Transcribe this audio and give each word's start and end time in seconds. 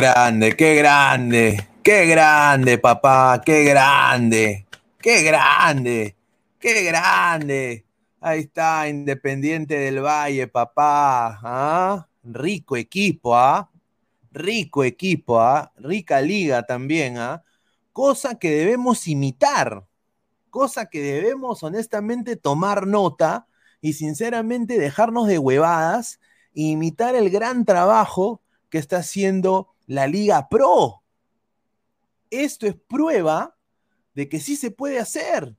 Grande, 0.00 0.56
qué 0.56 0.76
grande, 0.76 1.68
qué 1.82 2.06
grande, 2.06 2.78
papá, 2.78 3.42
qué 3.44 3.64
grande, 3.64 4.66
qué 4.98 5.22
grande, 5.22 6.16
qué 6.58 6.84
grande. 6.84 7.84
Ahí 8.18 8.40
está, 8.40 8.88
Independiente 8.88 9.78
del 9.78 10.00
Valle, 10.00 10.48
papá. 10.48 11.38
¿ah? 11.42 12.08
Rico 12.24 12.78
equipo, 12.78 13.36
¿ah? 13.36 13.70
Rico 14.32 14.84
equipo, 14.84 15.38
¿ah? 15.38 15.70
Rica 15.76 16.22
liga 16.22 16.62
también, 16.62 17.18
¿ah? 17.18 17.42
Cosa 17.92 18.38
que 18.38 18.50
debemos 18.50 19.06
imitar, 19.06 19.84
cosa 20.48 20.86
que 20.86 21.02
debemos 21.02 21.62
honestamente 21.62 22.36
tomar 22.36 22.86
nota 22.86 23.48
y 23.82 23.92
sinceramente 23.92 24.78
dejarnos 24.78 25.28
de 25.28 25.38
huevadas 25.38 26.20
e 26.54 26.62
imitar 26.62 27.14
el 27.14 27.28
gran 27.28 27.66
trabajo 27.66 28.40
que 28.70 28.78
está 28.78 28.98
haciendo 28.98 29.74
la 29.90 30.06
Liga 30.06 30.48
Pro. 30.48 31.02
Esto 32.30 32.68
es 32.68 32.76
prueba 32.76 33.56
de 34.14 34.28
que 34.28 34.38
sí 34.38 34.54
se 34.54 34.70
puede 34.70 35.00
hacer. 35.00 35.56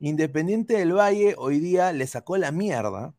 Independiente 0.00 0.78
del 0.78 0.94
Valle 0.96 1.34
hoy 1.36 1.58
día 1.58 1.92
le 1.92 2.06
sacó 2.06 2.38
la 2.38 2.50
mierda, 2.50 3.14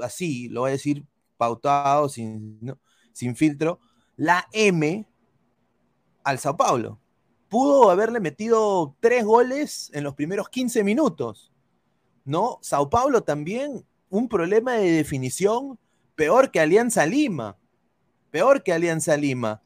así 0.00 0.48
lo 0.48 0.62
voy 0.62 0.70
a 0.70 0.72
decir 0.72 1.06
pautado, 1.36 2.08
sin, 2.08 2.76
sin 3.12 3.36
filtro, 3.36 3.78
la 4.16 4.48
M 4.52 5.06
al 6.24 6.38
Sao 6.40 6.56
Paulo. 6.56 6.98
Pudo 7.48 7.88
haberle 7.88 8.18
metido 8.18 8.96
tres 8.98 9.24
goles 9.24 9.92
en 9.94 10.02
los 10.02 10.16
primeros 10.16 10.48
15 10.48 10.82
minutos. 10.82 11.52
¿No? 12.24 12.58
Sao 12.62 12.90
Paulo 12.90 13.22
también, 13.22 13.86
un 14.08 14.28
problema 14.28 14.72
de 14.72 14.90
definición 14.90 15.78
peor 16.16 16.50
que 16.50 16.58
Alianza 16.58 17.06
Lima 17.06 17.59
peor 18.30 18.62
que 18.62 18.72
Alianza 18.72 19.16
Lima. 19.16 19.62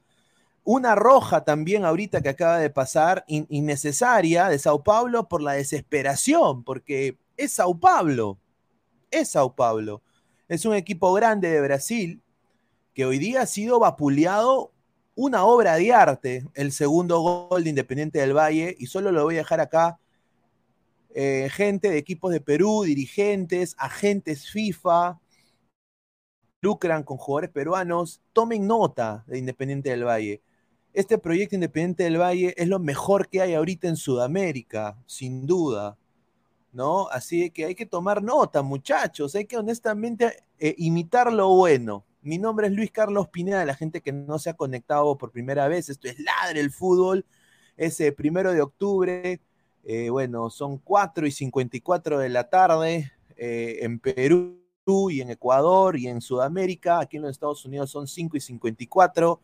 Una 0.64 0.94
roja 0.94 1.44
también 1.44 1.84
ahorita 1.84 2.22
que 2.22 2.30
acaba 2.30 2.58
de 2.58 2.70
pasar, 2.70 3.24
innecesaria, 3.28 4.48
de 4.48 4.58
Sao 4.58 4.82
Paulo 4.82 5.28
por 5.28 5.42
la 5.42 5.52
desesperación, 5.52 6.64
porque 6.64 7.18
es 7.36 7.52
Sao 7.52 7.78
Paulo, 7.78 8.38
es 9.10 9.30
Sao 9.30 9.54
Paulo. 9.54 10.02
Es 10.48 10.64
un 10.64 10.74
equipo 10.74 11.12
grande 11.12 11.50
de 11.50 11.60
Brasil 11.60 12.22
que 12.94 13.04
hoy 13.04 13.18
día 13.18 13.42
ha 13.42 13.46
sido 13.46 13.78
vapuleado 13.80 14.72
una 15.16 15.44
obra 15.44 15.76
de 15.76 15.92
arte, 15.92 16.46
el 16.54 16.72
segundo 16.72 17.20
gol 17.20 17.64
de 17.64 17.70
Independiente 17.70 18.18
del 18.18 18.36
Valle, 18.36 18.74
y 18.78 18.86
solo 18.86 19.12
lo 19.12 19.24
voy 19.24 19.36
a 19.36 19.38
dejar 19.38 19.60
acá. 19.60 19.98
Eh, 21.14 21.48
gente 21.52 21.90
de 21.90 21.98
equipos 21.98 22.32
de 22.32 22.40
Perú, 22.40 22.84
dirigentes, 22.84 23.74
agentes 23.78 24.50
FIFA, 24.50 25.20
lucran 26.64 27.02
con 27.02 27.18
jugadores 27.18 27.50
peruanos, 27.50 28.22
tomen 28.32 28.66
nota 28.66 29.22
de 29.26 29.38
Independiente 29.38 29.90
del 29.90 30.06
Valle. 30.06 30.40
Este 30.94 31.18
proyecto 31.18 31.56
Independiente 31.56 32.04
del 32.04 32.18
Valle 32.18 32.54
es 32.56 32.68
lo 32.68 32.78
mejor 32.78 33.28
que 33.28 33.42
hay 33.42 33.52
ahorita 33.52 33.86
en 33.86 33.96
Sudamérica, 33.96 34.96
sin 35.06 35.46
duda. 35.46 35.98
¿No? 36.72 37.08
Así 37.10 37.50
que 37.50 37.66
hay 37.66 37.74
que 37.74 37.86
tomar 37.86 38.22
nota, 38.22 38.62
muchachos. 38.62 39.34
Hay 39.34 39.44
que 39.44 39.58
honestamente 39.58 40.42
eh, 40.58 40.74
imitar 40.78 41.32
lo 41.32 41.50
bueno. 41.50 42.04
Mi 42.22 42.38
nombre 42.38 42.66
es 42.66 42.72
Luis 42.72 42.90
Carlos 42.90 43.28
Pineda, 43.28 43.64
la 43.64 43.74
gente 43.74 44.00
que 44.00 44.12
no 44.12 44.38
se 44.38 44.50
ha 44.50 44.54
conectado 44.54 45.16
por 45.18 45.30
primera 45.30 45.68
vez. 45.68 45.90
Esto 45.90 46.08
es 46.08 46.18
Ladre 46.18 46.60
el 46.60 46.70
Fútbol. 46.70 47.26
Ese 47.76 48.10
primero 48.10 48.52
de 48.52 48.62
octubre. 48.62 49.40
Eh, 49.84 50.08
bueno, 50.08 50.48
son 50.48 50.78
4 50.78 51.26
y 51.26 51.30
54 51.30 52.18
de 52.18 52.28
la 52.30 52.48
tarde 52.48 53.12
eh, 53.36 53.80
en 53.82 54.00
Perú 54.00 54.63
y 54.86 55.20
en 55.20 55.30
Ecuador 55.30 55.96
y 55.96 56.08
en 56.08 56.20
Sudamérica. 56.20 57.00
Aquí 57.00 57.16
en 57.16 57.22
los 57.22 57.32
Estados 57.32 57.64
Unidos 57.64 57.90
son 57.90 58.06
5 58.06 58.36
y 58.36 58.40
54. 58.40 59.40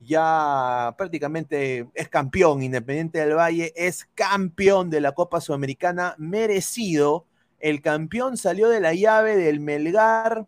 Ya 0.00 0.94
prácticamente 0.98 1.88
es 1.94 2.08
campeón. 2.08 2.62
Independiente 2.62 3.20
del 3.20 3.36
Valle 3.36 3.72
es 3.76 4.08
campeón 4.14 4.90
de 4.90 5.00
la 5.00 5.12
Copa 5.12 5.40
Sudamericana, 5.40 6.14
merecido. 6.18 7.26
El 7.60 7.80
campeón 7.80 8.36
salió 8.36 8.68
de 8.68 8.80
la 8.80 8.92
llave 8.92 9.36
del 9.36 9.60
Melgar 9.60 10.46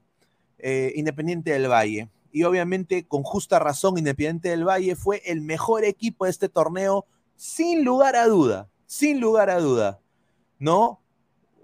eh, 0.58 0.92
Independiente 0.96 1.52
del 1.52 1.70
Valle. 1.70 2.08
Y 2.32 2.42
obviamente, 2.42 3.06
con 3.06 3.22
justa 3.22 3.60
razón, 3.60 3.98
Independiente 3.98 4.48
del 4.48 4.66
Valle 4.66 4.96
fue 4.96 5.22
el 5.26 5.40
mejor 5.40 5.84
equipo 5.84 6.24
de 6.24 6.32
este 6.32 6.48
torneo, 6.48 7.06
sin 7.36 7.84
lugar 7.84 8.16
a 8.16 8.26
duda. 8.26 8.68
Sin 8.86 9.20
lugar 9.20 9.50
a 9.50 9.60
duda. 9.60 10.00
¿No? 10.58 11.03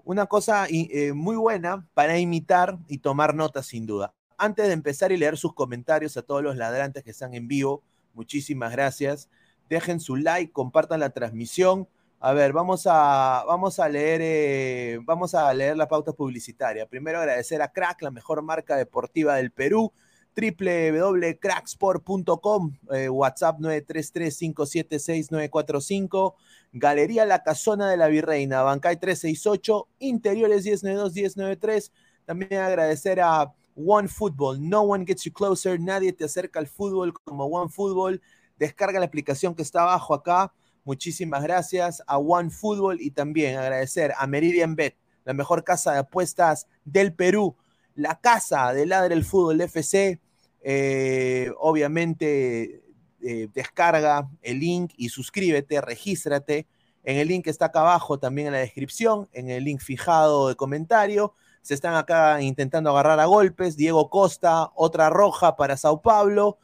Una 0.05 0.25
cosa 0.25 0.67
eh, 0.69 1.13
muy 1.13 1.35
buena 1.35 1.87
para 1.93 2.17
imitar 2.17 2.77
y 2.87 2.99
tomar 2.99 3.35
notas 3.35 3.65
sin 3.67 3.85
duda. 3.85 4.13
Antes 4.37 4.67
de 4.67 4.73
empezar 4.73 5.11
y 5.11 5.17
leer 5.17 5.37
sus 5.37 5.53
comentarios 5.53 6.17
a 6.17 6.21
todos 6.21 6.41
los 6.41 6.55
ladrantes 6.55 7.03
que 7.03 7.11
están 7.11 7.33
en 7.33 7.47
vivo, 7.47 7.83
muchísimas 8.13 8.71
gracias. 8.71 9.29
Dejen 9.69 9.99
su 9.99 10.15
like, 10.15 10.51
compartan 10.51 10.99
la 10.99 11.11
transmisión. 11.11 11.87
A 12.19 12.33
ver, 12.33 12.53
vamos 12.53 12.87
a, 12.87 13.43
vamos 13.47 13.79
a 13.79 13.89
leer, 13.89 14.21
eh, 14.23 14.99
vamos 15.03 15.33
a 15.35 15.53
leer 15.53 15.77
la 15.77 15.87
pauta 15.87 16.13
publicitaria. 16.13 16.87
Primero 16.87 17.19
agradecer 17.19 17.61
a 17.61 17.71
Crack, 17.71 18.01
la 18.01 18.11
mejor 18.11 18.41
marca 18.41 18.75
deportiva 18.75 19.35
del 19.35 19.51
Perú 19.51 19.91
www.cracksport.com, 20.35 22.77
eh, 22.93 23.09
WhatsApp 23.09 23.59
933-576-945, 23.59 26.35
Galería 26.73 27.25
La 27.25 27.43
Casona 27.43 27.89
de 27.89 27.97
la 27.97 28.07
Virreina, 28.07 28.61
Bancay 28.61 28.97
368, 28.97 29.87
Interiores 29.99 30.65
1092-1093. 30.65 31.91
También 32.25 32.61
agradecer 32.61 33.19
a 33.19 33.53
One 33.75 34.07
Football, 34.07 34.67
No 34.67 34.81
One 34.81 35.05
Gets 35.05 35.23
You 35.23 35.33
Closer, 35.33 35.79
nadie 35.79 36.13
te 36.13 36.25
acerca 36.25 36.59
al 36.59 36.67
fútbol 36.67 37.13
como 37.23 37.45
One 37.45 37.69
Football. 37.69 38.21
Descarga 38.57 38.99
la 38.99 39.05
aplicación 39.05 39.55
que 39.55 39.63
está 39.63 39.81
abajo 39.81 40.13
acá. 40.13 40.53
Muchísimas 40.83 41.43
gracias 41.43 42.01
a 42.07 42.17
One 42.17 42.49
Football 42.49 43.01
y 43.01 43.11
también 43.11 43.57
agradecer 43.57 44.13
a 44.17 44.27
Meridian 44.27 44.75
Bet, 44.75 44.95
la 45.25 45.33
mejor 45.33 45.63
casa 45.63 45.93
de 45.93 45.99
apuestas 45.99 46.67
del 46.85 47.13
Perú 47.13 47.55
la 47.95 48.19
casa 48.19 48.73
de 48.73 48.85
Ladre 48.85 49.15
el 49.15 49.25
Fútbol 49.25 49.61
FC. 49.61 50.19
Eh, 50.63 51.51
obviamente, 51.59 52.83
eh, 53.21 53.47
descarga 53.53 54.29
el 54.41 54.59
link 54.59 54.93
y 54.97 55.09
suscríbete, 55.09 55.81
regístrate. 55.81 56.67
En 57.03 57.17
el 57.17 57.27
link 57.27 57.45
que 57.45 57.49
está 57.49 57.65
acá 57.65 57.81
abajo, 57.81 58.19
también 58.19 58.47
en 58.47 58.53
la 58.53 58.59
descripción, 58.59 59.27
en 59.33 59.49
el 59.49 59.63
link 59.63 59.81
fijado 59.81 60.49
de 60.49 60.55
comentario. 60.55 61.33
Se 61.61 61.73
están 61.73 61.95
acá 61.95 62.41
intentando 62.41 62.91
agarrar 62.91 63.19
a 63.19 63.25
golpes. 63.25 63.75
Diego 63.75 64.09
Costa, 64.09 64.71
otra 64.75 65.09
roja 65.09 65.55
para 65.55 65.77
Sao 65.77 66.01
Paulo. 66.01 66.57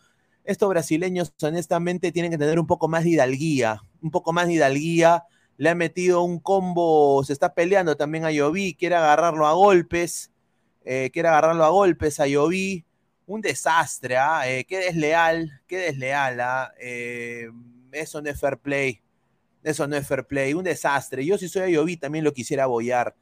Estos 0.43 0.69
brasileños, 0.69 1.33
honestamente, 1.41 2.11
tienen 2.11 2.31
que 2.31 2.37
tener 2.37 2.59
un 2.59 2.67
poco 2.67 2.87
más 2.87 3.03
de 3.03 3.11
hidalguía. 3.11 3.81
Un 4.01 4.11
poco 4.11 4.31
más 4.31 4.47
de 4.47 4.53
hidalguía. 4.53 5.25
Le 5.57 5.69
ha 5.69 5.75
metido 5.75 6.21
un 6.21 6.39
combo, 6.39 7.23
se 7.23 7.33
está 7.33 7.53
peleando 7.55 7.97
también 7.97 8.25
a 8.25 8.31
Yovi, 8.31 8.75
quiere 8.75 8.95
agarrarlo 8.95 9.47
a 9.47 9.53
golpes 9.53 10.31
eh, 10.89 11.09
quiere 11.11 11.27
agarrarlo 11.27 11.65
a 11.65 11.69
golpes 11.69 12.17
a 12.21 12.27
Yovi. 12.27 12.85
Un 13.25 13.41
desastre, 13.41 14.15
¿ah? 14.15 14.49
Eh, 14.49 14.63
qué 14.63 14.77
desleal, 14.77 15.61
qué 15.67 15.79
desleal, 15.79 16.39
¿ah? 16.39 16.73
Eh, 16.79 17.49
eso 17.91 18.21
no 18.21 18.29
es 18.29 18.39
fair 18.39 18.57
play. 18.57 19.01
Eso 19.63 19.85
no 19.85 19.97
es 19.97 20.07
fair 20.07 20.25
play, 20.25 20.53
un 20.53 20.63
desastre. 20.63 21.25
Yo 21.25 21.37
si 21.37 21.49
soy 21.49 21.63
a 21.63 21.69
Yovi 21.69 21.97
también 21.97 22.23
lo 22.23 22.31
quisiera 22.31 22.63
apoyar. 22.63 23.13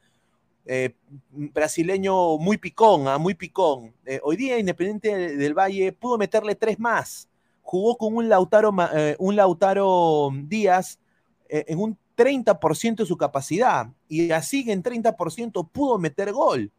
brasileño 1.30 2.38
muy 2.38 2.56
picón, 2.56 3.08
¿ah? 3.08 3.18
muy 3.18 3.34
picón. 3.34 3.92
hoy 4.22 4.36
día 4.36 4.58
Independiente 4.60 5.36
del 5.36 5.54
Valle 5.54 5.90
pudo 5.92 6.18
meterle 6.18 6.54
tres 6.54 6.78
más. 6.78 7.28
Jugó 7.62 7.98
con 7.98 8.14
un 8.14 8.28
Lautaro, 8.28 8.72
un 9.18 9.34
Lautaro 9.34 10.30
Díaz 10.44 11.00
en 11.48 11.80
un 11.80 11.98
30% 12.16 12.98
de 12.98 13.06
su 13.06 13.16
capacidad 13.16 13.88
y 14.08 14.30
así 14.30 14.64
en 14.70 14.84
30% 14.84 15.68
pudo 15.72 15.98
meter 15.98 16.30
gol 16.30 16.70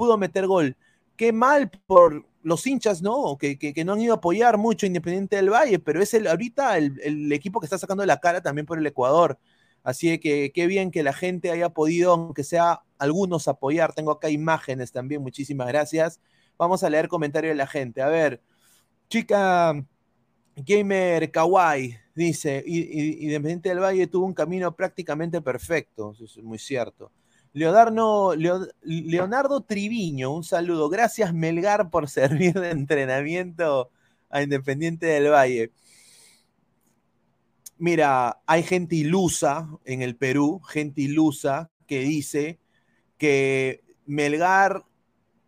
pudo 0.00 0.16
meter 0.16 0.46
gol. 0.46 0.78
Qué 1.14 1.30
mal 1.30 1.70
por 1.86 2.26
los 2.42 2.66
hinchas, 2.66 3.02
¿no? 3.02 3.36
Que, 3.36 3.74
no 3.84 3.92
han 3.92 4.00
ido 4.00 4.14
a 4.14 4.16
apoyar 4.16 4.56
mucho 4.56 4.86
Independiente 4.86 5.36
del 5.36 5.50
Valle, 5.50 5.78
pero 5.78 6.00
es 6.00 6.14
el, 6.14 6.26
ahorita 6.26 6.78
el, 6.78 7.30
equipo 7.32 7.60
que 7.60 7.66
está 7.66 7.76
sacando 7.76 8.06
la 8.06 8.18
cara 8.18 8.40
también 8.40 8.64
por 8.64 8.78
el 8.78 8.86
Ecuador. 8.86 9.38
Así 9.82 10.18
que 10.18 10.52
qué 10.54 10.66
bien 10.66 10.90
que 10.90 11.02
la 11.02 11.12
gente 11.12 11.50
haya 11.50 11.68
podido, 11.68 12.12
aunque 12.12 12.44
sea 12.44 12.80
algunos, 12.98 13.46
apoyar. 13.46 13.92
Tengo 13.92 14.10
acá 14.10 14.30
imágenes 14.30 14.90
también, 14.90 15.20
muchísimas 15.20 15.68
gracias. 15.68 16.18
Vamos 16.56 16.82
a 16.82 16.88
leer 16.88 17.08
comentarios 17.08 17.50
de 17.52 17.56
la 17.56 17.66
gente. 17.66 18.00
A 18.00 18.08
ver, 18.08 18.42
chica 19.10 19.74
Gamer 20.56 21.30
Kawaii 21.30 21.94
dice, 22.14 22.64
Independiente 22.66 23.68
del 23.68 23.80
Valle 23.80 24.06
tuvo 24.06 24.24
un 24.24 24.34
camino 24.34 24.74
prácticamente 24.74 25.42
perfecto, 25.42 26.12
eso 26.14 26.24
es 26.24 26.38
muy 26.38 26.58
cierto. 26.58 27.12
Leonardo, 27.52 28.34
Leonardo 28.82 29.62
Triviño, 29.62 30.32
un 30.32 30.44
saludo. 30.44 30.88
Gracias, 30.88 31.34
Melgar, 31.34 31.90
por 31.90 32.08
servir 32.08 32.54
de 32.54 32.70
entrenamiento 32.70 33.90
a 34.28 34.42
Independiente 34.42 35.06
del 35.06 35.30
Valle. 35.30 35.72
Mira, 37.78 38.40
hay 38.46 38.62
gente 38.62 38.94
ilusa 38.94 39.68
en 39.84 40.02
el 40.02 40.16
Perú, 40.16 40.60
gente 40.60 41.00
ilusa 41.00 41.70
que 41.86 42.00
dice 42.00 42.60
que 43.16 43.82
Melgar 44.06 44.84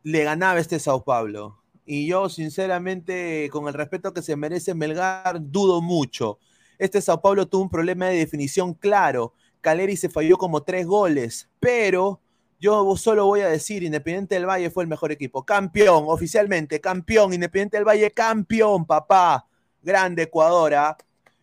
le 0.02 0.25
ganaba 0.25 0.59
este 0.59 0.80
Sao 0.80 1.04
Paulo. 1.04 1.62
Y 1.85 2.06
yo, 2.06 2.28
sinceramente, 2.28 3.49
con 3.52 3.68
el 3.68 3.75
respeto 3.75 4.12
que 4.14 4.23
se 4.23 4.35
merece 4.35 4.75
Melgar, 4.75 5.40
dudo 5.40 5.82
mucho. 5.82 6.38
Este 6.78 7.00
Sao 7.00 7.21
Paulo 7.21 7.47
tuvo 7.47 7.62
un 7.62 7.71
problema 7.71 8.06
de 8.06 8.16
definición 8.16 8.75
claro 8.75 9.35
Caleri 9.62 9.97
se 9.97 10.11
falló 10.11 10.37
como 10.37 10.62
tres 10.64 10.87
goles, 10.87 11.49
pero 11.59 12.21
yo 12.61 12.97
solo 12.97 13.26
voy 13.26 13.40
a 13.40 13.49
decir, 13.49 13.83
Independiente 13.83 14.35
del 14.35 14.47
Valle 14.47 14.71
fue 14.71 14.85
el 14.85 14.88
mejor 14.88 15.11
equipo. 15.11 15.45
Campeón, 15.45 16.04
oficialmente, 16.07 16.81
campeón, 16.81 17.33
Independiente 17.33 17.76
del 17.76 17.87
Valle, 17.87 18.11
campeón, 18.11 18.85
papá. 18.85 19.49
Grande 19.83 20.23
Ecuador. 20.23 20.75
¿ah? 20.75 20.97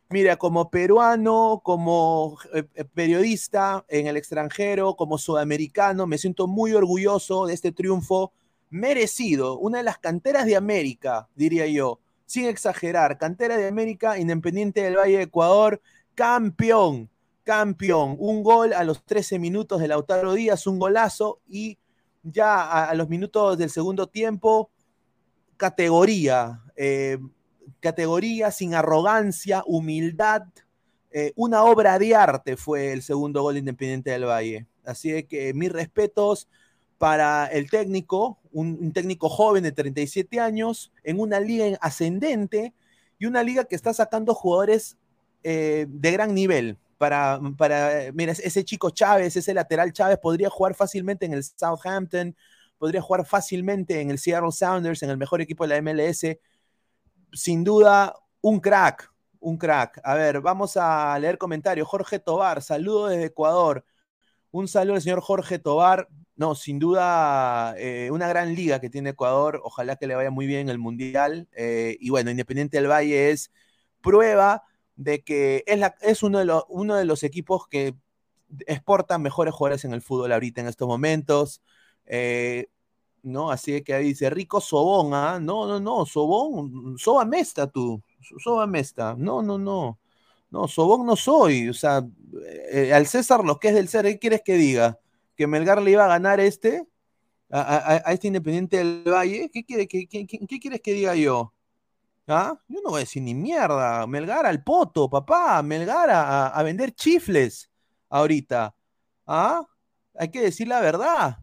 Mira, 0.09 0.37
como 0.37 0.69
peruano, 0.69 1.61
como 1.63 2.37
eh, 2.53 2.63
eh, 2.73 2.85
periodista 2.85 3.83
en 3.89 4.07
el 4.07 4.15
extranjero, 4.15 4.95
como 4.95 5.17
sudamericano, 5.17 6.07
me 6.07 6.17
siento 6.17 6.47
muy 6.47 6.73
orgulloso 6.73 7.47
de 7.47 7.53
este 7.53 7.73
triunfo 7.73 8.31
merecido. 8.69 9.59
Una 9.59 9.79
de 9.79 9.83
las 9.83 9.97
canteras 9.97 10.45
de 10.45 10.55
América, 10.55 11.27
diría 11.35 11.67
yo, 11.67 11.99
sin 12.25 12.45
exagerar. 12.45 13.17
Cantera 13.17 13.57
de 13.57 13.67
América, 13.67 14.17
Independiente 14.17 14.83
del 14.83 14.97
Valle 14.97 15.17
de 15.17 15.23
Ecuador, 15.23 15.81
campeón 16.15 17.09
campeón. 17.49 18.15
Un 18.19 18.43
gol 18.43 18.73
a 18.73 18.83
los 18.83 19.03
13 19.03 19.39
minutos 19.39 19.81
de 19.81 19.87
Lautaro 19.87 20.35
Díaz, 20.35 20.67
un 20.67 20.77
golazo 20.77 21.39
y 21.47 21.79
ya 22.21 22.83
a, 22.85 22.93
los 22.93 23.09
minutos 23.09 23.57
del 23.57 23.71
segundo 23.71 24.05
tiempo, 24.05 24.69
categoría, 25.57 26.61
eh, 26.75 27.17
categoría 27.79 28.51
sin 28.51 28.75
arrogancia, 28.75 29.63
humildad, 29.65 30.43
eh, 31.09 31.33
una 31.35 31.63
obra 31.63 31.97
de 31.97 32.13
arte 32.13 32.55
fue 32.55 32.93
el 32.93 33.01
segundo 33.01 33.41
gol 33.41 33.57
Independiente 33.57 34.11
del 34.11 34.25
Valle. 34.25 34.67
Así 34.85 35.23
que 35.23 35.51
mis 35.55 35.71
respetos 35.71 36.47
para 36.99 37.47
el 37.47 37.67
técnico, 37.71 38.37
un, 38.51 38.93
técnico 38.93 39.27
joven 39.27 39.63
de 39.63 39.71
37 39.71 40.39
años, 40.39 40.91
en 41.03 41.19
una 41.19 41.39
liga 41.39 41.79
ascendente 41.81 42.75
y 43.17 43.25
una 43.25 43.41
liga 43.41 43.63
que 43.63 43.75
está 43.75 43.91
sacando 43.91 44.35
jugadores 44.35 44.97
eh, 45.41 45.87
de 45.89 46.11
gran 46.11 46.35
nivel 46.35 46.77
para, 46.99 47.39
para, 47.57 48.11
mira, 48.13 48.33
ese 48.33 48.65
chico 48.65 48.89
Chávez, 48.89 49.35
ese 49.35 49.53
lateral 49.53 49.93
Chávez 49.93 50.19
podría 50.19 50.49
jugar 50.49 50.75
fácilmente 50.75 51.25
en 51.25 51.33
el 51.33 51.43
Southampton, 51.43 52.35
podría 52.77 53.01
jugar 53.01 53.25
fácilmente 53.25 54.01
en 54.01 54.11
el 54.11 54.19
Seattle 54.19 54.51
Sounders, 54.51 55.01
en 55.01 55.09
el 55.09 55.17
mejor 55.17 55.41
equipo 55.41 55.65
de 55.65 55.69
la 55.69 55.77
MLS. 55.81 56.37
Sin 57.31 57.63
duda, 57.63 58.13
un 58.41 58.59
crack, 58.59 59.09
un 59.39 59.57
crack. 59.57 60.01
A 60.03 60.15
ver, 60.15 60.41
vamos 60.41 60.75
a 60.75 61.17
leer 61.19 61.37
comentarios. 61.37 61.87
Jorge 61.87 62.19
Tobar, 62.19 62.61
saludo 62.61 63.07
desde 63.07 63.25
Ecuador. 63.27 63.85
Un 64.51 64.67
saludo 64.67 64.95
al 64.95 65.01
señor 65.01 65.21
Jorge 65.21 65.57
Tobar. 65.57 66.09
No, 66.35 66.53
sin 66.53 66.79
duda, 66.79 67.75
eh, 67.77 68.09
una 68.11 68.27
gran 68.27 68.55
liga 68.55 68.81
que 68.81 68.89
tiene 68.89 69.11
Ecuador. 69.11 69.61
Ojalá 69.63 69.95
que 69.95 70.07
le 70.07 70.15
vaya 70.15 70.31
muy 70.31 70.47
bien 70.47 70.67
el 70.67 70.79
Mundial. 70.79 71.47
Eh, 71.53 71.97
y 72.01 72.09
bueno, 72.09 72.29
Independiente 72.29 72.75
del 72.77 72.91
Valle 72.91 73.31
es 73.31 73.51
prueba 74.01 74.63
de 74.99 75.23
que 75.23 75.63
es, 75.65 75.79
es 76.01 76.23
uno, 76.23 76.39
de 76.39 76.45
los, 76.45 76.65
uno 76.67 76.95
de 76.97 77.05
los 77.05 77.23
equipos 77.23 77.67
que 77.67 77.95
exportan 78.67 79.21
mejores 79.21 79.53
jugadores 79.53 79.85
en 79.85 79.93
el 79.93 80.01
fútbol 80.01 80.33
ahorita 80.33 80.59
en 80.59 80.67
estos 80.67 80.87
momentos. 80.87 81.61
Eh, 82.05 82.67
¿no? 83.23 83.49
Así 83.51 83.81
que 83.81 83.93
ahí 83.93 84.05
dice 84.05 84.29
Rico 84.29 84.59
Sobón, 84.61 85.13
¿ah? 85.13 85.39
No, 85.39 85.67
no, 85.67 85.79
no, 85.79 86.05
Sobón, 86.05 86.97
Soba 86.97 87.25
Mesta 87.25 87.67
tú, 87.67 88.01
Soba 88.39 88.67
Mesta, 88.67 89.15
no, 89.17 89.41
no, 89.41 89.57
no, 89.57 89.99
no, 90.51 90.67
Sobón 90.67 91.05
no 91.05 91.15
soy, 91.15 91.69
o 91.69 91.73
sea, 91.73 92.05
eh, 92.71 92.93
al 92.93 93.07
César 93.07 93.43
lo 93.43 93.59
que 93.59 93.69
es 93.69 93.75
del 93.75 93.87
ser, 93.89 94.05
¿qué 94.05 94.19
quieres 94.19 94.41
que 94.43 94.55
diga? 94.55 94.99
¿Que 95.35 95.47
Melgar 95.47 95.81
le 95.81 95.91
iba 95.91 96.05
a 96.05 96.09
ganar 96.09 96.39
este? 96.39 96.87
A, 97.51 97.97
este 98.13 98.27
Independiente 98.27 98.77
del 98.77 99.03
Valle, 99.05 99.49
¿qué, 99.51 99.65
quiere, 99.65 99.87
qué, 99.87 100.07
qué, 100.07 100.27
qué 100.27 100.59
quieres 100.59 100.81
que 100.81 100.93
diga 100.93 101.15
yo? 101.15 101.53
¿Ah? 102.29 102.59
Yo 102.67 102.81
no 102.83 102.91
voy 102.91 102.97
a 102.97 102.99
decir 102.99 103.23
ni 103.23 103.33
mierda. 103.33 104.05
Melgar 104.05 104.45
al 104.45 104.63
poto, 104.63 105.09
papá. 105.09 105.61
Melgar 105.63 106.09
a, 106.11 106.61
vender 106.63 106.93
chifles 106.93 107.69
ahorita. 108.09 108.75
¿Ah? 109.25 109.65
Hay 110.15 110.29
que 110.29 110.41
decir 110.41 110.67
la 110.67 110.79
verdad. 110.79 111.37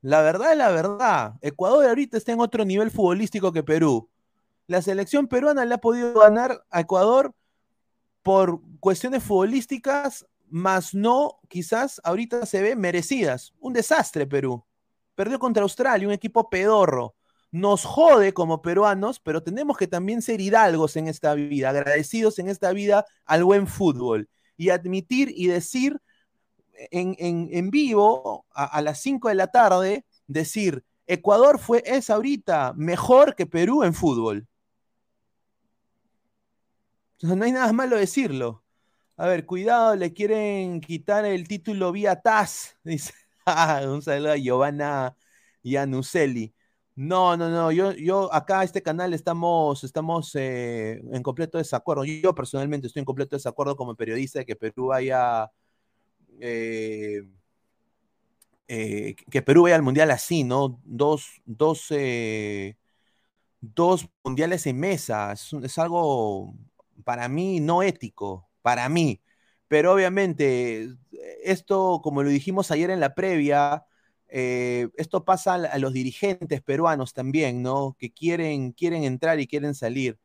La 0.00 0.22
verdad 0.22 0.52
es 0.52 0.58
la 0.58 0.70
verdad. 0.70 1.34
Ecuador 1.42 1.86
ahorita 1.86 2.16
está 2.16 2.32
en 2.32 2.40
otro 2.40 2.64
nivel 2.64 2.90
futbolístico 2.90 3.52
que 3.52 3.62
Perú. 3.62 4.08
La 4.66 4.80
selección 4.80 5.28
peruana 5.28 5.64
le 5.64 5.74
ha 5.74 5.78
podido 5.78 6.18
ganar 6.18 6.64
a 6.70 6.80
Ecuador 6.80 7.34
por 8.22 8.60
cuestiones 8.80 9.22
futbolísticas 9.22 10.26
más 10.48 10.94
no, 10.94 11.40
quizás 11.48 12.00
ahorita 12.04 12.46
se 12.46 12.62
ve 12.62 12.76
merecidas. 12.76 13.52
Un 13.60 13.72
desastre 13.72 14.26
Perú. 14.26 14.64
Perdió 15.14 15.38
contra 15.38 15.62
Australia, 15.62 16.08
un 16.08 16.14
equipo 16.14 16.48
pedorro. 16.48 17.14
Nos 17.54 17.84
jode 17.84 18.34
como 18.34 18.62
peruanos, 18.62 19.20
pero 19.20 19.40
tenemos 19.44 19.76
que 19.76 19.86
también 19.86 20.22
ser 20.22 20.40
hidalgos 20.40 20.96
en 20.96 21.06
esta 21.06 21.34
vida, 21.34 21.70
agradecidos 21.70 22.40
en 22.40 22.48
esta 22.48 22.72
vida 22.72 23.04
al 23.24 23.44
buen 23.44 23.68
fútbol 23.68 24.28
y 24.56 24.70
admitir 24.70 25.32
y 25.32 25.46
decir 25.46 26.00
en, 26.90 27.14
en, 27.18 27.70
vivo 27.70 28.44
a, 28.52 28.64
a 28.64 28.82
las 28.82 29.00
5 29.00 29.28
de 29.28 29.36
la 29.36 29.46
tarde, 29.48 30.04
decir, 30.26 30.84
Ecuador 31.06 31.60
fue, 31.60 31.82
es 31.86 32.10
ahorita 32.10 32.72
mejor 32.76 33.36
que 33.36 33.46
Perú 33.46 33.84
en 33.84 33.94
fútbol. 33.94 34.48
no 37.22 37.44
hay 37.44 37.52
nada 37.52 37.72
malo 37.72 37.96
decirlo. 37.96 38.64
A 39.16 39.28
ver, 39.28 39.46
cuidado, 39.46 39.94
le 39.96 40.12
quieren 40.12 40.80
quitar 40.80 41.24
el 41.24 41.46
título 41.46 41.92
vía 41.92 42.20
TAS. 42.20 42.76
Dice, 42.84 43.12
ah, 43.46 43.82
un 43.86 44.02
saludo 44.02 44.32
a 44.32 44.36
Giovanna 44.36 45.16
Yanuselli. 45.62 46.53
No, 46.96 47.36
no, 47.36 47.48
no, 47.50 47.72
yo, 47.72 47.92
yo 47.92 48.32
acá 48.32 48.62
este 48.62 48.80
canal 48.80 49.14
estamos, 49.14 49.82
estamos 49.82 50.32
eh, 50.36 51.02
en 51.12 51.22
completo 51.24 51.58
desacuerdo. 51.58 52.04
Yo 52.04 52.34
personalmente 52.34 52.86
estoy 52.86 53.00
en 53.00 53.04
completo 53.06 53.34
desacuerdo 53.34 53.74
como 53.76 53.96
periodista 53.96 54.38
de 54.38 54.46
que 54.46 54.54
Perú 54.54 54.86
vaya 54.86 55.50
eh, 56.40 57.22
eh, 58.68 59.16
que 59.30 59.42
Perú 59.42 59.64
vaya 59.64 59.74
al 59.76 59.82
mundial 59.82 60.10
así, 60.12 60.44
¿no? 60.44 60.80
Dos, 60.84 61.42
dos, 61.44 61.88
dos 63.60 64.08
mundiales 64.22 64.66
en 64.66 64.78
mesa. 64.78 65.32
Es, 65.32 65.78
algo 65.78 66.54
para 67.04 67.28
mí 67.28 67.60
no 67.60 67.82
ético, 67.82 68.48
para 68.62 68.88
mí. 68.88 69.20
Pero 69.68 69.92
obviamente, 69.92 70.88
esto, 71.42 72.00
como 72.02 72.22
lo 72.22 72.28
dijimos 72.30 72.70
ayer 72.70 72.90
en 72.90 73.00
la 73.00 73.14
previa, 73.14 73.84
eh, 74.36 74.88
esto 74.96 75.24
pasa 75.24 75.54
a, 75.54 75.78
los 75.78 75.92
dirigentes 75.92 76.60
peruanos 76.60 77.14
también, 77.14 77.62
¿no? 77.62 77.94
Que 77.96 78.12
quieren, 78.12 78.72
quieren 78.72 79.04
entrar 79.04 79.38
y 79.38 79.46
quieren 79.46 79.76
salir. 79.76 80.18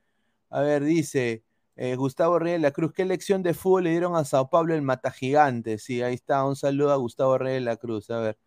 A 0.50 0.62
ver, 0.62 0.84
dice, 0.84 1.44
eh, 1.76 1.96
Gustavo 1.96 2.40
Reyes 2.40 2.58
de 2.58 2.64
la 2.64 2.72
Cruz, 2.72 2.92
¿qué 2.92 3.06
lección 3.06 3.44
de 3.44 3.54
fútbol 3.54 3.84
le 3.84 3.92
dieron 3.92 4.16
a 4.16 4.26
Sao 4.26 4.50
Paulo 4.50 4.74
el 4.74 4.82
Mata 4.82 5.12
Gigante? 5.12 5.78
Sí, 5.78 6.02
ahí 6.02 6.16
está, 6.16 6.44
un 6.44 6.56
saludo 6.56 6.92
a 6.92 6.96
Gustavo 6.96 7.38
Reyes 7.38 7.62
de 7.62 7.66
la 7.66 7.78
Cruz. 7.78 8.10
A 8.10 8.20
ver. 8.20 8.38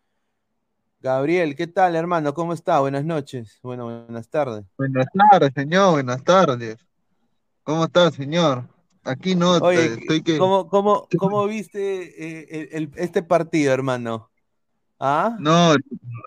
Gabriel, 0.98 1.54
¿qué 1.54 1.68
tal, 1.68 1.94
hermano? 1.94 2.34
¿Cómo 2.34 2.54
está? 2.54 2.80
Buenas 2.80 3.04
noches. 3.04 3.60
Bueno, 3.62 3.84
buenas 3.84 4.28
tardes. 4.28 4.64
Buenas 4.76 5.06
tardes, 5.30 5.52
señor. 5.54 5.92
Buenas 5.92 6.24
tardes. 6.24 6.76
¿Cómo 7.62 7.84
está, 7.84 8.10
señor? 8.10 8.68
Aquí 9.04 9.36
no, 9.36 9.52
Oye, 9.58 9.94
estoy 9.94 10.24
que... 10.24 10.38
¿cómo, 10.38 10.68
cómo, 10.68 11.06
cómo 11.16 11.46
viste 11.46 12.78
eh, 12.78 12.90
este 12.96 13.22
partido, 13.22 13.72
hermano? 13.72 14.31
¿Ah? 15.04 15.36
No, 15.40 15.74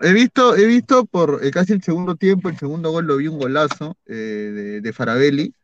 he 0.02 0.12
visto, 0.12 0.54
he 0.54 0.66
visto 0.66 1.06
por 1.06 1.40
eh, 1.42 1.50
casi 1.50 1.72
el 1.72 1.82
segundo 1.82 2.14
tiempo, 2.14 2.50
el 2.50 2.58
segundo 2.58 2.90
gol 2.90 3.06
lo 3.06 3.16
vi 3.16 3.26
un 3.26 3.38
golazo 3.38 3.96
de, 4.04 4.82
de 4.82 4.92
Farabelli 4.92 5.54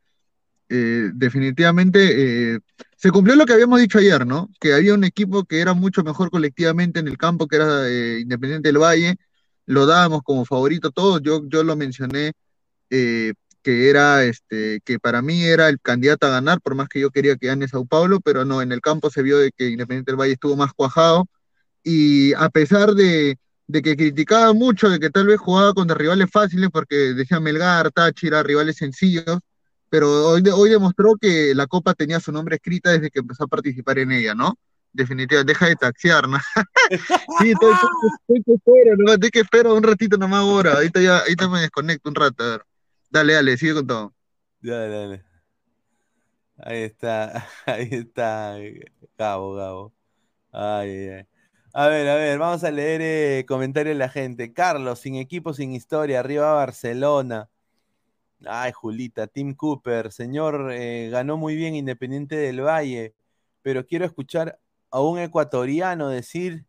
eh, 0.75 1.11
definitivamente 1.13 2.55
eh, 2.55 2.61
se 2.97 3.11
cumplió 3.11 3.37
lo 3.37 3.45
que 3.45 3.53
habíamos 3.53 3.79
dicho 3.79 3.99
ayer, 3.99 4.27
¿no? 4.27 4.49
Que 4.59 4.73
había 4.73 4.95
un 4.95 5.05
equipo 5.05 5.45
que 5.45 5.61
era 5.61 5.75
mucho 5.75 6.03
mejor 6.03 6.31
colectivamente 6.31 6.99
en 6.99 7.09
el 7.09 7.19
campo, 7.19 7.47
que 7.47 7.57
era 7.57 7.87
eh, 7.91 8.21
Independiente 8.21 8.71
del 8.71 8.79
Valle, 8.79 9.17
lo 9.67 9.85
dábamos 9.85 10.23
como 10.23 10.47
favorito 10.47 10.91
todos, 10.91 11.21
yo, 11.23 11.43
yo 11.47 11.63
lo 11.63 11.77
mencioné, 11.77 12.33
que 12.89 13.35
era, 13.91 14.25
este, 14.25 14.81
que 14.85 14.99
para 14.99 15.21
mí 15.21 15.45
era 15.45 15.69
el 15.69 15.79
candidato 15.81 16.27
a 16.27 16.31
ganar, 16.31 16.61
por 16.63 16.75
más 16.75 16.89
que 16.89 17.01
yo 17.01 17.11
quería 17.11 17.37
que 17.37 17.49
gane 17.49 17.69
Sao 17.69 17.85
Paulo, 17.85 18.21
pero 18.21 18.47
no, 18.47 18.63
en 18.63 18.73
el 18.73 18.81
campo 18.81 19.11
se 19.11 19.23
vio 19.23 19.39
de 19.39 19.53
que 19.53 19.69
Independiente 19.69 20.13
del 20.13 20.21
Valle 20.21 20.33
estuvo 20.33 20.57
más 20.57 20.73
cuajado, 20.73 21.27
y 21.85 22.33
a 22.35 22.49
pesar 22.49 22.95
de, 22.95 23.39
que 23.73 23.97
criticaba 23.97 24.53
mucho 24.53 24.89
de 24.89 24.99
que 24.99 25.11
tal 25.11 25.27
vez 25.27 25.41
jugaba 25.41 25.73
contra 25.75 25.97
rivales 25.97 26.31
fáciles, 26.31 26.71
porque 26.73 27.15
decía 27.15 27.41
Melgar, 27.41 27.91
Táchira, 27.91 28.43
rivales 28.43 28.77
sencillos, 28.77 29.39
pero 29.89 30.29
hoy, 30.29 30.43
hoy 30.55 30.71
demostró 30.71 31.17
que 31.21 31.55
la 31.55 31.67
Copa 31.67 31.95
tenía 31.95 32.21
su 32.21 32.33
nombre 32.33 32.57
escrita 32.57 32.91
desde 32.91 33.11
que 33.11 33.21
empezó 33.21 33.45
a 33.45 33.49
participar 33.49 33.99
en 33.99 34.13
ella, 34.13 34.35
¿no? 34.35 34.55
Definitivamente, 34.93 35.53
deja 35.53 35.67
de 35.69 35.77
taxear, 35.77 36.29
¿no? 36.29 36.39
sí, 37.41 37.51
estoy, 37.51 37.73
estoy, 37.73 38.43
que 38.45 38.53
espero, 38.55 38.97
¿no? 38.99 39.13
Estoy 39.13 39.31
que 39.31 39.41
espero 39.41 39.75
un 39.75 39.83
ratito 39.83 40.17
nomás 40.17 40.41
ahora, 40.41 40.75
ahorita 40.75 41.01
ya, 41.01 41.19
ahorita 41.19 41.49
me 41.49 41.61
desconecto 41.61 42.09
un 42.09 42.15
rato, 42.15 42.45
a 42.45 42.51
ver. 42.51 42.63
Dale, 43.11 43.35
dale, 43.35 43.57
sigue 43.57 43.75
con 43.75 43.87
todo. 43.87 44.15
Dale, 44.61 44.89
dale. 44.89 45.25
Ahí 46.59 46.83
está, 46.83 47.49
ahí 47.67 47.89
está, 47.91 48.57
Gabo, 49.19 49.55
Gabo. 49.55 49.95
Ay, 50.53 50.91
ay, 50.91 51.09
ay. 51.09 51.32
A 51.75 51.89
ver, 51.89 52.07
a 52.09 52.17
ver, 52.17 52.39
vamos 52.39 52.65
a 52.65 52.71
leer 52.71 53.01
eh, 53.03 53.47
comentarios 53.47 53.95
de 53.95 53.99
la 53.99 54.11
gente. 54.11 54.53
Carlos, 54.53 54.99
sin 54.99 55.17
equipo, 55.17 55.55
sin 55.55 55.73
historia, 55.73 56.21
arriba 56.21 56.53
Barcelona. 56.53 57.49
Ay, 58.47 58.73
Julita, 58.73 59.27
Tim 59.27 59.55
Cooper, 59.55 60.13
señor, 60.13 60.71
eh, 60.73 61.09
ganó 61.11 61.37
muy 61.37 61.57
bien 61.57 61.75
Independiente 61.75 62.37
del 62.37 62.61
Valle, 62.61 63.15
pero 63.63 63.87
quiero 63.87 64.05
escuchar 64.05 64.61
a 64.91 65.01
un 65.01 65.19
ecuatoriano 65.19 66.09
decir 66.09 66.67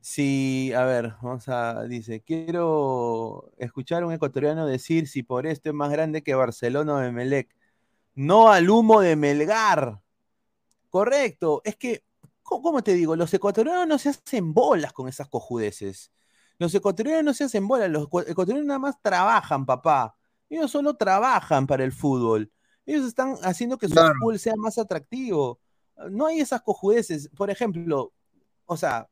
si, 0.00 0.72
a 0.74 0.84
ver, 0.84 1.14
vamos 1.22 1.48
a, 1.48 1.84
dice, 1.84 2.22
quiero 2.22 3.52
escuchar 3.58 4.02
a 4.04 4.06
un 4.06 4.14
ecuatoriano 4.14 4.66
decir 4.66 5.08
si 5.08 5.22
por 5.22 5.46
esto 5.46 5.70
es 5.70 5.74
más 5.74 5.90
grande 5.92 6.22
que 6.22 6.34
Barcelona 6.34 6.94
o 6.94 6.98
de 6.98 7.12
Melec. 7.12 7.54
No 8.14 8.50
al 8.52 8.70
humo 8.70 9.00
de 9.02 9.16
Melgar. 9.16 10.00
Correcto, 10.90 11.62
es 11.64 11.76
que, 11.76 12.04
¿cómo 12.58 12.82
te 12.82 12.94
digo? 12.94 13.14
Los 13.16 13.32
ecuatorianos 13.32 13.86
no 13.86 13.98
se 13.98 14.08
hacen 14.08 14.52
bolas 14.52 14.92
con 14.92 15.08
esas 15.08 15.28
cojudeces. 15.28 16.10
Los 16.58 16.74
ecuatorianos 16.74 17.24
no 17.24 17.34
se 17.34 17.44
hacen 17.44 17.66
bolas, 17.66 17.88
los 17.88 18.04
ecuatorianos 18.26 18.66
nada 18.66 18.78
más 18.78 19.00
trabajan, 19.00 19.64
papá. 19.64 20.16
Ellos 20.48 20.70
solo 20.70 20.94
trabajan 20.94 21.66
para 21.66 21.84
el 21.84 21.92
fútbol. 21.92 22.50
Ellos 22.84 23.06
están 23.06 23.36
haciendo 23.42 23.78
que 23.78 23.88
su 23.88 23.94
fútbol 23.94 24.38
sea 24.38 24.54
más 24.56 24.76
atractivo. 24.78 25.60
No 26.10 26.26
hay 26.26 26.40
esas 26.40 26.62
cojudeces. 26.62 27.30
Por 27.36 27.50
ejemplo, 27.50 28.12
o 28.66 28.76
sea, 28.76 29.08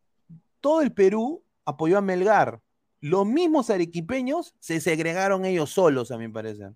todo 0.61 0.81
el 0.81 0.93
Perú 0.93 1.43
apoyó 1.65 1.99
a 1.99 2.01
Melgar. 2.01 2.61
Los 3.01 3.25
mismos 3.25 3.71
arequipeños 3.71 4.55
se 4.59 4.81
segregaron 4.81 5.45
ellos 5.45 5.71
solos, 5.71 6.11
a 6.11 6.19
mi 6.19 6.29
parecer. 6.29 6.75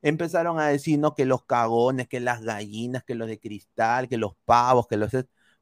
Empezaron 0.00 0.58
a 0.58 0.68
decir, 0.68 0.98
no, 0.98 1.14
que 1.14 1.26
los 1.26 1.44
cagones, 1.44 2.08
que 2.08 2.20
las 2.20 2.42
gallinas, 2.42 3.04
que 3.04 3.14
los 3.14 3.28
de 3.28 3.38
cristal, 3.38 4.08
que 4.08 4.16
los 4.16 4.34
pavos, 4.44 4.86
que 4.86 4.96
los... 4.96 5.12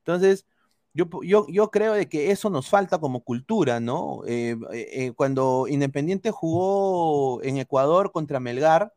Entonces, 0.05 0.47
yo, 0.95 1.71
creo 1.71 1.95
de 1.95 2.09
que 2.09 2.31
eso 2.31 2.51
nos 2.51 2.69
falta 2.69 2.99
como 2.99 3.25
cultura, 3.25 3.81
¿no? 3.81 4.23
Eh, 4.27 4.57
eh, 4.73 4.89
eh, 4.93 5.13
cuando 5.17 5.67
Independiente 5.69 6.31
jugó 6.31 7.43
en 7.43 7.59
Ecuador 7.59 8.13
contra 8.13 8.41
Melgar, 8.41 8.93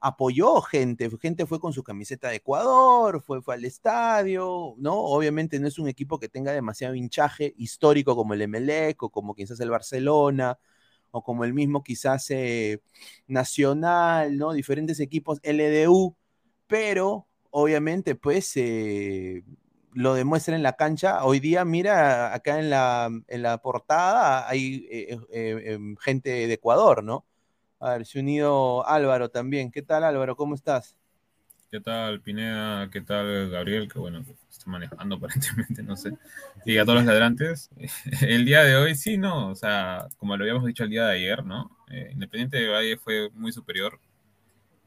apoyó 0.00 0.60
gente, 0.62 1.10
gente 1.20 1.46
fue 1.46 1.58
con 1.60 1.72
su 1.72 1.82
camiseta 1.82 2.28
de 2.28 2.36
Ecuador, 2.36 3.22
fue, 3.22 3.42
fue 3.42 3.54
al 3.54 3.64
estadio, 3.64 4.74
¿no? 4.78 4.94
Obviamente 4.94 5.58
no 5.58 5.68
es 5.68 5.78
un 5.78 5.88
equipo 5.88 6.18
que 6.18 6.28
tenga 6.28 6.52
demasiado 6.52 6.94
hinchaje 6.94 7.54
histórico 7.56 8.14
como 8.16 8.34
el 8.34 8.42
Emelec 8.42 9.02
o 9.02 9.10
como 9.10 9.34
quizás 9.34 9.60
el 9.60 9.70
Barcelona 9.70 10.58
o 11.10 11.22
como 11.22 11.44
el 11.44 11.54
mismo 11.54 11.82
quizás 11.82 12.30
Nacional, 13.26 14.36
¿no? 14.38 14.52
Diferentes 14.52 15.00
equipos 15.00 15.40
LDU, 15.42 16.16
pero 16.66 17.25
obviamente 17.58 18.14
pues 18.14 18.54
lo 19.96 20.12
demuestra 20.12 20.54
en 20.54 20.62
la 20.62 20.74
cancha. 20.74 21.24
Hoy 21.24 21.40
día, 21.40 21.64
mira, 21.64 22.34
acá 22.34 22.58
en 22.58 22.68
la, 22.68 23.08
en 23.28 23.42
la 23.42 23.58
portada 23.58 24.46
hay 24.46 24.86
eh, 24.90 25.18
eh, 25.32 25.62
em, 25.72 25.96
gente 25.96 26.28
de 26.28 26.52
Ecuador, 26.52 27.02
¿no? 27.02 27.24
A 27.80 27.92
ver, 27.92 28.04
se 28.04 28.20
unido 28.20 28.86
Álvaro 28.86 29.30
también. 29.30 29.70
¿Qué 29.70 29.80
tal, 29.80 30.04
Álvaro? 30.04 30.36
¿Cómo 30.36 30.54
estás? 30.54 30.98
¿Qué 31.70 31.80
tal, 31.80 32.20
Pineda? 32.20 32.90
¿Qué 32.90 33.00
tal, 33.00 33.48
Gabriel? 33.48 33.90
Que 33.90 33.98
bueno, 33.98 34.22
está 34.50 34.70
manejando 34.70 35.16
aparentemente, 35.16 35.82
no 35.82 35.96
sé. 35.96 36.12
Y 36.66 36.76
a 36.76 36.84
todos 36.84 36.98
los 36.98 37.06
ladrantes. 37.06 37.70
El 38.20 38.44
día 38.44 38.64
de 38.64 38.76
hoy, 38.76 38.96
sí, 38.96 39.16
no. 39.16 39.48
O 39.48 39.54
sea, 39.54 40.08
como 40.18 40.36
lo 40.36 40.44
habíamos 40.44 40.66
dicho 40.66 40.84
el 40.84 40.90
día 40.90 41.06
de 41.06 41.14
ayer, 41.14 41.42
¿no? 41.42 41.70
Eh, 41.90 42.10
Independiente 42.12 42.58
de 42.58 42.68
Valle 42.68 42.98
fue 42.98 43.30
muy 43.32 43.50
superior 43.50 43.98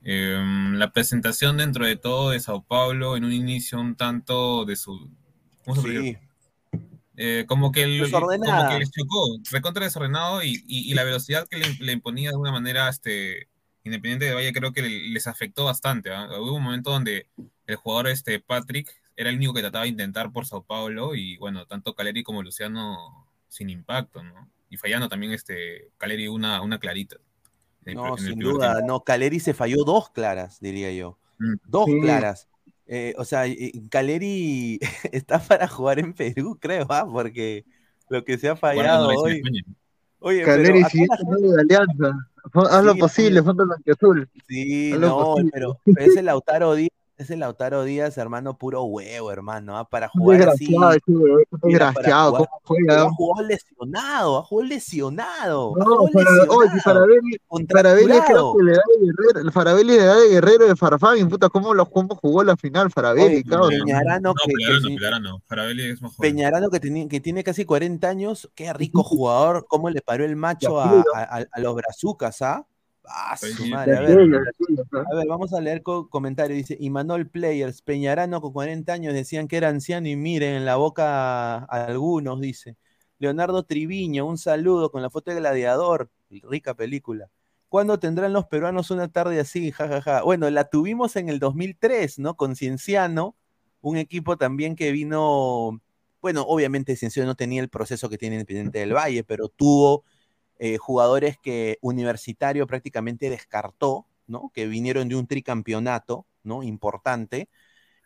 Em, 0.03 0.75
la 0.75 0.91
presentación 0.91 1.57
dentro 1.57 1.85
de 1.85 1.97
todo 1.97 2.29
de 2.29 2.39
Sao 2.39 2.63
Paulo 2.63 3.17
en 3.17 3.25
un 3.25 3.33
inicio 3.33 3.79
un 3.79 3.95
tanto 3.95 4.65
de 4.65 4.75
su... 4.75 5.09
¿Cómo 5.65 5.81
se 5.81 6.19
eh, 7.21 7.43
como, 7.49 7.73
que 7.73 7.83
el, 7.83 8.09
como 8.09 8.29
que 8.29 8.79
les 8.79 8.91
chocó, 8.91 9.37
recontra 9.51 9.83
desordenado 9.83 10.41
y, 10.41 10.63
y, 10.65 10.93
la 10.93 11.03
velocidad 11.03 11.49
que 11.49 11.57
le, 11.57 11.91
imponía 11.91 12.29
de 12.29 12.37
una 12.37 12.53
manera 12.53 12.87
este, 12.87 13.49
independiente 13.83 14.23
de 14.23 14.33
Valle 14.33 14.53
creo 14.53 14.71
que 14.71 14.83
les 14.83 15.27
afectó 15.27 15.65
bastante. 15.65 16.11
¿ah? 16.13 16.29
Hubo 16.39 16.53
un 16.53 16.63
momento 16.63 16.91
donde 16.91 17.27
el 17.67 17.75
jugador 17.75 18.07
este, 18.07 18.39
Patrick 18.39 18.89
era 19.17 19.31
el 19.31 19.35
único 19.35 19.53
que 19.53 19.59
trataba 19.59 19.83
de 19.83 19.89
intentar 19.89 20.31
por 20.31 20.45
Sao 20.45 20.63
Paulo 20.63 21.13
y 21.13 21.35
bueno, 21.35 21.65
tanto 21.65 21.93
Caleri 21.93 22.23
como 22.23 22.41
Luciano 22.41 23.27
sin 23.49 23.69
impacto, 23.69 24.23
¿no? 24.23 24.49
Y 24.69 24.77
fallando 24.77 25.09
también 25.09 25.33
este 25.33 25.91
Caleri 25.97 26.29
una, 26.29 26.61
una 26.61 26.79
clarita. 26.79 27.17
No, 27.85 28.17
sin 28.17 28.39
duda, 28.39 28.81
no, 28.85 29.03
Caleri 29.03 29.39
se 29.39 29.53
falló 29.53 29.83
dos 29.83 30.09
claras, 30.09 30.59
diría 30.59 30.91
yo. 30.91 31.17
Mm. 31.39 31.53
Dos 31.65 31.89
claras. 32.01 32.47
Eh, 32.85 33.13
o 33.17 33.25
sea, 33.25 33.43
Caleri 33.89 34.79
está 35.11 35.39
para 35.39 35.67
jugar 35.67 35.99
en 35.99 36.13
Perú, 36.13 36.57
creo, 36.59 36.85
¿ah? 36.89 37.07
porque 37.09 37.65
lo 38.09 38.23
que 38.23 38.37
se 38.37 38.49
ha 38.49 38.55
fallado 38.55 39.07
hoy. 39.09 39.41
Oye, 40.19 40.43
Caleri 40.43 40.83
sigue 40.85 41.07
de 41.07 41.61
alianza. 41.61 42.29
Haz 42.53 42.83
lo 42.83 42.95
posible, 42.95 43.43
fondo 43.43 43.65
azul. 43.91 44.29
Sí, 44.47 44.93
no, 44.97 45.35
pero 45.51 45.77
es 45.85 46.15
el 46.17 46.25
Lautaro 46.25 46.75
Díaz 46.75 46.89
es 47.19 47.29
el 47.29 47.41
Lautaro 47.41 47.83
Díaz, 47.83 48.17
hermano, 48.17 48.57
puro 48.57 48.83
huevo, 48.83 49.29
hermano, 49.29 49.77
¿ah? 49.77 49.89
para 49.89 50.07
jugar 50.07 50.47
así. 50.49 50.73
Desgraciado, 51.63 52.31
¿cómo 52.31 52.49
juega? 52.63 53.01
Ha 53.01 53.09
jugado 53.09 53.45
lesionado, 53.45 54.37
ha 54.37 54.43
jugado 54.43 54.69
lesionado. 54.69 55.73
No, 55.75 56.07
para, 56.13 56.29
oye, 56.47 56.79
Farabelli, 56.81 57.37
que 57.51 57.73
le 57.73 57.83
da 57.83 57.93
de 57.93 58.05
guerrero, 58.05 59.39
el 59.41 59.51
Farabelli 59.51 59.97
le 59.97 60.05
da 60.05 60.15
de 60.15 60.29
guerrero 60.29 60.67
de 60.69 60.75
Farfán, 60.77 61.27
puta, 61.27 61.49
¿cómo, 61.49 61.73
lo, 61.73 61.89
cómo 61.89 62.15
jugó 62.15 62.41
la 62.41 62.55
final 62.55 62.89
Farabelli, 62.89 63.43
cabrón? 63.43 63.71
Peñarano, 63.71 64.33
que, 64.33 64.53
Peñarano, 64.81 65.41
Farabelli 65.45 65.89
es 65.89 66.01
mejor. 66.01 66.17
Peñarano 66.19 66.69
que, 66.69 66.79
tiene, 66.79 67.09
que 67.09 67.19
tiene 67.19 67.43
casi 67.43 67.65
40 67.65 68.07
años, 68.07 68.49
qué 68.55 68.71
rico 68.71 69.03
jugador, 69.03 69.65
cómo 69.67 69.89
le 69.89 70.01
paró 70.01 70.23
el 70.23 70.37
macho 70.37 70.79
a, 70.79 71.03
a, 71.13 71.45
a 71.51 71.59
los 71.59 71.75
brazucas, 71.75 72.41
¿ah? 72.41 72.65
Ah, 73.11 73.33
A 73.33 75.15
ver, 75.15 75.27
vamos 75.27 75.53
a 75.53 75.61
leer 75.61 75.81
comentario. 75.81 76.55
Dice: 76.55 76.77
Imanol 76.79 77.27
Players, 77.27 77.81
Peñarano 77.81 78.39
con 78.39 78.53
40 78.53 78.93
años 78.93 79.13
decían 79.13 79.47
que 79.47 79.57
era 79.57 79.69
anciano 79.69 80.07
y 80.07 80.15
miren 80.15 80.53
en 80.55 80.65
la 80.65 80.75
boca 80.75 81.57
a 81.57 81.85
algunos, 81.85 82.39
dice. 82.39 82.77
Leonardo 83.17 83.63
Triviño, 83.63 84.25
un 84.25 84.37
saludo 84.37 84.91
con 84.91 85.01
la 85.01 85.09
foto 85.09 85.31
de 85.31 85.37
Gladiador, 85.37 86.09
rica 86.29 86.73
película. 86.75 87.29
¿Cuándo 87.67 87.99
tendrán 87.99 88.31
los 88.33 88.45
peruanos 88.45 88.91
una 88.91 89.09
tarde 89.09 89.39
así? 89.39 89.71
Ja, 89.71 90.01
ja, 90.01 90.23
Bueno, 90.23 90.49
la 90.49 90.69
tuvimos 90.69 91.15
en 91.15 91.29
el 91.29 91.39
2003, 91.39 92.19
¿no? 92.19 92.35
Con 92.35 92.55
Cienciano, 92.55 93.35
un 93.81 93.97
equipo 93.97 94.37
también 94.37 94.75
que 94.75 94.91
vino, 94.91 95.81
bueno, 96.21 96.43
obviamente 96.43 96.95
Cienciano 96.95 97.27
no 97.27 97.35
tenía 97.35 97.61
el 97.61 97.69
proceso 97.69 98.09
que 98.09 98.17
tiene 98.17 98.35
Independiente 98.35 98.79
del 98.79 98.95
Valle, 98.95 99.23
pero 99.23 99.49
tuvo 99.49 100.03
eh, 100.59 100.77
jugadores 100.77 101.37
que 101.37 101.77
Universitario 101.81 102.67
prácticamente 102.67 103.29
descartó, 103.29 104.05
¿no? 104.27 104.51
Que 104.53 104.67
vinieron 104.67 105.07
de 105.07 105.15
un 105.15 105.25
tricampeonato, 105.25 106.25
¿no? 106.43 106.63
Importante. 106.63 107.49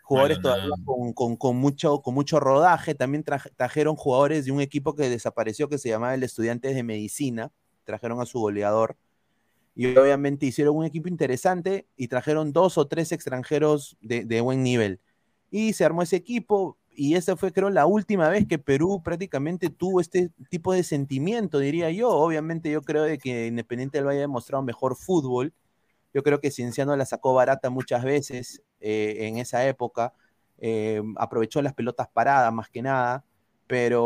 Jugadores 0.04 0.39
todavía 0.39 0.70
con, 1.16 1.56
mucho, 1.58 2.02
con 2.02 2.13
mucho 2.13 2.39
rodaje. 2.39 2.94
También 2.94 3.24
trajeron 3.24 3.96
jugadores 3.96 4.46
de 4.46 4.52
un 4.52 4.62
equipo 4.62 4.96
que 4.96 5.10
desapareció 5.10 5.68
que 5.68 5.80
se 5.80 5.89
llamaba 5.89 6.13
el 6.13 6.24
Estudiantes 6.24 6.76
de 6.76 6.84
Medicina. 6.84 7.52
Trajeron 7.86 8.22
a 8.22 8.26
su 8.26 8.39
goleador. 8.39 8.98
Y 9.76 9.98
obviamente 9.98 10.46
hicieron 10.46 10.76
un 10.76 10.86
equipo 10.86 11.08
interesante 11.08 11.88
y 11.98 12.08
trajeron 12.08 12.54
dos 12.54 12.78
o 12.78 12.88
tres 12.88 13.12
extranjeros 13.12 13.98
de, 14.02 14.26
de 14.26 14.42
buen 14.42 14.62
nivel. 14.62 15.00
Y 15.50 15.74
se 15.74 15.86
armó 15.86 16.04
ese 16.04 16.18
equipo, 16.18 16.78
y 16.96 17.16
esa 17.16 17.36
fue, 17.36 17.52
creo, 17.52 17.70
la 17.70 17.86
última 17.86 18.30
vez 18.30 18.48
que 18.48 18.60
Perú 18.60 19.02
prácticamente 19.04 19.70
tuvo 19.70 20.00
este 20.02 20.32
tipo 20.50 20.74
de 20.74 20.84
sentimiento, 20.84 21.60
diría 21.60 21.90
yo. 21.92 22.10
Obviamente 22.10 22.70
yo 22.72 22.82
creo 22.82 23.04
de 23.04 23.18
que 23.18 23.48
Independiente 23.48 23.98
del 23.98 24.08
Valle 24.08 24.20
ha 24.20 24.22
demostrado 24.22 24.64
mejor 24.64 24.96
fútbol. 24.96 25.54
Yo 26.14 26.24
creo 26.24 26.40
que 26.40 26.52
Cienciano 26.52 26.96
la 26.96 27.06
sacó 27.06 27.34
barata 27.34 27.70
muchas 27.70 28.04
veces 28.04 28.64
eh, 28.80 29.28
en 29.28 29.38
esa 29.38 29.66
época. 29.68 30.14
Eh, 30.60 31.02
aprovechó 31.18 31.62
las 31.62 31.74
pelotas 31.74 32.08
paradas 32.10 32.54
más 32.54 32.70
que 32.70 32.82
nada. 32.82 33.26
Pero 33.68 34.04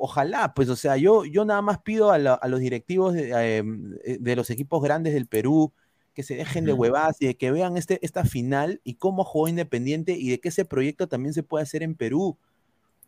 ojalá, 0.00 0.52
pues, 0.54 0.68
o 0.68 0.76
sea, 0.76 0.96
yo, 0.96 1.24
yo 1.24 1.44
nada 1.44 1.62
más 1.62 1.78
pido 1.82 2.10
a, 2.10 2.18
los 2.18 2.60
directivos 2.60 3.14
de, 3.14 3.30
eh, 3.32 4.18
de 4.20 4.36
los 4.36 4.50
equipos 4.50 4.82
grandes 4.82 5.14
del 5.14 5.26
Perú, 5.26 5.72
que 6.18 6.24
se 6.24 6.34
dejen 6.34 6.64
de 6.64 6.72
huevadas 6.72 7.16
y 7.20 7.28
de 7.28 7.36
que 7.36 7.52
vean 7.52 7.76
este, 7.76 8.04
esta 8.04 8.24
final 8.24 8.80
y 8.82 8.94
cómo 8.94 9.22
jugó 9.22 9.46
Independiente 9.46 10.16
y 10.18 10.30
de 10.30 10.40
que 10.40 10.48
ese 10.48 10.64
proyecto 10.64 11.06
también 11.06 11.32
se 11.32 11.44
puede 11.44 11.62
hacer 11.62 11.84
en 11.84 11.94
Perú. 11.94 12.36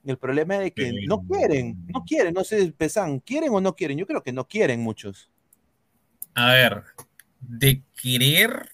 El 0.04 0.16
problema 0.16 0.54
es 0.54 0.60
de 0.60 0.70
que 0.70 0.92
no 1.08 1.20
quieren, 1.26 1.84
no 1.88 2.04
quieren, 2.04 2.34
no 2.34 2.44
sé, 2.44 2.70
Pesan, 2.70 3.18
¿quieren 3.18 3.52
o 3.52 3.60
no 3.60 3.74
quieren? 3.74 3.98
Yo 3.98 4.06
creo 4.06 4.22
que 4.22 4.32
no 4.32 4.46
quieren 4.46 4.78
muchos. 4.78 5.28
A 6.34 6.52
ver, 6.52 6.84
de 7.40 7.82
querer, 8.00 8.68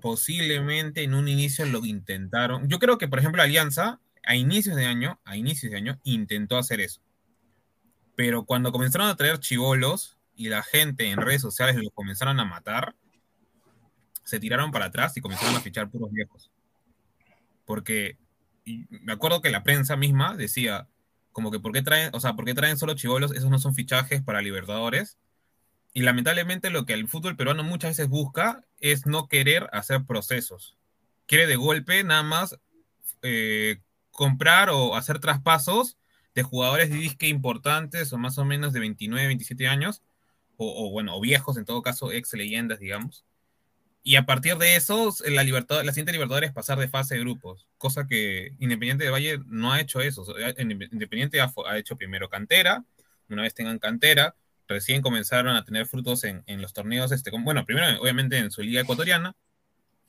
posiblemente 0.00 1.02
en 1.02 1.12
un 1.12 1.28
inicio 1.28 1.66
lo 1.66 1.84
intentaron. 1.84 2.66
Yo 2.70 2.78
creo 2.78 2.96
que, 2.96 3.06
por 3.06 3.18
ejemplo, 3.18 3.42
Alianza, 3.42 4.00
a 4.24 4.34
inicios 4.34 4.76
de 4.76 4.86
año, 4.86 5.20
a 5.26 5.36
inicios 5.36 5.70
de 5.70 5.76
año, 5.76 6.00
intentó 6.04 6.56
hacer 6.56 6.80
eso. 6.80 7.02
Pero 8.16 8.46
cuando 8.46 8.72
comenzaron 8.72 9.08
a 9.08 9.16
traer 9.16 9.40
chivolos 9.40 10.16
y 10.34 10.48
la 10.48 10.62
gente 10.62 11.10
en 11.10 11.18
redes 11.18 11.42
sociales 11.42 11.76
los 11.76 11.92
comenzaron 11.92 12.40
a 12.40 12.46
matar, 12.46 12.94
se 14.24 14.40
tiraron 14.40 14.72
para 14.72 14.86
atrás 14.86 15.16
y 15.16 15.20
comenzaron 15.20 15.54
a 15.54 15.60
fichar 15.60 15.90
puros 15.90 16.10
viejos. 16.10 16.50
Porque 17.64 18.18
me 18.64 19.12
acuerdo 19.12 19.42
que 19.42 19.50
la 19.50 19.62
prensa 19.62 19.96
misma 19.96 20.34
decía, 20.34 20.88
como 21.32 21.50
que, 21.50 21.60
¿por 21.60 21.72
qué 21.72 21.82
traen, 21.82 22.10
o 22.12 22.20
sea, 22.20 22.34
¿por 22.34 22.44
qué 22.44 22.54
traen 22.54 22.78
solo 22.78 22.94
chivolos? 22.94 23.32
Esos 23.32 23.50
no 23.50 23.58
son 23.58 23.74
fichajes 23.74 24.22
para 24.22 24.42
Libertadores. 24.42 25.18
Y 25.92 26.02
lamentablemente 26.02 26.70
lo 26.70 26.86
que 26.86 26.94
el 26.94 27.06
fútbol 27.06 27.36
peruano 27.36 27.62
muchas 27.62 27.90
veces 27.90 28.08
busca 28.08 28.64
es 28.80 29.06
no 29.06 29.28
querer 29.28 29.68
hacer 29.72 30.04
procesos. 30.04 30.76
Quiere 31.26 31.46
de 31.46 31.56
golpe 31.56 32.02
nada 32.02 32.22
más 32.22 32.58
eh, 33.22 33.80
comprar 34.10 34.70
o 34.70 34.96
hacer 34.96 35.20
traspasos 35.20 35.96
de 36.34 36.42
jugadores 36.42 36.90
de 36.90 36.96
disque 36.96 37.28
importantes 37.28 38.12
o 38.12 38.18
más 38.18 38.38
o 38.38 38.44
menos 38.44 38.72
de 38.72 38.80
29, 38.80 39.26
27 39.28 39.68
años, 39.68 40.02
o, 40.56 40.86
o 40.86 40.90
bueno, 40.90 41.16
o 41.16 41.20
viejos 41.20 41.56
en 41.56 41.64
todo 41.64 41.82
caso, 41.82 42.10
ex 42.10 42.32
leyendas, 42.32 42.80
digamos 42.80 43.24
y 44.06 44.16
a 44.16 44.26
partir 44.26 44.58
de 44.58 44.76
eso, 44.76 45.14
la, 45.24 45.42
la 45.42 45.92
siguiente 45.92 46.12
Libertadores 46.12 46.50
es 46.50 46.54
pasar 46.54 46.78
de 46.78 46.88
fase 46.88 47.14
de 47.14 47.20
grupos, 47.20 47.66
cosa 47.78 48.06
que 48.06 48.52
Independiente 48.58 49.02
de 49.02 49.10
Valle 49.10 49.40
no 49.46 49.72
ha 49.72 49.80
hecho 49.80 50.02
eso. 50.02 50.26
Independiente 50.58 51.40
ha, 51.40 51.78
hecho 51.78 51.96
primero 51.96 52.28
cantera, 52.28 52.84
una 53.30 53.40
vez 53.40 53.54
tengan 53.54 53.78
cantera, 53.78 54.36
recién 54.68 55.00
comenzaron 55.00 55.56
a 55.56 55.64
tener 55.64 55.86
frutos 55.86 56.24
en, 56.24 56.44
los 56.60 56.74
torneos, 56.74 57.12
este, 57.12 57.30
bueno, 57.30 57.64
primero 57.64 57.98
obviamente 58.02 58.36
en 58.36 58.50
su 58.50 58.60
liga 58.60 58.82
ecuatoriana, 58.82 59.34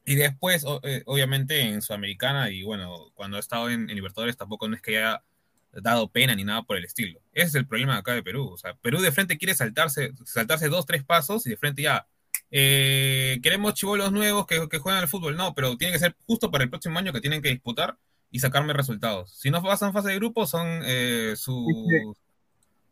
y 0.04 0.16
después 0.16 0.66
eh, 0.84 1.04
obviamente 1.06 1.62
en 1.62 1.82
Sudamericana, 1.82 2.50
y 2.50 2.64
bueno, 2.64 3.12
cuando 3.14 3.38
ha 3.38 3.40
estado 3.40 3.70
en, 3.70 3.88
Libertadores 3.88 4.36
tampoco 4.36 4.68
no 4.68 4.76
es 4.76 4.82
que 4.82 4.98
haya 4.98 5.24
dado 5.72 6.12
pena 6.12 6.36
ni 6.36 6.44
nada 6.44 6.64
por 6.64 6.76
el 6.76 6.84
estilo. 6.84 7.22
Ese 7.32 7.48
es 7.48 7.56
el 7.56 7.66
problema 7.66 7.96
acá 7.96 8.14
de 8.14 8.24
Perú. 8.24 8.50
O 8.50 8.58
sea, 8.58 8.76
Perú 8.76 9.00
de 9.00 9.14
frente 9.14 9.38
quiere 9.38 9.56
saltarse, 9.56 10.12
saltarse 10.26 10.68
dos, 10.68 10.86
tres 10.86 11.04
pasos 11.04 11.48
y 11.48 11.52
de 11.52 11.58
frente 11.58 11.82
ya 11.82 12.08
eh, 12.52 13.40
queremos 13.42 13.74
chivolos 13.74 14.12
nuevos 14.12 14.46
que, 14.46 14.68
que, 14.70 14.80
juegan 14.80 15.02
al 15.02 15.08
fútbol. 15.08 15.36
No, 15.36 15.54
pero 15.54 15.78
tiene 15.78 15.94
que 15.94 16.00
ser 16.00 16.16
justo 16.26 16.52
para 16.52 16.64
el 16.64 16.70
próximo 16.70 17.00
año 17.00 17.14
que 17.14 17.22
tienen 17.22 17.42
que 17.42 17.50
disputar 17.50 17.98
y 18.32 18.40
sacarme 18.40 18.74
resultados. 18.74 19.32
Si 19.38 19.50
no 19.50 19.62
pasan 19.62 19.94
fase 19.94 20.10
de 20.10 20.16
grupo, 20.16 20.46
son 20.46 20.82
eh, 20.86 21.34
su, 21.38 21.66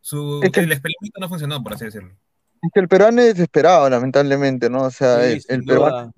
su 0.01 0.41
el 0.41 0.71
experimento 0.71 1.19
no 1.19 1.29
funcionó, 1.29 1.61
por 1.61 1.73
así 1.73 1.85
decirlo. 1.85 2.13
Es 2.61 2.71
que 2.73 2.79
el 2.79 2.87
peruano 2.87 3.21
es 3.21 3.35
desesperado, 3.35 3.89
lamentablemente, 3.89 4.69
¿no? 4.69 4.83
O 4.83 4.91
sea, 4.91 5.25
el, 5.25 5.63
peruano 5.65 6.13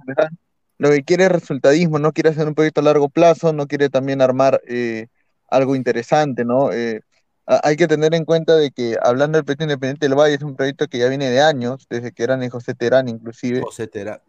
lo 0.78 0.90
que 0.90 1.04
quiere 1.04 1.26
es 1.26 1.32
resultadismo, 1.32 2.00
no 2.00 2.12
quiere 2.12 2.30
hacer 2.30 2.48
un 2.48 2.56
proyecto 2.56 2.82
a 2.82 2.84
largo 2.84 3.10
plazo, 3.10 3.54
no 3.54 3.68
quiere 3.68 3.90
también 3.90 4.22
armar 4.22 4.62
eh, 4.68 5.08
algo 5.50 5.76
interesante, 5.76 6.44
¿no? 6.44 6.72
Eh, 6.72 7.02
hay 7.46 7.76
que 7.76 7.88
tener 7.88 8.14
en 8.16 8.26
cuenta 8.26 8.56
de 8.56 8.72
que 8.72 8.98
hablando 9.02 9.38
del 9.38 9.46
proyecto 9.46 9.66
Independiente 9.66 10.08
del 10.08 10.18
Valle 10.18 10.36
es 10.36 10.42
un 10.42 10.56
proyecto 10.56 10.88
que 10.88 10.98
ya 10.98 11.08
viene 11.08 11.30
de 11.30 11.42
años, 11.42 11.86
desde 11.90 12.12
que 12.12 12.24
eran 12.24 12.42
en 12.42 12.50
José 12.50 12.74
Terán 12.74 13.08
inclusive. 13.08 13.62
José 13.62 13.88
Terán. 13.88 14.20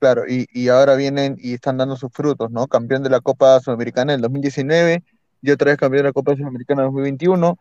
Claro, 0.00 0.24
y, 0.26 0.46
y, 0.52 0.68
ahora 0.68 0.96
vienen 0.96 1.36
y 1.38 1.54
están 1.54 1.76
dando 1.76 1.94
sus 1.94 2.12
frutos, 2.12 2.50
¿no? 2.50 2.66
Campeón 2.66 3.04
de 3.04 3.10
la 3.10 3.20
Copa 3.20 3.60
Sudamericana 3.60 4.12
en 4.12 4.16
el 4.16 4.22
2019 4.22 5.04
y 5.42 5.50
otra 5.52 5.70
vez 5.70 5.78
campeón 5.78 6.02
de 6.02 6.08
la 6.08 6.12
Copa 6.12 6.34
Sudamericana 6.34 6.82
en 6.82 6.88
2021. 6.88 7.58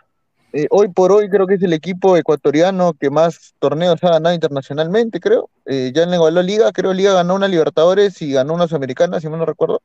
Eh, 0.53 0.67
hoy 0.71 0.87
por 0.89 1.11
hoy 1.11 1.29
creo 1.29 1.45
que 1.45 1.53
es 1.53 1.61
el 1.61 1.71
equipo 1.71 2.17
ecuatoriano 2.17 2.93
que 2.93 3.11
más 3.11 3.53
torneos 3.59 4.03
ha 4.03 4.09
ganado 4.09 4.33
internacionalmente, 4.33 5.19
creo. 5.19 5.51
Eh, 5.67 5.91
ya 5.93 6.01
en 6.03 6.09
la 6.09 6.41
Liga, 6.41 6.71
creo 6.71 6.93
Liga 6.93 7.13
ganó 7.13 7.35
una 7.35 7.47
Libertadores 7.47 8.19
y 8.23 8.33
ganó 8.33 8.55
una 8.55 8.67
Sudamericana, 8.67 9.19
si 9.19 9.29
mal 9.29 9.37
no 9.37 9.45
recuerdo. 9.45 9.81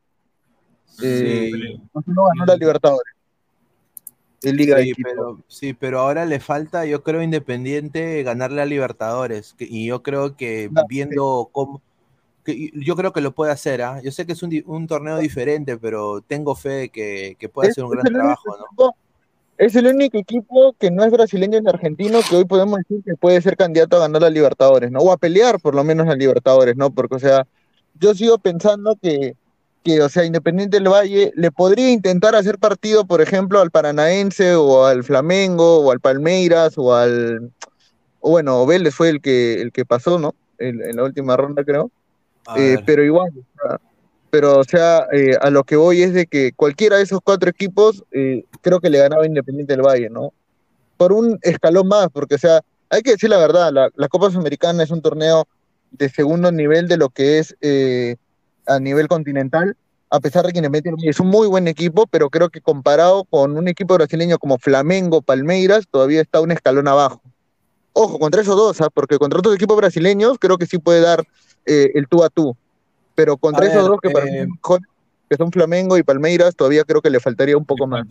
Eh, 1.02 1.50
sí. 1.52 1.80
No 2.06 2.24
ganó 2.24 2.46
la 2.46 2.56
Libertadores 2.56 3.15
sí, 4.40 4.92
pero, 5.03 5.40
sí, 5.49 5.75
pero 5.75 6.01
ahora 6.01 6.25
le 6.25 6.40
falta, 6.40 6.87
yo 6.87 7.03
creo, 7.03 7.22
Independiente 7.22 8.22
ganarle 8.22 8.62
a 8.62 8.66
Libertadores. 8.66 9.55
y 9.59 9.87
yo 9.87 10.03
creo 10.03 10.37
que 10.37 10.70
viendo 10.88 11.49
cómo. 11.53 11.83
yo 12.44 12.96
creo 12.96 13.12
que 13.12 13.20
lo 13.20 13.33
puede 13.33 13.53
hacer, 13.53 13.83
¿ah? 13.83 14.01
Yo 14.03 14.12
sé 14.12 14.27
que 14.27 14.33
es 14.33 14.42
un, 14.42 14.87
torneo 14.87 15.18
diferente, 15.18 15.77
pero 15.79 16.20
tengo 16.20 16.55
fe 16.55 16.68
de 16.68 16.88
que, 16.90 17.49
puede 17.53 17.70
hacer 17.70 17.85
un 17.85 17.90
gran 17.90 18.05
trabajo, 18.05 18.57
¿no? 18.79 18.94
es 19.59 19.75
el 19.75 19.87
único 19.87 20.18
equipo 20.18 20.75
que 20.79 20.90
no 20.90 21.05
es 21.05 21.11
brasileño 21.11 21.61
ni 21.61 21.68
argentino 21.68 22.20
que 22.29 22.37
hoy 22.37 22.44
podemos 22.44 22.79
decir 22.81 23.03
que 23.05 23.14
puede 23.14 23.40
ser 23.40 23.57
candidato 23.57 23.96
a 23.96 24.01
ganar 24.01 24.25
a 24.25 24.31
Libertadores, 24.31 24.90
¿no? 24.90 25.01
O 25.01 25.12
a 25.12 25.16
pelear 25.16 25.61
por 25.61 25.75
lo 25.75 25.83
menos 25.83 26.09
a 26.09 26.14
Libertadores, 26.14 26.77
¿no? 26.77 26.90
Porque, 26.90 27.14
o 27.14 27.18
sea, 27.18 27.46
yo 27.99 28.14
sigo 28.14 28.38
pensando 28.38 28.96
que 29.01 29.35
que, 29.87 30.03
o 30.03 30.09
sea, 30.09 30.25
Independiente 30.25 30.79
del 30.79 30.88
Valle 30.88 31.31
le 31.37 31.53
podría 31.53 31.92
intentar 31.92 32.35
hacer 32.35 32.59
partido, 32.59 33.07
por 33.07 33.20
ejemplo, 33.20 33.61
al 33.61 33.70
Paranaense 33.70 34.57
o 34.57 34.85
al 34.85 35.05
Flamengo 35.05 35.79
o 35.79 35.92
al 35.92 36.01
Palmeiras 36.01 36.75
o 36.77 36.92
al, 36.92 37.53
o 38.18 38.31
bueno, 38.31 38.66
Vélez 38.66 38.92
fue 38.92 39.11
el 39.11 39.20
que, 39.20 39.62
el 39.62 39.70
que 39.70 39.85
pasó, 39.85 40.18
¿no? 40.18 40.35
En, 40.59 40.81
la 40.96 41.05
última 41.05 41.37
ronda, 41.37 41.62
creo. 41.62 41.92
Eh, 42.57 42.79
pero 42.85 43.05
igual, 43.05 43.31
pero 44.31 44.59
o 44.59 44.64
sea, 44.64 45.07
eh, 45.12 45.37
a 45.40 45.51
lo 45.51 45.62
que 45.62 45.77
voy 45.77 46.03
es 46.03 46.12
de 46.12 46.27
que 46.27 46.51
cualquiera 46.51 46.96
de 46.96 47.05
esos 47.05 47.20
cuatro 47.22 47.49
equipos 47.49 48.03
eh, 48.11 48.44
creo 48.62 48.81
que 48.81 48.90
le 48.90 48.99
ganaba 48.99 49.25
Independiente 49.25 49.72
del 49.72 49.87
Valle, 49.87 50.11
¿no? 50.11 50.33
Por 50.96 51.12
un 51.12 51.38
escalón 51.42 51.87
más, 51.87 52.09
porque 52.12 52.35
o 52.35 52.38
sea, 52.38 52.61
hay 52.90 53.03
que 53.03 53.12
decir 53.12 53.31
la 53.31 53.38
verdad, 53.38 53.70
la, 53.72 53.88
la 53.94 54.09
Copa 54.09 54.31
Sudamericana 54.31 54.83
es 54.83 54.90
un 54.90 55.01
torneo 55.01 55.46
de 55.92 56.09
segundo 56.09 56.51
nivel 56.51 56.88
de 56.88 56.96
lo 56.96 57.09
que 57.09 57.38
es 57.38 57.57
eh, 57.61 58.16
a 58.66 58.79
nivel 58.81 59.09
continental, 59.09 59.76
a 60.11 60.20
pesar 60.20 60.46
de 60.46 60.52
que 60.52 60.59
Independiente 60.59 61.09
es 61.09 61.20
un 61.20 61.29
muy 61.29 61.46
buen 61.48 61.68
equipo, 61.68 62.07
pero 62.07 62.31
creo 62.31 62.48
que 62.48 62.61
comparado 62.61 63.24
con 63.24 63.57
un 63.57 63.68
equipo 63.68 63.94
brasileño 63.94 64.38
como 64.38 64.59
Flamengo, 64.59 65.22
Palmeiras, 65.22 65.87
todavía 65.90 66.20
está 66.20 66.40
un 66.40 66.52
escalón 66.52 66.88
abajo. 66.88 67.22
Ojo, 67.92 68.18
contra 68.18 68.42
esos 68.42 68.57
dos, 68.57 68.81
¿ah? 68.81 68.90
porque 68.92 69.18
contra 69.18 69.38
otros 69.38 69.55
equipos 69.55 69.76
brasileños 69.76 70.38
creo 70.38 70.59
que 70.59 70.66
sí 70.66 70.79
puede 70.79 71.00
dar 71.00 71.24
eh, 71.64 71.90
el 71.94 72.07
tú 72.09 72.22
a 72.22 72.29
tú. 72.29 72.57
Pero 73.14 73.37
contra 73.37 73.64
A 73.64 73.68
esos 73.68 73.83
ver, 73.83 73.90
dos 73.90 74.00
que 74.00 74.11
para 74.11 74.26
mí 74.26 74.37
eh, 74.37 74.48
que 75.29 75.37
son 75.37 75.50
Flamengo 75.50 75.96
y 75.96 76.02
Palmeiras, 76.02 76.55
todavía 76.55 76.85
creo 76.85 77.00
que 77.00 77.11
le 77.11 77.20
faltaría 77.20 77.57
un 77.57 77.64
poco 77.64 77.87
más. 77.87 78.07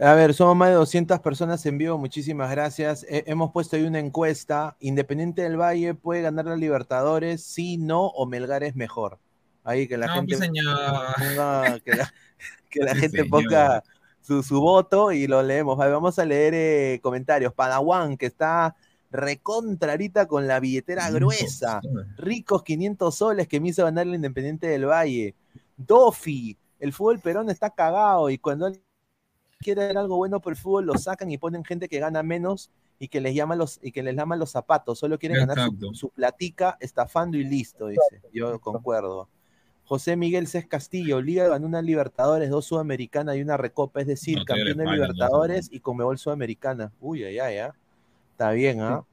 A 0.00 0.14
ver, 0.14 0.32
somos 0.32 0.56
más 0.56 0.70
de 0.70 0.76
200 0.76 1.20
personas 1.20 1.66
en 1.66 1.76
vivo, 1.76 1.98
muchísimas 1.98 2.50
gracias. 2.50 3.04
Eh, 3.08 3.24
hemos 3.26 3.52
puesto 3.52 3.76
ahí 3.76 3.82
una 3.82 3.98
encuesta. 3.98 4.76
Independiente 4.80 5.42
del 5.42 5.60
Valle 5.60 5.92
puede 5.94 6.22
ganar 6.22 6.46
la 6.46 6.56
Libertadores, 6.56 7.42
sí, 7.42 7.76
no, 7.76 8.06
o 8.06 8.24
Melgar 8.24 8.62
es 8.62 8.74
mejor. 8.76 9.18
Ahí 9.64 9.86
que 9.88 9.96
la 9.98 10.08
No, 10.08 10.14
gente 10.14 10.36
ponga, 11.16 11.80
que 11.80 11.92
la, 11.94 12.14
que 12.70 12.80
la 12.80 12.94
Sí, 12.94 13.00
gente 13.00 13.24
señor. 13.24 13.28
ponga 13.28 13.82
su, 14.20 14.42
su 14.42 14.60
voto 14.60 15.12
y 15.12 15.26
lo 15.26 15.42
leemos. 15.42 15.76
Vale, 15.76 15.92
vamos 15.92 16.18
a 16.18 16.24
leer 16.24 16.54
eh, 16.54 17.00
comentarios. 17.02 17.52
Padawan, 17.54 18.16
que 18.16 18.26
está 18.26 18.76
recontrarita 19.10 20.26
con 20.26 20.46
la 20.46 20.60
billetera 20.60 21.10
gruesa. 21.10 21.80
Ricos 22.16 22.62
500 22.62 23.14
soles 23.14 23.48
que 23.48 23.60
me 23.60 23.68
hizo 23.70 23.84
ganar 23.84 24.06
el 24.06 24.14
Independiente 24.14 24.68
del 24.68 24.86
Valle. 24.86 25.34
Dofi, 25.76 26.56
el 26.78 26.92
fútbol 26.92 27.20
perón 27.20 27.50
está 27.50 27.70
cagado 27.70 28.30
y 28.30 28.38
cuando 28.38 28.66
alguien 28.66 28.84
quiere 29.58 29.86
ver 29.88 29.98
algo 29.98 30.16
bueno 30.16 30.40
por 30.40 30.52
el 30.52 30.58
fútbol 30.58 30.86
lo 30.86 30.96
sacan 30.98 31.30
y 31.30 31.38
ponen 31.38 31.64
gente 31.64 31.88
que 31.88 31.98
gana 31.98 32.22
menos 32.22 32.70
y 32.98 33.08
que 33.08 33.20
les 33.20 33.34
llama 33.34 33.56
los 33.56 33.78
y 33.82 33.92
que 33.92 34.02
les 34.02 34.14
llama 34.14 34.36
los 34.36 34.50
zapatos, 34.50 34.98
solo 34.98 35.18
quieren 35.18 35.38
ganar 35.46 35.66
su, 35.80 35.94
su 35.94 36.10
platica 36.10 36.76
estafando 36.80 37.36
y 37.38 37.44
listo, 37.44 37.88
dice. 37.88 38.22
Yo 38.32 38.60
concuerdo. 38.60 39.28
José 39.90 40.14
Miguel 40.14 40.46
Cés 40.46 40.68
Castillo, 40.68 41.20
Liga 41.20 41.48
ganó 41.48 41.66
una 41.66 41.82
Libertadores, 41.82 42.48
dos 42.48 42.64
Sudamericanas 42.64 43.34
y 43.34 43.42
una 43.42 43.56
Recopa, 43.56 44.00
es 44.00 44.06
decir, 44.06 44.38
No, 44.38 44.44
campeón 44.44 44.68
de 44.68 44.74
le 44.76 44.84
faltan, 44.84 44.94
Libertadores 44.94 45.68
y 45.72 45.80
Conmebol 45.80 46.16
Sudamericana. 46.16 46.92
Uy, 47.00 47.24
ay, 47.24 47.40
ay, 47.40 47.56
ah. 47.58 47.74
Está 48.30 48.52
bien, 48.52 48.80
¿ah? 48.82 49.04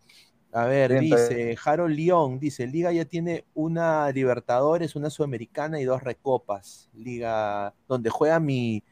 A 0.52 0.66
ver, 0.66 0.92
Bien, 0.92 1.02
dice 1.02 1.58
Harold 1.66 1.96
León, 1.96 2.38
dice, 2.40 2.68
Liga 2.68 2.92
ya 2.92 3.06
tiene 3.06 3.44
una 3.56 4.12
Libertadores, 4.12 4.96
una 4.96 5.10
Sudamericana 5.10 5.82
y 5.82 5.84
dos 5.84 6.04
Recopas. 6.04 6.92
Liga 6.94 7.74
donde 7.88 8.12
juega 8.12 8.40
mi 8.40 8.84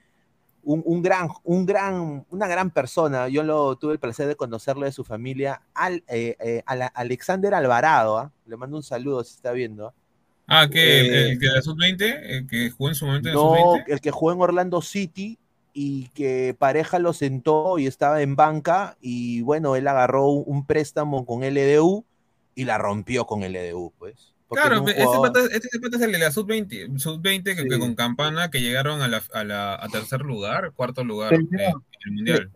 un, 0.64 0.82
un 0.86 1.04
gran, 1.04 1.30
un 1.44 1.68
gran, 1.68 2.26
una 2.32 2.48
gran 2.48 2.72
persona. 2.72 3.28
Yo 3.30 3.44
lo 3.44 3.76
tuve 3.76 3.94
el 3.94 4.00
placer 4.00 4.26
de 4.28 4.36
conocerlo 4.36 4.86
de 4.86 4.92
su 4.92 5.04
familia, 5.04 5.62
al, 5.76 6.04
eh, 6.08 6.36
eh, 6.40 6.64
a 6.66 6.76
la- 6.76 6.88
Alexander 6.88 7.54
Alvarado. 7.54 8.18
¿ah? 8.18 8.32
Le 8.48 8.58
mando 8.58 8.76
un 8.76 8.82
saludo 8.82 9.24
si 9.24 9.36
está 9.36 9.52
viendo. 9.52 9.94
¿Ah? 10.48 10.68
Que 10.70 11.00
el, 11.02 11.06
Eh, 11.14 11.30
el 11.32 11.40
que 11.40 11.48
de 11.48 11.54
la 11.54 11.62
sub-20, 11.62 12.20
el 12.24 12.48
que 12.48 12.70
jugó 12.72 12.90
en 12.90 12.96
su 12.96 13.06
momento 13.06 13.30
en 13.30 13.36
No, 13.36 13.42
sub-20. 13.42 13.84
el 13.88 14.02
que 14.02 14.12
jugó 14.12 14.32
en 14.34 14.42
Orlando 14.42 14.82
City 14.82 15.38
y 15.74 16.08
que 16.10 16.56
pareja 16.58 17.00
lo 17.00 17.14
sentó 17.14 17.78
y 17.80 17.88
estaba 17.88 18.22
en 18.22 18.36
banca 18.36 18.96
y 19.02 19.42
bueno, 19.42 19.76
él 19.76 19.88
agarró 19.88 20.28
un, 20.30 20.66
préstamo 20.66 21.26
con 21.26 21.44
LDU 21.44 22.06
y 22.56 22.64
la 22.66 22.78
rompió 22.78 23.26
con 23.26 23.42
LDU, 23.44 23.92
pues. 24.00 24.34
Claro, 24.48 24.88
este 24.88 25.04
jugador- 25.04 25.34
pata, 25.34 25.40
este 25.54 25.80
pata 25.80 25.98
es 25.98 26.04
el 26.04 26.12
de 26.14 26.20
la 26.20 26.32
sub-20, 26.32 26.98
sub-20 27.00 27.44
que, 27.44 27.64
que 27.68 27.74
Sí. 27.76 27.80
con 27.80 27.96
Campana 27.96 28.50
que 28.52 28.62
llegaron 28.62 29.02
a, 29.02 29.08
la, 29.10 29.22
a, 29.34 29.44
la, 29.44 29.76
a 29.76 29.90
tercer 29.90 30.22
lugar, 30.22 30.72
cuarto 30.74 31.04
lugar 31.04 31.36
Sí, 31.36 31.44
eh, 31.60 31.66
en 31.66 31.72
el 32.06 32.12
mundial. 32.14 32.52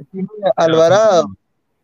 Alvarado, 0.56 1.26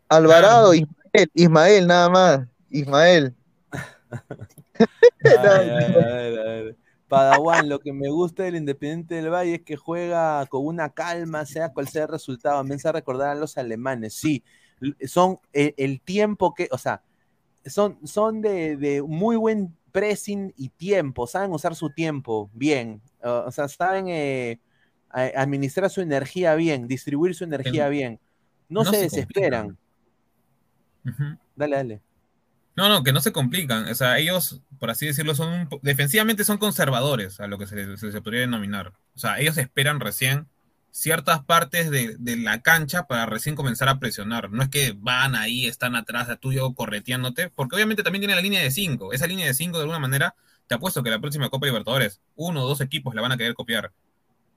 Alvarado, 0.08 0.72
Ismael, 0.72 1.30
Ismael, 1.34 1.86
nada 1.86 2.08
más. 2.08 2.40
Ismael. 2.70 3.34
Ay, 5.24 5.70
ay, 5.70 5.84
a 5.84 5.98
ver, 5.98 6.38
a 6.38 6.44
ver. 6.44 6.76
Padawan, 7.08 7.68
lo 7.68 7.78
que 7.78 7.92
me 7.92 8.08
gusta 8.10 8.42
del 8.42 8.56
Independiente 8.56 9.14
del 9.14 9.30
Valle 9.30 9.56
es 9.56 9.62
que 9.62 9.76
juega 9.76 10.44
con 10.46 10.66
una 10.66 10.90
calma, 10.90 11.46
sea 11.46 11.72
cual 11.72 11.88
sea 11.88 12.02
el 12.04 12.08
resultado. 12.08 12.62
Me 12.64 12.74
hace 12.74 12.90
recordar 12.90 13.30
a 13.30 13.34
los 13.34 13.56
alemanes. 13.56 14.14
Sí, 14.14 14.42
son 15.06 15.38
el, 15.52 15.74
el 15.76 16.00
tiempo 16.00 16.52
que, 16.54 16.68
o 16.70 16.78
sea, 16.78 17.02
son, 17.64 17.98
son 18.04 18.40
de, 18.40 18.76
de 18.76 19.02
muy 19.02 19.36
buen 19.36 19.74
pressing 19.92 20.52
y 20.56 20.68
tiempo, 20.68 21.26
saben 21.26 21.52
usar 21.52 21.74
su 21.74 21.90
tiempo 21.90 22.50
bien, 22.52 23.00
uh, 23.24 23.46
o 23.46 23.50
sea, 23.50 23.66
saben 23.66 24.08
eh, 24.08 24.60
administrar 25.10 25.88
su 25.88 26.02
energía 26.02 26.54
bien, 26.54 26.86
distribuir 26.86 27.34
su 27.34 27.44
energía 27.44 27.86
En- 27.86 27.92
bien. 27.92 28.20
No, 28.68 28.84
no 28.84 28.90
se 28.90 28.96
se 28.96 29.02
desesperan. 29.04 29.78
Dale, 31.54 31.76
dale. 31.76 32.00
No, 32.76 32.90
no, 32.90 33.02
que 33.02 33.12
no 33.12 33.20
se 33.20 33.32
complican. 33.32 33.88
O 33.88 33.94
sea, 33.94 34.18
ellos, 34.18 34.60
por 34.78 34.90
así 34.90 35.06
decirlo, 35.06 35.34
son 35.34 35.52
un 35.52 35.68
defensivamente 35.82 36.44
son 36.44 36.58
conservadores, 36.58 37.40
a 37.40 37.46
lo 37.46 37.58
que 37.58 37.66
se, 37.66 38.20
podría 38.20 38.42
denominar. 38.42 38.92
O 39.14 39.18
sea, 39.18 39.40
ellos 39.40 39.56
esperan 39.56 39.98
recién 39.98 40.46
ciertas 40.90 41.42
partes 41.42 41.90
de, 41.90 42.16
de 42.18 42.36
la 42.36 42.60
cancha 42.60 43.06
para 43.06 43.26
recién 43.26 43.56
comenzar 43.56 43.88
a 43.88 43.98
presionar. 43.98 44.50
No 44.50 44.62
es 44.62 44.68
que 44.68 44.94
van 44.96 45.34
ahí, 45.34 45.66
están 45.66 45.96
atrás 45.96 46.28
de 46.28 46.36
tuyo 46.36 46.74
correteándote, 46.74 47.48
porque 47.50 47.76
obviamente 47.76 48.02
también 48.02 48.20
tiene 48.20 48.34
la 48.34 48.42
línea 48.42 48.62
de 48.62 48.70
5. 48.70 49.12
Esa 49.14 49.26
línea 49.26 49.46
de 49.46 49.54
5, 49.54 49.78
de 49.78 49.82
alguna 49.82 49.98
manera, 49.98 50.34
te 50.66 50.74
apuesto 50.74 51.02
que 51.02 51.10
la 51.10 51.18
próxima 51.18 51.48
Copa 51.48 51.66
Libertadores, 51.66 52.20
uno 52.34 52.62
o 52.62 52.68
dos 52.68 52.82
equipos 52.82 53.14
la 53.14 53.22
van 53.22 53.32
a 53.32 53.36
querer 53.38 53.54
copiar. 53.54 53.92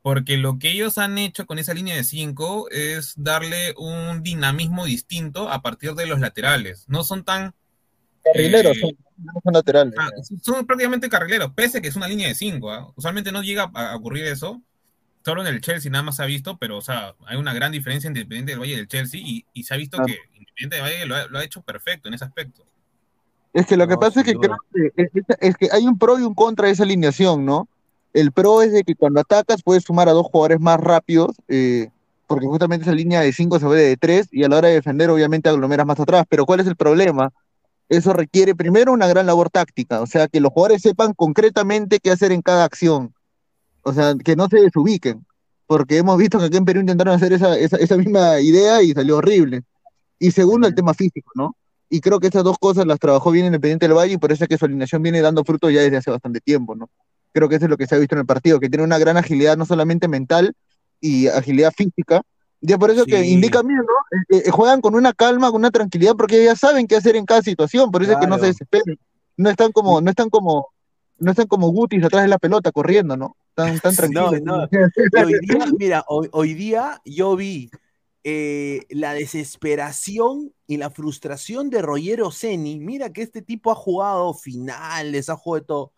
Porque 0.01 0.37
lo 0.37 0.59
que 0.59 0.71
ellos 0.71 0.97
han 0.97 1.17
hecho 1.17 1.45
con 1.45 1.59
esa 1.59 1.73
línea 1.73 1.95
de 1.95 2.03
5 2.03 2.69
es 2.71 3.13
darle 3.17 3.73
un 3.77 4.23
dinamismo 4.23 4.85
distinto 4.85 5.49
a 5.49 5.61
partir 5.61 5.93
de 5.93 6.05
los 6.05 6.19
laterales. 6.19 6.85
No 6.87 7.03
son 7.03 7.23
tan 7.23 7.53
Carrileros, 8.23 8.77
Eh, 8.77 8.95
son, 9.43 9.53
laterales. 9.53 9.95
Ah, 9.97 10.09
son 10.41 10.65
prácticamente 10.65 11.09
carrileros, 11.09 11.51
pese 11.53 11.81
que 11.81 11.87
es 11.89 11.95
una 11.95 12.07
línea 12.07 12.27
de 12.27 12.35
5. 12.35 12.93
Usualmente 12.95 13.31
no 13.31 13.41
llega 13.41 13.69
a 13.73 13.91
a 13.91 13.95
ocurrir 13.95 14.25
eso. 14.25 14.61
Solo 15.25 15.41
en 15.41 15.47
el 15.53 15.61
Chelsea 15.61 15.91
nada 15.91 16.03
más 16.03 16.15
se 16.15 16.23
ha 16.23 16.25
visto, 16.25 16.57
pero 16.57 16.77
o 16.77 16.81
sea, 16.81 17.15
hay 17.27 17.37
una 17.37 17.53
gran 17.53 17.71
diferencia 17.71 18.07
entre 18.07 18.21
Independiente 18.23 18.51
del 18.53 18.59
Valle 18.61 18.73
y 18.73 18.77
del 18.77 18.87
Chelsea 18.87 19.19
y, 19.23 19.45
y 19.53 19.63
se 19.63 19.73
ha 19.73 19.77
visto 19.77 19.97
que 20.05 20.17
Independiente 20.33 20.75
del 20.77 20.81
Valle 20.83 21.05
lo 21.05 21.15
ha, 21.15 21.27
lo 21.27 21.39
ha 21.39 21.43
hecho 21.43 21.61
perfecto 21.61 22.07
en 22.07 22.13
ese 22.13 22.25
aspecto. 22.25 22.63
Es 23.53 23.65
que 23.65 23.75
lo 23.77 23.87
que 23.87 23.97
pasa 23.97 24.19
es 24.21 24.25
que 24.25 24.35
creo 24.35 24.55
que, 24.73 24.91
es, 24.95 25.09
es- 25.15 25.37
es 25.39 25.57
que 25.57 25.69
hay 25.71 25.85
un 25.87 25.97
pro 25.97 26.19
y 26.19 26.23
un 26.23 26.35
contra 26.35 26.67
de 26.67 26.73
esa 26.73 26.83
alineación, 26.83 27.45
¿no? 27.45 27.67
El 28.13 28.31
pro 28.31 28.61
es 28.61 28.71
de 28.71 28.83
que 28.83 28.95
cuando 28.95 29.19
atacas 29.19 29.61
puedes 29.63 29.83
sumar 29.83 30.07
a 30.09 30.13
dos 30.13 30.27
jugadores 30.27 30.59
más 30.59 30.79
rápidos, 30.79 31.35
eh, 31.47 31.89
porque 32.27 32.45
justamente 32.47 32.83
esa 32.83 32.93
línea 32.93 33.21
de 33.21 33.33
cinco 33.33 33.59
se 33.59 33.65
ve 33.67 33.81
de 33.81 33.97
tres 33.97 34.27
y 34.31 34.43
a 34.43 34.49
la 34.49 34.57
hora 34.57 34.67
de 34.67 34.75
defender 34.75 35.09
obviamente 35.09 35.49
aglomeras 35.49 35.85
más 35.85 35.99
atrás. 35.99 36.25
Pero 36.29 36.45
¿cuál 36.45 36.59
es 36.59 36.67
el 36.67 36.75
problema? 36.75 37.31
Eso 37.89 38.13
requiere 38.13 38.55
primero 38.55 38.93
una 38.93 39.07
gran 39.07 39.25
labor 39.25 39.49
táctica, 39.49 40.01
o 40.01 40.05
sea, 40.07 40.27
que 40.27 40.39
los 40.39 40.51
jugadores 40.51 40.83
sepan 40.83 41.13
concretamente 41.13 41.99
qué 41.99 42.11
hacer 42.11 42.31
en 42.31 42.41
cada 42.41 42.63
acción, 42.63 43.13
o 43.81 43.93
sea, 43.93 44.13
que 44.23 44.35
no 44.35 44.47
se 44.47 44.61
desubiquen, 44.61 45.25
porque 45.65 45.97
hemos 45.97 46.17
visto 46.17 46.39
que 46.39 46.45
aquí 46.45 46.57
en 46.57 46.65
Perú 46.65 46.81
intentaron 46.81 47.15
hacer 47.15 47.33
esa, 47.33 47.57
esa, 47.57 47.77
esa 47.77 47.97
misma 47.97 48.39
idea 48.39 48.81
y 48.83 48.93
salió 48.93 49.17
horrible. 49.17 49.63
Y 50.19 50.31
segundo, 50.31 50.67
el 50.67 50.75
tema 50.75 50.93
físico, 50.93 51.31
¿no? 51.35 51.55
Y 51.89 52.01
creo 52.01 52.19
que 52.19 52.27
esas 52.27 52.43
dos 52.43 52.57
cosas 52.59 52.85
las 52.85 52.99
trabajó 52.99 53.31
bien 53.31 53.47
Independiente 53.47 53.87
del 53.87 53.97
Valle 53.97 54.13
y 54.13 54.17
por 54.17 54.31
eso 54.31 54.43
es 54.43 54.47
que 54.47 54.57
su 54.57 54.65
alineación 54.65 55.01
viene 55.01 55.21
dando 55.21 55.43
fruto 55.43 55.69
ya 55.69 55.81
desde 55.81 55.97
hace 55.97 56.11
bastante 56.11 56.39
tiempo, 56.39 56.75
¿no? 56.75 56.89
Creo 57.31 57.49
que 57.49 57.55
eso 57.55 57.65
es 57.65 57.71
lo 57.71 57.77
que 57.77 57.87
se 57.87 57.95
ha 57.95 57.97
visto 57.97 58.15
en 58.15 58.19
el 58.19 58.25
partido, 58.25 58.59
que 58.59 58.69
tiene 58.69 58.83
una 58.83 58.99
gran 58.99 59.17
agilidad 59.17 59.57
no 59.57 59.65
solamente 59.65 60.07
mental 60.07 60.53
y 61.01 61.27
agilidad 61.27 61.71
física. 61.75 62.21
Ya 62.61 62.77
por 62.77 62.91
eso 62.91 63.05
que 63.05 63.21
Sí. 63.23 63.31
indican 63.31 63.65
bien, 63.65 63.79
¿no? 63.79 64.37
Eh, 64.37 64.43
eh, 64.47 64.51
juegan 64.51 64.81
con 64.81 64.95
una 64.95 65.13
calma, 65.13 65.47
con 65.51 65.61
una 65.61 65.71
tranquilidad, 65.71 66.15
porque 66.17 66.43
ya 66.43 66.55
saben 66.55 66.87
qué 66.87 66.97
hacer 66.97 67.15
en 67.15 67.25
cada 67.25 67.41
situación, 67.41 67.89
por 67.91 68.03
eso 68.03 68.11
es 68.13 68.17
que 68.19 68.27
no 68.27 68.37
se 68.37 68.47
desesperan. 68.47 68.97
No 69.37 69.49
están 69.49 69.71
como, 69.71 70.01
no 70.01 70.09
están 70.09 70.29
como, 70.29 70.67
no 71.19 71.31
están 71.31 71.47
como 71.47 71.69
Gutis 71.69 72.03
atrás 72.03 72.23
de 72.23 72.27
la 72.27 72.37
pelota 72.37 72.71
corriendo, 72.73 73.15
¿no? 73.15 73.37
Están 73.49 73.79
tan 73.79 73.93
No, 74.13 74.29
tranquilos. 74.29 74.41
no. 74.43 74.67
Y 74.71 75.23
hoy 75.25 75.39
día, 75.39 75.65
mira, 75.77 76.05
hoy, 76.07 76.27
hoy 76.33 76.53
día 76.53 77.01
yo 77.05 77.35
vi 77.37 77.71
eh, 78.25 78.81
la 78.89 79.13
desesperación 79.13 80.53
y 80.67 80.77
la 80.77 80.89
frustración 80.89 81.69
de 81.69 81.81
Roger 81.81 82.21
Ceni. 82.33 82.79
Mira 82.79 83.11
que 83.13 83.21
este 83.21 83.41
tipo 83.41 83.71
ha 83.71 83.75
jugado 83.75 84.33
finales, 84.33 85.29
ha 85.29 85.35
jugado 85.35 85.61
de 85.61 85.65
todo. 85.67 85.93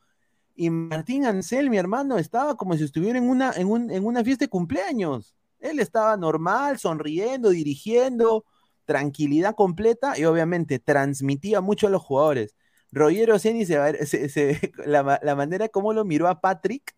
Y 0.56 0.70
Martín 0.70 1.26
Ansel, 1.26 1.70
mi 1.70 1.78
hermano, 1.78 2.18
estaba 2.20 2.56
como 2.56 2.76
si 2.76 2.84
estuviera 2.84 3.18
en 3.18 3.28
una, 3.30 3.52
en 3.54 3.68
un- 3.68 3.90
en 3.90 4.06
una 4.06 4.24
fiesta 4.24 4.46
de 4.46 4.50
cumpleaños. 4.50 5.34
Él 5.62 5.80
estaba 5.80 6.18
normal, 6.18 6.80
sonriendo, 6.80 7.50
dirigiendo, 7.52 8.46
tranquilidad 8.86 9.56
completa 9.56 10.18
y 10.20 10.26
obviamente 10.26 10.80
transmitía 10.80 11.62
mucho 11.62 11.88
a 11.88 11.90
los 11.92 12.02
jugadores. 12.04 12.56
Roger 12.92 13.40
Ceni, 13.40 13.66
se, 13.66 14.06
se- 14.06 14.30
se- 14.30 14.74
la, 14.86 15.20
la 15.24 15.36
manera 15.36 15.70
como 15.70 15.94
lo 15.94 16.06
miró 16.06 16.28
a 16.28 16.42
Patrick, 16.42 16.96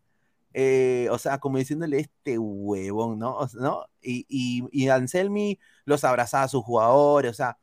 eh, 0.54 1.08
o 1.12 1.18
sea, 1.18 1.40
como 1.40 1.58
diciéndole 1.58 2.00
este 2.00 2.38
huevón, 2.40 3.20
¿no? 3.20 3.36
O 3.38 3.48
sea, 3.48 3.62
¿no? 3.62 3.86
Y, 4.02 4.26
y, 4.30 4.64
y 4.72 4.90
Anselmi 4.90 5.60
los 5.86 6.04
abrazaba 6.04 6.44
a 6.46 6.48
sus 6.48 6.64
jugadores, 6.64 7.32
o 7.32 7.34
sea, 7.34 7.58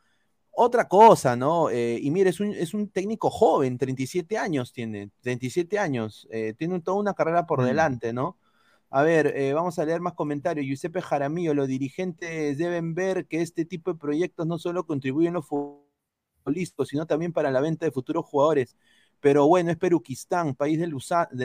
otra 0.52 0.88
cosa, 0.88 1.36
¿no? 1.36 1.70
Eh, 1.70 1.98
y 2.02 2.10
mire, 2.10 2.30
es 2.30 2.40
un, 2.40 2.52
es 2.54 2.74
un 2.74 2.88
técnico 2.90 3.30
joven, 3.30 3.78
37 3.78 4.38
años 4.38 4.72
tiene, 4.72 5.10
37 5.22 5.78
años, 5.78 6.28
eh, 6.30 6.54
tiene 6.58 6.80
toda 6.80 6.98
una 6.98 7.14
carrera 7.14 7.46
por 7.46 7.62
Mm. 7.62 7.64
delante, 7.64 8.12
¿no? 8.12 8.38
A 8.90 9.02
ver, 9.02 9.28
eh, 9.36 9.52
vamos 9.52 9.78
a 9.78 9.84
leer 9.84 10.00
más 10.00 10.14
comentarios. 10.14 10.66
Giuseppe 10.66 11.00
Jaramillo, 11.00 11.54
los 11.54 11.68
dirigentes 11.68 12.58
deben 12.58 12.94
ver 12.94 13.26
que 13.26 13.40
este 13.42 13.64
tipo 13.64 13.92
de 13.92 13.98
proyectos 13.98 14.46
no 14.46 14.58
solo 14.58 14.84
contribuyen 14.86 15.34
los 15.34 15.46
futbolistas, 15.46 16.88
sino 16.88 17.06
también 17.06 17.32
para 17.32 17.50
la 17.52 17.60
venta 17.60 17.86
de 17.86 17.92
futuros 17.92 18.24
jugadores. 18.26 18.76
Pero 19.20 19.46
bueno, 19.46 19.70
es 19.70 19.76
Peruquistán, 19.76 20.54
país 20.56 20.78
de, 20.80 20.86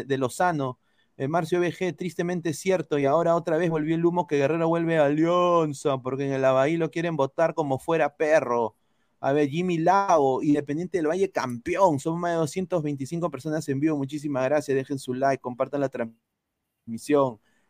de- 0.05 0.17
Lozano. 0.17 0.79
Eh, 1.17 1.27
Marcio 1.27 1.59
BG, 1.59 1.93
tristemente 1.95 2.53
cierto, 2.53 2.97
y 2.99 3.05
ahora 3.05 3.35
otra 3.35 3.57
vez 3.57 3.69
volvió 3.69 3.95
el 3.95 4.05
humo 4.05 4.27
que 4.27 4.37
Guerrero 4.37 4.67
vuelve 4.67 4.97
a 4.97 5.05
Alianza, 5.05 5.97
porque 5.99 6.25
en 6.27 6.33
el 6.33 6.43
Abahí 6.45 6.77
lo 6.77 6.91
quieren 6.91 7.15
votar 7.15 7.53
como 7.53 7.79
fuera 7.79 8.15
perro. 8.17 8.75
A 9.21 9.31
ver, 9.33 9.49
Jimmy 9.49 9.77
Lago, 9.77 10.41
Independiente 10.43 10.97
del 10.97 11.07
Valle, 11.07 11.31
campeón. 11.31 11.99
Son 11.99 12.19
más 12.19 12.31
de 12.31 12.37
225 12.37 13.29
personas 13.31 13.67
en 13.69 13.79
vivo. 13.79 13.97
Muchísimas 13.97 14.43
gracias. 14.45 14.75
Dejen 14.75 14.99
su 14.99 15.13
like, 15.13 15.41
compartan 15.41 15.81
la 15.81 15.89
transmisión. 15.89 16.34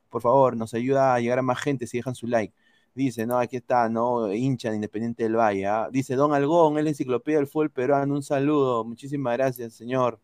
Por 0.09 0.21
favor, 0.21 0.55
nos 0.55 0.73
ayuda 0.73 1.15
a 1.15 1.19
llegar 1.19 1.39
a 1.39 1.41
más 1.41 1.59
gente 1.59 1.87
si 1.87 1.97
dejan 1.97 2.15
su 2.15 2.27
like. 2.27 2.53
Dice, 2.93 3.25
no, 3.25 3.37
aquí 3.37 3.57
está, 3.57 3.89
no, 3.89 4.31
hincha 4.31 4.69
de 4.69 4.75
Independiente 4.75 5.23
del 5.23 5.35
Valle. 5.35 5.67
¿ah? 5.67 5.89
Dice, 5.91 6.15
Don 6.15 6.33
Algón, 6.33 6.77
es 6.77 6.83
la 6.85 6.91
enciclopedia 6.91 7.39
del 7.39 7.47
fútbol 7.47 7.69
peruano. 7.69 8.13
Un 8.13 8.23
saludo. 8.23 8.85
Muchísimas 8.85 9.33
gracias, 9.35 9.73
señor. 9.73 10.19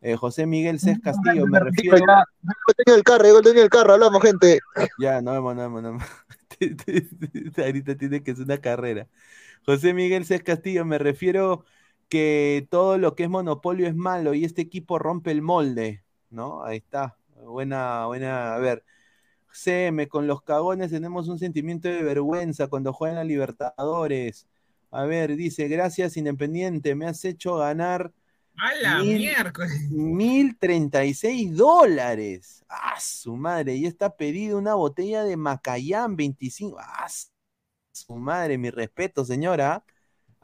Eh, 0.00 0.16
José 0.16 0.46
Miguel 0.46 0.78
Cés 0.80 0.98
Castillo, 1.00 1.46
me 1.46 1.60
refiero. 1.60 1.96
Ya, 1.98 2.24
Llegó 2.86 2.96
el 2.96 3.02
carro, 3.02 3.24
llegó 3.24 3.38
el 3.38 3.44
dueño 3.44 3.60
del 3.60 3.70
carro, 3.70 3.94
hablamos, 3.94 4.22
gente. 4.22 4.60
Ya, 4.98 5.22
no 5.22 5.32
vemos, 5.32 5.56
no 5.56 5.62
vemos, 5.62 5.82
no. 5.82 5.98
Ahorita 7.64 7.96
tiene 7.96 8.22
que 8.22 8.34
ser 8.34 8.44
una 8.44 8.58
carrera. 8.58 9.08
José 9.64 9.94
Miguel 9.94 10.26
Cés 10.26 10.42
Castillo, 10.42 10.84
me 10.84 10.98
refiero 10.98 11.64
que 12.10 12.68
todo 12.70 12.98
lo 12.98 13.14
que 13.14 13.24
es 13.24 13.30
monopolio 13.30 13.86
es 13.86 13.94
malo 13.94 14.34
y 14.34 14.44
este 14.44 14.62
equipo 14.62 14.98
rompe 14.98 15.30
el 15.30 15.40
molde, 15.40 16.04
¿no? 16.28 16.62
Ahí 16.64 16.78
está. 16.78 17.16
Buena, 17.46 18.06
buena. 18.06 18.54
A 18.54 18.58
ver. 18.58 18.84
CM, 19.52 20.08
con 20.08 20.26
los 20.26 20.42
cagones 20.42 20.90
tenemos 20.90 21.28
un 21.28 21.38
sentimiento 21.38 21.88
de 21.88 22.02
vergüenza 22.02 22.66
cuando 22.66 22.92
juegan 22.92 23.18
a 23.18 23.24
Libertadores. 23.24 24.48
A 24.90 25.04
ver, 25.04 25.36
dice, 25.36 25.68
gracias 25.68 26.16
Independiente, 26.16 26.94
me 26.94 27.06
has 27.06 27.24
hecho 27.24 27.56
ganar 27.56 28.12
¡A 28.56 28.74
la 28.82 28.98
Mil- 28.98 29.16
miércoles! 29.18 29.90
1036 29.90 31.56
dólares. 31.56 32.64
¡Ah, 32.68 32.98
su 33.00 33.36
madre! 33.36 33.74
Y 33.76 33.86
está 33.86 34.16
pedido 34.16 34.58
una 34.58 34.74
botella 34.74 35.24
de 35.24 35.36
Macayán 35.36 36.16
25. 36.16 36.76
¡Ah, 36.80 37.08
su 37.92 38.14
madre! 38.16 38.58
Mi 38.58 38.70
respeto, 38.70 39.24
señora. 39.24 39.84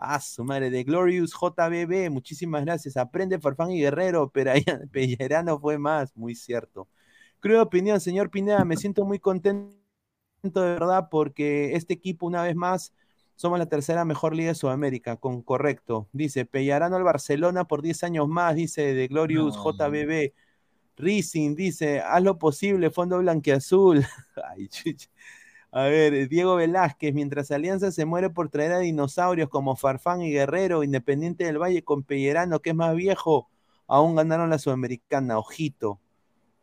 ¡Ah, 0.02 0.18
su 0.20 0.44
madre! 0.44 0.70
De 0.70 0.82
Glorious 0.82 1.32
JBB. 1.32 2.10
Muchísimas 2.10 2.64
gracias. 2.64 2.96
Aprende 2.96 3.38
Farfán 3.38 3.70
y 3.70 3.80
Guerrero, 3.80 4.30
pero 4.34 4.52
Pellerano 4.90 5.58
fue 5.60 5.78
más. 5.78 6.16
Muy 6.16 6.34
cierto. 6.34 6.88
Creo 7.40 7.62
opinión, 7.62 8.00
señor 8.00 8.30
Pineda. 8.30 8.64
Me 8.64 8.76
siento 8.76 9.04
muy 9.04 9.18
contento 9.18 9.76
de 10.42 10.60
verdad 10.60 11.08
porque 11.10 11.74
este 11.74 11.94
equipo, 11.94 12.26
una 12.26 12.42
vez 12.42 12.56
más, 12.56 12.94
somos 13.36 13.58
la 13.58 13.66
tercera 13.66 14.04
mejor 14.04 14.34
liga 14.34 14.48
de 14.50 14.54
Sudamérica, 14.54 15.16
con 15.16 15.42
correcto. 15.42 16.08
Dice, 16.12 16.46
Pellarano 16.46 16.96
al 16.96 17.04
Barcelona 17.04 17.64
por 17.64 17.82
10 17.82 18.04
años 18.04 18.28
más, 18.28 18.54
dice 18.54 18.94
de 18.94 19.08
Glorious 19.08 19.56
No. 19.56 19.72
JBB. 19.72 20.32
Rising 20.96 21.54
dice, 21.56 22.00
haz 22.00 22.22
lo 22.22 22.38
posible, 22.38 22.90
fondo 22.90 23.18
blanqueazul. 23.18 24.04
Ay, 24.50 24.68
chucha. 24.68 25.08
A 25.72 25.84
ver, 25.84 26.28
Diego 26.28 26.56
Velázquez, 26.56 27.14
mientras 27.14 27.50
Alianza 27.52 27.92
se 27.92 28.04
muere 28.04 28.28
por 28.30 28.48
traer 28.48 28.72
a 28.72 28.78
dinosaurios 28.80 29.48
como 29.48 29.76
Farfán 29.76 30.20
y 30.22 30.32
Guerrero, 30.32 30.82
Independiente 30.82 31.44
del 31.44 31.58
Valle 31.58 31.84
con 31.84 32.02
Pellerano, 32.02 32.60
que 32.60 32.70
es 32.70 32.76
más 32.76 32.94
viejo, 32.96 33.48
aún 33.86 34.16
ganaron 34.16 34.50
la 34.50 34.58
Sudamericana, 34.58 35.38
ojito. 35.38 36.00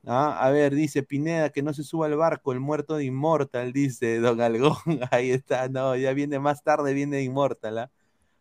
Ah, 0.05 0.37
a 0.45 0.51
ver, 0.51 0.75
dice 0.75 1.03
Pineda 1.03 1.49
que 1.51 1.63
no 1.63 1.73
se 1.73 1.83
suba 1.83 2.07
al 2.07 2.15
barco, 2.15 2.53
el 2.53 2.59
muerto 2.61 2.95
de 2.97 3.05
Inmortal, 3.05 3.73
dice 3.73 4.19
Don 4.19 4.41
Algón. 4.41 4.75
Ahí 5.11 5.31
está, 5.31 5.69
no, 5.69 5.95
ya 5.95 6.13
viene 6.13 6.39
más 6.39 6.63
tarde, 6.63 6.93
viene 6.93 7.21
Inmortal. 7.23 7.77
¿ah? 7.79 7.91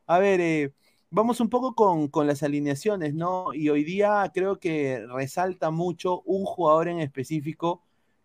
A 0.07 0.19
ver, 0.19 0.41
eh, 0.41 0.73
vamos 1.11 1.41
un 1.41 1.49
poco 1.49 1.75
con, 1.75 2.09
con 2.09 2.27
las 2.27 2.43
alineaciones, 2.43 3.15
¿no? 3.15 3.55
Y 3.55 3.69
hoy 3.71 3.85
día 3.85 4.31
creo 4.35 4.59
que 4.61 5.05
resalta 5.09 5.71
mucho 5.71 6.23
un 6.23 6.45
jugador 6.45 6.89
en 6.89 7.01
específico 7.01 7.83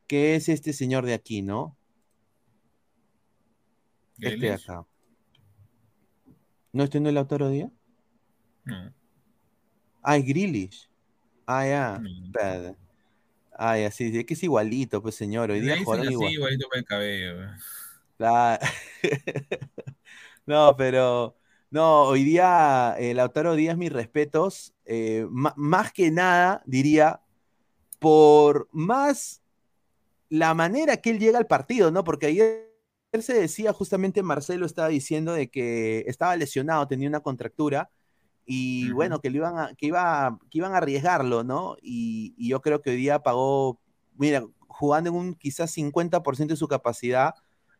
que 0.08 0.36
es 0.36 0.50
este 0.50 0.74
señor 0.74 1.06
de 1.06 1.14
aquí, 1.14 1.42
¿no? 1.42 1.76
Este 4.30 4.46
de 4.46 4.54
acá. 4.54 4.86
¿No 6.74 6.84
este 6.84 7.00
no 7.00 7.10
es 7.10 7.16
Lautaro 7.16 7.50
Díaz? 7.50 7.72
No. 8.64 8.94
Ah, 10.02 10.18
es 10.18 10.26
Grealish. 10.26 10.90
Ah, 11.46 11.66
ya. 11.66 12.00
No. 12.00 12.76
Ah, 13.54 13.78
ya, 13.78 13.92
sí, 13.92 14.18
es 14.18 14.26
que 14.26 14.34
es 14.34 14.44
igualito, 14.44 15.02
pues 15.02 15.16
señor. 15.16 15.52
Hoy 15.52 15.60
día 15.60 15.78
jugaron 15.84 16.08
así, 16.08 16.14
igual. 16.14 16.34
igualito 16.34 16.68
para 16.70 16.80
el 16.80 16.86
cabello. 16.86 17.52
La- 18.18 18.60
No, 20.46 20.76
pero 20.76 21.38
no, 21.70 22.04
hoy 22.04 22.24
día 22.24 22.96
eh, 22.98 23.14
Lautaro 23.14 23.54
Díaz, 23.56 23.78
mis 23.78 23.92
respetos, 23.92 24.74
eh, 24.86 25.28
más 25.30 25.94
que 25.94 26.10
nada, 26.10 26.64
diría, 26.66 27.22
por 28.00 28.68
más 28.72 29.44
la 30.30 30.54
manera 30.56 30.98
que 30.98 31.12
él 31.12 31.20
llega 31.20 31.38
al 31.38 31.46
partido, 31.46 31.92
¿no? 31.92 32.04
Porque 32.04 32.26
ayer 32.26 32.71
se 33.20 33.34
decía, 33.34 33.74
justamente 33.74 34.24
Marcelo 34.24 34.66
estaba 34.66 34.88
diciendo 34.88 35.34
de 35.34 35.50
que 35.50 36.06
estaba 36.08 36.36
lesionado, 36.38 36.88
tenía 36.88 37.10
una 37.10 37.20
contractura, 37.20 37.90
y 38.46 38.92
bueno, 38.92 39.20
que, 39.20 39.30
lo 39.30 39.38
iban 39.38 39.58
a, 39.60 39.76
que, 39.76 39.88
iba, 39.88 40.40
que 40.50 40.58
iban 40.58 40.74
a 40.74 40.78
arriesgarlo, 40.78 41.44
¿no? 41.44 41.76
Y, 41.82 42.34
y 42.38 42.50
yo 42.50 42.62
creo 42.62 42.82
que 42.82 42.92
hoy 42.92 42.96
día 42.96 43.20
pagó, 43.20 43.80
mira, 44.18 44.46
jugando 44.68 45.10
en 45.10 45.16
un 45.16 45.36
quizás 45.36 45.76
50% 45.76 46.48
de 46.48 46.56
su 46.56 46.68
capacidad, 46.68 47.36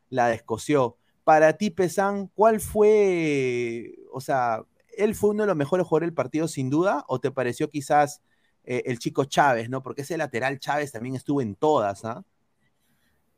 la 0.10 0.28
descoció. 0.28 0.98
Para 1.24 1.54
ti, 1.54 1.70
Pesan, 1.70 2.28
¿cuál 2.28 2.60
fue, 2.60 3.96
o 4.12 4.22
sea, 4.22 4.64
él 4.98 5.16
fue 5.16 5.32
uno 5.32 5.44
de 5.44 5.48
los 5.48 5.56
mejores 5.56 5.88
jugadores 5.88 6.08
del 6.08 6.16
partido 6.16 6.48
sin 6.48 6.70
duda, 6.70 7.06
o 7.08 7.20
te 7.20 7.32
pareció 7.32 7.70
quizás 7.70 8.22
eh, 8.64 8.84
el 8.86 9.00
chico 9.00 9.26
Chávez, 9.26 9.70
¿no? 9.70 9.82
Porque 9.82 10.02
ese 10.02 10.18
lateral 10.18 10.60
Chávez 10.60 10.92
también 10.92 11.16
estuvo 11.16 11.42
en 11.42 11.56
todas, 11.56 12.06
¿ah? 12.06 12.24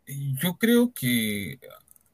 Yo 0.05 0.57
creo 0.57 0.93
que, 0.93 1.59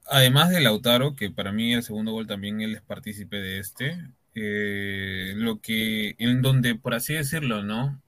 además 0.09 0.49
de 0.49 0.61
Lautaro, 0.61 1.15
que 1.15 1.29
para 1.31 1.51
mí 1.51 1.73
el 1.73 1.83
segundo 1.83 2.11
gol 2.11 2.27
también 2.27 2.61
él 2.61 2.75
es 2.75 2.81
partícipe 2.81 3.37
de 3.37 3.59
este, 3.59 3.97
eh, 4.35 5.33
lo 5.35 5.61
que, 5.61 6.15
en 6.19 6.41
donde, 6.41 6.75
por 6.75 6.93
así 6.93 7.13
decirlo, 7.13 7.63
¿no? 7.63 8.01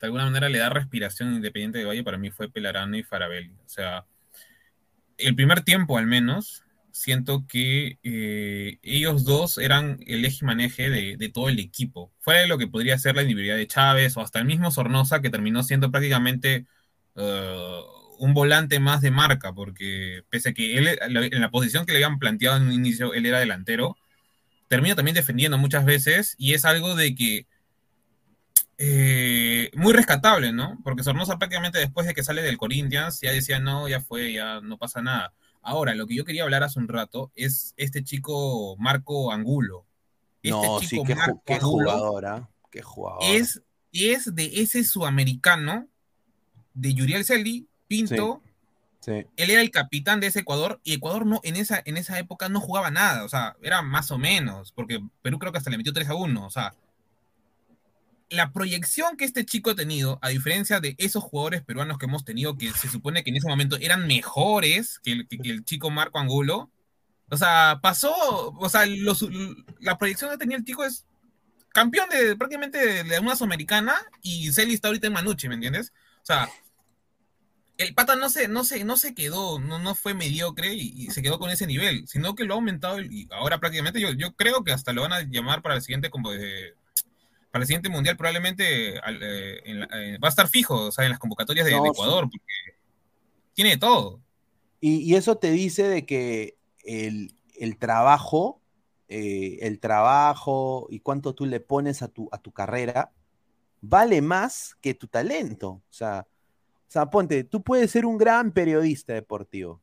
De 0.00 0.06
alguna 0.06 0.24
manera 0.26 0.48
le 0.48 0.58
da 0.58 0.70
respiración 0.70 1.34
Independiente 1.34 1.78
de 1.78 1.84
Valle, 1.84 2.04
para 2.04 2.18
mí 2.18 2.30
fue 2.30 2.50
Pelarano 2.50 2.96
y 2.96 3.02
Farabelli. 3.02 3.52
O 3.64 3.68
sea, 3.68 4.06
el 5.16 5.34
primer 5.34 5.62
tiempo 5.62 5.98
al 5.98 6.06
menos, 6.06 6.64
siento 6.92 7.46
que 7.48 7.98
eh, 8.02 8.78
ellos 8.82 9.24
dos 9.24 9.58
eran 9.58 9.98
el 10.06 10.24
eje 10.24 10.44
maneje 10.44 10.90
de, 10.90 11.16
de 11.16 11.28
todo 11.28 11.48
el 11.48 11.58
equipo. 11.58 12.12
Fue 12.20 12.46
lo 12.46 12.58
que 12.58 12.68
podría 12.68 12.98
ser 12.98 13.16
la 13.16 13.22
individualidad 13.22 13.56
de 13.56 13.66
Chávez 13.66 14.16
o 14.16 14.20
hasta 14.20 14.38
el 14.40 14.44
mismo 14.46 14.70
Sornosa, 14.70 15.20
que 15.20 15.30
terminó 15.30 15.62
siendo 15.62 15.90
prácticamente 15.90 16.66
eh, 17.16 17.80
un 18.18 18.34
volante 18.34 18.80
más 18.80 19.00
de 19.00 19.10
marca, 19.10 19.52
porque 19.52 20.22
pese 20.28 20.50
a 20.50 20.52
que 20.52 20.76
él, 20.78 20.98
en 21.00 21.40
la 21.40 21.50
posición 21.50 21.86
que 21.86 21.92
le 21.92 22.04
habían 22.04 22.18
planteado 22.18 22.56
en 22.56 22.64
un 22.64 22.72
inicio, 22.72 23.14
él 23.14 23.26
era 23.26 23.38
delantero, 23.38 23.96
termina 24.68 24.94
también 24.94 25.14
defendiendo 25.14 25.56
muchas 25.58 25.84
veces 25.84 26.34
y 26.38 26.54
es 26.54 26.64
algo 26.64 26.94
de 26.94 27.14
que 27.14 27.46
eh, 28.76 29.70
muy 29.74 29.92
rescatable, 29.92 30.52
¿no? 30.52 30.78
Porque 30.84 31.02
Sornosa 31.02 31.38
prácticamente 31.38 31.78
después 31.78 32.06
de 32.06 32.14
que 32.14 32.22
sale 32.22 32.42
del 32.42 32.58
Corinthians 32.58 33.20
ya 33.20 33.32
decía, 33.32 33.58
no, 33.58 33.88
ya 33.88 34.00
fue, 34.00 34.32
ya 34.32 34.60
no 34.60 34.78
pasa 34.78 35.02
nada. 35.02 35.32
Ahora, 35.62 35.94
lo 35.94 36.06
que 36.06 36.14
yo 36.14 36.24
quería 36.24 36.44
hablar 36.44 36.62
hace 36.62 36.78
un 36.78 36.88
rato 36.88 37.32
es 37.34 37.74
este 37.76 38.04
chico 38.04 38.76
Marco 38.78 39.32
Angulo. 39.32 39.84
Este 40.42 40.50
no, 40.50 40.78
sí, 40.80 40.86
chico 40.86 41.04
qué, 41.04 41.14
ju- 41.14 41.18
Marco 41.18 41.42
qué 41.44 41.54
Angulo 41.54 41.90
jugador, 41.90 42.26
¿ah? 42.26 42.48
Qué 42.70 42.82
jugador. 42.82 43.22
es, 43.24 43.62
es 43.92 44.34
de 44.34 44.62
ese 44.62 44.84
sudamericano 44.84 45.88
de 46.74 46.94
Yuriel 46.94 47.24
Celi, 47.24 47.66
Pinto. 47.88 48.42
Sí. 49.00 49.24
Él 49.36 49.50
era 49.50 49.60
el 49.60 49.70
capitán 49.70 50.20
de 50.20 50.26
ese 50.26 50.40
Ecuador 50.40 50.80
y 50.84 50.94
Ecuador 50.94 51.24
no, 51.24 51.40
en, 51.44 51.56
esa, 51.56 51.80
en 51.84 51.96
esa 51.96 52.18
época 52.18 52.48
no 52.48 52.60
jugaba 52.60 52.90
nada, 52.90 53.24
o 53.24 53.28
sea, 53.28 53.56
era 53.62 53.80
más 53.80 54.10
o 54.10 54.18
menos, 54.18 54.72
porque 54.72 55.00
Perú 55.22 55.38
creo 55.38 55.52
que 55.52 55.58
hasta 55.58 55.70
le 55.70 55.78
metió 55.78 55.92
3 55.92 56.08
a 56.08 56.14
1, 56.14 56.44
o 56.44 56.50
sea, 56.50 56.74
la 58.30 58.52
proyección 58.52 59.16
que 59.16 59.24
este 59.24 59.46
chico 59.46 59.70
ha 59.70 59.74
tenido, 59.74 60.18
a 60.20 60.28
diferencia 60.28 60.80
de 60.80 60.94
esos 60.98 61.22
jugadores 61.24 61.62
peruanos 61.62 61.96
que 61.96 62.04
hemos 62.06 62.24
tenido, 62.24 62.58
que 62.58 62.70
se 62.72 62.88
supone 62.88 63.24
que 63.24 63.30
en 63.30 63.36
ese 63.36 63.48
momento 63.48 63.78
eran 63.80 64.06
mejores 64.06 64.98
que 65.02 65.12
el, 65.12 65.28
que, 65.28 65.38
que 65.38 65.50
el 65.50 65.64
chico 65.64 65.90
Marco 65.90 66.18
Angulo, 66.18 66.70
o 67.30 67.36
sea, 67.38 67.78
pasó, 67.80 68.50
o 68.50 68.68
sea, 68.68 68.84
los- 68.84 69.26
la 69.80 69.96
proyección 69.96 70.30
que 70.30 70.38
tenía 70.38 70.58
el 70.58 70.64
chico 70.64 70.84
es 70.84 71.06
campeón 71.70 72.08
de 72.10 72.36
prácticamente 72.36 72.78
de, 72.78 73.04
de 73.04 73.18
una 73.20 73.36
sudamericana 73.36 73.94
y 74.22 74.52
Celi 74.52 74.74
está 74.74 74.88
ahorita 74.88 75.06
en 75.06 75.12
Manucci, 75.14 75.48
¿me 75.48 75.54
entiendes? 75.54 75.92
O 76.22 76.26
sea, 76.26 76.50
el 77.78 77.94
pata 77.94 78.16
no 78.16 78.28
se, 78.28 78.48
no 78.48 78.64
se, 78.64 78.84
no 78.84 78.96
se 78.96 79.14
quedó, 79.14 79.60
no, 79.60 79.78
no 79.78 79.94
fue 79.94 80.12
mediocre 80.12 80.74
y, 80.74 81.06
se 81.10 81.22
quedó 81.22 81.38
con 81.38 81.50
ese 81.50 81.66
nivel, 81.66 82.06
sino 82.08 82.34
que 82.34 82.44
lo 82.44 82.54
ha 82.54 82.56
aumentado 82.56 83.00
y 83.00 83.28
ahora 83.30 83.60
prácticamente 83.60 84.00
yo, 84.00 84.10
yo 84.12 84.34
creo 84.34 84.64
que 84.64 84.72
hasta 84.72 84.92
lo 84.92 85.02
van 85.02 85.12
a 85.12 85.22
llamar 85.22 85.62
para 85.62 85.76
el 85.76 85.82
siguiente 85.82 86.10
como 86.10 86.30
para 87.50 87.62
el 87.62 87.66
siguiente 87.66 87.88
mundial 87.88 88.16
probablemente 88.16 88.96
eh, 88.96 89.00
eh, 89.64 90.18
va 90.22 90.28
a 90.28 90.30
estar 90.30 90.48
fijo, 90.48 90.86
o 90.86 90.92
sea, 90.92 91.04
en 91.04 91.10
las 91.10 91.20
convocatorias 91.20 91.66
de, 91.66 91.72
Ecuador, 91.72 92.28
porque 92.30 92.38
tiene 93.54 93.76
todo. 93.76 94.20
Y, 94.80 95.14
eso 95.14 95.36
te 95.38 95.50
dice 95.50 95.84
de 95.84 96.04
que 96.04 96.56
el, 96.84 97.32
trabajo, 97.78 98.60
eh, 99.08 99.58
el 99.62 99.80
trabajo 99.80 100.88
y 100.90 101.00
cuánto 101.00 101.34
tú 101.34 101.46
le 101.46 101.60
pones 101.60 102.02
a 102.02 102.08
tu, 102.08 102.28
a 102.32 102.38
tu 102.38 102.52
carrera, 102.52 103.12
vale 103.80 104.20
más 104.20 104.76
que 104.80 104.94
tu 104.94 105.06
talento. 105.06 105.68
O 105.68 105.92
sea, 105.92 106.26
o 106.88 106.90
sea, 106.90 107.10
ponte, 107.10 107.44
tú 107.44 107.62
puedes 107.62 107.90
ser 107.90 108.06
un 108.06 108.16
gran 108.16 108.50
periodista 108.50 109.12
deportivo, 109.12 109.82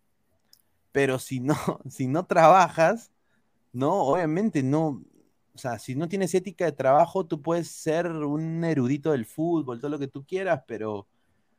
pero 0.92 1.20
si 1.20 1.40
no, 1.40 1.56
si 1.90 2.08
no 2.08 2.26
trabajas, 2.26 3.12
no, 3.72 3.94
obviamente 3.94 4.64
no, 4.64 5.04
o 5.54 5.58
sea, 5.58 5.78
si 5.78 5.96
no 5.96 6.10
tienes 6.10 6.34
ética 6.34 6.66
de 6.66 6.72
trabajo, 6.72 7.28
tú 7.28 7.44
puedes 7.44 7.68
ser 7.68 8.08
un 8.08 8.64
erudito 8.64 9.12
del 9.12 9.26
fútbol, 9.28 9.80
todo 9.80 9.92
lo 9.92 10.00
que 10.00 10.08
tú 10.08 10.26
quieras, 10.26 10.64
pero 10.66 11.08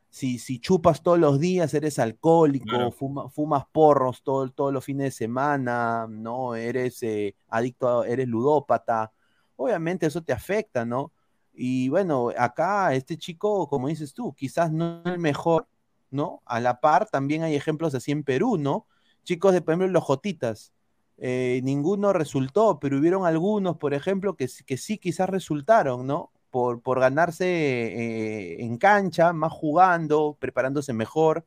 si, 0.09 0.37
si 0.37 0.59
chupas 0.59 1.01
todos 1.01 1.17
los 1.17 1.39
días, 1.39 1.73
eres 1.73 1.97
alcohólico, 1.97 2.91
fumas 2.91 3.65
porros 3.71 4.23
todo, 4.23 4.49
todos 4.51 4.73
los 4.73 4.83
fines 4.83 5.05
de 5.05 5.11
semana, 5.11 6.07
¿no? 6.09 6.55
Eres 6.55 7.01
eh, 7.03 7.35
adicto, 7.47 8.03
eres 8.03 8.27
ludópata, 8.27 9.13
obviamente 9.55 10.07
eso 10.07 10.21
te 10.21 10.33
afecta, 10.33 10.85
¿no? 10.85 11.13
Y 11.59 11.89
bueno, 11.89 12.29
acá 12.37 12.93
este 12.93 13.17
chico, 13.17 13.67
como 13.67 13.87
dices 13.87 14.13
tú, 14.13 14.31
quizás 14.35 14.71
no 14.71 15.01
es 15.03 15.13
el 15.13 15.19
mejor, 15.19 15.67
¿no? 16.11 16.43
A 16.45 16.59
la 16.59 16.79
par, 16.79 17.09
también 17.09 17.41
hay 17.41 17.55
ejemplos 17.55 17.95
así 17.95 18.11
en 18.11 18.23
Perú, 18.23 18.57
¿no? 18.59 18.85
Chicos 19.23 19.53
de, 19.53 19.61
por 19.61 19.73
ejemplo, 19.73 19.87
los 19.87 20.03
Jotitas, 20.03 20.71
eh, 21.17 21.61
ninguno 21.63 22.13
resultó, 22.13 22.79
pero 22.79 22.99
hubieron 22.99 23.25
algunos, 23.25 23.77
por 23.77 23.95
ejemplo, 23.95 24.35
que, 24.35 24.47
que 24.67 24.77
sí 24.77 24.99
quizás 24.99 25.27
resultaron, 25.29 26.05
¿no? 26.05 26.31
Por, 26.51 26.81
por 26.81 26.99
ganarse 26.99 27.47
eh, 27.47 28.63
en 28.63 28.77
cancha, 28.77 29.33
más 29.33 29.51
jugando, 29.51 30.37
preparándose 30.39 30.93
mejor. 30.93 31.43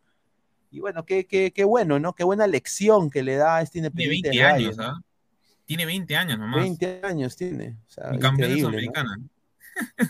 Y 0.72 0.80
bueno, 0.80 1.04
qué, 1.04 1.24
qué, 1.28 1.52
qué, 1.52 1.62
bueno, 1.62 2.00
¿no? 2.00 2.14
Qué 2.14 2.24
buena 2.24 2.48
lección 2.48 3.10
que 3.10 3.22
le 3.22 3.36
da 3.36 3.56
a 3.58 3.62
este 3.62 3.78
Independiente. 3.78 4.30
Tiene 4.30 4.52
20 4.52 4.64
años, 4.64 4.78
¿ah? 4.80 5.00
Tiene 5.64 5.86
20 5.86 6.16
años 6.16 6.38
nomás. 6.40 6.62
20 6.62 7.00
años 7.04 7.36
tiene. 7.36 7.76
O 7.96 8.18
campeón. 8.18 9.30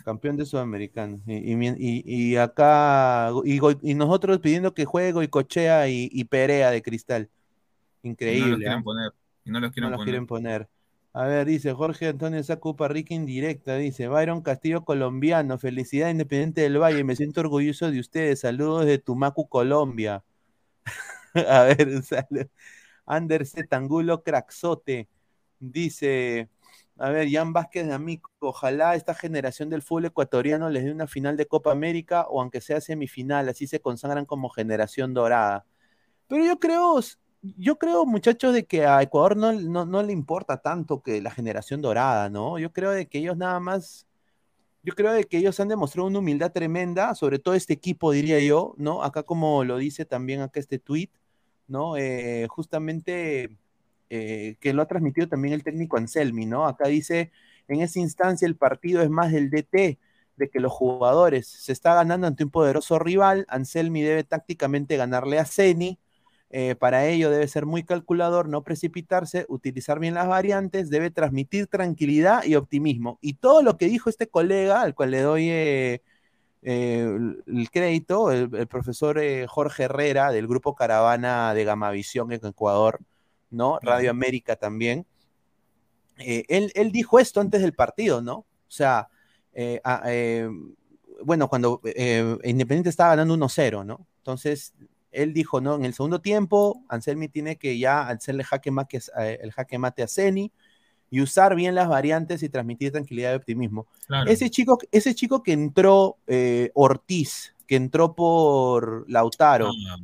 Campeón 0.04 0.36
de 0.36 0.46
Sudamericana. 0.46 1.18
Y, 1.26 2.36
acá, 2.36 3.30
y, 3.44 3.94
nosotros 3.94 4.38
pidiendo 4.38 4.74
que 4.74 4.84
juegue 4.84 5.24
y 5.24 5.28
cochea 5.28 5.88
y, 5.88 6.24
Perea 6.24 6.70
de 6.70 6.82
cristal. 6.82 7.28
Increíble. 8.02 8.50
no 8.50 8.50
los 8.50 8.58
quieren 8.58 8.78
¿ah? 8.78 8.82
poner. 8.82 9.12
no 9.44 9.90
los 9.90 10.04
quieren, 10.04 10.26
poner. 10.26 10.68
A 11.12 11.24
ver, 11.24 11.46
dice 11.46 11.72
Jorge 11.72 12.08
Antonio 12.08 12.42
Sacupa 12.44 12.86
Rica 12.86 13.14
indirecta, 13.14 13.74
dice 13.76 14.06
Byron 14.06 14.42
Castillo 14.42 14.84
colombiano, 14.84 15.58
felicidad 15.58 16.08
independiente 16.08 16.60
del 16.60 16.78
Valle, 16.80 17.02
me 17.02 17.16
siento 17.16 17.40
orgulloso 17.40 17.90
de 17.90 17.98
ustedes, 17.98 18.40
saludos 18.40 18.86
de 18.86 18.98
Tumacu, 18.98 19.48
Colombia. 19.48 20.22
a 21.34 21.64
ver, 21.64 21.88
un 21.96 22.02
saludo. 22.04 22.48
Tangulo 23.68 24.22
Craxote, 24.22 25.08
dice, 25.58 26.48
a 27.00 27.08
ver, 27.10 27.30
Jan 27.30 27.54
Vázquez 27.54 27.86
de 27.86 27.94
Amico, 27.94 28.30
ojalá 28.40 28.94
esta 28.94 29.14
generación 29.14 29.70
del 29.70 29.80
fútbol 29.80 30.04
ecuatoriano 30.06 30.68
les 30.68 30.84
dé 30.84 30.92
una 30.92 31.06
final 31.06 31.34
de 31.36 31.46
Copa 31.46 31.72
América 31.72 32.26
o 32.28 32.42
aunque 32.42 32.60
sea 32.60 32.80
semifinal, 32.82 33.48
así 33.48 33.66
se 33.66 33.80
consagran 33.80 34.26
como 34.26 34.50
generación 34.50 35.14
dorada. 35.14 35.64
Pero 36.28 36.44
yo 36.44 36.60
creo, 36.60 37.00
yo 37.42 37.78
creo, 37.78 38.06
muchachos, 38.06 38.52
de 38.54 38.66
que 38.66 38.86
a 38.86 39.02
Ecuador 39.02 39.36
no, 39.36 39.52
no, 39.86 40.02
le 40.02 40.12
importa 40.12 40.58
tanto 40.58 41.02
que 41.02 41.22
la 41.22 41.30
generación 41.30 41.80
dorada, 41.82 42.28
¿no? 42.30 42.58
Yo 42.58 42.72
creo 42.72 42.90
de 42.92 43.08
que 43.08 43.18
ellos 43.18 43.36
nada 43.36 43.60
más, 43.60 44.06
yo 44.82 44.94
creo 44.94 45.12
de 45.12 45.24
que 45.24 45.38
ellos 45.38 45.58
han 45.60 45.68
demostrado 45.68 46.08
una 46.08 46.18
humildad 46.20 46.52
tremenda, 46.52 47.14
sobre 47.14 47.38
todo 47.38 47.54
este 47.54 47.74
equipo, 47.74 48.12
diría 48.12 48.40
yo, 48.40 48.74
¿no? 48.78 49.02
Acá 49.04 49.22
como 49.24 49.64
lo 49.64 49.78
dice 49.78 50.04
también 50.04 50.42
acá 50.42 50.60
este 50.60 50.78
tweet, 50.78 51.10
¿no? 51.68 51.96
Eh, 51.96 52.46
justamente 52.50 53.58
eh, 54.10 54.56
que 54.60 54.72
lo 54.72 54.82
ha 54.82 54.86
transmitido 54.86 55.28
también 55.28 55.54
el 55.54 55.62
técnico 55.62 55.96
Anselmi, 55.96 56.44
¿no? 56.44 56.66
Acá 56.66 56.88
dice, 56.88 57.30
en 57.68 57.80
esa 57.80 58.00
instancia 58.00 58.46
el 58.46 58.56
partido 58.56 59.02
es 59.02 59.10
más 59.10 59.30
del 59.32 59.50
DT, 59.50 59.98
de 60.36 60.50
que 60.50 60.60
los 60.60 60.72
jugadores 60.72 61.46
se 61.46 61.72
está 61.72 61.94
ganando 61.94 62.26
ante 62.26 62.44
un 62.44 62.50
poderoso 62.50 62.98
rival, 62.98 63.46
Anselmi 63.48 64.02
debe 64.02 64.24
tácticamente 64.24 64.96
ganarle 64.96 65.38
a 65.38 65.44
Ceni, 65.44 66.00
eh, 66.50 66.74
para 66.74 67.06
ello 67.06 67.30
debe 67.30 67.46
ser 67.46 67.66
muy 67.66 67.84
calculador, 67.84 68.48
no 68.48 68.64
precipitarse, 68.64 69.46
utilizar 69.48 70.00
bien 70.00 70.14
las 70.14 70.26
variantes, 70.26 70.90
debe 70.90 71.10
transmitir 71.12 71.68
tranquilidad 71.68 72.42
y 72.44 72.56
optimismo. 72.56 73.18
Y 73.20 73.34
todo 73.34 73.62
lo 73.62 73.76
que 73.76 73.86
dijo 73.86 74.10
este 74.10 74.28
colega, 74.28 74.82
al 74.82 74.94
cual 74.96 75.12
le 75.12 75.20
doy 75.20 75.48
eh, 75.50 76.02
el 76.62 77.70
crédito, 77.70 78.32
el, 78.32 78.50
el 78.54 78.66
profesor 78.66 79.20
Jorge 79.46 79.84
Herrera 79.84 80.32
del 80.32 80.48
grupo 80.48 80.74
Caravana 80.74 81.54
de 81.54 81.64
Gamavisión 81.64 82.32
en 82.32 82.44
Ecuador, 82.44 83.00
¿no? 83.50 83.78
Radio 83.82 84.10
América 84.10 84.56
también. 84.56 85.06
Eh, 86.18 86.44
él, 86.74 86.92
dijo 86.92 87.18
esto 87.18 87.40
antes 87.40 87.62
del 87.62 87.72
partido, 87.72 88.20
¿no? 88.20 88.34
O 88.34 88.46
sea, 88.68 89.08
eh, 89.52 89.80
eh, 90.06 90.48
bueno, 91.24 91.48
cuando 91.48 91.80
Independiente 91.84 92.90
estaba 92.90 93.10
ganando 93.10 93.34
1-0, 93.34 93.84
¿no? 93.84 94.06
Entonces, 94.18 94.74
él 95.10 95.32
dijo, 95.32 95.60
¿no? 95.60 95.74
En 95.74 95.84
el 95.84 95.94
segundo 95.94 96.20
tiempo, 96.20 96.84
Anselmi 96.88 97.28
tiene 97.28 97.56
que 97.56 97.78
ya 97.78 98.08
hacerle 98.08 98.44
jaque 98.44 98.70
mate, 98.70 99.00
el 99.40 99.50
jaque 99.52 99.78
mate 99.78 100.02
a 100.02 100.08
Ceni 100.08 100.52
y 101.10 101.20
usar 101.20 101.56
bien 101.56 101.74
las 101.74 101.88
variantes 101.88 102.42
y 102.42 102.48
transmitir 102.48 102.92
tranquilidad 102.92 103.32
y 103.32 103.36
optimismo. 103.36 103.88
Ese, 104.26 104.50
chico, 104.50 104.78
ese 104.92 105.14
chico 105.14 105.42
que 105.42 105.52
entró, 105.52 106.18
Ortiz, 106.74 107.56
que 107.66 107.76
entró 107.76 108.14
por 108.14 109.10
Lautaro, 109.10 109.70
ah, 109.70 109.96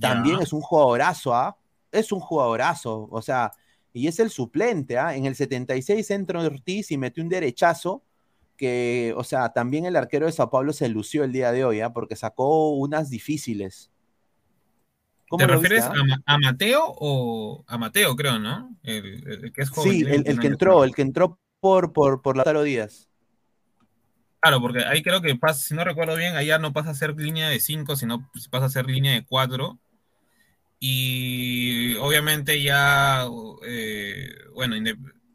también 0.00 0.40
es 0.40 0.52
un 0.52 0.60
jugadorazo, 0.60 1.34
¿ah? 1.34 1.56
Es 1.92 2.10
un 2.12 2.20
jugadorazo, 2.20 3.08
o 3.10 3.22
sea, 3.22 3.52
y 3.92 4.08
es 4.08 4.18
el 4.18 4.30
suplente, 4.30 4.98
¿ah? 4.98 5.14
En 5.14 5.26
el 5.26 5.34
76 5.34 6.10
entró 6.10 6.40
Ortiz 6.42 6.90
y 6.90 6.98
metió 6.98 7.22
un 7.22 7.28
derechazo 7.28 8.02
que, 8.56 9.12
o 9.16 9.24
sea, 9.24 9.52
también 9.52 9.84
el 9.84 9.96
arquero 9.96 10.26
de 10.26 10.32
Sao 10.32 10.50
Paulo 10.50 10.72
se 10.72 10.88
lució 10.88 11.24
el 11.24 11.32
día 11.32 11.52
de 11.52 11.64
hoy, 11.64 11.80
¿ah? 11.80 11.92
Porque 11.92 12.16
sacó 12.16 12.70
unas 12.70 13.10
difíciles. 13.10 13.90
¿Te 15.36 15.46
refieres 15.46 15.84
ah? 15.84 15.94
a, 16.26 16.38
Mateo 16.38 16.82
o 16.84 17.64
a 17.66 17.78
Mateo, 17.78 18.14
creo, 18.16 18.38
¿no? 18.38 18.76
El, 18.82 19.52
que 19.52 19.62
es 19.62 19.70
joven. 19.70 19.92
Sí, 19.92 20.04
el, 20.06 20.38
que 20.38 20.46
entró, 20.46 20.84
el 20.84 20.94
que 20.94 21.02
entró 21.02 21.38
por, 21.60 21.92
por, 21.92 22.20
por 22.20 22.36
Lautaro 22.36 22.62
Díaz. 22.62 23.08
Claro, 24.40 24.60
porque 24.60 24.84
ahí 24.84 25.02
creo 25.02 25.22
que 25.22 25.34
pasa, 25.36 25.60
si 25.60 25.74
no 25.74 25.84
recuerdo 25.84 26.16
bien, 26.16 26.36
allá 26.36 26.58
no 26.58 26.72
pasa 26.72 26.90
a 26.90 26.94
ser 26.94 27.16
línea 27.16 27.48
de 27.48 27.60
5, 27.60 27.96
sino 27.96 28.28
pasa 28.50 28.66
a 28.66 28.70
ser 28.70 28.86
línea 28.86 29.12
de 29.12 29.24
4 29.24 29.78
y 30.84 31.94
obviamente 31.98 32.60
ya, 32.60 33.28
eh, 33.64 34.34
bueno, 34.52 34.74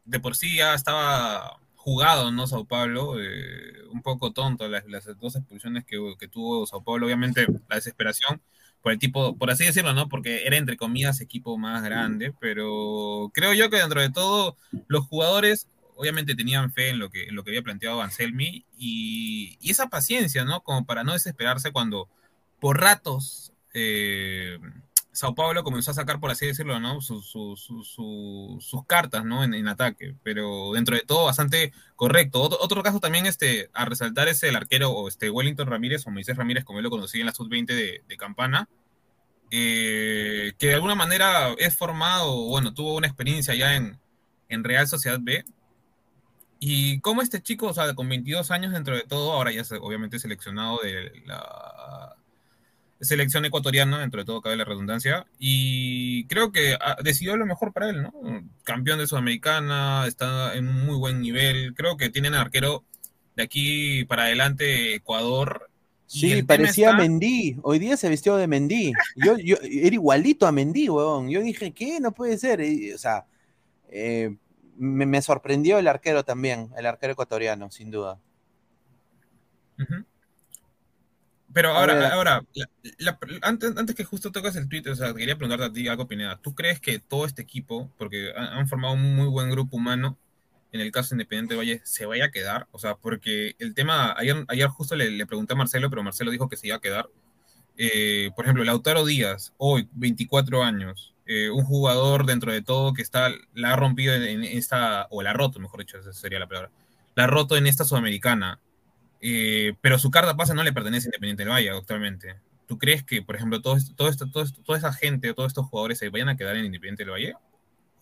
de, 0.04 0.20
por 0.20 0.36
sí 0.36 0.56
ya 0.56 0.74
estaba 0.74 1.58
jugado, 1.74 2.30
¿no? 2.30 2.46
Sao 2.46 2.66
Paulo, 2.66 3.18
eh, 3.18 3.72
un 3.90 4.02
poco 4.02 4.34
tonto 4.34 4.68
las, 4.68 4.84
dos 5.18 5.36
expulsiones 5.36 5.86
que, 5.86 6.28
tuvo 6.28 6.66
Sao 6.66 6.84
Paulo, 6.84 7.06
obviamente 7.06 7.46
la 7.66 7.76
desesperación 7.76 8.42
por 8.82 8.92
el 8.92 8.98
tipo, 8.98 9.38
por 9.38 9.50
así 9.50 9.64
decirlo, 9.64 9.94
¿no? 9.94 10.10
Porque 10.10 10.44
era 10.44 10.58
entre 10.58 10.76
comillas 10.76 11.22
equipo 11.22 11.56
más 11.56 11.82
grande, 11.82 12.34
pero 12.38 13.30
creo 13.32 13.54
yo 13.54 13.70
que 13.70 13.78
dentro 13.78 14.02
de 14.02 14.10
todo 14.10 14.54
los 14.86 15.06
jugadores 15.06 15.66
obviamente 15.96 16.34
tenían 16.34 16.74
fe 16.74 16.90
en 16.90 16.98
lo 16.98 17.08
que, 17.08 17.24
en 17.28 17.34
lo 17.34 17.42
que 17.42 17.52
había 17.52 17.62
planteado 17.62 18.02
Anselmi 18.02 18.66
y, 18.76 19.56
y 19.62 19.70
esa 19.70 19.88
paciencia, 19.88 20.44
¿no? 20.44 20.62
Como 20.62 20.84
para 20.84 21.04
no 21.04 21.14
desesperarse 21.14 21.72
cuando 21.72 22.06
por 22.60 22.78
ratos... 22.82 23.54
Eh, 23.72 24.58
Sao 25.18 25.34
Paulo 25.34 25.64
comenzó 25.64 25.90
a 25.90 25.94
sacar, 25.94 26.20
por 26.20 26.30
así 26.30 26.46
decirlo, 26.46 26.78
¿no? 26.78 27.00
Sus, 27.00 27.34
cartas, 28.86 29.24
¿no? 29.24 29.42
En, 29.42 29.66
ataque, 29.66 30.14
pero 30.22 30.70
dentro 30.74 30.94
de 30.94 31.02
todo 31.02 31.24
bastante 31.24 31.72
correcto. 31.96 32.40
Otro, 32.40 32.84
caso 32.84 33.00
también 33.00 33.26
este, 33.26 33.68
a 33.74 33.84
resaltar 33.84 34.28
es 34.28 34.44
el 34.44 34.54
arquero 34.54 35.08
este 35.08 35.28
Wellington 35.28 35.66
Ramírez 35.66 36.06
o 36.06 36.10
Moisés 36.10 36.36
Ramírez, 36.36 36.64
como 36.64 36.78
yo 36.78 36.84
lo 36.84 36.90
conocí 36.90 37.18
en 37.18 37.26
la 37.26 37.34
sub-20 37.34 37.66
de, 38.06 38.16
Campana, 38.16 38.68
eh, 39.50 40.52
que 40.56 40.68
de 40.68 40.74
alguna 40.74 40.94
manera 40.94 41.52
es 41.58 41.76
formado, 41.76 42.44
bueno, 42.44 42.72
tuvo 42.72 42.94
una 42.94 43.08
experiencia 43.08 43.56
ya 43.56 43.74
en, 43.74 43.98
en 44.48 44.62
Real 44.62 44.86
Sociedad 44.86 45.18
B, 45.20 45.44
y 46.60 47.00
como 47.00 47.22
este 47.22 47.42
chico, 47.42 47.66
o 47.66 47.74
sea, 47.74 47.92
con 47.94 48.08
22 48.08 48.52
años 48.52 48.72
dentro 48.72 48.94
de 48.94 49.02
todo, 49.02 49.32
ahora 49.32 49.50
ya 49.50 49.62
obviamente 49.80 50.20
seleccionado 50.20 50.78
de 50.80 51.22
la 51.26 52.17
selección 53.00 53.44
ecuatoriana, 53.44 54.00
dentro 54.00 54.20
de 54.20 54.26
todo 54.26 54.40
cabe 54.40 54.56
la 54.56 54.64
redundancia, 54.64 55.26
y 55.38 56.26
creo 56.26 56.52
que 56.52 56.76
decidió 57.02 57.36
lo 57.36 57.46
mejor 57.46 57.72
para 57.72 57.90
él, 57.90 58.02
¿no? 58.02 58.12
Campeón 58.64 58.98
de 58.98 59.06
Sudamericana, 59.06 60.06
está 60.06 60.54
en 60.54 60.66
muy 60.66 60.96
buen 60.96 61.20
nivel, 61.20 61.74
creo 61.74 61.96
que 61.96 62.10
tienen 62.10 62.34
arquero 62.34 62.84
de 63.36 63.44
aquí 63.44 64.04
para 64.04 64.24
adelante 64.24 64.94
Ecuador, 64.94 65.68
Sí, 66.08 66.42
parecía 66.42 66.94
Mendy. 66.94 67.58
Hoy 67.62 67.78
día 67.78 67.94
se 67.98 68.08
vistió 68.08 68.38
de 68.38 68.46
Mendy. 68.46 68.94
Yo, 69.14 69.36
yo, 69.36 69.56
era 69.62 69.94
igualito 69.94 70.46
a 70.46 70.52
Mendy, 70.52 70.88
weón. 70.88 71.28
Yo 71.28 71.42
dije, 71.42 71.72
¿qué? 71.72 72.00
No 72.00 72.12
puede 72.12 72.38
ser. 72.38 72.62
o 72.94 72.98
sea, 72.98 73.26
eh, 73.90 74.34
me, 74.78 75.20
sorprendió 75.20 75.78
el 75.78 75.86
arquero 75.86 76.24
también, 76.24 76.70
el 76.76 76.86
arquero 76.86 77.12
ecuatoriano, 77.12 77.70
sin 77.70 77.90
duda. 77.90 78.18
Pero 81.52 81.70
ahora, 81.70 82.12
ahora 82.12 82.44
antes, 83.42 83.76
antes, 83.76 83.96
que 83.96 84.04
justo 84.04 84.30
tocas 84.30 84.54
el 84.56 84.68
tweet, 84.68 84.90
o 84.90 84.94
sea, 84.94 85.14
quería 85.14 85.36
preguntarte 85.36 85.64
a 85.64 85.72
ti 85.72 85.88
algo, 85.88 86.06
Pineda. 86.06 86.38
¿Tú 86.42 86.54
crees 86.54 86.78
que 86.80 86.98
todo 86.98 87.24
este 87.24 87.42
equipo, 87.42 87.90
porque 87.96 88.32
han, 88.36 88.68
formado 88.68 88.94
un 88.94 89.16
muy 89.16 89.28
buen 89.28 89.50
grupo 89.50 89.76
humano, 89.76 90.18
en 90.72 90.82
el 90.82 90.92
caso 90.92 91.14
Independiente 91.14 91.56
Valle, 91.56 91.80
se 91.84 92.04
vaya 92.04 92.26
a 92.26 92.30
quedar? 92.30 92.68
O 92.70 92.78
sea, 92.78 92.96
porque 92.96 93.56
el 93.58 93.74
tema, 93.74 94.14
ayer, 94.18 94.44
ayer 94.48 94.68
justo 94.68 94.94
le, 94.94 95.26
pregunté 95.26 95.54
a 95.54 95.56
Marcelo, 95.56 95.88
pero 95.88 96.02
Marcelo 96.02 96.30
dijo 96.30 96.48
que 96.48 96.56
se 96.56 96.66
iba 96.66 96.76
a 96.76 96.80
quedar. 96.80 97.08
Eh, 97.78 98.30
por 98.36 98.44
ejemplo, 98.44 98.64
Lautaro 98.64 99.04
Díaz, 99.06 99.54
hoy, 99.56 99.88
24 99.92 100.62
años, 100.62 101.14
eh, 101.26 101.50
un 101.50 101.64
jugador 101.64 102.26
dentro 102.26 102.52
de 102.52 102.62
todo 102.62 102.92
que 102.92 103.02
está, 103.02 103.30
la 103.54 103.72
ha 103.72 103.76
rompido 103.76 104.14
en, 104.14 104.44
esta, 104.44 105.06
o 105.10 105.22
la 105.22 105.30
ha 105.30 105.34
roto, 105.34 105.60
mejor 105.60 105.80
dicho, 105.80 105.98
esa 105.98 106.12
sería 106.12 106.38
la 106.38 106.48
palabra, 106.48 106.70
la 107.14 107.24
ha 107.24 107.26
roto 107.26 107.56
en 107.56 107.66
esta 107.66 107.84
sudamericana, 107.84 108.60
eh, 109.20 109.74
pero 109.80 109.98
su 109.98 110.10
carta 110.10 110.36
pasa 110.36 110.54
no 110.54 110.62
le 110.62 110.72
pertenece 110.72 111.06
a 111.06 111.08
Independiente 111.08 111.44
del 111.44 111.52
Valle 111.52 111.70
actualmente. 111.70 112.36
¿Tú 112.66 112.78
crees 112.78 113.02
que, 113.02 113.22
por 113.22 113.36
ejemplo, 113.36 113.62
todo 113.62 113.76
esto, 113.76 113.94
todo 113.94 114.08
esto, 114.08 114.30
todo 114.30 114.44
toda 114.64 114.78
esa 114.78 114.92
gente 114.92 115.30
o 115.30 115.34
todos 115.34 115.48
estos 115.48 115.66
jugadores 115.66 115.98
se 115.98 116.10
vayan 116.10 116.28
a 116.28 116.36
quedar 116.36 116.56
en 116.56 116.66
Independiente 116.66 117.04
del 117.04 117.12
Valle? 117.12 117.34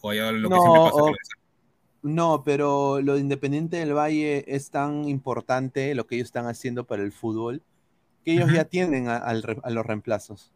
¿O 0.01 0.11
hay 0.11 0.19
lo 0.19 0.49
que 0.49 0.55
no, 0.55 0.63
siempre 0.63 0.81
pasa? 0.91 1.31
no, 2.03 2.43
pero 2.45 3.01
lo 3.01 3.15
de 3.15 3.21
Independiente 3.21 3.77
del 3.77 3.95
Valle 3.95 4.45
es 4.47 4.71
tan 4.71 5.09
importante 5.09 5.95
lo 5.95 6.07
que 6.07 6.17
ellos 6.17 6.27
están 6.27 6.47
haciendo 6.47 6.87
para 6.87 7.03
el 7.03 7.13
fútbol 7.13 7.63
que 8.25 8.33
ellos 8.33 8.53
ya 8.53 8.65
tienen 8.65 9.09
a 9.09 9.33
los 9.35 9.87
reemplazos. 9.87 10.53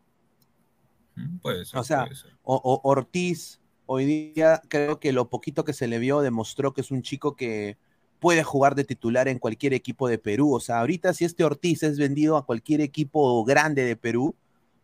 Puede 1.41 1.65
ser. 1.65 1.79
O 1.79 1.85
sea, 1.85 2.09
O, 2.43 2.81
Ortiz, 2.83 3.61
hoy 3.87 4.05
día 4.05 4.61
creo 4.69 4.99
que 4.99 5.13
lo 5.13 5.31
poquito 5.31 5.65
que 5.65 5.73
se 5.73 5.87
le 5.87 6.01
vio 6.01 6.21
demostró 6.21 6.73
que 6.73 6.81
es 6.81 6.91
un 6.91 7.03
chico 7.03 7.37
que 7.37 7.79
puede 8.21 8.45
jugar 8.45 8.75
de 8.75 8.85
titular 8.85 9.27
en 9.29 9.39
cualquier 9.39 9.75
equipo 9.75 10.07
de 10.07 10.19
Perú. 10.19 10.55
O 10.55 10.61
sea, 10.61 10.81
ahorita 10.81 11.13
si 11.15 11.25
este 11.25 11.43
Ortiz 11.43 11.83
es 11.83 11.99
vendido 11.99 12.37
a 12.37 12.47
cualquier 12.47 12.81
equipo 12.81 13.43
grande 13.45 13.83
de 13.83 13.97
Perú, 13.97 14.35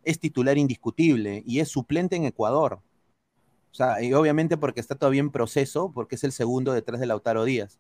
es 0.03 0.19
titular 0.19 0.57
indiscutible 0.57 1.43
y 1.47 1.61
es 1.61 1.69
suplente 1.69 2.17
en 2.17 2.25
Ecuador. 2.25 2.81
O 3.71 3.75
sea, 3.75 4.03
y 4.03 4.13
obviamente 4.15 4.57
porque 4.57 4.81
está 4.81 4.95
todavía 4.95 5.21
en 5.21 5.31
proceso, 5.31 5.93
porque 5.93 6.15
es 6.15 6.25
el 6.25 6.33
segundo 6.33 6.73
detrás 6.73 6.99
de 6.99 7.07
Lautaro 7.07 7.45
Díaz. 7.45 7.79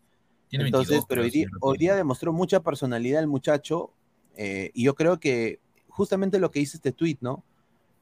Entonces, 0.51 1.05
pero 1.09 1.23
hoy 1.61 1.79
día, 1.79 1.97
demostró 1.97 2.33
mucha 2.33 2.61
personalidad 2.61 3.21
el 3.21 3.27
muchacho 3.27 3.93
eh, 4.37 4.71
y 4.75 4.85
yo 4.85 4.95
creo 4.95 5.19
que 5.19 5.61
justamente 5.89 6.39
lo 6.39 6.51
que 6.51 6.61
dice 6.61 6.77
este 6.77 6.93
tweet, 6.93 7.17
¿no? 7.21 7.43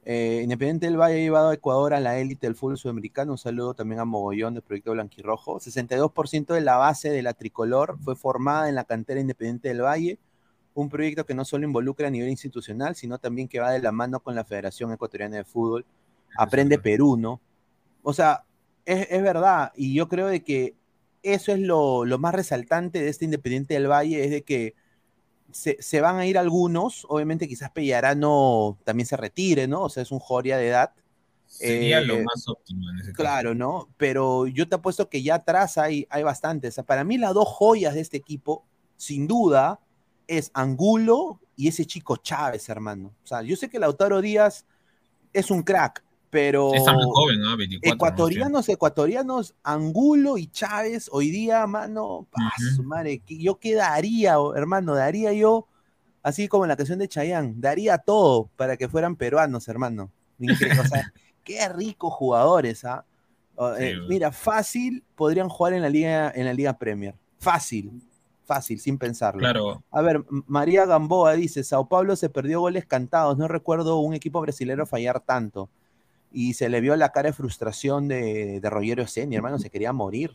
Eh, 0.06 0.40
Independiente 0.42 0.84
del 0.84 0.98
Valle 0.98 1.14
ha 1.14 1.18
llevado 1.18 1.48
a 1.48 1.54
Ecuador 1.54 1.94
a 1.94 2.00
la 2.00 2.18
élite 2.18 2.46
del 2.46 2.56
fútbol 2.56 2.76
sudamericano. 2.76 3.32
Un 3.32 3.38
saludo 3.38 3.72
también 3.72 4.00
a 4.00 4.04
Mogollón 4.04 4.54
del 4.54 4.62
proyecto 4.62 4.92
Blanquirrojo. 4.92 5.60
62% 5.60 6.52
de 6.52 6.60
la 6.60 6.76
base 6.76 7.08
de 7.10 7.22
la 7.22 7.32
tricolor 7.32 7.98
fue 8.02 8.14
formada 8.14 8.68
en 8.68 8.74
la 8.74 8.84
cantera 8.84 9.20
Independiente 9.20 9.68
del 9.68 9.80
Valle. 9.80 10.18
Un 10.74 10.90
proyecto 10.90 11.24
que 11.24 11.34
no 11.34 11.44
solo 11.44 11.64
involucra 11.64 12.08
a 12.08 12.10
nivel 12.10 12.28
institucional, 12.28 12.96
sino 12.96 13.18
también 13.18 13.48
que 13.48 13.60
va 13.60 13.70
de 13.70 13.80
la 13.80 13.92
mano 13.92 14.20
con 14.20 14.34
la 14.34 14.44
Federación 14.44 14.92
Ecuatoriana 14.92 15.36
de 15.36 15.44
Fútbol. 15.44 15.86
Aprende 16.36 16.78
Perú, 16.78 17.16
¿no? 17.16 17.40
O 18.02 18.12
sea, 18.12 18.44
es, 18.84 19.22
verdad. 19.22 19.72
Y 19.74 19.94
yo 19.94 20.08
creo 20.08 20.26
de 20.26 20.42
que 20.42 20.74
eso 21.22 21.52
es 21.52 21.60
lo, 21.60 22.04
lo 22.04 22.18
más 22.18 22.34
resaltante 22.34 23.00
de 23.00 23.08
este 23.08 23.24
Independiente 23.24 23.72
del 23.74 23.90
Valle, 23.90 24.24
es 24.24 24.30
de 24.30 24.42
que 24.42 24.74
se, 25.52 26.00
van 26.00 26.16
a 26.16 26.26
ir 26.26 26.36
algunos, 26.38 27.06
obviamente 27.08 27.48
quizás 27.48 27.70
Pellarano 27.70 28.78
también 28.84 29.06
se 29.06 29.16
retire, 29.16 29.66
¿no? 29.68 29.84
O 29.84 29.88
sea, 29.88 30.02
es 30.02 30.10
un 30.10 30.18
Joria 30.18 30.56
de 30.56 30.68
edad. 30.68 30.92
Sería 31.46 32.00
lo 32.00 32.14
eh, 32.14 32.24
más 32.24 32.48
óptimo 32.48 32.90
en 32.90 32.96
ese 32.96 33.12
caso. 33.12 33.22
Claro, 33.22 33.54
¿no? 33.54 33.88
Pero 33.96 34.46
yo 34.46 34.68
te 34.68 34.74
apuesto 34.74 35.08
que 35.08 35.22
ya 35.22 35.36
atrás 35.36 35.78
hay, 35.78 36.06
hay 36.10 36.22
bastantes. 36.22 36.74
O 36.74 36.76
sea, 36.76 36.84
para 36.84 37.04
mí 37.04 37.18
las 37.18 37.34
dos 37.34 37.48
joyas 37.48 37.94
de 37.94 38.00
este 38.00 38.16
equipo, 38.16 38.64
sin 38.96 39.28
duda, 39.28 39.80
es 40.26 40.50
Angulo 40.54 41.40
y 41.56 41.68
ese 41.68 41.86
chico 41.86 42.16
Chávez, 42.16 42.68
hermano. 42.68 43.14
O 43.22 43.26
sea, 43.26 43.42
yo 43.42 43.56
sé 43.56 43.68
que 43.68 43.78
Lautaro 43.78 44.20
Díaz 44.20 44.66
es 45.32 45.50
un 45.50 45.62
crack, 45.62 46.03
pero 46.34 46.74
Está 46.74 46.92
muy 46.92 47.04
joven, 47.04 47.38
¿no? 47.38 47.56
24, 47.56 47.94
ecuatorianos, 47.94 48.68
ecuatorianos, 48.68 49.54
Angulo 49.62 50.36
y 50.36 50.48
Chávez, 50.48 51.08
hoy 51.12 51.30
día, 51.30 51.64
mano, 51.68 52.26
madre, 52.82 53.22
yo 53.28 53.60
quedaría, 53.60 54.34
hermano, 54.56 54.96
daría 54.96 55.32
yo, 55.32 55.68
así 56.24 56.48
como 56.48 56.64
en 56.64 56.70
la 56.70 56.76
canción 56.76 56.98
de 56.98 57.06
Chayanne, 57.06 57.54
daría 57.58 57.98
todo 57.98 58.50
para 58.56 58.76
que 58.76 58.88
fueran 58.88 59.14
peruanos, 59.14 59.68
hermano. 59.68 60.10
O 60.40 60.88
sea, 60.88 61.12
qué 61.44 61.68
ricos 61.68 62.12
jugadores, 62.12 62.84
¿ah? 62.84 63.04
Eh, 63.78 63.94
mira, 64.08 64.32
fácil 64.32 65.04
podrían 65.14 65.48
jugar 65.48 65.74
en 65.74 65.82
la 65.82 65.88
liga, 65.88 66.32
en 66.34 66.46
la 66.46 66.52
liga 66.52 66.76
Premier. 66.76 67.14
Fácil, 67.38 67.92
fácil, 68.44 68.80
sin 68.80 68.98
pensarlo. 68.98 69.38
Claro. 69.38 69.84
A 69.92 70.02
ver, 70.02 70.24
María 70.48 70.84
Gamboa 70.84 71.34
dice, 71.34 71.62
Sao 71.62 71.88
Paulo 71.88 72.16
se 72.16 72.28
perdió 72.28 72.58
goles 72.58 72.86
cantados, 72.86 73.38
no 73.38 73.46
recuerdo 73.46 73.98
un 73.98 74.14
equipo 74.14 74.40
brasileño 74.40 74.84
fallar 74.84 75.20
tanto 75.20 75.70
y 76.34 76.54
se 76.54 76.68
le 76.68 76.80
vio 76.80 76.96
la 76.96 77.10
cara 77.10 77.28
de 77.28 77.32
frustración 77.32 78.08
de, 78.08 78.60
de 78.60 78.70
Rogerio 78.70 79.06
Seni, 79.06 79.36
hermano, 79.36 79.58
se 79.58 79.70
quería 79.70 79.92
morir. 79.92 80.32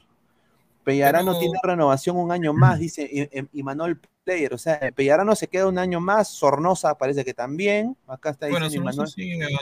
Pellarano 0.83 1.37
tiene 1.37 1.59
renovación 1.61 2.17
un 2.17 2.31
año 2.31 2.53
más, 2.53 2.79
dice 2.79 3.29
Imanol 3.53 3.99
Player. 4.23 4.53
O 4.53 4.57
sea, 4.57 4.79
Pellarano 4.95 5.35
se 5.35 5.47
queda 5.47 5.67
un 5.67 5.77
año 5.77 5.99
más, 5.99 6.29
Sornosa 6.29 6.97
parece 6.97 7.25
que 7.25 7.33
también. 7.33 7.97
Acá 8.07 8.31
está 8.31 8.47
bueno, 8.49 8.69
sí, 8.69 8.79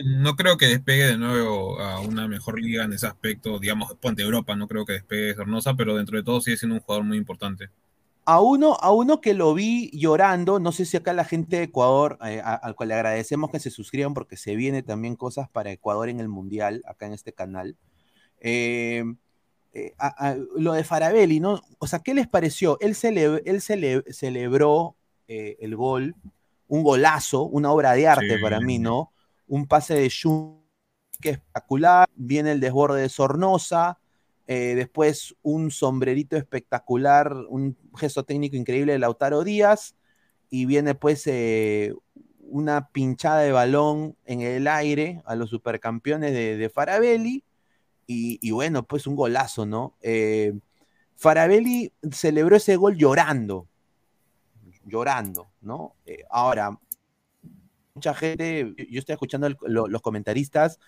no 0.06 0.36
creo 0.36 0.58
que 0.58 0.68
despegue 0.68 1.08
de 1.08 1.18
nuevo 1.18 1.80
a 1.80 2.00
una 2.00 2.28
mejor 2.28 2.62
liga 2.62 2.86
en 2.86 2.94
ese 2.94 3.08
aspecto, 3.08 3.60
digamos, 3.60 3.94
Ponte 3.96 4.22
Europa, 4.22 4.56
no 4.56 4.68
creo 4.68 4.86
que 4.86 4.94
despegue 4.94 5.34
Sornosa, 5.34 5.74
pero 5.74 5.98
dentro 5.98 6.18
de 6.18 6.24
todo 6.24 6.40
sigue 6.40 6.58
siendo 6.58 6.76
un 6.76 6.82
jugador 6.82 7.04
muy 7.04 7.18
importante 7.18 7.70
a 8.28 8.42
uno, 8.42 8.76
a 8.82 8.92
uno 8.92 9.22
que 9.22 9.34
lo 9.34 9.54
vi 9.54 9.90
llorando, 9.94 10.60
no 10.60 10.74
sé 10.74 10.84
si 10.84 10.98
acá 10.98 11.14
la 11.14 11.24
gente 11.24 11.56
de 11.56 11.64
Ecuador, 11.64 12.20
eh, 12.26 12.42
al 12.44 12.76
cual 12.76 12.90
le 12.90 12.96
agradecemos 12.96 13.50
que 13.50 13.62
se 13.62 13.72
suscriban 13.72 14.14
porque 14.14 14.36
se 14.36 14.58
viene 14.58 14.84
también 14.84 15.16
cosas 15.16 15.48
para 15.50 15.72
Ecuador 15.72 16.10
en 16.10 16.20
el 16.20 16.28
Mundial, 16.28 16.84
acá 16.86 17.06
en 17.06 17.14
este 17.14 17.32
canal. 17.32 17.78
Eh, 18.42 19.06
eh, 19.72 19.94
lo 20.58 20.74
de 20.74 20.84
Farabelli, 20.84 21.40
¿no? 21.40 21.62
O 21.80 21.88
sea, 21.88 22.00
¿qué 22.00 22.14
les 22.14 22.28
pareció? 22.28 22.78
Él, 22.82 22.98
él 23.46 23.62
celebró 23.62 24.98
el 25.30 25.76
gol, 25.78 26.14
un 26.68 26.84
golazo, 26.84 27.44
una 27.44 27.72
obra 27.72 27.94
de 27.94 28.10
arte 28.10 28.40
para 28.40 28.60
mí, 28.60 28.78
¿no? 28.78 29.14
Un 29.48 29.68
pase 29.68 29.94
de 29.94 30.10
Shun 30.10 30.68
que 31.22 31.30
es 31.30 31.36
espectacular, 31.38 32.10
viene 32.14 32.52
el 32.52 32.60
desborde 32.60 33.04
de 33.04 33.10
Sornosa, 33.10 34.00
eh, 34.48 34.76
después 34.76 35.36
un 35.42 35.72
sombrerito 35.72 36.38
espectacular, 36.38 37.34
un 37.50 37.78
gesto 37.98 38.24
técnico 38.24 38.56
increíble 38.56 38.94
de 38.94 39.00
Lautaro 39.00 39.44
Díaz. 39.44 39.96
Y 40.50 40.66
viene 40.66 40.96
pues 40.96 41.28
eh, 41.28 41.94
una 42.40 42.88
pinchada 42.90 43.42
de 43.42 43.52
balón 43.52 44.16
en 44.24 44.40
el 44.42 44.68
aire 44.68 45.22
a 45.26 45.36
los 45.36 45.50
supercampeones 45.50 46.32
de, 46.34 46.72
Farabelli. 46.74 47.44
Y, 48.10 48.52
bueno, 48.52 48.84
pues 48.84 49.06
un 49.06 49.18
golazo, 49.18 49.66
¿no? 49.66 49.98
Eh, 50.02 50.58
Farabelli 51.18 51.92
celebró 52.12 52.56
ese 52.56 52.78
gol 52.78 52.96
llorando. 52.96 53.68
Llorando, 54.86 55.50
¿no? 55.60 55.96
ahora, 56.30 56.80
mucha 57.94 58.14
gente, 58.14 58.74
yo 58.90 59.00
estoy 59.00 59.14
escuchando 59.14 59.50
los 59.50 60.02
comentaristas 60.02 60.80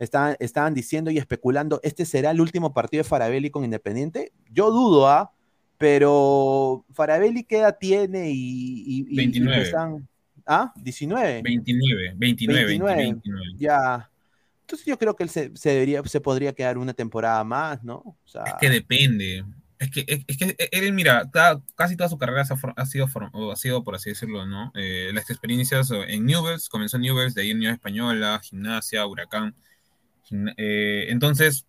estaban, 0.00 0.74
diciendo 0.74 1.10
y 1.10 1.18
especulando, 1.18 1.80
¿este 1.82 2.04
será 2.04 2.30
el 2.30 2.40
último 2.40 2.72
partido 2.72 3.02
de 3.02 3.08
Farabelli 3.08 3.50
con 3.50 3.64
Independiente? 3.64 4.32
Yo 4.50 4.70
dudo, 4.70 5.08
¿ah? 5.08 5.32
Pero 5.78 6.84
Farabelli, 6.92 7.44
¿qué 7.44 7.58
edad 7.58 7.76
tiene? 7.78 8.30
Y, 8.32 9.14
29. 9.14 9.72
¿Ah? 10.46 10.72
19. 10.76 11.42
29, 11.42 12.14
29, 12.16 12.64
29, 12.66 13.20
Ya. 13.56 14.10
Entonces 14.62 14.86
yo 14.86 14.98
creo 14.98 15.16
que 15.16 15.24
él 15.24 15.30
se, 15.30 15.50
debería, 15.64 16.02
se 16.04 16.20
podría 16.20 16.52
quedar 16.52 16.78
una 16.78 16.94
temporada 16.94 17.42
más, 17.44 17.82
¿no? 17.82 18.16
es 18.24 18.54
que 18.60 18.70
depende. 18.70 19.44
Es 19.78 19.90
que, 19.90 20.04
es, 20.06 20.36
que 20.36 20.54
él, 20.72 20.92
mira, 20.92 21.28
casi 21.74 21.96
toda 21.96 22.10
su 22.10 22.18
carrera 22.18 22.42
ha, 22.42 22.86
sido, 22.86 23.08
ha 23.50 23.56
sido, 23.56 23.82
por 23.82 23.94
así 23.94 24.10
decirlo, 24.10 24.46
¿no? 24.46 24.70
Eh, 24.74 25.10
las 25.14 25.30
experiencias 25.30 25.90
en 25.90 26.26
Newells, 26.26 26.68
comenzó 26.68 26.98
en 26.98 27.02
Newells, 27.02 27.34
de 27.34 27.42
ahí 27.42 27.50
en 27.50 27.56
Unión 27.56 27.72
Española, 27.72 28.38
Gimnasia, 28.44 29.06
Huracán. 29.06 29.54
Eh, 30.56 31.06
entonces, 31.08 31.66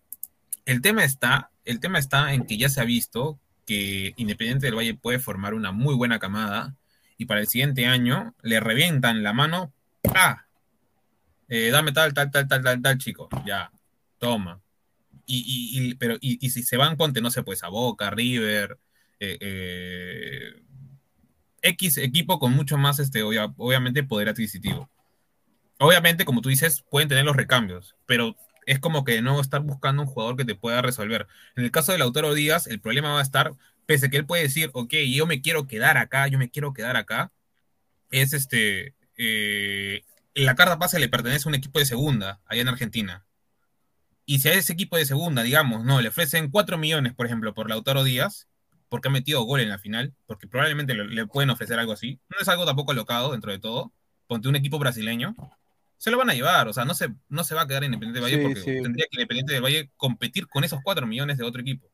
el 0.64 0.80
tema 0.82 1.04
está, 1.04 1.50
el 1.64 1.80
tema 1.80 1.98
está 1.98 2.32
en 2.34 2.46
que 2.46 2.56
ya 2.56 2.68
se 2.68 2.80
ha 2.80 2.84
visto 2.84 3.38
que 3.66 4.14
Independiente 4.16 4.66
del 4.66 4.76
Valle 4.76 4.94
puede 4.94 5.18
formar 5.18 5.54
una 5.54 5.72
muy 5.72 5.94
buena 5.94 6.18
camada 6.18 6.76
y 7.16 7.26
para 7.26 7.40
el 7.40 7.46
siguiente 7.46 7.86
año 7.86 8.34
le 8.42 8.60
revientan 8.60 9.22
la 9.22 9.32
mano, 9.32 9.72
¡ah! 10.14 10.46
Dame 11.48 11.92
tal, 11.92 12.14
tal, 12.14 12.30
tal, 12.30 12.48
tal, 12.48 12.62
tal, 12.62 12.80
tal, 12.80 12.98
chico, 12.98 13.28
ya, 13.44 13.70
toma. 14.18 14.62
Y, 15.26 15.94
pero, 15.96 16.16
y, 16.20 16.48
si 16.50 16.62
se 16.62 16.76
van, 16.78 16.96
ponte, 16.96 17.20
no 17.20 17.30
sé, 17.30 17.42
pues 17.42 17.62
a 17.62 17.68
Boca, 17.68 18.10
River, 18.10 18.78
eh, 19.20 20.62
X 21.62 21.98
equipo 21.98 22.38
con 22.38 22.52
mucho 22.54 22.76
más, 22.78 22.98
este, 22.98 23.22
obviamente, 23.22 24.02
poder 24.02 24.30
adquisitivo. 24.30 24.90
Obviamente, 25.78 26.24
como 26.24 26.40
tú 26.40 26.48
dices, 26.48 26.84
pueden 26.90 27.08
tener 27.08 27.24
los 27.24 27.36
recambios, 27.36 27.96
pero 28.06 28.36
es 28.66 28.78
como 28.78 29.04
que 29.04 29.22
no 29.22 29.40
estar 29.40 29.62
buscando 29.62 30.02
un 30.02 30.08
jugador 30.08 30.36
que 30.36 30.44
te 30.44 30.54
pueda 30.54 30.82
resolver. 30.82 31.26
En 31.56 31.64
el 31.64 31.70
caso 31.70 31.92
de 31.92 31.98
Lautaro 31.98 32.34
Díaz, 32.34 32.66
el 32.66 32.80
problema 32.80 33.12
va 33.12 33.20
a 33.20 33.22
estar, 33.22 33.52
pese 33.86 34.06
a 34.06 34.10
que 34.10 34.16
él 34.16 34.26
puede 34.26 34.42
decir, 34.42 34.70
ok, 34.74 34.94
yo 35.12 35.26
me 35.26 35.42
quiero 35.42 35.66
quedar 35.66 35.98
acá, 35.98 36.28
yo 36.28 36.38
me 36.38 36.50
quiero 36.50 36.72
quedar 36.72 36.96
acá, 36.96 37.32
es 38.10 38.32
este, 38.32 38.94
eh, 39.16 40.02
la 40.34 40.54
carta 40.54 40.78
pase 40.78 40.98
le 40.98 41.08
pertenece 41.08 41.48
a 41.48 41.50
un 41.50 41.54
equipo 41.54 41.78
de 41.78 41.86
segunda, 41.86 42.40
allá 42.46 42.62
en 42.62 42.68
Argentina. 42.68 43.24
Y 44.24 44.38
si 44.38 44.48
a 44.48 44.54
ese 44.54 44.72
equipo 44.72 44.96
de 44.96 45.04
segunda, 45.04 45.42
digamos, 45.42 45.84
no, 45.84 46.00
le 46.00 46.08
ofrecen 46.08 46.50
4 46.50 46.78
millones, 46.78 47.14
por 47.14 47.26
ejemplo, 47.26 47.54
por 47.54 47.68
Lautaro 47.68 48.04
Díaz, 48.04 48.48
porque 48.88 49.08
ha 49.08 49.10
metido 49.10 49.42
gol 49.42 49.60
en 49.60 49.68
la 49.70 49.78
final, 49.78 50.14
porque 50.26 50.46
probablemente 50.46 50.94
le, 50.94 51.26
pueden 51.26 51.50
ofrecer 51.50 51.78
algo 51.78 51.92
así. 51.92 52.20
No 52.28 52.36
es 52.40 52.48
algo 52.48 52.66
tampoco 52.66 52.92
alocado 52.92 53.32
dentro 53.32 53.50
de 53.50 53.58
todo. 53.58 53.92
Ponte 54.26 54.48
un 54.48 54.56
equipo 54.56 54.78
brasileño, 54.78 55.34
se 56.02 56.10
lo 56.10 56.18
van 56.18 56.30
a 56.30 56.34
llevar, 56.34 56.66
o 56.66 56.72
sea, 56.72 56.84
no 56.84 56.94
se, 56.94 57.14
no 57.28 57.44
se 57.44 57.54
va 57.54 57.62
a 57.62 57.66
quedar 57.68 57.84
Independiente 57.84 58.18
del 58.18 58.24
Valle 58.24 58.42
porque 58.42 58.82
tendría 58.82 59.06
que 59.08 59.20
Independiente 59.20 59.52
del 59.52 59.62
Valle 59.62 59.88
competir 59.96 60.48
con 60.48 60.64
esos 60.64 60.80
4 60.82 61.06
millones 61.06 61.38
de 61.38 61.44
otro 61.44 61.60
equipo. 61.60 61.88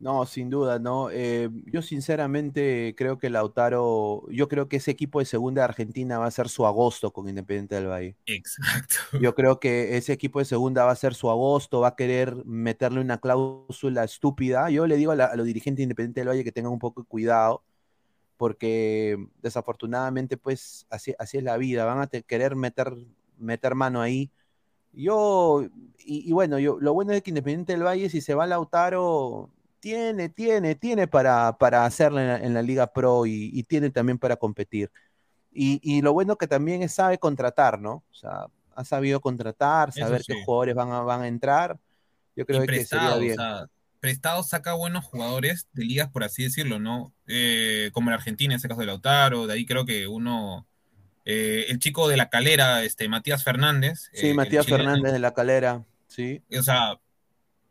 No, 0.00 0.26
sin 0.26 0.50
duda, 0.50 0.80
no. 0.80 1.10
Eh, 1.12 1.48
yo 1.66 1.80
sinceramente 1.80 2.96
creo 2.98 3.18
que 3.18 3.30
Lautaro, 3.30 4.24
yo 4.32 4.48
creo 4.48 4.68
que 4.68 4.78
ese 4.78 4.90
equipo 4.90 5.20
de 5.20 5.26
segunda 5.26 5.60
de 5.60 5.66
Argentina 5.66 6.18
va 6.18 6.26
a 6.26 6.30
ser 6.32 6.48
su 6.48 6.66
agosto 6.66 7.12
con 7.12 7.28
Independiente 7.28 7.76
del 7.76 7.86
Valle. 7.86 8.16
Exacto. 8.26 8.96
Yo 9.20 9.36
creo 9.36 9.60
que 9.60 9.96
ese 9.96 10.12
equipo 10.12 10.40
de 10.40 10.44
segunda 10.44 10.84
va 10.84 10.90
a 10.90 10.96
ser 10.96 11.14
su 11.14 11.30
agosto, 11.30 11.78
va 11.78 11.88
a 11.88 11.94
querer 11.94 12.44
meterle 12.46 13.00
una 13.00 13.18
cláusula 13.18 14.02
estúpida. 14.02 14.70
Yo 14.70 14.88
le 14.88 14.96
digo 14.96 15.12
a, 15.12 15.36
los 15.36 15.46
dirigentes 15.46 15.76
de 15.76 15.84
Independiente 15.84 16.20
del 16.20 16.30
Valle 16.30 16.42
que 16.42 16.50
tengan 16.50 16.72
un 16.72 16.80
poco 16.80 17.02
de 17.02 17.06
cuidado, 17.06 17.62
porque 18.36 19.16
desafortunadamente, 19.40 20.36
pues, 20.36 20.84
así, 20.90 21.14
así 21.16 21.38
es 21.38 21.44
la 21.44 21.56
vida. 21.58 21.84
Van 21.84 22.00
a 22.00 22.08
querer 22.08 22.56
meter, 22.56 22.92
meter 23.38 23.74
mano 23.74 24.00
ahí. 24.00 24.30
Yo, 24.92 25.66
y, 25.98 26.32
bueno, 26.32 26.58
yo, 26.58 26.78
lo 26.80 26.94
bueno 26.94 27.12
es 27.12 27.22
que 27.22 27.30
Independiente 27.30 27.74
del 27.74 27.84
Valle, 27.84 28.08
si 28.08 28.20
se 28.20 28.34
va 28.34 28.46
Lautaro, 28.46 29.50
tiene, 29.80 30.28
tiene, 30.28 30.74
tiene 30.74 31.06
para, 31.06 31.56
para 31.58 31.84
hacerlo 31.84 32.20
en 32.20 32.54
la, 32.54 32.62
Liga 32.62 32.86
Pro 32.86 33.26
y, 33.26 33.62
tiene 33.64 33.90
también 33.90 34.18
para 34.18 34.36
competir. 34.36 34.90
Y, 35.52 36.00
lo 36.02 36.12
bueno 36.12 36.36
que 36.36 36.46
también 36.46 36.82
es 36.82 36.92
sabe 36.92 37.18
contratar, 37.18 37.78
¿no? 37.78 38.02
O 38.10 38.14
sea, 38.14 38.46
ha 38.74 38.84
sabido 38.84 39.20
contratar, 39.20 39.92
saber 39.92 40.22
qué 40.26 40.42
jugadores 40.44 40.74
van 40.74 40.92
a, 40.92 41.00
van 41.00 41.22
a 41.22 41.28
entrar. 41.28 41.78
Yo 42.34 42.44
creo 42.44 42.66
que 42.66 42.84
sería 42.84 43.16
bien. 43.16 43.36
prestado 44.00 44.42
saca 44.42 44.74
buenos 44.74 45.04
jugadores 45.04 45.66
de 45.72 45.84
ligas, 45.84 46.10
por 46.10 46.24
así 46.24 46.42
decirlo, 46.42 46.78
¿no? 46.78 47.12
Eh, 47.26 47.90
como 47.92 48.10
en 48.10 48.14
Argentina, 48.14 48.54
en 48.54 48.58
ese 48.58 48.68
caso 48.68 48.80
de 48.80 48.86
Lautaro, 48.86 49.46
de 49.46 49.54
ahí 49.54 49.66
creo 49.66 49.86
que 49.86 50.06
uno, 50.06 50.66
eh, 51.28 51.66
el 51.70 51.80
chico 51.80 52.08
de 52.08 52.16
la 52.16 52.30
calera, 52.30 52.84
este, 52.84 53.08
Matías 53.08 53.42
Fernández. 53.42 54.10
Sí, 54.12 54.28
eh, 54.28 54.34
Matías 54.34 54.64
Fernández 54.64 55.12
de 55.12 55.18
la 55.18 55.34
calera, 55.34 55.84
sí. 56.06 56.40
O 56.56 56.62
sea, 56.62 57.00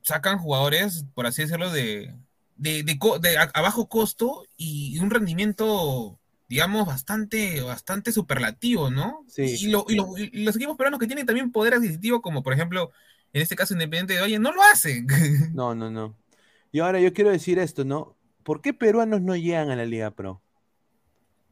sacan 0.02 0.40
jugadores, 0.40 1.06
por 1.14 1.26
así 1.26 1.44
decirlo, 1.44 1.72
de, 1.72 2.14
de, 2.58 3.38
a, 3.38 3.62
bajo 3.62 3.88
costo 3.88 4.46
y 4.58 5.00
un 5.00 5.10
rendimiento, 5.10 6.20
digamos, 6.50 6.86
bastante, 6.86 7.62
bastante 7.62 8.12
superlativo, 8.12 8.92
¿no? 8.92 9.26
Sí. 9.30 9.56
Y, 9.58 9.68
los 9.70 10.56
equipos 10.58 10.76
peruanos 10.76 11.00
que 11.00 11.08
tienen 11.08 11.26
también 11.26 11.54
poder 11.54 11.76
adquisitivo, 11.76 12.22
como 12.22 12.44
por 12.44 12.52
ejemplo, 12.52 12.92
en 13.32 13.42
este 13.42 13.56
caso 13.56 13.74
Independiente 13.74 14.16
de 14.16 14.20
Valle, 14.20 14.38
no 14.38 14.52
lo 14.52 14.62
hacen. 14.64 15.08
No, 15.54 15.74
no, 15.76 15.90
no. 15.90 16.14
Y 16.74 16.80
ahora 16.80 17.00
yo 17.00 17.14
quiero 17.14 17.30
decir 17.30 17.58
esto, 17.58 17.86
¿no? 17.86 18.18
¿Por 18.44 18.62
qué 18.62 18.74
peruanos 18.74 19.22
no 19.22 19.38
llegan 19.38 19.70
a 19.70 19.78
la 19.78 19.86
Liga 19.86 20.12
Pro? 20.12 20.42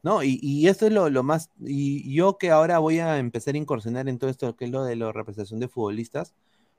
¿No? 0.04 0.22
Y, 0.22 0.38
y 0.42 0.68
esto 0.68 0.86
es 0.86 0.92
lo, 0.92 1.08
lo, 1.10 1.22
más, 1.24 1.50
y 1.60 2.14
yo 2.14 2.36
que 2.38 2.50
ahora 2.50 2.78
voy 2.78 2.98
a 3.00 3.18
empezar 3.18 3.54
a 3.54 3.58
incursionar 3.58 4.08
en 4.08 4.18
todo 4.18 4.30
esto 4.30 4.54
que 4.54 4.66
es 4.66 4.70
lo 4.70 4.84
de 4.84 4.96
la 4.96 5.10
representación 5.12 5.60
de 5.60 5.68
futbolistas, 5.68 6.34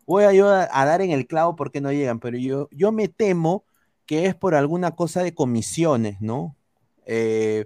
voy 0.06 0.26
a 0.26 0.34
yo 0.34 0.48
a, 0.48 0.68
dar 0.68 1.02
en 1.02 1.12
el 1.12 1.28
clavo 1.28 1.56
porque 1.56 1.82
no 1.82 1.92
llegan, 1.92 2.20
pero 2.20 2.38
yo, 2.38 2.70
yo 2.72 2.92
me 2.92 3.08
temo 3.08 3.66
que 4.06 4.28
es 4.28 4.36
por 4.36 4.56
alguna 4.56 4.96
cosa 4.96 5.24
de 5.24 5.34
comisiones, 5.34 6.22
¿no? 6.22 6.56
Eh, 7.08 7.66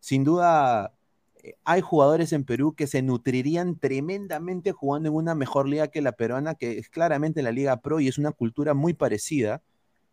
sin 0.00 0.24
duda, 0.24 0.94
eh, 1.42 1.54
hay 1.64 1.80
jugadores 1.80 2.32
en 2.34 2.44
Perú 2.44 2.74
que 2.74 2.86
se 2.86 3.00
nutrirían 3.02 3.78
tremendamente 3.78 4.72
jugando 4.72 5.08
en 5.08 5.14
una 5.14 5.34
mejor 5.34 5.68
liga 5.68 5.88
que 5.88 6.02
la 6.02 6.12
peruana, 6.12 6.54
que 6.54 6.78
es 6.78 6.90
claramente 6.90 7.42
la 7.42 7.52
Liga 7.52 7.80
Pro 7.80 8.00
y 8.00 8.08
es 8.08 8.18
una 8.18 8.32
cultura 8.32 8.74
muy 8.74 8.92
parecida. 8.94 9.62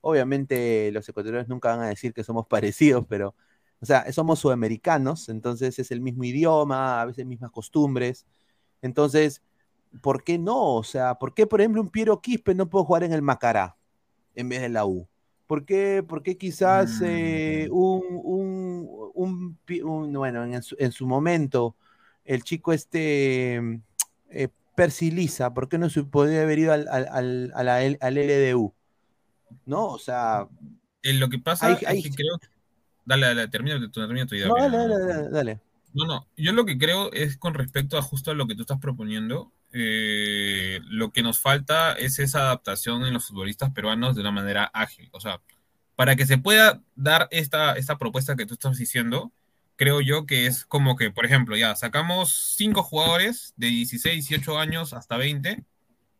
Obviamente 0.01 0.91
los 0.93 1.07
ecuatorianos 1.09 1.49
nunca 1.49 1.69
van 1.75 1.81
a 1.81 1.89
decir 1.89 2.13
que 2.13 2.23
somos 2.23 2.47
parecidos, 2.49 3.05
pero, 3.07 3.35
o 3.81 3.85
sea, 3.85 4.11
somos 4.11 4.39
sudamericanos, 4.39 5.29
entonces 5.29 5.77
es 5.79 5.91
el 5.91 6.01
mismo 6.01 6.23
idioma, 6.23 7.01
a 7.01 7.05
veces 7.05 7.25
mismas 7.25 7.51
costumbres. 7.51 8.25
Entonces, 8.81 9.41
¿por 10.01 10.23
qué 10.23 10.37
no? 10.37 10.75
O 10.75 10.83
sea, 10.83 11.15
¿por 11.15 11.33
qué, 11.33 11.45
por 11.45 11.61
ejemplo, 11.61 11.81
un 11.81 11.89
Piero 11.89 12.21
Quispe 12.21 12.55
no 12.55 12.69
puede 12.69 12.85
jugar 12.85 13.03
en 13.03 13.13
el 13.13 13.21
Macará 13.21 13.75
en 14.35 14.49
vez 14.49 14.61
de 14.61 14.69
la 14.69 14.85
U? 14.85 15.07
¿Por 15.47 15.65
qué, 15.65 16.03
por 16.07 16.23
qué 16.23 16.37
quizás 16.37 17.01
eh, 17.03 17.67
mm. 17.69 17.75
un, 17.75 18.89
un, 19.13 20.13
bueno, 20.13 20.43
en 20.45 20.63
su, 20.63 20.75
en 20.79 20.91
su, 20.91 21.05
momento, 21.05 21.75
el 22.23 22.43
chico 22.43 22.73
este 22.73 23.61
eh, 24.31 24.47
Persiliza, 24.75 25.53
¿por 25.53 25.69
qué 25.69 25.77
no 25.77 25.89
se 25.89 26.03
podría 26.03 26.41
haber 26.41 26.59
ido 26.59 26.73
al, 26.73 26.87
al, 26.87 27.51
al, 27.53 27.97
al 27.99 28.15
LDU? 28.15 28.73
¿No? 29.65 29.85
O 29.87 29.99
sea... 29.99 30.47
lo 31.03 31.29
que 31.29 31.37
pasa 31.39 31.73
es 31.73 32.03
que 32.03 32.09
creo... 32.09 32.39
Dale, 33.05 33.27
dale, 33.27 33.47
termina, 33.47 33.79
termina 33.91 34.25
tu 34.25 34.35
idea. 34.35 34.47
No, 34.47 34.55
dale, 34.55 34.77
dale, 34.77 35.29
dale. 35.29 35.59
No, 35.93 36.05
no, 36.05 36.27
yo 36.35 36.51
lo 36.51 36.65
que 36.65 36.77
creo 36.77 37.11
es 37.13 37.37
con 37.37 37.53
respecto 37.53 37.97
a 37.97 38.01
justo 38.01 38.31
a 38.31 38.33
lo 38.33 38.47
que 38.47 38.55
tú 38.55 38.61
estás 38.63 38.79
proponiendo, 38.79 39.53
eh, 39.71 40.81
lo 40.89 41.11
que 41.11 41.23
nos 41.23 41.39
falta 41.39 41.93
es 41.93 42.19
esa 42.19 42.41
adaptación 42.41 43.05
en 43.05 43.13
los 43.13 43.27
futbolistas 43.27 43.71
peruanos 43.71 44.15
de 44.15 44.21
una 44.21 44.31
manera 44.31 44.65
ágil. 44.73 45.07
O 45.13 45.21
sea, 45.21 45.41
para 45.95 46.17
que 46.17 46.25
se 46.25 46.37
pueda 46.37 46.81
dar 46.95 47.29
esta, 47.31 47.73
esta 47.73 47.97
propuesta 47.97 48.35
que 48.35 48.45
tú 48.45 48.55
estás 48.55 48.77
diciendo, 48.77 49.31
creo 49.77 50.01
yo 50.01 50.25
que 50.25 50.47
es 50.47 50.65
como 50.65 50.97
que, 50.97 51.11
por 51.11 51.25
ejemplo, 51.25 51.55
ya 51.55 51.75
sacamos 51.75 52.55
cinco 52.57 52.83
jugadores 52.83 53.53
de 53.55 53.67
16, 53.67 54.27
18 54.27 54.59
años 54.59 54.93
hasta 54.93 55.15
20 55.15 55.63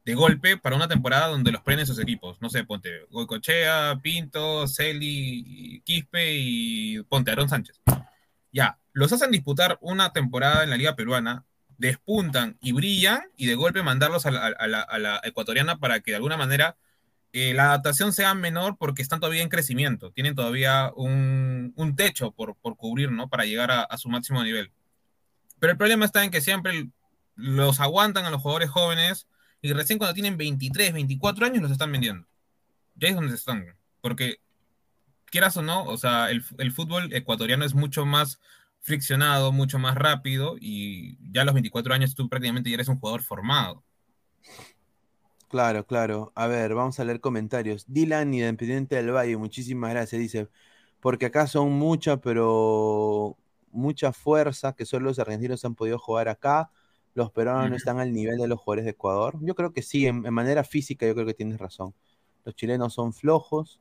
de 0.05 0.13
golpe 0.13 0.57
para 0.57 0.75
una 0.75 0.87
temporada 0.87 1.27
donde 1.27 1.51
los 1.51 1.61
prenden 1.61 1.87
sus 1.87 1.99
equipos. 1.99 2.39
No 2.41 2.49
sé, 2.49 2.63
ponte 2.63 3.05
Goicochea, 3.09 3.99
Pinto, 4.01 4.67
Celi, 4.67 5.81
Quispe 5.83 6.31
y 6.31 7.01
ponte 7.03 7.33
Sánchez. 7.47 7.81
Ya, 8.51 8.79
los 8.93 9.11
hacen 9.11 9.31
disputar 9.31 9.77
una 9.81 10.13
temporada 10.13 10.63
en 10.63 10.69
la 10.69 10.77
Liga 10.77 10.95
Peruana 10.95 11.43
despuntan 11.77 12.57
y 12.61 12.71
brillan 12.71 13.21
y 13.35 13.47
de 13.47 13.55
golpe 13.55 13.83
mandarlos 13.83 14.25
a 14.25 14.31
la, 14.31 15.21
ecuatoriana 15.23 15.77
para 15.77 15.99
que 15.99 16.11
de 16.11 16.15
alguna 16.15 16.37
manera 16.37 16.77
eh, 17.33 17.53
la 17.53 17.65
adaptación 17.65 18.13
sea 18.13 18.33
menor 18.33 18.77
porque 18.77 19.01
están 19.01 19.19
todavía 19.19 19.41
en 19.41 19.49
crecimiento, 19.49 20.11
tienen 20.11 20.35
todavía 20.35 20.91
un, 20.95 21.73
techo 21.97 22.31
por, 22.31 22.55
cubrir, 22.77 23.11
¿no? 23.11 23.27
Para 23.27 23.45
llegar 23.45 23.71
a, 23.71 23.97
su 23.97 24.07
máximo 24.09 24.43
nivel. 24.43 24.71
Pero 25.59 25.71
el 25.71 25.77
problema 25.77 26.05
está 26.05 26.23
en 26.23 26.31
que 26.31 26.41
siempre 26.41 26.89
los 27.35 27.81
aguantan 27.81 28.25
a 28.25 28.29
los 28.29 28.41
jugadores 28.41 28.69
jóvenes 28.69 29.27
y 29.61 29.73
recién 29.73 29.97
cuando 29.97 30.13
tienen 30.13 30.37
23, 30.37 30.93
24 30.93 31.45
años 31.45 31.61
los 31.61 31.71
están 31.71 31.91
vendiendo. 31.91 32.27
Ya 32.95 33.09
es 33.09 33.15
donde 33.15 33.35
están. 33.35 33.65
Porque, 34.01 34.37
quieras 35.25 35.57
o 35.57 35.61
no, 35.61 35.83
o 35.85 35.97
sea, 35.97 36.29
el, 36.29 36.43
el 36.57 36.71
fútbol 36.71 37.11
ecuatoriano 37.13 37.65
es 37.65 37.73
mucho 37.73 38.05
más 38.05 38.39
friccionado, 38.85 39.51
mucho 39.51 39.79
más 39.79 39.95
rápido 39.95 40.57
y 40.59 41.17
ya 41.31 41.41
a 41.41 41.45
los 41.45 41.55
24 41.55 41.93
años 41.95 42.13
tú 42.13 42.29
prácticamente 42.29 42.69
ya 42.69 42.75
eres 42.75 42.87
un 42.87 42.99
jugador 42.99 43.23
formado. 43.23 43.83
Claro, 45.47 45.85
claro. 45.85 46.31
A 46.35 46.47
ver, 46.47 46.75
vamos 46.75 46.99
a 46.99 47.03
leer 47.03 47.19
comentarios. 47.19 47.85
Dylan, 47.87 48.33
Independiente 48.33 48.95
del 48.95 49.11
Valle, 49.11 49.37
muchísimas 49.37 49.91
gracias. 49.91 50.19
Dice, 50.21 50.49
porque 50.99 51.27
acá 51.27 51.47
son 51.47 51.71
mucha, 51.71 52.17
pero 52.17 53.37
mucha 53.71 54.11
fuerza 54.13 54.73
que 54.73 54.85
solo 54.85 55.05
los 55.05 55.19
argentinos 55.19 55.65
han 55.65 55.75
podido 55.75 55.97
jugar 55.97 56.29
acá. 56.29 56.69
Los 57.15 57.31
peruanos 57.31 57.69
no 57.69 57.75
están 57.77 57.99
al 57.99 58.13
nivel 58.13 58.37
de 58.37 58.47
los 58.47 58.59
jugadores 58.59 58.85
de 58.85 58.91
Ecuador. 58.91 59.37
Yo 59.41 59.55
creo 59.55 59.71
que 59.73 59.81
sí, 59.81 60.05
en 60.05 60.21
manera 60.33 60.63
física 60.63 61.07
yo 61.07 61.15
creo 61.15 61.25
que 61.25 61.33
tienes 61.33 61.57
razón. 61.57 61.93
Los 62.43 62.55
chilenos 62.55 62.93
son 62.93 63.13
flojos, 63.13 63.79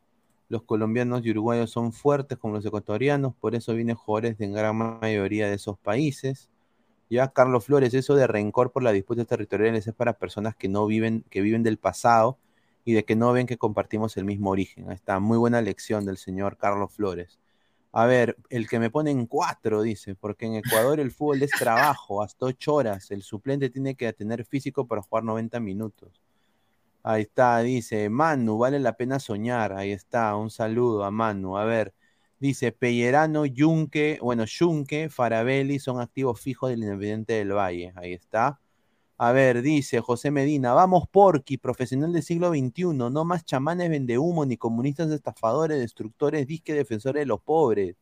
los 0.49 0.63
colombianos 0.63 1.27
y 1.27 1.31
uruguayos 1.31 1.71
son 1.71 1.93
fuertes 1.93 2.39
como 2.39 2.55
los 2.55 2.65
ecuatorianos, 2.65 3.35
por 3.35 3.55
eso 3.57 3.75
vienen 3.75 3.97
jugadores 3.97 4.39
de 4.39 4.49
gran 4.49 4.77
mayoría 4.77 5.49
de 5.49 5.55
esos 5.55 5.77
países. 5.79 6.49
Ya 7.11 7.29
Carlos 7.29 7.67
Flores, 7.67 7.93
eso 7.93 8.15
de 8.15 8.27
rencor 8.27 8.71
por 8.71 8.83
las 8.85 8.93
disputas 8.93 9.27
territoriales 9.27 9.87
es 9.87 9.95
para 9.95 10.19
personas 10.19 10.55
que 10.55 10.69
no 10.69 10.87
viven, 10.87 11.25
que 11.29 11.41
viven 11.41 11.65
del 11.65 11.77
pasado 11.77 12.39
y 12.85 12.93
de 12.93 13.05
que 13.05 13.17
no 13.17 13.33
ven 13.33 13.47
que 13.47 13.59
compartimos 13.59 14.17
el 14.17 14.25
mismo 14.25 14.51
origen. 14.51 14.89
Ahí 14.89 14.95
está, 14.95 15.19
muy 15.19 15.39
buena 15.39 15.61
lección 15.61 16.07
del 16.07 16.19
señor 16.19 16.57
Carlos 16.57 16.93
Flores. 16.93 17.41
A 17.97 18.07
ver, 18.07 18.37
el 18.51 18.69
que 18.69 18.81
me 18.81 18.91
pone 18.91 19.11
en 19.13 19.27
cuatro, 19.27 19.83
dice, 19.83 20.15
porque 20.17 20.47
en 20.47 20.57
Ecuador 20.57 20.99
el 20.99 21.13
fútbol 21.13 21.43
es 21.43 21.51
trabajo, 21.53 22.23
hasta 22.23 22.47
ocho 22.47 22.75
horas. 22.75 23.11
El 23.11 23.23
suplente 23.23 23.71
tiene 23.71 23.95
que 23.95 24.13
tener 24.13 24.45
físico 24.45 24.87
para 24.87 25.03
jugar 25.03 25.25
90 25.25 25.61
minutos. 25.61 26.21
Ahí 27.05 27.23
está, 27.23 27.61
dice 27.61 28.09
Manu, 28.09 28.59
vale 28.59 28.81
la 28.81 28.97
pena 28.97 29.21
soñar. 29.21 29.73
Ahí 29.75 29.93
está, 29.93 30.35
un 30.37 30.51
saludo 30.51 31.05
a 31.05 31.11
Manu. 31.11 31.57
A 31.57 31.65
ver, 31.65 31.95
Dice 32.45 32.73
Pellerano, 32.73 33.47
Yunque, 33.47 34.19
bueno, 34.21 34.45
Yunque, 34.45 35.09
Farabelli 35.09 35.79
son 35.79 35.99
activos 36.01 36.39
fijos 36.39 36.69
del 36.69 36.83
Independiente 36.83 37.33
del 37.33 37.53
Valle. 37.53 37.95
Ahí 37.97 38.13
está. 38.13 38.61
A 39.17 39.31
ver, 39.33 39.63
dice 39.63 40.01
José 40.01 40.33
Medina, 40.33 40.73
vamos 40.73 41.09
Porqui, 41.09 41.57
profesional 41.57 42.13
del 42.13 42.23
siglo 42.25 42.51
XXI, 42.51 42.87
no 42.95 43.25
más 43.25 43.45
chamanes 43.45 43.89
vende 43.89 44.19
humo, 44.19 44.45
ni 44.45 44.57
comunistas 44.57 45.11
estafadores, 45.11 45.79
destructores, 45.79 46.47
disque 46.49 46.75
defensores 46.75 47.21
de 47.23 47.27
los 47.27 47.41
pobres. 47.41 47.95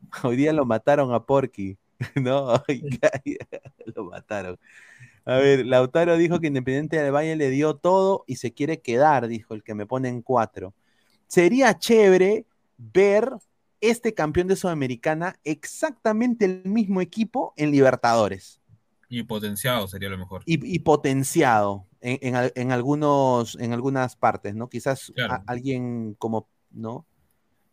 Hoy 0.24 0.36
día 0.36 0.52
lo 0.52 0.66
mataron 0.66 1.14
a 1.14 1.24
Porqui, 1.24 1.78
¿no? 2.16 2.62
lo 3.94 4.04
mataron. 4.04 4.58
A 5.24 5.36
ver, 5.36 5.66
Lautaro 5.66 6.16
dijo 6.16 6.40
que 6.40 6.48
Independiente 6.48 6.96
del 7.02 7.14
Valle 7.14 7.36
le 7.36 7.50
dio 7.50 7.76
todo 7.76 8.24
y 8.26 8.36
se 8.36 8.52
quiere 8.52 8.80
quedar, 8.80 9.28
dijo 9.28 9.54
el 9.54 9.62
que 9.62 9.74
me 9.74 9.86
pone 9.86 10.08
en 10.08 10.22
cuatro. 10.22 10.74
Sería 11.26 11.78
chévere 11.78 12.46
ver 12.78 13.30
este 13.80 14.14
campeón 14.14 14.48
de 14.48 14.56
Sudamericana 14.56 15.38
exactamente 15.44 16.44
el 16.44 16.64
mismo 16.64 17.00
equipo 17.00 17.54
en 17.56 17.70
Libertadores. 17.70 18.60
Y 19.08 19.22
potenciado 19.22 19.88
sería 19.88 20.08
lo 20.08 20.18
mejor. 20.18 20.42
Y, 20.44 20.78
potenciado 20.80 21.86
en, 22.00 22.70
algunos, 22.72 23.56
en 23.58 23.72
algunas 23.72 24.16
partes, 24.16 24.54
¿no? 24.54 24.68
Quizás 24.68 25.12
alguien 25.46 26.14
como, 26.14 26.48
¿no? 26.70 27.06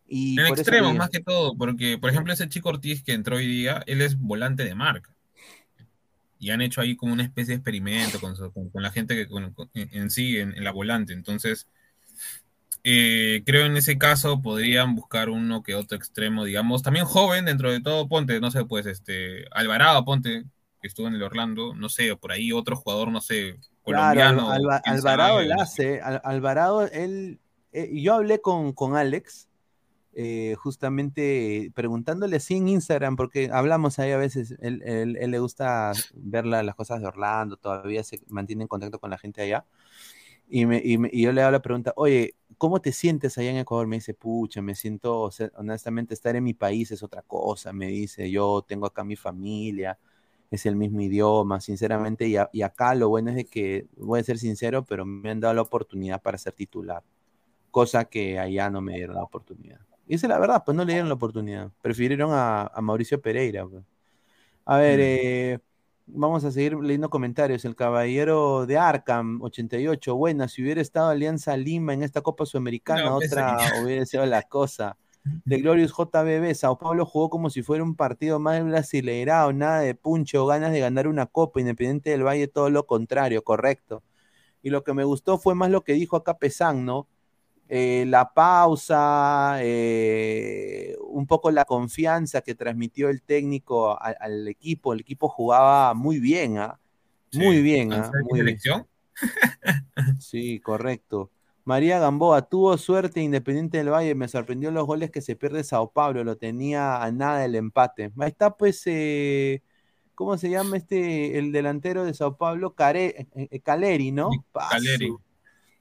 Y 0.08 0.38
en 0.38 0.46
extremo, 0.46 0.94
más 0.94 1.10
que 1.10 1.20
todo, 1.20 1.56
porque, 1.56 1.98
por 1.98 2.10
ejemplo, 2.10 2.32
ese 2.32 2.48
chico 2.48 2.68
Ortiz 2.68 3.02
que 3.02 3.12
entró 3.12 3.36
hoy 3.36 3.46
día, 3.46 3.82
él 3.86 4.00
es 4.00 4.16
volante 4.18 4.64
de 4.64 4.74
marca 4.74 5.16
y 6.38 6.50
han 6.50 6.60
hecho 6.60 6.80
ahí 6.80 6.96
como 6.96 7.12
una 7.12 7.22
especie 7.22 7.52
de 7.52 7.56
experimento 7.56 8.20
con, 8.20 8.34
con, 8.70 8.82
la 8.82 8.90
gente 8.90 9.14
que 9.14 9.28
en, 9.74 10.10
sí, 10.10 10.38
en, 10.38 10.62
la 10.62 10.70
volante. 10.70 11.12
Entonces, 11.12 11.66
eh, 12.84 13.42
creo 13.46 13.66
en 13.66 13.76
ese 13.76 13.98
caso 13.98 14.42
podrían 14.42 14.94
buscar 14.94 15.28
uno 15.30 15.62
que 15.62 15.74
otro 15.74 15.96
extremo, 15.96 16.44
digamos, 16.44 16.82
también 16.82 17.06
joven 17.06 17.46
dentro 17.46 17.72
de 17.72 17.80
todo, 17.80 18.08
ponte, 18.08 18.40
no 18.40 18.50
sé, 18.50 18.64
pues, 18.64 18.86
este, 18.86 19.46
Alvarado, 19.50 20.04
ponte, 20.04 20.44
que 20.80 20.88
estuvo 20.88 21.08
en 21.08 21.14
el 21.14 21.22
Orlando, 21.22 21.74
no 21.74 21.88
sé, 21.88 22.14
por 22.16 22.32
ahí 22.32 22.52
otro 22.52 22.76
jugador, 22.76 23.10
no 23.10 23.20
sé, 23.20 23.58
colombiano. 23.82 24.50
Alvarado 24.84 25.40
la 25.42 25.56
hace, 25.56 26.00
Alvarado, 26.00 26.86
él, 26.88 27.40
eh, 27.72 27.90
yo 28.00 28.14
hablé 28.14 28.40
con, 28.40 28.72
con 28.72 28.96
Alex, 28.96 29.48
eh, 30.18 30.54
justamente 30.58 31.70
preguntándole 31.74 32.36
así 32.36 32.56
en 32.56 32.68
Instagram, 32.68 33.16
porque 33.16 33.50
hablamos 33.52 33.98
ahí 33.98 34.12
a 34.12 34.16
veces, 34.16 34.56
él, 34.60 35.12
le 35.12 35.38
gusta 35.38 35.92
ver 36.14 36.46
las 36.46 36.74
cosas 36.74 37.02
de 37.02 37.06
Orlando, 37.06 37.58
todavía 37.58 38.02
se 38.02 38.22
mantiene 38.28 38.62
en 38.62 38.68
contacto 38.68 38.98
con 38.98 39.10
la 39.10 39.18
gente 39.18 39.42
allá. 39.42 39.66
Y, 40.48 40.64
me, 40.64 40.80
y, 40.82 41.20
yo 41.20 41.32
le 41.32 41.42
hago 41.42 41.50
la 41.50 41.60
pregunta, 41.60 41.92
oye, 41.96 42.34
¿cómo 42.56 42.80
te 42.80 42.92
sientes 42.92 43.36
allá 43.36 43.50
en 43.50 43.58
Ecuador? 43.58 43.86
Me 43.88 43.96
dice, 43.96 44.14
pucha, 44.14 44.62
me 44.62 44.74
siento, 44.74 45.28
honestamente, 45.56 46.14
estar 46.14 46.34
en 46.34 46.44
mi 46.44 46.54
país 46.54 46.90
es 46.92 47.02
otra 47.02 47.20
cosa, 47.20 47.74
me 47.74 47.88
dice, 47.88 48.30
yo 48.30 48.64
tengo 48.66 48.86
acá 48.86 49.04
mi 49.04 49.16
familia, 49.16 49.98
es 50.50 50.66
el 50.66 50.76
mismo 50.76 51.00
idioma, 51.00 51.60
sinceramente, 51.60 52.28
y, 52.28 52.36
y 52.52 52.62
acá 52.62 52.94
lo 52.94 53.08
bueno 53.08 53.30
es 53.30 53.36
de 53.36 53.44
que, 53.46 53.86
voy 53.96 54.20
a 54.20 54.24
ser 54.24 54.38
sincero, 54.38 54.84
pero 54.84 55.04
me 55.04 55.30
han 55.30 55.40
dado 55.40 55.54
la 55.54 55.62
oportunidad 55.62 56.22
para 56.22 56.38
ser 56.38 56.52
titular, 56.52 57.02
cosa 57.70 58.04
que 58.04 58.38
allá 58.38 58.70
no 58.70 58.80
me 58.80 58.94
dieron 58.94 59.16
la 59.16 59.22
oportunidad. 59.22 59.80
Y 60.06 60.14
esa 60.14 60.26
es 60.26 60.30
la 60.30 60.38
verdad, 60.38 60.62
pues 60.64 60.76
no 60.76 60.84
le 60.84 60.92
dieron 60.92 61.08
la 61.08 61.14
oportunidad. 61.14 61.70
Prefirieron 61.82 62.30
a, 62.32 62.70
Mauricio 62.80 63.20
Pereira. 63.20 63.66
Pues. 63.66 63.84
A 64.64 64.78
ver, 64.78 64.98
mm. 64.98 65.02
eh, 65.02 65.58
vamos 66.06 66.44
a 66.44 66.52
seguir 66.52 66.76
leyendo 66.76 67.10
comentarios. 67.10 67.64
El 67.64 67.74
caballero 67.74 68.66
de 68.66 68.78
Arkham, 68.78 69.42
88. 69.42 70.14
Buena, 70.14 70.48
si 70.48 70.62
hubiera 70.62 70.80
estado 70.80 71.08
Alianza 71.08 71.56
Lima 71.56 71.92
en 71.92 72.04
esta 72.04 72.20
Copa 72.20 72.46
Sudamericana, 72.46 73.14
pues, 73.16 73.32
otra 73.32 73.58
hubiera 73.82 74.06
sido 74.06 74.24
la 74.26 74.42
cosa. 74.42 74.96
De 75.44 75.58
Glorious 75.58 75.92
JBB, 75.92 76.54
Sao 76.54 76.78
Paulo 76.78 77.04
jugó 77.04 77.30
como 77.30 77.50
si 77.50 77.62
fuera 77.62 77.82
un 77.82 77.96
partido 77.96 78.38
más 78.38 78.62
brasileirado, 78.64 79.52
nada 79.52 79.80
de 79.80 79.94
puncho, 79.94 80.46
ganas 80.46 80.72
de 80.72 80.80
ganar 80.80 81.08
una 81.08 81.26
copa, 81.26 81.60
Independiente 81.60 82.10
del 82.10 82.24
Valle, 82.24 82.48
todo 82.48 82.70
lo 82.70 82.86
contrario, 82.86 83.42
correcto. 83.42 84.02
Y 84.62 84.70
lo 84.70 84.84
que 84.84 84.94
me 84.94 85.04
gustó 85.04 85.38
fue 85.38 85.54
más 85.54 85.70
lo 85.70 85.82
que 85.82 85.94
dijo 85.94 86.16
acá 86.16 86.38
Pesán, 86.38 86.84
¿no? 86.84 87.08
Eh, 87.68 88.04
la 88.06 88.32
pausa, 88.32 89.56
eh, 89.60 90.96
un 91.08 91.26
poco 91.26 91.50
la 91.50 91.64
confianza 91.64 92.40
que 92.42 92.54
transmitió 92.54 93.08
el 93.08 93.22
técnico 93.22 94.00
al, 94.00 94.46
equipo. 94.46 94.92
El 94.92 95.00
equipo 95.00 95.28
jugaba 95.28 95.92
muy 95.94 96.20
bien, 96.20 96.58
¿ah? 96.58 96.78
Muy 97.32 97.62
bien, 97.62 97.92
¿ah? 97.92 98.10
Muy 98.30 98.42
bien. 98.42 98.58
sí, 100.20 100.60
correcto. 100.60 101.30
María 101.66 101.98
Gamboa 101.98 102.48
tuvo 102.48 102.78
suerte 102.78 103.20
Independiente 103.20 103.78
del 103.78 103.90
Valle, 103.90 104.14
me 104.14 104.28
sorprendió 104.28 104.70
los 104.70 104.86
goles 104.86 105.10
que 105.10 105.20
se 105.20 105.34
pierde 105.34 105.64
Sao 105.64 105.90
Paulo, 105.90 106.22
lo 106.22 106.36
tenía 106.36 107.02
a 107.02 107.10
nada 107.10 107.44
el 107.44 107.56
empate. 107.56 108.12
Ahí 108.18 108.28
está 108.28 108.56
pues, 108.56 108.82
eh, 108.86 109.64
¿cómo 110.14 110.38
se 110.38 110.48
llama 110.48 110.76
este, 110.76 111.38
el 111.38 111.50
delantero 111.50 112.04
de 112.04 112.14
Sao 112.14 112.36
Paulo? 112.36 112.76
Caleri, 112.76 114.12
¿no? 114.12 114.30
Caleri. 114.52 115.12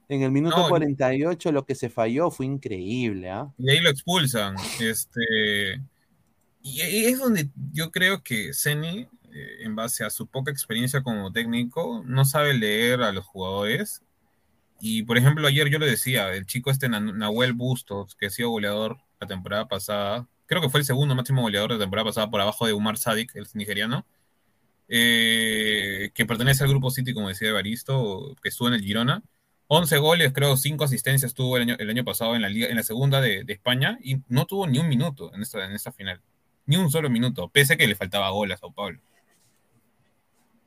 En 0.09 0.23
el 0.23 0.31
minuto 0.31 0.67
48 0.67 1.51
lo 1.51 1.67
que 1.67 1.75
se 1.75 1.89
falló 1.89 2.31
fue 2.31 2.47
increíble. 2.47 3.29
¿ah? 3.29 3.53
Y 3.59 3.69
ahí 3.69 3.79
lo 3.79 3.91
expulsan. 3.91 4.55
Este, 4.79 5.79
y 6.63 6.81
es 6.81 7.19
donde 7.19 7.51
yo 7.73 7.91
creo 7.91 8.23
que 8.23 8.55
Zeni, 8.55 9.07
eh, 9.31 9.57
en 9.59 9.75
base 9.75 10.03
a 10.03 10.09
su 10.09 10.25
poca 10.25 10.49
experiencia 10.49 11.03
como 11.03 11.31
técnico, 11.31 12.01
no 12.07 12.25
sabe 12.25 12.55
leer 12.55 13.03
a 13.03 13.11
los 13.11 13.23
jugadores. 13.23 14.01
Y 14.79 15.03
por 15.03 15.17
ejemplo, 15.17 15.47
ayer 15.47 15.69
yo 15.69 15.79
le 15.79 15.87
decía, 15.87 16.33
el 16.33 16.45
chico 16.45 16.71
este 16.71 16.89
Nahuel 16.89 17.53
Bustos, 17.53 18.15
que 18.15 18.27
ha 18.27 18.29
sido 18.29 18.49
goleador 18.49 18.97
la 19.19 19.27
temporada 19.27 19.67
pasada, 19.67 20.27
creo 20.45 20.61
que 20.61 20.69
fue 20.69 20.81
el 20.81 20.85
segundo 20.85 21.15
máximo 21.15 21.41
goleador 21.41 21.71
de 21.71 21.77
la 21.77 21.83
temporada 21.85 22.05
pasada 22.05 22.29
por 22.29 22.41
abajo 22.41 22.67
de 22.67 22.73
Umar 22.73 22.97
Sadik, 22.97 23.35
el 23.35 23.47
nigeriano, 23.53 24.05
eh, 24.87 26.11
que 26.13 26.25
pertenece 26.25 26.63
al 26.63 26.69
grupo 26.69 26.91
City, 26.91 27.13
como 27.13 27.29
decía 27.29 27.49
Evaristo, 27.49 28.35
que 28.41 28.49
estuvo 28.49 28.67
en 28.67 28.75
el 28.75 28.81
Girona 28.81 29.23
11 29.67 29.97
goles, 29.97 30.33
creo, 30.33 30.57
5 30.57 30.83
asistencias 30.83 31.33
tuvo 31.33 31.57
el 31.57 31.63
año, 31.63 31.75
el 31.79 31.89
año 31.89 32.03
pasado 32.03 32.35
en 32.35 32.41
la 32.41 32.49
liga, 32.49 32.67
en 32.67 32.75
la 32.75 32.83
segunda 32.83 33.19
de, 33.19 33.43
España 33.47 33.97
y 34.03 34.17
no 34.27 34.45
tuvo 34.45 34.67
ni 34.67 34.77
un 34.77 34.87
minuto 34.87 35.33
en 35.33 35.41
esta, 35.41 35.65
en 35.65 35.71
esta 35.71 35.91
final. 35.91 36.21
Ni 36.67 36.77
un 36.77 36.91
solo 36.91 37.09
minuto, 37.09 37.49
pese 37.49 37.73
a 37.73 37.77
que 37.77 37.87
le 37.87 37.95
faltaba 37.95 38.29
gol 38.29 38.51
a 38.51 38.57
Sao 38.57 38.71
Paulo. 38.71 38.99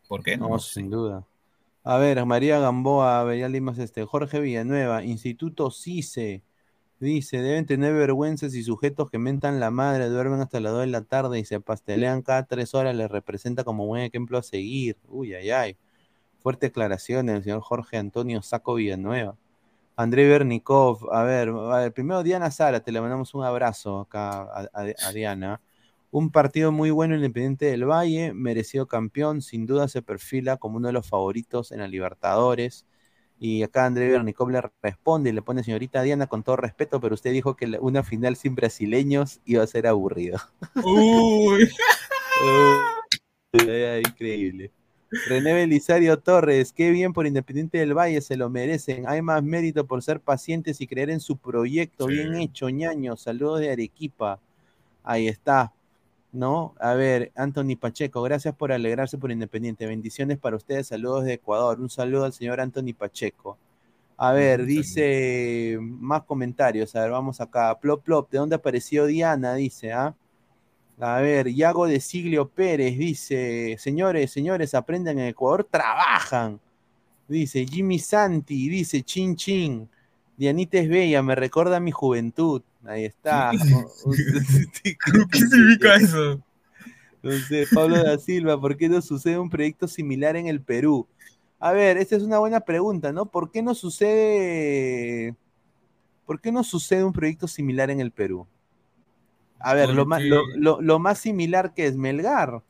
¿Por 0.09 0.23
qué? 0.23 0.37
No, 0.37 0.59
sin 0.59 0.91
duda. 0.91 1.25
A 1.91 1.97
ver, 1.97 2.23
María 2.27 2.59
Gamboa, 2.59 3.35
ya 3.35 3.49
leímos 3.49 3.79
este. 3.79 4.05
Jorge 4.05 4.41
Villanueva, 4.41 5.03
Instituto 5.05 5.71
CICE. 5.71 6.43
Dice, 7.01 7.39
deben 7.39 7.65
tener 7.65 7.95
vergüenzas 7.95 8.55
y 8.55 8.63
sujetos 8.63 9.11
que 9.11 9.17
mentan 9.19 9.59
la 9.59 9.71
madre, 9.71 10.11
duermen 10.11 10.41
hasta 10.43 10.61
las 10.61 10.73
2 10.73 10.83
de 10.83 10.89
la 10.89 11.01
tarde 11.05 11.39
y 11.39 11.47
se 11.47 11.61
pastelean 11.61 12.21
cada 12.21 12.45
3 12.45 12.75
horas, 12.75 12.95
les 12.95 13.11
representa 13.11 13.65
como 13.65 13.87
buen 13.87 14.03
ejemplo 14.03 14.37
a 14.37 14.43
seguir. 14.43 14.99
Uy, 15.09 15.33
ay, 15.33 15.51
ay. 15.51 15.77
Fuerte 16.41 16.67
declaraciones 16.67 17.37
del 17.37 17.45
señor 17.45 17.63
Jorge 17.63 17.97
Antonio 17.97 18.43
Saco 18.43 18.75
Villanueva. 18.75 19.39
André 19.97 20.29
Bernikov, 20.29 21.11
a 21.11 21.23
ver, 21.23 21.51
primero 21.95 22.23
Diana 22.23 22.51
Sara, 22.51 22.81
te 22.81 22.93
le 22.93 23.01
mandamos 23.01 23.33
un 23.33 23.45
abrazo 23.45 24.01
acá 24.01 24.47
a, 24.75 25.13
Diana. 25.15 25.63
Un 26.11 26.31
partido 26.31 26.73
muy 26.73 26.91
bueno 26.91 27.15
Independiente 27.15 27.67
del 27.67 27.85
Valle, 27.85 28.33
merecido 28.33 28.87
campeón, 28.87 29.43
sin 29.43 29.67
duda 29.67 29.89
se 29.89 30.01
perfila 30.01 30.57
como 30.57 30.79
uno 30.79 30.89
de 30.89 30.95
los 30.95 31.07
favoritos 31.07 31.71
en 31.71 31.81
la 31.81 31.89
Libertadores. 31.89 32.87
Y 33.41 33.63
acá 33.63 33.85
André 33.85 34.09
Bernikov 34.09 34.51
le 34.51 34.63
responde 34.83 35.31
y 35.31 35.33
le 35.33 35.43
pone, 35.43 35.63
señorita 35.63 36.03
Diana, 36.03 36.27
con 36.27 36.43
todo 36.43 36.57
respeto, 36.57 37.01
pero 37.01 37.15
usted 37.15 37.33
dijo 37.33 37.55
que 37.57 37.67
una 37.81 38.03
final 38.03 38.37
sin 38.37 38.55
brasileños 38.55 39.41
iba 39.45 39.63
a 39.63 39.67
ser 39.67 39.87
aburrido. 39.87 40.39
Uy. 40.83 41.69
Increíble. 44.09 44.73
René 45.27 45.55
Belisario 45.55 46.19
Torres, 46.19 46.73
qué 46.73 46.91
bien 46.91 47.13
por 47.13 47.27
Independiente 47.27 47.79
del 47.79 47.97
Valle, 47.97 48.21
se 48.21 48.37
lo 48.37 48.51
merecen. 48.51 49.09
Hay 49.09 49.23
más 49.23 49.43
mérito 49.43 49.87
por 49.87 50.03
ser 50.03 50.21
pacientes 50.21 50.81
y 50.81 50.87
creer 50.87 51.11
en 51.11 51.21
su 51.21 51.39
proyecto. 51.39 52.07
Bien 52.07 52.35
hecho, 52.35 52.69
ñaño. 52.69 53.17
Saludos 53.17 53.61
de 53.61 53.73
Arequipa. 53.73 54.41
Ahí 55.03 55.29
está. 55.29 55.73
¿No? 56.33 56.75
A 56.79 56.95
ver, 56.95 57.33
Anthony 57.35 57.77
Pacheco, 57.81 58.23
gracias 58.23 58.55
por 58.55 58.71
alegrarse 58.73 59.17
por 59.19 59.33
Independiente. 59.33 59.87
Bendiciones 59.87 60.39
para 60.39 60.57
ustedes. 60.57 60.89
Saludos 60.89 61.25
de 61.25 61.35
Ecuador. 61.35 61.81
Un 61.81 61.91
saludo 61.91 62.25
al 62.25 62.33
señor 62.33 62.61
Anthony 62.61 62.93
Pacheco. 62.97 63.57
A 64.17 64.33
ver, 64.33 64.67
dice 64.67 65.79
más 65.81 66.25
comentarios. 66.25 66.95
A 66.97 67.03
ver, 67.03 67.11
vamos 67.13 67.41
acá. 67.41 67.79
Plop, 67.81 68.03
plop. 68.05 68.31
¿De 68.31 68.39
dónde 68.39 68.57
apareció 68.57 69.07
Diana? 69.07 69.55
Dice, 69.55 69.93
¿ah? 69.93 70.15
A 71.01 71.21
ver, 71.21 71.55
Yago 71.55 71.87
de 71.87 72.01
Siglio 72.01 72.49
Pérez 72.49 72.99
dice, 72.99 73.77
señores, 73.79 74.33
señores, 74.33 74.75
aprendan 74.75 75.19
en 75.21 75.29
Ecuador, 75.29 75.65
trabajan. 75.71 76.59
Dice 77.29 77.65
Jimmy 77.67 78.01
Santi, 78.01 78.69
dice 78.69 79.03
Chin 79.05 79.37
Chin. 79.37 79.89
Dianita 80.37 80.79
es 80.79 80.89
bella, 80.89 81.23
me 81.23 81.37
recuerda 81.37 81.77
a 81.77 81.81
mi 81.81 81.93
juventud. 81.93 82.63
Ahí 82.85 83.05
está. 83.05 83.53
¿Qué 85.31 85.39
significa 85.39 85.97
eso? 85.97 86.41
Entonces, 87.23 87.69
Pablo 87.73 88.03
da 88.03 88.19
Silva, 88.19 88.61
¿por 88.61 88.77
qué 88.77 88.89
no 88.89 89.03
sucede 89.03 89.39
un 89.39 89.51
proyecto 89.51 89.89
similar 89.89 90.37
en 90.37 90.47
el 90.47 90.61
Perú? 90.63 91.07
A 91.59 91.73
ver, 91.73 91.99
esta 91.99 92.17
es 92.17 92.23
una 92.23 92.39
buena 92.39 92.61
pregunta, 92.61 93.13
¿no? 93.13 93.27
¿Por 93.27 93.51
qué 93.51 93.63
no 93.63 93.75
sucede, 93.75 95.35
por 96.27 96.41
qué 96.41 96.53
no 96.53 96.65
sucede 96.65 97.05
un 97.05 97.13
proyecto 97.13 97.49
similar 97.49 97.91
en 97.91 98.01
el 98.01 98.13
Perú? 98.13 98.47
A 99.61 99.75
ver, 99.75 99.91
lo, 99.91 100.05
más, 100.07 100.23
lo, 100.25 100.43
lo- 100.57 100.81
lo 100.81 100.99
más 100.99 101.19
similar 101.19 101.75
que 101.75 101.87
es 101.87 101.97
Melgar. 101.97 102.63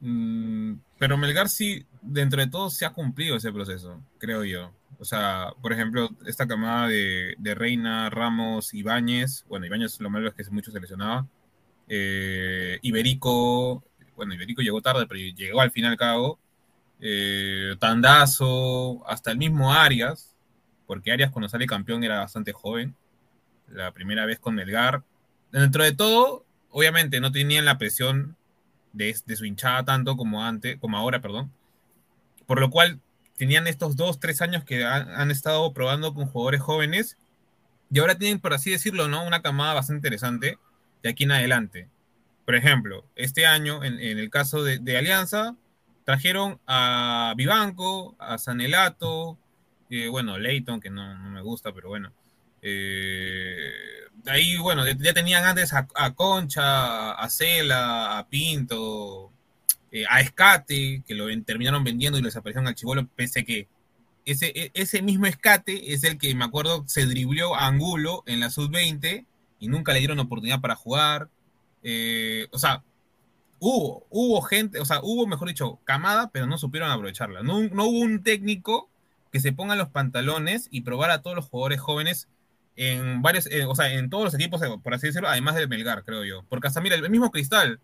Mm, 0.00 0.74
pero 0.98 1.16
Melgar 1.16 1.48
sí, 1.48 1.86
dentro 2.00 2.40
de 2.40 2.48
todo, 2.48 2.70
se 2.70 2.84
ha 2.84 2.90
cumplido 2.92 3.36
ese 3.36 3.52
proceso, 3.52 4.00
creo 4.18 4.44
yo. 4.44 4.72
O 5.02 5.04
sea, 5.04 5.52
por 5.60 5.72
ejemplo, 5.72 6.10
esta 6.26 6.46
camada 6.46 6.86
de, 6.86 7.34
de 7.36 7.54
Reina, 7.56 8.08
Ramos, 8.08 8.72
Ibáñez, 8.72 9.44
bueno, 9.48 9.66
Ibáñez 9.66 10.00
lo 10.00 10.08
malo 10.10 10.28
es 10.28 10.34
que 10.34 10.44
mucho 10.54 10.70
se 10.70 10.78
lesionaba. 10.80 11.26
eh, 11.88 12.78
Iberico, 12.82 13.82
bueno, 14.16 14.32
Iberico 14.34 14.62
llegó 14.62 14.80
tarde, 14.80 15.06
pero 15.08 15.20
llegó 15.36 15.60
al 15.60 15.72
fin 15.72 15.84
y 15.84 15.88
al 15.88 15.96
cabo. 15.96 16.38
eh, 17.00 17.74
Tandazo, 17.80 19.02
hasta 19.08 19.32
el 19.32 19.38
mismo 19.38 19.72
Arias, 19.72 20.36
porque 20.86 21.10
Arias 21.12 21.32
cuando 21.32 21.48
sale 21.48 21.66
campeón 21.66 22.04
era 22.04 22.20
bastante 22.20 22.52
joven, 22.52 22.94
la 23.68 23.90
primera 23.92 24.24
vez 24.26 24.38
con 24.38 24.54
Melgar. 24.54 25.02
Dentro 25.50 25.82
de 25.84 25.92
todo, 25.94 26.44
obviamente 26.70 27.20
no 27.20 27.32
tenían 27.32 27.64
la 27.64 27.78
presión 27.78 28.36
de, 28.92 29.16
de 29.26 29.36
su 29.36 29.46
hinchada 29.46 29.84
tanto 29.84 30.16
como 30.16 30.44
antes, 30.44 30.78
como 30.78 30.96
ahora, 30.96 31.20
perdón. 31.20 31.52
Por 32.46 32.60
lo 32.60 32.70
cual 32.70 33.00
tenían 33.36 33.66
estos 33.66 33.96
dos, 33.96 34.20
tres 34.20 34.42
años 34.42 34.64
que 34.64 34.84
han, 34.84 35.30
estado 35.30 35.72
probando 35.72 36.14
con 36.14 36.26
jugadores 36.26 36.60
jóvenes 36.60 37.18
y 37.90 37.98
ahora 37.98 38.16
tienen, 38.16 38.40
por 38.40 38.54
así 38.54 38.70
decirlo, 38.70 39.08
¿no? 39.08 39.26
Una 39.26 39.42
camada 39.42 39.74
bastante 39.74 39.98
interesante 39.98 40.58
de 41.02 41.10
aquí 41.10 41.24
en 41.24 41.32
adelante. 41.32 41.88
Por 42.44 42.54
ejemplo, 42.54 43.04
este 43.16 43.46
año, 43.46 43.84
en, 43.84 43.98
el 44.00 44.30
caso 44.30 44.62
de, 44.64 44.96
Alianza, 44.96 45.56
trajeron 46.04 46.60
a 46.66 47.34
Vivanco, 47.36 48.16
a 48.18 48.38
Sanelato, 48.38 49.38
eh, 49.90 50.08
bueno, 50.08 50.38
Leighton, 50.38 50.80
que 50.80 50.90
no, 50.90 51.18
no 51.18 51.30
me 51.30 51.42
gusta, 51.42 51.72
pero 51.72 51.88
bueno. 51.88 52.12
Eh, 52.62 53.72
ahí, 54.26 54.56
bueno, 54.56 54.86
ya- 54.86 55.14
tenían 55.14 55.44
antes 55.44 55.72
a 55.72 56.14
Concha, 56.14 57.12
a 57.12 57.28
Cela, 57.28 58.18
a 58.18 58.28
Pinto, 58.28 59.31
eh, 59.92 60.04
a 60.08 60.20
Escate, 60.20 61.02
que 61.06 61.14
lo 61.14 61.26
terminaron 61.44 61.84
vendiendo 61.84 62.18
y 62.18 62.22
lo 62.22 62.26
desaparecieron 62.26 62.66
al 62.66 62.74
Chivolo, 62.74 63.06
pese 63.14 63.44
que 63.44 63.68
ese, 64.24 64.52
e- 64.54 64.70
ese 64.74 65.02
mismo 65.02 65.26
Escate 65.26 65.92
es 65.92 66.02
el 66.04 66.18
que 66.18 66.34
me 66.34 66.44
acuerdo 66.44 66.84
se 66.86 67.06
driblió 67.06 67.54
a 67.54 67.66
Angulo 67.66 68.22
en 68.26 68.40
la 68.40 68.50
sub-20 68.50 69.26
y 69.58 69.68
nunca 69.68 69.92
le 69.92 69.98
dieron 69.98 70.18
oportunidad 70.18 70.60
para 70.60 70.74
jugar. 70.76 71.28
Eh, 71.82 72.48
o 72.52 72.58
sea, 72.58 72.82
hubo, 73.58 74.06
hubo 74.10 74.40
gente, 74.42 74.80
o 74.80 74.84
sea, 74.84 75.00
hubo, 75.02 75.26
mejor 75.26 75.48
dicho, 75.48 75.78
camada, 75.84 76.30
pero 76.32 76.46
no 76.46 76.58
supieron 76.58 76.90
aprovecharla. 76.90 77.42
No, 77.42 77.60
no 77.62 77.84
hubo 77.84 77.98
un 78.00 78.22
técnico 78.22 78.88
que 79.30 79.40
se 79.40 79.52
ponga 79.52 79.76
los 79.76 79.88
pantalones 79.88 80.68
y 80.70 80.82
probar 80.82 81.10
a 81.10 81.22
todos 81.22 81.36
los 81.36 81.46
jugadores 81.46 81.80
jóvenes 81.80 82.28
en 82.76 83.22
varios, 83.22 83.46
eh, 83.46 83.64
o 83.66 83.74
sea, 83.74 83.92
en 83.92 84.08
todos 84.08 84.24
los 84.24 84.34
equipos, 84.34 84.60
por 84.82 84.94
así 84.94 85.08
decirlo, 85.08 85.28
además 85.28 85.54
del 85.54 85.68
Melgar, 85.68 86.04
creo 86.04 86.24
yo. 86.24 86.44
Porque 86.48 86.68
hasta, 86.68 86.80
mira, 86.80 86.96
el 86.96 87.10
mismo 87.10 87.30
Cristal 87.30 87.80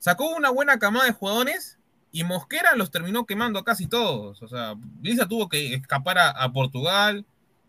sacó 0.00 0.34
una 0.34 0.50
buena 0.50 0.80
camada 0.80 1.04
de 1.04 1.12
jugadores 1.12 1.78
y 2.10 2.24
Mosquera 2.24 2.74
los 2.74 2.90
terminó 2.90 3.24
quemando 3.26 3.62
casi 3.62 3.86
todos. 3.86 4.42
O 4.42 4.48
sea, 4.48 4.74
Lisa 5.00 5.28
tuvo 5.28 5.48
que 5.48 5.74
escapar 5.74 6.18
a, 6.18 6.52
Portugal, 6.52 7.24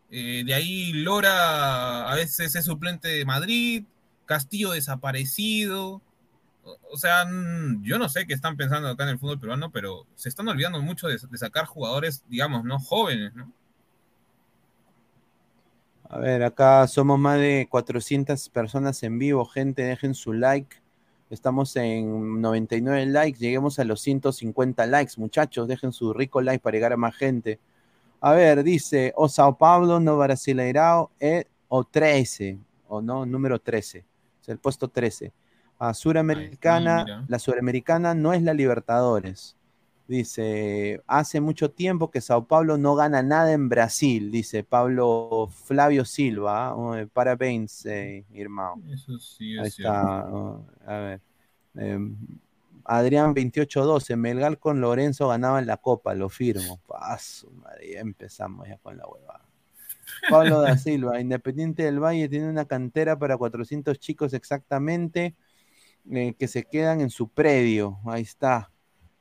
eh, 0.10 0.42
de 0.44 0.54
ahí 0.56 0.94
Lora 0.94 2.10
a 2.10 2.16
veces 2.16 2.56
es 2.56 2.66
suplente 2.66 3.08
de 3.10 3.26
Madrid, 3.26 3.84
Castillo 4.26 4.72
desaparecido. 4.72 6.02
O, 6.92 6.98
sea, 6.98 7.26
yo 7.82 8.00
no 8.00 8.10
sé 8.10 8.26
qué 8.26 8.34
están 8.34 8.56
pensando 8.56 8.88
acá 8.88 9.04
en 9.04 9.10
el 9.10 9.20
fútbol 9.20 9.40
peruano, 9.40 9.72
pero 9.72 10.06
se 10.16 10.30
están 10.30 10.48
olvidando 10.48 10.82
mucho 10.82 11.08
de, 11.08 11.18
de 11.18 11.38
sacar 11.38 11.66
jugadores, 11.66 12.24
digamos, 12.28 12.64
no 12.64 12.80
jóvenes, 12.80 13.34
¿no? 13.36 13.52
A 16.04 16.20
ver, 16.20 16.44
acá 16.44 16.88
somos 16.88 17.18
más 17.18 17.40
de 17.40 17.68
400 17.70 18.50
personas 18.50 19.02
en 19.04 19.18
vivo. 19.18 19.46
Gente, 19.46 19.84
dejen 19.84 20.14
su 20.14 20.34
like. 20.34 20.81
Estamos 21.32 21.74
en 21.78 22.42
99 22.42 23.06
likes. 23.06 23.40
Lleguemos 23.40 23.80
a 23.80 23.86
los 23.86 24.02
150 24.02 24.86
likes, 24.86 25.14
muchachos. 25.16 25.66
Dejen 25.66 25.94
su 25.94 26.14
rico 26.14 26.42
like 26.42 26.62
para 26.62 26.76
llegar 26.76 26.92
a 26.92 26.98
más 26.98 27.16
gente. 27.16 27.58
A 28.20 28.34
ver, 28.34 28.64
dice, 28.64 29.14
o 29.16 29.30
Sao 29.30 29.58
Paulo 29.58 30.02
no 30.02 30.18
Brasileirao 30.18 31.10
e, 31.22 31.48
o 31.70 31.86
13, 31.86 32.60
o 32.90 33.02
no, 33.02 33.26
número 33.26 33.60
13. 33.60 34.06
Es 34.42 34.50
el 34.50 34.60
puesto 34.60 34.90
13. 34.90 35.32
A 35.80 35.94
Suramericana, 35.94 37.26
la 37.28 37.40
Suramericana 37.40 38.14
no 38.14 38.34
es 38.34 38.44
la 38.44 38.54
Libertadores. 38.54 39.56
Dice, 40.12 41.02
hace 41.08 41.40
mucho 41.40 41.72
tiempo 41.72 42.12
que 42.12 42.20
Sao 42.20 42.46
Paulo 42.46 42.78
no 42.78 42.96
gana 42.96 43.24
nada 43.24 43.54
en 43.54 43.70
Brasil, 43.70 44.30
dice 44.30 44.62
Pablo 44.62 45.48
Flavio 45.50 46.04
Silva. 46.04 46.76
Oh, 46.76 46.94
parabéns, 47.14 47.86
eh, 47.86 48.26
hermano. 48.34 48.82
Eso 48.92 49.18
sí 49.18 49.58
Ahí 49.58 49.68
es 49.68 49.76
cierto. 49.76 49.94
está. 49.94 50.28
oh, 50.30 50.66
a 50.86 50.98
ver. 50.98 51.22
Em, 51.76 52.18
Adrián 52.84 53.28
2812, 53.28 54.18
Melgar 54.18 54.60
con 54.60 54.82
Lorenzo 54.82 55.30
ganaban 55.30 55.66
la 55.66 55.78
copa, 55.78 56.14
lo 56.14 56.28
firmo. 56.28 56.82
Paso, 56.86 57.50
madre, 57.52 57.94
ya 57.94 58.02
empezamos 58.02 58.68
ya 58.68 58.78
con 58.80 58.98
la 58.98 59.08
huevada. 59.08 59.46
Pablo 60.30 60.60
da 60.60 60.76
Silva, 60.78 61.22
Independiente 61.22 61.84
del 61.84 62.02
Valle 62.04 62.28
tiene 62.28 62.50
una 62.50 62.66
cantera 62.66 63.18
para 63.18 63.38
400 63.38 63.98
chicos 63.98 64.34
exactamente 64.34 65.36
eh, 66.12 66.34
que 66.38 66.50
se 66.50 66.66
quedan 66.66 67.00
en 67.00 67.10
su 67.10 67.30
predio. 67.30 68.00
Ahí 68.06 68.24
está. 68.24 68.71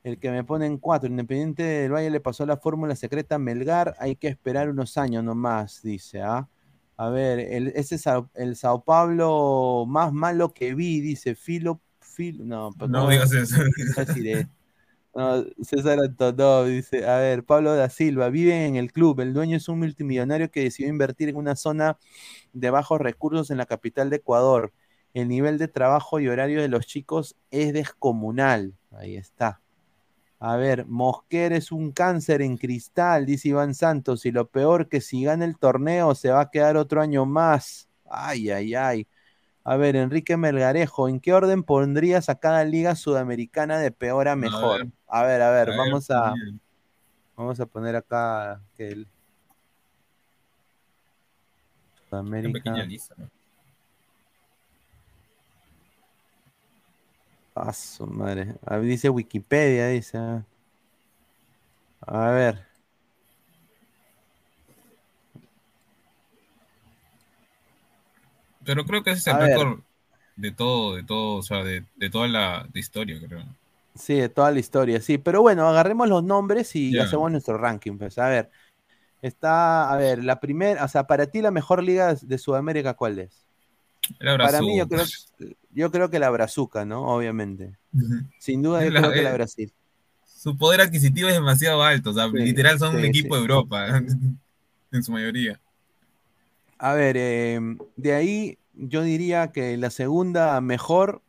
El 0.03 0.17
que 0.17 0.31
me 0.31 0.43
pone 0.43 0.65
en 0.65 0.77
cuatro. 0.77 1.09
Independiente 1.09 1.63
del 1.63 1.93
Valle 1.93 2.09
le 2.09 2.19
pasó 2.19 2.45
la 2.45 2.57
fórmula 2.57 2.95
secreta 2.95 3.35
a 3.35 3.39
Melgar. 3.39 3.95
Hay 3.99 4.15
que 4.15 4.27
esperar 4.27 4.69
unos 4.69 4.97
años 4.97 5.23
nomás, 5.23 5.81
dice. 5.83 6.21
¿ah? 6.21 6.47
A 6.97 7.09
ver, 7.09 7.39
el, 7.39 7.67
ese 7.69 7.95
es 7.95 8.05
el 8.35 8.55
Sao 8.55 8.83
Paulo 8.83 9.85
más 9.87 10.13
malo 10.13 10.53
que 10.53 10.73
vi, 10.75 11.01
dice 11.01 11.35
Filo. 11.35 11.81
Filo 11.99 12.45
no, 12.45 12.71
pues 12.77 12.89
No 12.89 13.09
digas 13.09 13.31
eso. 13.33 13.55
No, 15.13 15.43
César 15.61 15.99
Antonov 15.99 16.67
dice, 16.67 17.05
a 17.05 17.17
ver, 17.17 17.43
Pablo 17.43 17.75
da 17.75 17.89
Silva, 17.89 18.29
vive 18.29 18.65
en 18.65 18.77
el 18.77 18.93
club, 18.93 19.19
el 19.19 19.33
dueño 19.33 19.57
es 19.57 19.67
un 19.67 19.79
multimillonario 19.79 20.49
que 20.49 20.61
decidió 20.61 20.89
invertir 20.89 21.27
en 21.27 21.35
una 21.35 21.57
zona 21.57 21.97
de 22.53 22.69
bajos 22.69 23.01
recursos 23.01 23.51
en 23.51 23.57
la 23.57 23.65
capital 23.65 24.09
de 24.09 24.17
Ecuador. 24.17 24.71
El 25.13 25.27
nivel 25.27 25.57
de 25.57 25.67
trabajo 25.67 26.21
y 26.21 26.29
horario 26.29 26.61
de 26.61 26.69
los 26.69 26.85
chicos 26.87 27.35
es 27.49 27.73
descomunal. 27.73 28.73
Ahí 28.91 29.17
está. 29.17 29.59
A 30.43 30.55
ver, 30.55 30.87
Mosquera 30.87 31.55
es 31.55 31.71
un 31.71 31.91
cáncer 31.91 32.41
en 32.41 32.57
cristal, 32.57 33.27
dice 33.27 33.49
Iván 33.49 33.75
Santos, 33.75 34.25
y 34.25 34.31
lo 34.31 34.47
peor 34.47 34.89
que 34.89 34.99
si 34.99 35.23
gana 35.23 35.45
el 35.45 35.55
torneo 35.55 36.15
se 36.15 36.31
va 36.31 36.41
a 36.41 36.49
quedar 36.49 36.77
otro 36.77 36.99
año 36.99 37.27
más. 37.27 37.87
Ay, 38.09 38.49
ay, 38.49 38.73
ay. 38.73 39.07
A 39.63 39.75
ver, 39.75 39.95
Enrique 39.95 40.37
Melgarejo, 40.37 41.07
¿en 41.07 41.19
qué 41.19 41.33
orden 41.33 41.61
pondrías 41.61 42.27
a 42.27 42.39
cada 42.39 42.63
liga 42.63 42.95
sudamericana 42.95 43.77
de 43.77 43.91
peor 43.91 44.27
a 44.27 44.35
mejor? 44.35 44.87
A 45.07 45.21
ver, 45.21 45.43
a 45.43 45.51
ver, 45.51 45.67
A 45.69 45.71
ver, 45.73 45.77
vamos 45.77 46.09
a 46.09 46.33
bien. 46.33 46.59
vamos 47.37 47.59
a 47.59 47.67
poner 47.67 47.95
acá 47.95 48.59
que 48.75 48.87
el 48.87 49.07
Sudamérica. 52.09 52.53
pequeña 52.53 52.83
lista, 52.83 53.13
¿no? 53.15 53.29
Ah, 57.63 57.73
su 57.73 58.07
madre. 58.07 58.55
A 58.65 58.77
ver, 58.77 58.85
dice 58.87 59.07
Wikipedia, 59.07 59.87
dice. 59.89 60.17
ah. 60.17 60.43
A 62.07 62.31
ver. 62.31 62.65
Pero 68.65 68.83
creo 68.85 69.03
que 69.03 69.11
ese 69.11 69.19
es 69.29 69.35
el 69.35 69.41
récord 69.41 69.79
de 70.35 70.51
todo, 70.51 70.95
de 70.95 71.03
todo, 71.03 71.35
o 71.37 71.43
sea, 71.43 71.63
de, 71.63 71.85
de 71.97 72.09
toda 72.09 72.27
la 72.27 72.67
de 72.73 72.79
historia, 72.79 73.19
creo. 73.23 73.43
Sí, 73.93 74.15
de 74.15 74.29
toda 74.29 74.49
la 74.49 74.59
historia, 74.59 74.99
sí. 74.99 75.19
Pero 75.19 75.43
bueno, 75.43 75.67
agarremos 75.67 76.09
los 76.09 76.23
nombres 76.23 76.75
y 76.75 76.91
Ya. 76.91 77.03
hacemos 77.03 77.31
nuestro 77.31 77.59
ranking. 77.59 77.99
Pues. 77.99 78.17
A 78.17 78.27
ver, 78.27 78.49
está, 79.21 79.91
a 79.91 79.97
ver, 79.97 80.23
la 80.23 80.39
primera, 80.39 80.83
o 80.83 80.87
sea, 80.87 81.05
para 81.05 81.27
ti 81.27 81.41
la 81.41 81.51
mejor 81.51 81.83
liga 81.83 82.15
de 82.15 82.37
Sudamérica, 82.39 82.95
¿cuál 82.95 83.19
es? 83.19 83.45
Para 84.19 84.61
mí, 84.61 84.79
yo 84.79 84.87
creo, 84.87 85.05
yo 85.73 85.91
creo 85.91 86.09
que 86.09 86.19
la 86.19 86.29
Brazuca, 86.29 86.85
¿no? 86.85 87.03
Obviamente. 87.07 87.77
Sin 88.39 88.61
duda, 88.61 88.83
yo 88.83 88.91
La- 88.91 89.01
creo 89.01 89.13
que 89.13 89.21
la 89.21 89.33
Brasil. 89.33 89.73
Su 90.25 90.57
poder 90.57 90.81
adquisitivo 90.81 91.29
es 91.29 91.35
demasiado 91.35 91.83
alto, 91.83 92.09
o 92.09 92.13
sea, 92.13 92.27
Sí, 92.29 92.37
literal 92.37 92.79
son 92.79 92.95
un 92.95 93.05
equipo 93.05 93.35
sí. 93.35 93.41
de 93.41 93.41
Europa, 93.41 93.87
en 94.91 95.03
su 95.03 95.11
mayoría. 95.11 95.59
A 96.79 96.93
ver, 96.93 97.15
eh, 97.17 97.59
de 97.95 98.13
ahí 98.13 98.57
yo 98.73 99.03
diría 99.03 99.51
que 99.51 99.77
la 99.77 99.91
segunda 99.91 100.59
mejor, 100.61 101.21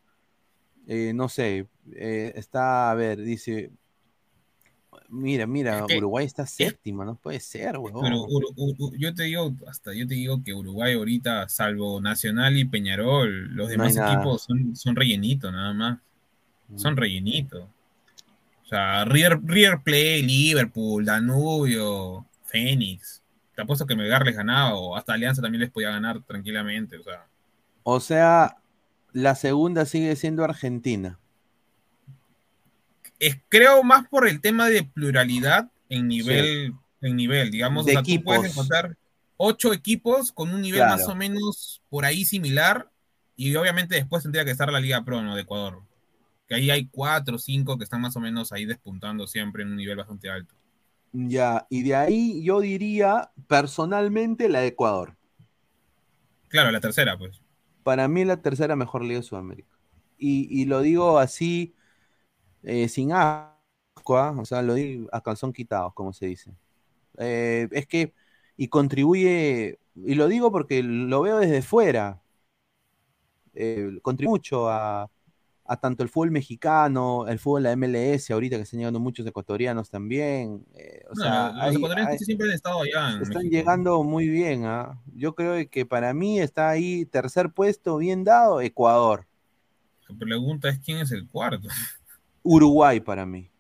eh, 0.87 1.13
no 1.15 1.29
sé, 1.29 1.67
eh, 1.95 2.33
está, 2.37 2.91
a 2.91 2.95
ver, 2.95 3.21
dice, 3.21 3.71
mira, 5.13 5.47
mira, 5.47 5.79
Es 5.81 5.87
que- 5.87 5.99
Uruguay 5.99 6.27
está 6.27 6.47
séptima, 6.47 7.05
no 7.05 7.15
puede 7.15 7.39
ser, 7.39 7.79
huevón. 7.79 8.03
Pero 8.03 8.25
Uru- 8.27 8.53
Uru- 8.57 8.93
yo 8.99 9.15
te 9.15 9.25
digo, 9.25 9.53
hasta 9.69 9.95
yo 9.95 10.07
te 10.07 10.15
digo 10.15 10.43
que 10.43 10.53
Uruguay 10.55 10.95
ahorita, 10.95 11.49
salvo 11.49 12.01
Nacional 12.01 12.57
y 12.57 12.65
Peñarol, 12.65 13.55
los 13.55 13.69
demás 13.69 13.97
equipos 13.97 14.43
son, 14.43 14.75
son 14.75 14.97
rellenitos 14.97 15.53
nada 15.53 15.73
más. 15.73 15.99
Mm. 16.69 16.79
Son 16.79 16.97
rellenitos. 16.97 17.65
O 18.65 18.67
sea, 18.69 19.05
River, 19.05 19.41
River 19.45 19.81
Plate, 19.85 20.23
Liverpool, 20.23 21.05
Danubio, 21.05 22.27
Fénix. 22.45 23.23
Te 23.55 23.63
apuesto 23.63 23.87
que 23.87 23.95
Melgar 23.95 24.25
les 24.25 24.35
ganaba, 24.35 24.75
o 24.75 24.97
hasta 24.97 25.13
Alianza 25.13 25.43
también 25.43 25.61
les 25.61 25.71
podía 25.71 25.91
ganar 25.91 26.23
tranquilamente. 26.23 26.97
O 26.97 27.03
sea, 27.03 27.27
O 27.85 28.01
sea, 28.01 28.57
La 29.13 29.35
segunda 29.35 29.85
sigue 29.85 30.17
siendo 30.17 30.43
Argentina. 30.43 31.19
Es, 33.23 33.39
creo 33.49 33.83
más 33.85 34.09
por 34.09 34.27
el 34.29 34.41
tema 34.41 34.69
de 34.69 34.85
pluralidad 34.85 35.71
en 35.89 36.09
nivel, 36.09 36.75
en 37.01 37.17
nivel 37.17 37.51
digamos, 37.51 37.87
De 37.87 37.93
o 37.93 37.95
sea, 37.95 38.03
tú 38.03 38.11
equipos. 38.11 38.25
puedes 38.25 38.53
encontrar 38.53 38.97
ocho 39.37 39.73
equipos 39.73 40.33
con 40.33 40.53
un 40.55 40.61
nivel 40.63 40.81
Claro. 40.81 40.97
más 40.97 41.09
o 41.09 41.15
menos 41.15 41.83
por 41.89 42.05
ahí 42.05 42.25
similar 42.25 42.91
y 43.37 43.55
obviamente 43.57 43.95
después 43.97 44.23
tendría 44.25 44.45
que 44.45 44.51
estar 44.53 44.71
la 44.73 44.81
Liga 44.81 45.05
Pro, 45.05 45.23
¿no? 45.23 45.35
De 45.37 45.43
Ecuador. 45.43 45.83
Que 46.49 46.57
ahí 46.57 46.71
hay 46.71 46.87
cuatro 46.89 47.37
o 47.37 47.39
cinco 47.39 47.79
que 47.79 47.85
están 47.85 48.01
más 48.01 48.17
o 48.17 48.21
menos 48.21 48.53
ahí 48.53 48.67
despuntando 48.67 49.27
siempre 49.27 49.63
en 49.63 49.71
un 49.71 49.77
nivel 49.77 49.97
bastante 49.97 50.31
alto. 50.31 50.55
Ya, 51.13 51.67
y 51.71 51.83
de 51.83 51.95
ahí 51.95 52.43
yo 52.45 52.61
diría 52.61 53.31
personalmente 53.47 54.49
la 54.49 54.61
de 54.61 54.69
Ecuador. 54.69 55.17
Claro, 56.49 56.71
la 56.71 56.81
tercera, 56.81 57.17
pues. 57.19 57.41
Para 57.83 58.09
mí 58.09 58.25
la 58.25 58.41
tercera 58.43 58.77
mejor 58.77 59.03
liga 59.03 59.21
de 59.21 59.27
Sudamérica. 59.27 59.77
Y, 60.19 60.47
y 60.51 60.67
lo 60.67 60.81
digo 60.83 61.19
así, 61.19 61.75
eh, 62.63 62.89
sin 62.89 63.13
asco, 63.13 64.19
¿ah? 64.19 64.35
o 64.39 64.45
sea, 64.45 64.63
lo 64.63 64.75
digo 64.75 65.09
a 65.13 65.21
calzón 65.23 65.53
quitado, 65.53 65.93
como 65.95 66.13
se 66.13 66.27
dice. 66.27 66.53
Eh, 67.19 67.69
es 67.73 67.87
que, 67.87 68.13
y 68.57 68.69
contribuye, 68.69 69.79
y 69.97 70.15
lo 70.15 70.29
digo 70.29 70.51
porque 70.53 70.83
lo 70.83 71.23
veo 71.23 71.39
desde 71.39 71.63
fuera, 71.63 72.23
eh, 73.55 73.99
contribuye 74.03 74.33
mucho 74.39 74.69
a, 74.71 75.11
a 75.65 75.77
tanto 75.77 76.03
el 76.03 76.09
fútbol 76.09 76.31
mexicano, 76.31 77.27
el 77.29 77.39
fútbol 77.39 77.63
de 77.65 77.69
la 77.71 77.73
MLS, 77.77 78.33
ahorita 78.33 78.57
que 78.57 78.63
están 78.63 78.79
llegando 78.81 79.01
muchos 79.01 79.27
ecuatorianos 79.27 79.91
también. 79.91 80.65
o 81.11 81.15
No, 81.15 81.23
sea, 81.23 81.53
los 81.53 81.63
hay- 81.63 81.77
ecuatorianos 81.77 82.13
hay- 82.13 82.19
siempre 82.19 82.49
han 82.49 82.55
estado 82.55 82.83
allá 82.83 83.11
están 83.21 83.29
México. 83.45 83.51
llegando 83.51 84.03
muy 84.05 84.29
bien. 84.29 84.65
¿ah? 84.67 85.01
Yo 85.15 85.35
creo 85.35 85.69
que 85.71 85.87
para 85.87 86.15
mí 86.15 86.41
está 86.41 86.71
ahí 86.71 87.05
tercer 87.07 87.51
puesto, 87.53 87.99
bien 87.99 88.25
dado, 88.25 88.61
Ecuador. 88.61 89.27
La 90.09 90.17
pregunta 90.19 90.69
es 90.69 90.79
quién 90.81 90.99
es 90.99 91.11
el 91.13 91.27
cuarto. 91.29 91.69
Uruguay 92.45 93.01
para 93.01 93.27
mí. 93.27 93.51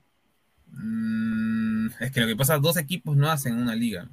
Mm, 0.71 1.89
es 2.01 2.11
que 2.13 2.21
lo 2.21 2.27
que 2.27 2.37
pasa, 2.37 2.59
dos 2.59 2.77
equipos 2.77 3.17
no 3.17 3.31
hacen 3.31 3.55
una 3.57 3.75
liga. 3.75 4.09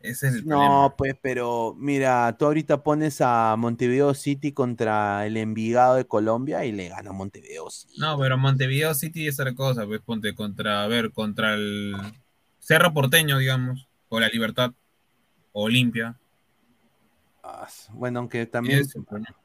Ese 0.00 0.28
es 0.28 0.34
el 0.36 0.44
No, 0.44 0.48
problema. 0.48 0.94
pues, 0.98 1.16
pero 1.20 1.74
mira, 1.78 2.36
tú 2.38 2.44
ahorita 2.46 2.82
pones 2.82 3.20
a 3.20 3.56
Montevideo 3.56 4.12
City 4.14 4.52
contra 4.52 5.26
el 5.26 5.36
Envigado 5.36 5.94
de 5.96 6.06
Colombia 6.06 6.64
y 6.64 6.72
le 6.72 6.88
gana 6.88 7.12
Montevideo 7.12 7.70
City. 7.70 7.94
No, 7.98 8.18
pero 8.18 8.36
Montevideo 8.38 8.94
City 8.94 9.26
es 9.26 9.40
otra 9.40 9.54
cosa, 9.54 9.86
pues 9.86 10.00
ponte 10.02 10.34
contra, 10.34 10.84
a 10.84 10.86
ver, 10.88 11.12
contra 11.12 11.54
el 11.54 11.94
Cerro 12.58 12.92
Porteño, 12.92 13.38
digamos, 13.38 13.88
o 14.08 14.20
la 14.20 14.28
Libertad, 14.28 14.72
o 15.52 15.64
Olimpia. 15.64 16.18
Ah, 17.42 17.68
Bueno, 17.92 18.20
aunque 18.20 18.46
también. 18.46 18.80
Es 18.80 18.94
el 18.96 19.04
problema. 19.04 19.36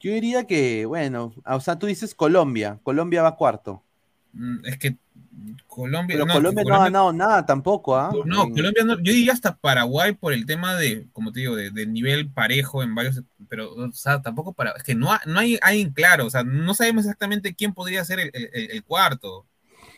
Yo 0.00 0.12
diría 0.12 0.46
que, 0.46 0.86
bueno, 0.86 1.32
o 1.44 1.60
sea, 1.60 1.78
tú 1.78 1.86
dices 1.86 2.14
Colombia. 2.14 2.78
Colombia 2.82 3.22
va 3.22 3.36
cuarto. 3.36 3.82
Mm, 4.32 4.64
Es 4.64 4.78
que 4.78 4.96
Colombia. 5.66 6.16
Pero 6.16 6.26
no, 6.26 6.32
Colombia 6.34 6.64
no 6.64 6.74
ha 6.74 6.78
ganado 6.84 7.12
nada 7.12 7.46
tampoco, 7.46 7.96
¿ah? 7.96 8.20
No, 8.24 8.50
Colombia 8.50 8.84
no, 8.84 8.94
yo 8.96 9.12
diría 9.12 9.32
hasta 9.32 9.56
Paraguay 9.56 10.12
por 10.12 10.32
el 10.32 10.46
tema 10.46 10.74
de, 10.76 11.08
como 11.12 11.32
te 11.32 11.40
digo, 11.40 11.56
de, 11.56 11.70
de 11.70 11.86
nivel 11.86 12.30
parejo 12.30 12.82
en 12.82 12.94
varios, 12.94 13.22
pero, 13.48 13.72
o 13.74 13.92
sea, 13.92 14.22
tampoco 14.22 14.52
para, 14.52 14.70
es 14.72 14.82
que 14.82 14.94
no, 14.94 15.12
ha- 15.12 15.20
no 15.26 15.38
hay 15.38 15.58
alguien 15.62 15.92
claro, 15.92 16.26
o 16.26 16.30
sea, 16.30 16.42
no 16.44 16.74
sabemos 16.74 17.04
exactamente 17.04 17.54
quién 17.54 17.74
podría 17.74 18.04
ser 18.04 18.20
el, 18.20 18.30
el- 18.34 18.70
el 18.70 18.84
cuarto, 18.84 19.46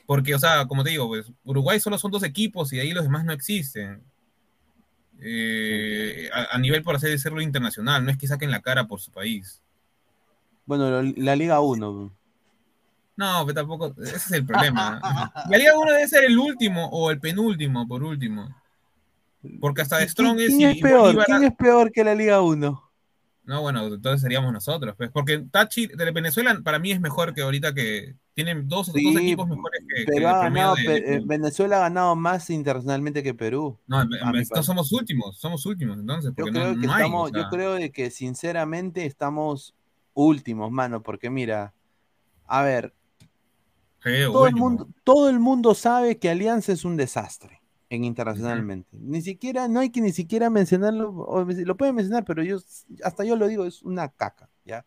porque, 0.07 0.35
o 0.35 0.39
sea, 0.41 0.67
como 0.67 0.85
te 0.85 0.91
digo, 0.91 1.09
pues 1.09 1.27
Uruguay 1.45 1.81
solo 1.81 1.99
son 1.99 2.11
dos 2.13 2.25
equipos 2.25 2.73
y 2.73 2.77
de 2.77 2.83
ahí 2.83 2.93
los 2.93 3.05
demás 3.05 3.25
no 3.25 3.33
existen. 3.33 4.03
Eh, 5.23 6.31
a, 6.33 6.57
a 6.57 6.59
nivel, 6.59 6.83
por 6.83 6.97
así 6.97 7.07
decirlo, 7.09 7.41
internacional, 7.43 8.05
no 8.05 8.11
es 8.11 8.17
que 8.19 8.27
saquen 8.27 8.51
la 8.51 8.63
cara 8.63 8.87
por 8.87 9.01
su 9.01 9.11
país. 9.13 9.63
Bueno, 10.71 11.03
la 11.17 11.35
Liga 11.35 11.59
1. 11.61 12.13
No, 13.17 13.43
pero 13.45 13.55
tampoco, 13.55 13.93
ese 14.01 14.15
es 14.17 14.31
el 14.31 14.47
problema. 14.47 15.01
La 15.51 15.59
Liga 15.59 15.77
1 15.77 15.93
debe 15.93 16.07
ser 16.07 16.23
el 16.23 16.39
último 16.39 16.89
o 16.91 17.11
el 17.11 17.19
penúltimo, 17.19 17.89
por 17.89 18.05
último. 18.05 18.49
Porque 19.61 19.83
hasta 19.83 19.99
de 19.99 20.09
Strongest 20.09 20.51
¿Quién 20.57 20.61
y 20.61 20.65
es 20.77 20.81
peor? 20.81 21.01
Bolívar- 21.17 21.27
¿Quién 21.27 21.43
es 21.43 21.57
peor 21.57 21.91
que 21.91 22.05
la 22.05 22.15
Liga 22.15 22.41
1? 22.41 22.91
No, 23.47 23.63
bueno, 23.63 23.85
entonces 23.89 24.21
seríamos 24.21 24.53
nosotros, 24.53 24.95
pues, 24.97 25.11
porque 25.11 25.39
Tachi 25.51 25.89
de 25.89 26.11
Venezuela 26.13 26.57
para 26.63 26.79
mí 26.79 26.93
es 26.93 27.01
mejor 27.01 27.35
que 27.35 27.43
ahorita 27.43 27.75
que 27.75 28.15
tienen 28.33 28.69
dos, 28.69 28.91
equipos 28.95 29.49
mejores 29.49 29.83
que, 29.89 30.05
que 30.05 30.13
Pero 30.13 30.29
ha 30.29 30.39
ganado, 30.45 30.77
de- 30.77 31.21
Venezuela 31.25 31.79
ha 31.79 31.81
ganado 31.81 32.15
más 32.15 32.49
internacionalmente 32.49 33.25
que 33.25 33.35
Perú. 33.35 33.77
No, 33.89 34.05
parecer. 34.23 34.63
somos 34.63 34.93
últimos, 34.93 35.37
somos 35.41 35.67
últimos, 35.67 35.99
entonces, 35.99 36.33
Yo 36.37 36.45
no, 36.47 36.53
creo 36.53 36.81
que 36.81 36.87
no 36.87 36.93
hay, 36.95 37.03
estamos, 37.03 37.31
o 37.31 37.35
sea, 37.35 37.43
yo 37.43 37.49
creo 37.51 37.75
de 37.75 37.91
que 37.91 38.11
sinceramente 38.13 39.05
estamos 39.05 39.75
últimos, 40.15 40.71
mano, 40.71 41.03
porque 41.03 41.31
mira, 41.31 41.73
a 42.47 42.63
ver, 42.63 42.95
todo 44.33 44.47
el 44.47 44.55
mundo, 44.61 44.89
todo 45.05 45.29
el 45.29 45.39
mundo 45.41 45.75
sabe 45.75 46.19
que 46.19 46.31
Alianza 46.31 46.73
es 46.73 46.85
un 46.85 46.97
desastre 46.97 47.61
en 47.91 48.05
internacionalmente. 48.05 48.97
Ni 49.01 49.21
siquiera, 49.23 49.69
no 49.69 49.81
hay 49.81 49.91
que 49.91 50.01
ni 50.01 50.13
siquiera 50.13 50.49
mencionarlo, 50.51 51.11
o 51.11 51.45
lo 51.45 51.77
pueden 51.77 51.95
mencionar, 51.97 52.25
pero 52.25 52.43
yo 52.43 52.59
hasta 53.05 53.25
yo 53.25 53.37
lo 53.37 53.47
digo, 53.49 53.65
es 53.67 53.83
una 53.83 54.09
caca, 54.09 54.49
¿ya? 54.65 54.85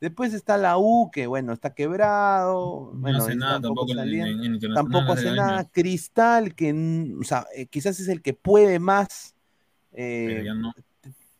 Después 0.00 0.32
está 0.32 0.56
la 0.58 0.78
U, 0.78 1.10
que 1.10 1.26
bueno, 1.26 1.52
está 1.52 1.74
quebrado, 1.74 2.92
No 2.94 3.00
bueno, 3.00 3.18
hace 3.18 3.32
y 3.32 3.36
nada 3.36 3.54
tampoco 3.54 3.86
tampoco 3.86 3.92
en, 3.92 3.98
salía- 3.98 4.28
en- 4.28 4.44
en 4.44 4.54
internacional, 4.54 4.74
tampoco 4.74 5.12
hace 5.12 5.34
nada. 5.34 5.64
Cristal, 5.64 6.54
que 6.54 7.16
o 7.20 7.24
sea, 7.24 7.46
eh, 7.56 7.66
quizás 7.66 7.98
es 7.98 8.06
el 8.08 8.22
que 8.22 8.32
puede 8.34 8.78
más 8.78 9.34
eh, 9.92 10.44
no. 10.54 10.72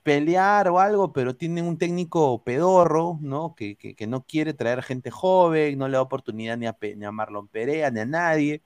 Pelear 0.09 0.69
o 0.69 0.79
algo, 0.81 1.13
pero 1.13 1.37
tiene 1.37 1.61
un 1.61 1.77
técnico 1.77 2.43
pedorro, 2.43 3.19
¿no? 3.21 3.55
Que, 3.55 3.77
que- 3.77 3.95
que 3.95 4.07
no 4.07 4.25
quiere 4.25 4.55
traer 4.55 4.83
gente 4.83 5.11
joven, 5.11 5.77
no 5.79 5.87
le 5.87 5.95
da 5.97 6.03
oportunidad 6.03 6.57
ni 6.57 6.67
a, 6.67 6.75
ni 6.97 7.05
a 7.05 7.13
Marlon 7.13 7.47
Perea, 7.49 7.91
ni 7.91 8.01
a 8.01 8.07
nadie. 8.07 8.63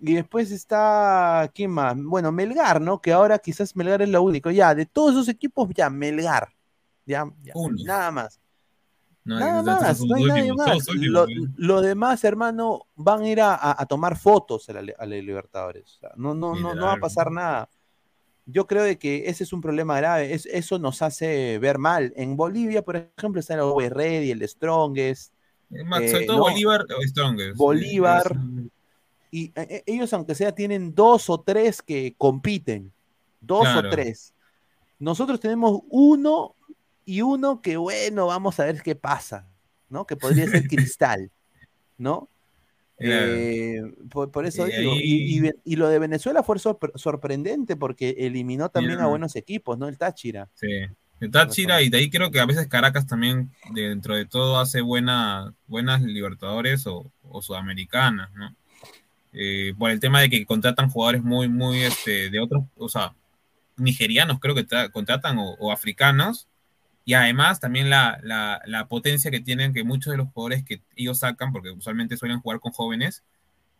Y 0.00 0.14
después 0.14 0.50
está, 0.50 1.50
¿quién 1.54 1.70
más? 1.72 1.94
Bueno, 1.98 2.32
Melgar, 2.32 2.80
¿no? 2.80 3.00
Que 3.02 3.12
ahora 3.12 3.38
quizás 3.38 3.76
Melgar 3.76 4.00
es 4.02 4.08
lo 4.08 4.22
único. 4.22 4.50
Ya, 4.50 4.74
de 4.74 4.86
todos 4.86 5.12
esos 5.12 5.28
equipos, 5.28 5.68
ya, 5.74 5.90
Melgar. 5.90 6.48
Ya, 7.04 7.30
ya, 7.42 7.52
Uno. 7.54 7.76
nada 7.84 8.10
más. 8.10 8.40
No, 9.24 9.38
Nada 9.40 9.62
más, 9.62 10.00
no 10.00 10.14
hay 10.16 10.24
nadie 10.24 10.52
más. 10.54 10.66
todos 10.66 10.88
últimos, 10.88 11.12
Lo, 11.12 11.28
¿eh? 11.28 11.48
lo 11.56 11.80
demás, 11.82 12.24
hermano, 12.24 12.86
van 12.94 13.22
a 13.22 13.28
ir 13.28 13.40
a, 13.40 13.54
a- 13.78 13.84
tomar 13.86 14.16
fotos 14.16 14.68
a 14.70 14.72
la, 14.74 14.92
a 14.98 15.04
la 15.04 15.16
Libertadores. 15.16 15.96
O 15.96 15.98
sea, 16.00 16.10
no, 16.16 16.32
no, 16.34 16.54
no, 16.54 16.74
no 16.74 16.86
va 16.86 16.92
a 16.94 16.96
pasar 17.00 17.30
nada. 17.30 17.68
Yo 18.46 18.66
creo 18.66 18.84
de 18.84 18.96
que 18.96 19.28
ese 19.28 19.42
es 19.44 19.52
un 19.52 19.60
problema 19.60 19.96
grave. 19.96 20.32
Es, 20.32 20.46
eso 20.46 20.78
nos 20.78 21.02
hace 21.02 21.58
ver 21.58 21.78
mal. 21.78 22.12
En 22.16 22.36
Bolivia, 22.36 22.82
por 22.82 22.96
ejemplo, 22.96 23.40
está 23.40 23.54
el 23.54 23.60
Always 23.60 23.90
Ready, 23.90 24.30
el 24.30 24.48
Strongest. 24.48 25.32
Eh, 25.70 26.08
sobre 26.08 26.26
todo 26.26 26.36
no, 26.38 26.42
Bolívar 26.44 26.82
o 26.82 27.02
Strongest. 27.02 27.56
Bolívar. 27.56 28.36
Y 29.32 29.46
eh, 29.46 29.52
eh, 29.56 29.82
ellos, 29.86 30.12
aunque 30.12 30.36
sea, 30.36 30.52
tienen 30.52 30.94
dos 30.94 31.28
o 31.28 31.40
tres 31.40 31.82
que 31.82 32.14
compiten. 32.16 32.92
Dos 33.40 33.62
Claro. 33.62 33.88
o 33.88 33.90
tres. 33.90 34.32
Nosotros 34.98 35.40
tenemos 35.40 35.80
uno 35.90 36.54
y 37.04 37.22
uno 37.22 37.60
que, 37.60 37.76
bueno, 37.76 38.26
vamos 38.26 38.58
a 38.60 38.64
ver 38.64 38.82
qué 38.82 38.94
pasa, 38.94 39.48
¿no? 39.88 40.06
Que 40.06 40.16
podría 40.16 40.48
ser 40.48 40.66
Cristal, 40.68 41.30
¿no? 41.98 42.28
Claro. 42.98 43.26
Eh, 43.28 43.82
por, 44.10 44.30
por 44.30 44.46
eso 44.46 44.64
digo. 44.64 44.94
Y, 44.96 45.36
y 45.36 45.40
Ve- 45.40 45.56
y 45.64 45.76
lo 45.76 45.88
de 45.88 45.98
Venezuela 45.98 46.42
fue 46.42 46.56
sorpre- 46.56 46.92
sorprendente 46.96 47.76
porque 47.76 48.14
eliminó 48.18 48.70
también 48.70 49.00
a 49.00 49.06
buenos 49.06 49.36
equipos, 49.36 49.76
¿no? 49.78 49.86
El 49.88 49.98
Táchira. 49.98 50.48
Sí. 50.54 50.68
De 51.20 51.28
Táchira 51.28 51.80
y 51.82 51.88
de 51.88 51.98
ahí 51.98 52.10
creo 52.10 52.30
que 52.30 52.40
a 52.40 52.46
veces 52.46 52.66
Caracas 52.68 53.06
también 53.06 53.50
dentro 53.72 54.14
de 54.16 54.26
todo 54.26 54.58
hace 54.58 54.80
buena, 54.80 55.54
buenas 55.66 56.02
Libertadores 56.02 56.86
o, 56.86 57.10
o 57.28 57.42
Sudamericanas, 57.42 58.30
¿no? 58.34 58.54
Eh, 59.32 59.74
por 59.78 59.90
el 59.90 60.00
tema 60.00 60.20
de 60.20 60.30
que 60.30 60.46
contratan 60.46 60.88
jugadores 60.90 61.22
muy, 61.22 61.48
muy, 61.48 61.82
este, 61.82 62.30
de 62.30 62.40
otros, 62.40 62.64
o 62.76 62.88
sea, 62.88 63.14
nigerianos 63.76 64.40
creo 64.40 64.54
que 64.54 64.66
tra- 64.66 64.90
contratan 64.90 65.38
o, 65.38 65.50
o 65.58 65.70
africanos 65.70 66.48
y 67.06 67.14
además 67.14 67.60
también 67.60 67.90
la, 67.90 68.20
la, 68.22 68.60
potencia 68.88 69.30
que 69.30 69.40
tienen 69.40 69.72
que 69.74 69.84
muchos 69.84 70.12
de 70.12 70.18
los 70.18 70.28
jugadores 70.30 70.64
que 70.64 70.82
ellos 70.96 71.20
sacan, 71.20 71.52
porque 71.52 71.70
usualmente 71.72 72.18
suelen 72.18 72.40
jugar 72.40 72.60
con 72.60 72.72
jóvenes, 72.72 73.24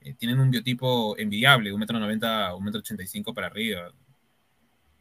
eh, 0.03 0.15
tienen 0.15 0.41
un 0.41 0.51
biotipo 0.51 1.19
envidiable, 1.19 1.73
un 1.73 1.81
metro 1.81 1.99
noventa, 2.01 2.55
un 2.57 2.65
metro 2.65 2.81
ochenta 2.81 3.03
y 3.05 3.09
cinco 3.09 3.35
para 3.35 3.49
arriba. 3.49 3.93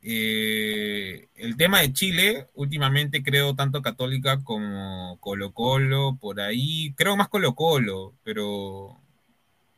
Eh, 0.08 1.28
el 1.36 1.58
tema 1.58 1.82
de 1.82 1.92
Chile, 1.94 2.48
últimamente 2.54 3.24
creo 3.24 3.56
tanto 3.56 3.82
Católica 3.82 4.44
como 4.44 5.18
Colo 5.20 5.52
Colo, 5.52 6.18
por 6.22 6.40
ahí, 6.42 6.94
creo 6.96 7.18
más 7.18 7.28
Colo 7.30 7.56
Colo, 7.56 8.14
pero, 8.24 9.00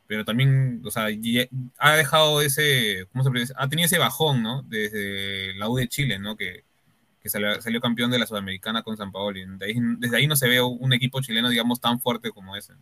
pero 0.07 0.25
también, 0.25 0.81
o 0.85 0.91
sea, 0.91 1.09
ya- 1.11 1.47
ha 1.79 1.95
dejado 1.97 2.41
ese, 2.41 3.07
¿cómo 3.13 3.23
se 3.23 3.31
decir? 3.31 3.55
Ha 3.59 3.69
tenido 3.69 3.87
ese 3.87 3.99
bajón, 3.99 4.43
¿no? 4.43 4.63
Desde 4.63 5.55
la 5.55 5.69
U 5.69 5.77
de 5.77 5.87
Chile, 5.89 6.19
¿no? 6.19 6.37
Que, 6.37 6.65
que 7.27 7.31
salió, 7.31 7.61
salió 7.61 7.81
campeón 7.81 8.09
de 8.09 8.19
la 8.19 8.25
Sudamericana 8.25 8.83
con 8.83 8.95
San 8.95 9.11
Paoli. 9.11 9.45
De 9.57 9.65
ahí- 9.65 9.75
desde 9.99 10.15
ahí 10.17 10.27
no 10.27 10.35
se 10.37 10.47
ve 10.47 10.61
un 10.61 10.93
equipo 10.93 11.19
chileno, 11.21 11.49
digamos, 11.49 11.81
tan 11.81 11.99
fuerte 11.99 12.31
como 12.31 12.55
ese. 12.55 12.73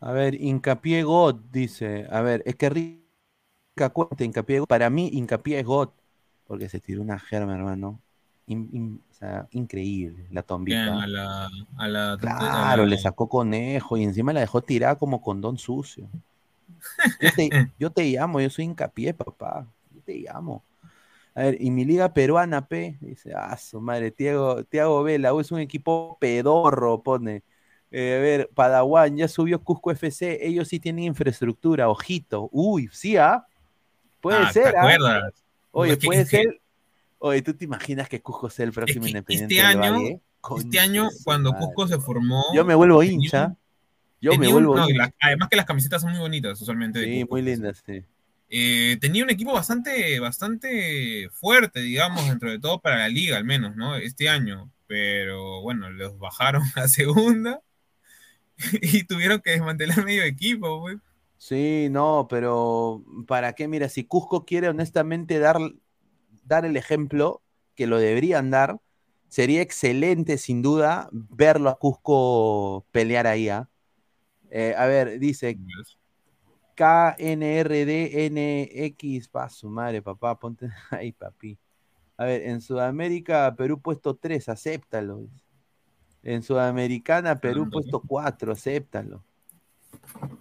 A 0.00 0.12
ver, 0.12 0.34
Hincapié 0.34 1.02
God 1.04 1.36
dice, 1.50 2.06
a 2.10 2.20
ver, 2.20 2.42
es 2.44 2.54
que 2.56 2.68
rica 2.68 3.88
cuenta 3.92 4.24
Hincapié 4.24 4.60
God. 4.60 4.66
Para 4.66 4.90
mí, 4.90 5.08
Hincapié 5.12 5.60
es 5.60 5.64
God, 5.66 5.88
porque 6.46 6.68
se 6.68 6.80
tiró 6.80 7.00
una 7.02 7.18
germa, 7.18 7.54
hermano. 7.54 7.98
in- 8.48 8.68
in- 8.72 9.00
o 9.10 9.14
sea, 9.14 9.48
increíble, 9.50 10.24
la 10.30 10.40
tombita. 10.42 10.76
Bien, 10.84 10.94
a 11.02 11.06
la, 11.08 11.50
a 11.78 11.88
la- 11.88 12.16
Claro, 12.20 12.44
a 12.44 12.76
la- 12.76 12.86
le 12.86 12.96
sacó 12.96 13.28
conejo 13.28 13.96
y 13.96 14.04
encima 14.04 14.32
la 14.32 14.38
dejó 14.38 14.60
tirada 14.62 14.94
como 14.94 15.20
condón 15.20 15.58
sucio. 15.58 16.06
Yo 17.20 17.30
te, 17.34 17.48
yo 17.80 17.90
te 17.90 18.04
llamo, 18.04 18.40
yo 18.40 18.48
soy 18.50 18.66
hincapié, 18.66 19.14
papá. 19.14 19.66
Yo 19.94 20.00
te 20.02 20.14
llamo. 20.18 20.62
A 21.36 21.42
ver, 21.42 21.58
y 21.60 21.70
mi 21.70 21.84
liga 21.84 22.14
peruana, 22.14 22.66
P, 22.66 22.96
dice, 23.00 23.32
ah, 23.36 23.56
su 23.58 23.78
madre, 23.80 24.10
Tiago, 24.10 24.64
Tiago 24.64 25.02
Vela, 25.02 25.32
es 25.38 25.52
un 25.52 25.60
equipo 25.60 26.16
pedorro, 26.18 27.02
pone. 27.02 27.42
Eh, 27.90 28.16
a 28.16 28.20
ver, 28.22 28.50
Padawan, 28.54 29.14
ya 29.16 29.28
subió 29.28 29.62
Cusco 29.62 29.90
FC, 29.90 30.38
ellos 30.46 30.66
sí 30.68 30.80
tienen 30.80 31.04
infraestructura, 31.04 31.90
ojito. 31.90 32.48
Uy, 32.52 32.88
sí, 32.90 33.18
¿ah? 33.18 33.46
Puede 34.22 34.38
Ah, 34.38 34.46
¿te 34.46 34.52
ser, 34.54 34.74
¿ah? 34.76 34.80
acuerdas? 34.80 35.44
Oye, 35.72 35.96
puede 35.98 36.20
que- 36.24 36.38
ser. 36.42 36.60
Oye, 37.18 37.42
¿tú 37.42 37.54
te 37.54 37.64
imaginas 37.66 38.08
que 38.08 38.20
Cusco 38.22 38.48
sea 38.50 38.64
el 38.64 38.72
próximo 38.72 39.06
independiente 39.06 39.54
Este 39.56 39.66
del 39.68 39.82
año, 39.82 39.92
Valle? 39.92 40.20
este 40.64 40.80
año 40.80 41.08
cuando 41.24 41.52
madre. 41.52 41.66
Cusco 41.66 41.86
se 41.88 41.98
formó. 42.00 42.44
Yo 42.54 42.64
me 42.64 42.74
vuelvo 42.74 43.02
hincha. 43.02 43.54
Yo 44.22 44.36
me 44.38 44.48
vuelvo 44.48 44.74
no, 44.74 44.88
hincha. 44.88 45.04
la- 45.04 45.14
además 45.20 45.48
que 45.50 45.56
las 45.56 45.66
camisetas 45.66 46.00
son 46.00 46.12
muy 46.12 46.20
bonitas, 46.20 46.60
usualmente. 46.60 46.98
de 47.00 47.04
Sí, 47.04 47.20
Cusco. 47.20 47.34
muy 47.34 47.42
lindas, 47.42 47.82
sí. 47.84 48.02
Eh, 48.48 48.96
tenía 49.00 49.24
un 49.24 49.30
equipo 49.30 49.52
bastante, 49.52 50.20
bastante 50.20 51.28
fuerte, 51.32 51.80
digamos, 51.80 52.28
dentro 52.28 52.50
de 52.50 52.58
todo 52.60 52.80
para 52.80 52.98
la 52.98 53.08
liga, 53.08 53.36
al 53.36 53.44
menos, 53.44 53.76
¿no? 53.76 53.96
Este 53.96 54.28
año. 54.28 54.70
Pero 54.86 55.62
bueno, 55.62 55.90
los 55.90 56.18
bajaron 56.18 56.62
a 56.76 56.88
segunda 56.88 57.60
y 58.82 59.04
tuvieron 59.04 59.40
que 59.40 59.50
desmantelar 59.52 60.04
medio 60.04 60.24
equipo, 60.24 60.80
güey. 60.80 60.96
Sí, 61.38 61.88
no, 61.90 62.26
pero 62.30 63.04
¿para 63.26 63.52
qué? 63.52 63.68
Mira, 63.68 63.88
si 63.88 64.04
Cusco 64.04 64.46
quiere 64.46 64.68
honestamente 64.68 65.38
dar, 65.38 65.58
dar 66.44 66.64
el 66.64 66.76
ejemplo 66.76 67.42
que 67.74 67.86
lo 67.86 67.98
deberían 67.98 68.50
dar, 68.50 68.80
sería 69.28 69.60
excelente, 69.60 70.38
sin 70.38 70.62
duda, 70.62 71.08
verlo 71.12 71.68
a 71.68 71.78
Cusco 71.78 72.86
pelear 72.90 73.26
ahí. 73.26 73.50
¿ah? 73.50 73.68
Eh, 74.50 74.74
a 74.76 74.86
ver, 74.86 75.18
dice 75.18 75.58
KNRDNX, 76.76 77.28
pa 79.28 79.48
su 79.48 79.68
madre, 79.68 80.02
papá, 80.02 80.38
ponte 80.38 80.68
ahí, 80.90 81.12
papi. 81.12 81.58
A 82.16 82.24
ver, 82.24 82.42
en 82.42 82.60
Sudamérica, 82.60 83.54
Perú 83.56 83.80
puesto 83.80 84.14
3, 84.16 84.48
acéptalo. 84.48 85.26
En 86.22 86.42
Sudamericana, 86.42 87.40
Perú 87.40 87.62
Anda, 87.62 87.72
puesto 87.72 88.00
4, 88.00 88.52
acéptalo. 88.52 89.25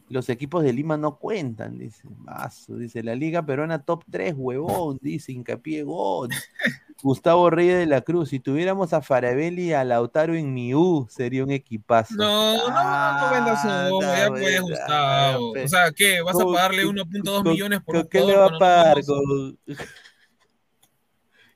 Los 0.09 0.29
equipos 0.29 0.63
de 0.63 0.71
Lima 0.73 0.97
no 0.97 1.17
cuentan, 1.17 1.77
dice. 1.77 2.07
Mazo, 2.19 2.77
dice 2.77 3.01
la 3.03 3.15
Liga 3.15 3.45
Peruana 3.45 3.79
top 3.83 4.03
3, 4.09 4.33
huevón, 4.37 4.99
dice 5.01 5.31
Hincapié 5.31 5.83
God. 5.83 6.29
Gustavo 7.03 7.49
Reyes 7.49 7.77
de 7.79 7.85
la 7.85 8.01
Cruz, 8.01 8.29
si 8.29 8.39
tuviéramos 8.39 8.93
a 8.93 9.01
Farabelli 9.01 9.65
y 9.69 9.73
a 9.73 9.83
Lautaro 9.83 10.33
en 10.33 10.53
Miú, 10.53 11.05
sería 11.09 11.43
un 11.43 11.51
equipazo. 11.51 12.15
No, 12.15 12.57
no, 12.57 12.67
no 12.69 13.31
vendas 13.31 13.65
humo, 13.65 14.01
Anda, 14.01 14.17
ya 14.17 14.29
venga, 14.29 14.61
Gustavo. 14.61 15.51
O 15.63 15.67
sea, 15.67 15.91
¿qué? 15.91 16.21
¿Vas 16.21 16.35
a 16.35 16.39
¿Cómo 16.43 16.53
pagarle 16.55 16.81
que- 16.83 16.87
1.2 16.87 17.43
con- 17.43 17.51
millones 17.51 17.79
por 17.81 17.95
¿Con 17.95 18.01
un 18.03 18.07
qué 18.09 18.21
le 18.21 18.35
va 18.37 18.45
a 18.45 18.49
no 18.51 18.59
pagar? 18.59 18.97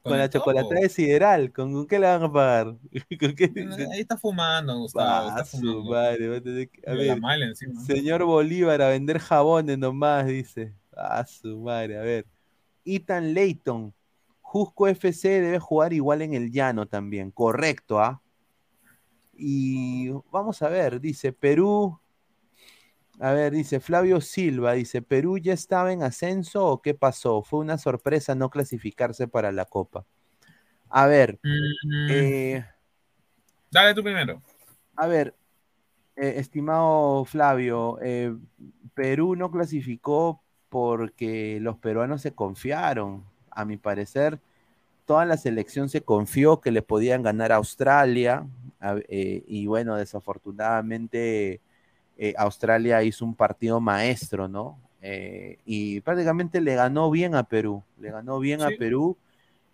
¿Con, 0.02 0.18
la 0.18 0.30
chocolatada 0.30 0.80
de 0.82 0.90
sideral? 0.90 1.52
¿Con, 1.52 1.86
qué 1.86 2.00
le 2.00 2.08
van 2.08 2.24
a 2.24 2.32
pagar? 2.32 2.66
¿Con 3.20 3.36
qué? 3.36 3.52
Ahí 3.92 4.00
está 4.00 4.18
fumando, 4.18 4.78
Gustavo. 4.80 5.06
Ah, 5.08 5.28
Está 5.40 5.46
su 5.46 5.58
fumando. 5.58 5.84
madre, 5.92 6.38
a 6.38 6.42
tener 6.42 6.70
que- 6.70 6.82
a 6.90 6.92
De 6.94 7.06
la 7.06 7.14
ver, 7.14 7.22
mala 7.22 7.46
encima. 7.46 7.80
señor 7.82 8.24
Bolívar, 8.24 8.82
a 8.82 8.90
vender 8.90 9.20
jabones 9.20 9.78
nomás, 9.78 10.26
dice. 10.26 10.74
Ah, 10.96 11.26
su 11.26 11.60
madre, 11.60 11.98
a 11.98 12.02
ver. 12.02 12.26
Ethan 12.86 13.34
Layton, 13.34 13.94
Jusco 14.42 14.88
FC 14.88 15.42
debe 15.42 15.60
jugar 15.60 15.94
igual 15.94 16.22
en 16.22 16.34
el 16.34 16.52
llano 16.52 16.88
también, 16.88 17.30
correcto, 17.32 18.00
¿ah? 18.00 18.22
Y 19.34 20.10
vamos 20.32 20.62
a 20.62 20.70
ver, 20.70 21.00
dice 21.00 21.32
Perú. 21.32 22.00
A 23.20 23.34
ver, 23.34 23.52
dice 23.54 23.80
Flavio 23.82 24.22
Silva, 24.22 24.74
dice, 24.74 25.02
¿Perú 25.02 25.38
ya 25.38 25.54
estaba 25.54 25.92
en 25.92 26.04
ascenso 26.04 26.66
o 26.66 26.82
qué 26.82 26.94
pasó? 26.94 27.42
Fue 27.44 27.60
una 27.60 27.78
sorpresa 27.78 28.34
no 28.34 28.50
clasificarse 28.50 29.28
para 29.28 29.52
la 29.52 29.66
Copa. 29.66 30.06
A 30.90 31.08
ver, 31.08 31.40
Mm, 31.44 32.12
eh, 32.12 32.66
Dale 33.72 33.94
tú 33.94 34.04
primero. 34.04 34.42
a 34.96 35.08
ver, 35.08 35.36
eh, 36.16 36.36
estimado 36.38 37.26
Flavio, 37.26 38.00
eh, 38.02 38.36
Perú 38.94 39.36
no 39.36 39.52
clasificó 39.52 40.42
porque 40.70 41.60
los 41.62 41.78
peruanos 41.78 42.22
se 42.22 42.34
confiaron. 42.34 43.24
A 43.52 43.66
mi 43.66 43.78
parecer, 43.78 44.40
toda 45.06 45.26
la 45.26 45.38
selección 45.38 45.90
se 45.90 46.02
confió 46.02 46.62
que 46.62 46.72
le 46.72 46.82
podían 46.82 47.24
ganar 47.24 47.52
a 47.52 47.58
Australia. 47.58 48.48
a- 48.82 48.96
y 49.10 49.68
bueno, 49.68 49.96
desafortunadamente 49.98 51.60
eh, 52.22 52.34
Australia 52.38 53.02
hizo 53.02 53.24
un 53.24 53.34
partido 53.34 53.80
maestro, 53.80 54.50
¿no? 54.50 54.78
Eh, 55.02 55.58
y 55.66 56.02
prácticamente 56.02 56.60
le 56.60 56.76
ganó 56.76 57.10
bien 57.10 57.34
a 57.34 57.44
Perú. 57.44 57.82
Le 57.98 58.12
ganó 58.12 58.40
bien 58.40 58.62
a. 58.62 58.70
Perú 58.78 59.18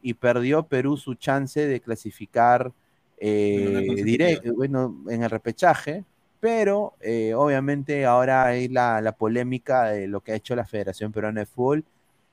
y 0.01 0.13
perdió 0.13 0.67
Perú 0.67 0.95
su 0.95 1.15
chance 1.15 1.65
de 1.65 1.81
clasificar 1.81 2.71
eh, 3.17 3.87
directo, 4.03 4.53
bueno, 4.53 4.95
en 5.09 5.23
el 5.23 5.29
repechaje, 5.31 6.03
pero 6.39 6.93
eh, 7.01 7.33
obviamente 7.33 8.05
ahora 8.05 8.45
hay 8.45 8.67
la, 8.67 9.01
la 9.01 9.13
polémica 9.13 9.85
de 9.85 10.07
lo 10.07 10.21
que 10.21 10.33
ha 10.33 10.35
hecho 10.35 10.55
la 10.55 10.67
Federación 10.67 11.11
Peruana 11.11 11.39
de 11.39 11.45
Fútbol, 11.47 11.85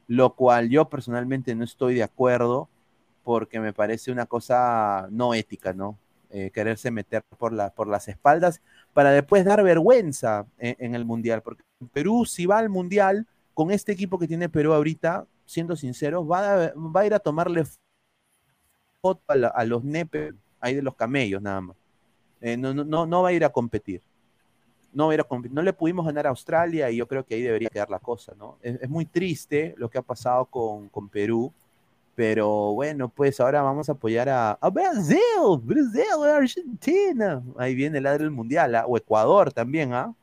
lo 0.09 0.35
cual 0.35 0.69
yo 0.69 0.91
personalmente 0.91 1.55
no 1.55 1.65
estoy 1.65 1.95
de 1.95 2.03
acuerdo 2.03 2.69
porque 3.25 3.61
me 3.61 3.73
parece 3.73 4.13
una 4.13 4.27
cosa 4.27 5.09
no 5.11 5.33
ética, 5.33 5.73
¿no? 5.73 5.97
Eh, 6.35 6.51
quererse 6.51 6.91
meter 6.91 7.23
por, 7.39 7.53
la, 7.53 7.71
por 7.71 7.89
las 7.89 8.09
espaldas 8.09 8.63
para 8.93 9.11
después 9.11 9.45
dar 9.45 9.63
vergüenza 9.63 10.47
en, 10.59 10.95
el 10.95 11.05
Mundial, 11.05 11.43
porque 11.43 11.63
Perú 11.93 12.25
si 12.27 12.47
va 12.47 12.59
al 12.59 12.69
Mundial 12.69 13.27
con 13.55 13.71
este 13.71 13.93
equipo 13.93 14.19
que 14.19 14.29
tiene 14.29 14.49
Perú 14.49 14.73
ahorita, 14.73 15.27
siendo 15.45 15.77
sinceros, 15.77 16.31
va 16.31 16.67
a, 16.67 16.73
va 16.75 17.01
a 17.01 17.07
ir 17.07 17.15
a 17.15 17.19
tomarle 17.19 17.65
foto 19.01 19.23
a, 19.29 19.65
los 19.65 19.83
nepes 19.83 20.35
ahí 20.61 20.75
de 20.75 20.83
los 20.83 20.95
camellos 20.95 21.43
nada 21.43 21.61
más. 21.61 21.77
Eh, 22.41 22.57
no, 22.57 22.75
no, 22.75 23.07
no, 23.07 23.23
va 23.23 23.29
a 23.29 23.33
ir 23.33 23.45
a 23.45 23.51
competir. 23.51 24.03
No, 24.93 25.09
va 25.09 25.17
no 25.51 25.63
le 25.63 25.73
pudimos 25.73 26.05
ganar 26.05 26.27
a 26.27 26.31
Australia 26.31 26.91
y 26.91 26.97
yo 26.97 27.07
creo 27.07 27.25
que 27.25 27.35
ahí 27.35 27.43
debería 27.43 27.71
quedar 27.71 27.89
la 27.89 27.99
cosa, 27.99 28.35
¿no? 28.37 28.59
Es, 28.63 28.81
es 28.83 28.91
muy 28.91 29.07
triste 29.07 29.75
lo 29.79 29.89
que 29.89 29.99
ha 29.99 30.03
pasado 30.03 30.45
con, 30.47 30.89
con 30.91 31.09
Perú, 31.09 31.53
pero 32.15 32.73
bueno, 32.75 33.09
pues 33.09 33.41
ahora 33.41 33.63
vamos 33.63 33.89
a 33.89 33.93
apoyar 33.93 34.29
a, 34.29 34.53
a 34.53 34.71
Brasil, 34.71 35.19
Brasil, 35.63 36.05
Argentina. 36.25 37.43
Ahí 37.57 37.75
viene 37.75 37.99
el 37.99 38.05
ladro 38.05 38.25
del 38.25 38.31
mundial, 38.31 38.75
¿ah? 38.75 38.85
o 38.87 38.97
Ecuador 38.97 39.53
también, 39.53 39.95
¿ah? 39.95 40.15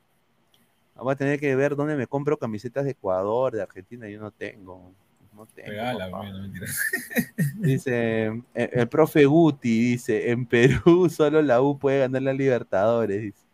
Voy 0.95 1.13
a 1.13 1.15
tener 1.15 1.39
que 1.39 1.55
ver 1.55 1.75
dónde 1.75 1.95
me 1.95 2.07
compro 2.07 2.37
camisetas 2.37 2.83
de 2.83 2.91
Ecuador, 2.91 3.53
de 3.53 3.61
Argentina, 3.61 4.07
yo 4.09 4.19
no 4.19 4.31
tengo. 4.31 4.91
No 5.33 5.45
tengo. 5.45 5.69
Regala, 5.69 6.09
no. 6.09 6.21
Dice, 7.55 8.25
el, 8.25 8.43
el 8.53 8.87
profe 8.89 9.25
Guti 9.25 9.91
dice, 9.91 10.29
en 10.29 10.45
Perú 10.45 11.09
solo 11.09 11.41
la 11.41 11.61
U 11.61 11.79
puede 11.79 11.99
ganar 11.99 12.21
la 12.21 12.33
Libertadores. 12.33 13.21
Dice. 13.21 13.49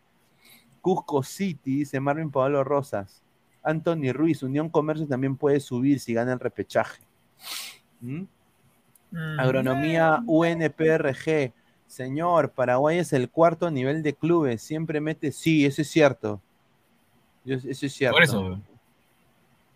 Cusco 0.80 1.22
City, 1.22 1.78
dice 1.78 2.00
Marvin 2.00 2.30
Pablo 2.30 2.62
Rosas. 2.62 3.22
Anthony 3.62 4.12
Ruiz, 4.12 4.42
Unión 4.44 4.68
Comercio 4.68 5.06
también 5.06 5.36
puede 5.36 5.58
subir 5.58 5.98
si 5.98 6.14
gana 6.14 6.32
el 6.32 6.38
repechaje. 6.38 7.02
¿Mm? 8.06 8.26
Mm, 9.12 9.40
Agronomía 9.40 10.22
UNPRG. 10.26 11.52
Señor, 11.86 12.50
Paraguay 12.50 12.98
es 12.98 13.12
el 13.12 13.28
cuarto 13.30 13.70
nivel 13.70 14.02
de 14.02 14.14
clubes. 14.14 14.60
Siempre 14.62 15.00
mete. 15.00 15.30
Sí, 15.32 15.64
eso 15.64 15.82
es 15.82 15.88
cierto. 15.88 16.40
Yo- 17.44 17.54
Eso 17.56 17.86
es 17.86 17.92
cierto. 17.92 18.14
Por 18.16 18.22
eso. 18.24 18.60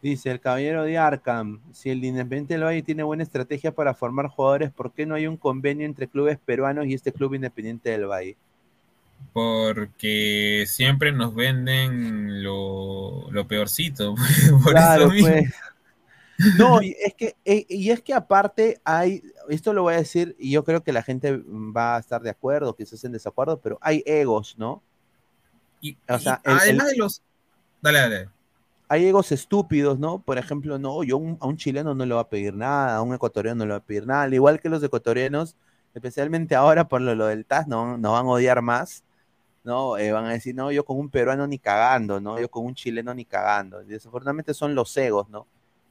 Dice 0.03 0.31
el 0.31 0.41
caballero 0.41 0.83
de 0.85 0.97
Arkham, 0.97 1.61
si 1.73 1.91
el 1.91 2.03
Independiente 2.03 2.55
del 2.55 2.65
Valle 2.65 2.83
tiene 2.83 3.03
buena 3.03 3.23
estrategia 3.23 3.71
para 3.73 3.93
formar 3.95 4.29
jugadores, 4.29 4.71
¿por 4.71 4.93
qué 4.93 5.05
no 5.05 5.15
hay 5.15 5.27
un 5.27 5.37
convenio 5.37 5.85
entre 5.87 6.09
clubes 6.09 6.39
peruanos 6.45 6.87
y 6.87 6.95
este 6.95 7.13
club 7.13 7.35
Independiente 7.35 7.91
del 7.91 8.07
Valle? 8.07 8.37
Porque 9.35 10.65
siempre 10.67 11.13
nos 11.13 11.35
venden 11.35 12.43
lo, 12.43 13.31
lo 13.31 13.47
peorcito. 13.47 14.15
Por 14.65 14.73
Claro, 14.73 15.05
eso 15.05 15.13
mismo. 15.13 15.29
pues. 15.29 15.55
No, 16.59 16.81
y 16.83 16.97
es 17.05 17.15
que, 17.15 17.37
eh, 17.45 17.67
y 17.69 17.91
es 17.91 18.03
que 18.03 18.15
aparte 18.15 18.81
hay, 18.85 19.23
esto 19.49 19.73
lo 19.73 19.83
voy 19.83 19.95
a 19.95 19.99
decir, 19.99 20.37
y 20.39 20.51
yo 20.51 20.65
creo 20.65 20.83
que 20.83 20.93
la 20.93 21.03
gente 21.03 21.43
va 21.47 21.97
a 21.97 22.01
estar 22.01 22.23
de 22.23 22.31
acuerdo, 22.31 22.75
quizás 22.75 23.03
en 23.05 23.13
desacuerdo, 23.13 23.59
pero 23.61 23.79
hay 23.81 24.03
egos, 24.07 24.57
¿no? 24.59 24.83
Y, 25.81 25.97
O 26.09 26.19
sea, 26.19 26.41
y 26.45 26.51
el- 26.51 26.57
además 26.59 26.87
el- 26.89 26.93
de 26.93 26.97
los. 26.99 27.23
Dale, 27.83 27.99
dale. 28.01 28.29
hay 28.89 29.07
egos 29.07 29.33
estúpidos, 29.33 29.99
¿no? 29.99 30.19
Por 30.21 30.37
ejemplo, 30.39 30.79
no, 30.79 31.03
yo 31.05 31.17
un- 31.17 31.39
a 31.41 31.47
un 31.47 31.57
chileno 31.57 31.95
no 31.95 32.05
le 32.05 32.15
voy 32.15 32.21
a 32.23 32.29
pedir 32.29 32.55
nada, 32.55 32.97
a 32.97 33.03
un 33.03 33.15
ecuatoriano 33.15 33.59
no 33.61 33.65
le 33.67 33.73
voy 33.75 33.79
a 33.81 33.85
pedir 33.85 34.07
nada, 34.07 34.23
al 34.25 34.35
igual 34.35 34.61
que 34.61 34.69
los 34.69 34.83
ecuatorianos, 34.83 35.57
especialmente 35.95 36.55
ahora 36.57 36.89
por 36.89 37.01
lo, 37.01 37.15
lo 37.15 37.27
del 37.27 37.45
TAS, 37.47 37.69
no, 37.69 37.97
nos 37.99 38.13
van 38.13 38.27
a 38.27 38.31
odiar 38.31 38.63
más, 38.63 39.05
¿no? 39.65 39.97
Eh, 39.99 40.13
van 40.13 40.27
a 40.27 40.31
decir, 40.33 40.55
no, 40.55 40.73
yo 40.73 40.85
con 40.85 40.99
un 40.99 41.11
peruano 41.11 41.47
ni 41.47 41.59
cagando, 41.59 42.21
¿no? 42.21 42.41
Yo 42.41 42.51
con 42.51 42.67
un 42.67 42.75
chileno 42.75 43.15
ni 43.15 43.25
cagando. 43.25 43.83
Y 43.83 43.87
desafortunadamente 43.87 44.55
son 44.55 44.75
los 44.75 44.97
egos, 44.97 45.29
¿no? 45.31 45.47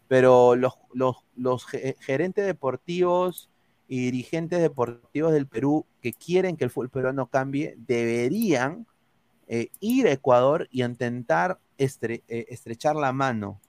Pero 0.09 0.57
los, 0.57 0.75
los, 0.93 1.17
los 1.37 1.67
ge- 1.67 1.97
gerentes 2.01 2.45
deportivos 2.47 3.49
y 3.87 3.99
dirigentes 4.05 4.61
deportivos 4.61 5.33
del 5.33 5.47
Perú 5.47 5.85
que 6.01 6.13
quieren 6.13 6.57
que 6.57 6.65
el 6.65 6.71
fútbol 6.71 6.89
peruano 6.91 7.27
cambie, 7.27 7.75
deberían 7.87 8.87
eh, 9.47 9.69
ir 9.79 10.07
a 10.07 10.11
Ecuador 10.13 10.67
y 10.71 10.83
intentar 10.83 11.59
eh, 11.77 12.21
estrechar 12.49 12.95
la 12.97 13.13
mano, 13.13 13.61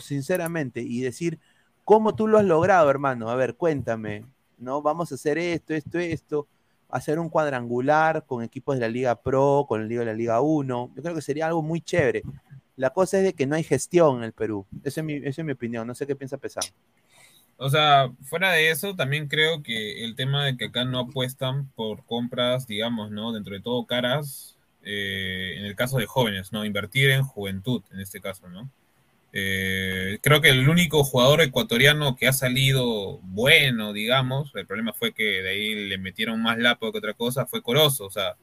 sinceramente, 0.00 0.80
y 0.82 1.00
decir, 1.02 1.38
¿cómo 1.84 2.14
tú 2.14 2.28
lo 2.28 2.38
has 2.38 2.44
logrado, 2.44 2.90
hermano? 2.90 3.30
A 3.30 3.36
ver, 3.36 3.56
cuéntame, 3.56 4.24
¿no? 4.58 4.82
Vamos 4.82 5.12
a 5.12 5.16
hacer 5.16 5.38
esto, 5.38 5.74
esto, 5.74 5.98
esto, 5.98 6.48
hacer 6.88 7.18
un 7.18 7.28
cuadrangular 7.28 8.24
con 8.26 8.42
equipos 8.42 8.76
de 8.76 8.82
la 8.82 8.88
Liga 8.88 9.16
Pro, 9.20 9.66
con 9.68 9.80
el 9.82 9.88
Liga 9.88 10.00
de 10.00 10.06
la 10.06 10.14
Liga 10.14 10.40
1, 10.40 10.92
yo 10.94 11.02
creo 11.02 11.14
que 11.14 11.22
sería 11.22 11.46
algo 11.46 11.62
muy 11.62 11.80
chévere. 11.80 12.22
La 12.82 12.90
cosa 12.90 13.18
es 13.18 13.22
de 13.22 13.32
que 13.32 13.46
no 13.46 13.54
hay 13.54 13.62
gestión 13.62 14.16
en 14.16 14.24
el 14.24 14.32
Perú, 14.32 14.66
esa 14.82 15.02
es 15.02 15.06
mi, 15.06 15.14
esa 15.14 15.40
es 15.40 15.44
mi 15.44 15.52
opinión, 15.52 15.86
no 15.86 15.94
sé 15.94 16.04
qué 16.04 16.16
piensa 16.16 16.36
Pesán. 16.36 16.64
O 17.56 17.70
sea, 17.70 18.10
fuera 18.24 18.50
de 18.50 18.70
eso, 18.70 18.96
también 18.96 19.28
creo 19.28 19.62
que 19.62 20.02
el 20.04 20.16
tema 20.16 20.44
de 20.44 20.56
que 20.56 20.64
acá 20.64 20.84
no 20.84 20.98
apuestan 20.98 21.70
por 21.76 22.04
compras, 22.06 22.66
digamos, 22.66 23.12
¿no? 23.12 23.32
Dentro 23.32 23.54
de 23.54 23.60
todo 23.60 23.86
caras, 23.86 24.58
eh, 24.82 25.54
en 25.58 25.64
el 25.64 25.76
caso 25.76 25.98
de 25.98 26.06
jóvenes, 26.06 26.52
¿no? 26.52 26.64
Invertir 26.64 27.10
en 27.10 27.22
juventud, 27.22 27.84
en 27.92 28.00
este 28.00 28.20
caso, 28.20 28.48
¿no? 28.48 28.68
Eh, 29.32 30.18
creo 30.20 30.40
que 30.40 30.48
el 30.48 30.68
único 30.68 31.04
jugador 31.04 31.40
ecuatoriano 31.40 32.16
que 32.16 32.26
ha 32.26 32.32
salido 32.32 33.18
bueno, 33.18 33.92
digamos, 33.92 34.50
el 34.56 34.66
problema 34.66 34.92
fue 34.92 35.12
que 35.12 35.22
de 35.22 35.50
ahí 35.50 35.88
le 35.88 35.98
metieron 35.98 36.42
más 36.42 36.58
lapo 36.58 36.90
que 36.90 36.98
otra 36.98 37.14
cosa, 37.14 37.46
fue 37.46 37.62
Corozo, 37.62 38.06
o 38.06 38.10
sea, 38.10 38.34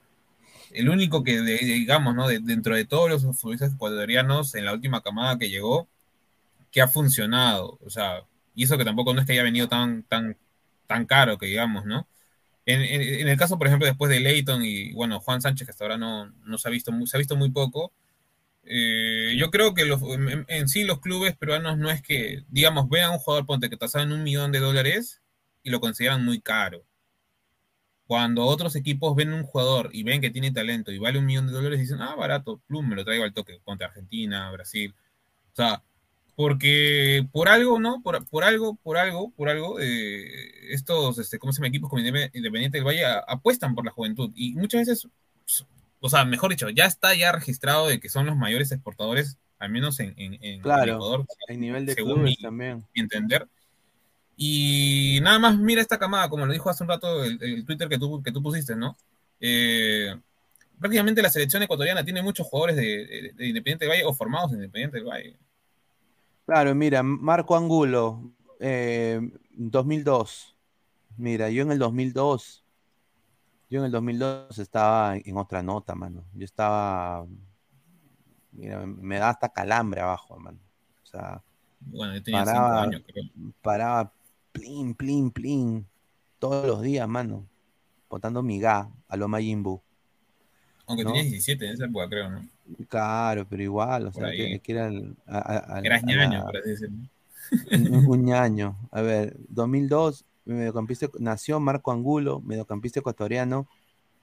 el 0.71 0.89
único 0.89 1.23
que, 1.23 1.41
digamos, 1.41 2.15
¿no? 2.15 2.27
De- 2.27 2.39
dentro 2.39 2.75
de 2.75 2.85
todos 2.85 3.09
los 3.09 3.23
futbolistas 3.39 3.73
ecuatorianos 3.73 4.55
en 4.55 4.65
la 4.65 4.73
última 4.73 5.01
camada 5.01 5.37
que 5.37 5.49
llegó, 5.49 5.87
que 6.71 6.81
ha 6.81 6.87
funcionado, 6.87 7.79
o 7.85 7.89
sea, 7.89 8.23
y 8.55 8.63
eso 8.65 8.77
que 8.77 8.85
tampoco 8.85 9.13
no 9.13 9.21
es 9.21 9.27
que 9.27 9.33
haya 9.33 9.43
venido 9.43 9.67
tan, 9.67 10.03
tan, 10.03 10.37
tan 10.87 11.05
caro, 11.05 11.37
que 11.37 11.47
digamos, 11.47 11.85
¿no? 11.85 12.07
En, 12.65 12.81
en- 12.83 13.29
el 13.29 13.37
caso, 13.37 13.57
por 13.57 13.67
ejemplo, 13.67 13.87
después 13.87 14.11
de 14.11 14.19
Leighton 14.21 14.63
y, 14.63 14.93
bueno, 14.93 15.19
Juan 15.21 15.41
Sánchez, 15.41 15.67
que 15.67 15.71
hasta 15.71 15.85
ahora 15.85 15.97
no, 15.97 16.27
no 16.45 16.57
se 16.59 16.67
ha 16.69 16.71
visto 16.71 16.91
muy, 16.93 17.07
se 17.07 17.17
ha 17.17 17.19
visto 17.19 17.35
muy 17.37 17.51
poco, 17.51 17.93
eh, 18.63 19.35
yo 19.37 19.49
creo 19.51 19.73
que 19.73 19.83
en, 19.83 20.45
en 20.47 20.69
sí 20.69 20.83
los 20.83 20.99
clubes 21.01 21.35
peruanos 21.37 21.77
no 21.77 21.89
es 21.91 22.01
que, 22.01 22.43
digamos, 22.49 22.89
vean 22.89 23.11
un 23.11 23.19
jugador, 23.19 23.45
ponte, 23.45 23.69
que 23.69 23.77
tasado 23.77 24.05
en 24.05 24.11
un 24.13 24.23
millón 24.23 24.51
de 24.51 24.59
dólares 24.59 25.21
y 25.63 25.69
lo 25.71 25.79
consideran 25.81 26.23
muy 26.25 26.41
caro. 26.41 26.85
Cuando 28.09 28.43
otros 28.43 28.75
equipos 28.75 29.15
ven 29.15 29.31
un 29.33 29.43
jugador 29.43 29.91
y 29.93 30.01
ven 30.01 30.19
que 30.19 30.31
tiene 30.31 30.51
talento 30.51 30.91
y 30.91 30.97
vale 30.97 31.19
un 31.19 31.27
millón 31.27 31.45
de 31.45 31.53
dólares, 31.53 31.77
dicen, 31.79 32.01
ah, 32.01 32.15
barato, 32.15 32.59
plum, 32.65 32.89
me 32.89 32.95
lo 32.95 33.05
traigo 33.05 33.23
al 33.23 33.33
toque 33.35 33.59
contra 33.63 33.85
Argentina, 33.85 34.49
Brasil. 34.51 34.95
O 35.53 35.55
sea, 35.55 35.83
porque 36.35 37.27
por 37.31 37.49
algo, 37.49 37.79
¿no? 37.79 38.01
Por, 38.01 38.25
por 38.27 38.43
algo, 38.43 38.77
por 38.81 38.97
algo, 38.97 39.29
por 39.37 39.47
algo, 39.47 39.79
eh, 39.79 40.73
estos, 40.73 41.19
este, 41.19 41.37
¿cómo 41.37 41.53
se 41.53 41.57
llama? 41.59 41.67
Equipos 41.67 41.87
como 41.87 42.01
Independ- 42.01 42.31
Independiente 42.33 42.79
del 42.79 42.87
Valle 42.87 43.05
a- 43.05 43.19
apuestan 43.27 43.75
por 43.75 43.85
la 43.85 43.91
juventud. 43.91 44.31
Y 44.35 44.53
muchas 44.55 44.87
veces, 44.87 45.07
o 45.99 46.09
sea, 46.09 46.25
mejor 46.25 46.49
dicho, 46.49 46.67
ya 46.71 46.85
está 46.85 47.13
ya 47.13 47.31
registrado 47.31 47.87
de 47.87 47.99
que 47.99 48.09
son 48.09 48.25
los 48.25 48.35
mayores 48.35 48.71
exportadores, 48.71 49.37
al 49.59 49.69
menos 49.69 49.99
en, 49.99 50.15
en, 50.17 50.43
en 50.43 50.61
Claro, 50.61 50.93
Ecuador, 50.95 51.25
el 51.47 51.59
nivel 51.59 51.85
de 51.85 51.93
según 51.93 52.13
clubes 52.15 52.31
mi- 52.31 52.37
también. 52.37 52.83
entender. 52.95 53.47
Y 54.41 55.19
nada 55.21 55.37
más 55.39 55.57
mira 55.59 55.81
esta 55.81 55.99
camada, 55.99 56.29
como 56.29 56.45
lo 56.45 56.53
dijo 56.53 56.69
hace 56.69 56.83
un 56.83 56.89
rato 56.89 57.23
el, 57.25 57.41
el 57.43 57.65
Twitter 57.65 57.89
que 57.89 57.99
tú, 57.99 58.23
que 58.23 58.31
tú 58.31 58.41
pusiste, 58.41 58.75
¿no? 58.75 58.97
Eh, 59.41 60.15
prácticamente 60.79 61.21
la 61.21 61.29
selección 61.31 61.63
ecuatoriana 61.63 62.03
tiene 62.05 62.21
muchos 62.23 62.47
jugadores 62.47 62.75
de, 62.77 62.83
de- 63.07 63.33
de 63.35 63.47
Independiente 63.49 63.85
del 63.85 63.91
Valle 63.93 64.05
o 64.05 64.13
formados 64.15 64.51
en 64.51 64.57
Independiente 64.59 64.97
del 64.97 65.07
Valle. 65.07 65.37
Claro, 66.45 66.73
mira, 66.75 67.03
Marco 67.03 67.55
Angulo, 67.55 68.31
eh, 68.59 69.19
2002. 69.51 70.55
Mira, 71.17 71.49
yo 71.49 71.63
en 71.63 71.71
el 71.71 71.79
2002, 71.79 72.65
yo 73.69 73.79
en 73.79 73.85
el 73.87 73.91
2002 73.91 74.59
estaba 74.59 75.17
en 75.17 75.37
otra 75.37 75.63
nota, 75.63 75.95
mano. 75.95 76.25
Yo 76.35 76.45
estaba, 76.45 77.25
mira, 78.51 78.85
me 78.85 79.17
da 79.19 79.29
hasta 79.29 79.49
calambre 79.49 80.01
abajo, 80.01 80.37
mano. 80.39 80.59
O 81.03 81.05
sea, 81.05 81.41
Bueno, 81.81 82.15
yo 82.15 82.23
tenía 82.23 82.45
paraba, 82.45 82.71
cinco 82.71 82.79
años, 82.79 83.01
creo. 83.05 83.25
paraba, 83.61 84.13
plin, 84.51 84.93
plin, 84.95 85.31
plin, 85.31 85.85
todos 86.39 86.65
los 86.67 86.81
días, 86.81 87.07
mano, 87.07 87.45
botando 88.09 88.41
miga 88.43 88.89
a 89.07 89.17
lo 89.17 89.27
Majin 89.27 89.63
Buu. 89.63 89.81
Aunque 90.87 91.03
¿no? 91.03 91.11
tenías 91.11 91.29
17 91.31 91.65
en 91.67 91.73
esa 91.73 91.85
época, 91.85 92.09
creo, 92.09 92.29
¿no? 92.31 92.47
Claro, 92.87 93.45
pero 93.47 93.61
igual, 93.63 94.07
o 94.07 94.11
Por 94.11 94.23
sea, 94.23 94.31
que, 94.31 94.59
que 94.59 94.71
era 94.71 94.87
el- 94.87 95.15
a- 95.27 95.37
a- 95.37 95.75
a- 95.77 95.79
Eras 95.81 96.03
a 96.03 96.07
ñaño, 96.07 96.45
por 96.45 96.57
así 96.57 96.69
decirlo. 96.69 96.97
un, 97.71 98.05
un 98.07 98.21
ñaño. 98.25 98.75
A 98.91 99.01
ver, 99.01 99.35
2002, 99.49 100.25
mediocampista, 100.45 101.07
nació 101.19 101.59
Marco 101.59 101.91
Angulo, 101.91 102.41
mediocampista 102.41 102.99
ecuatoriano, 102.99 103.67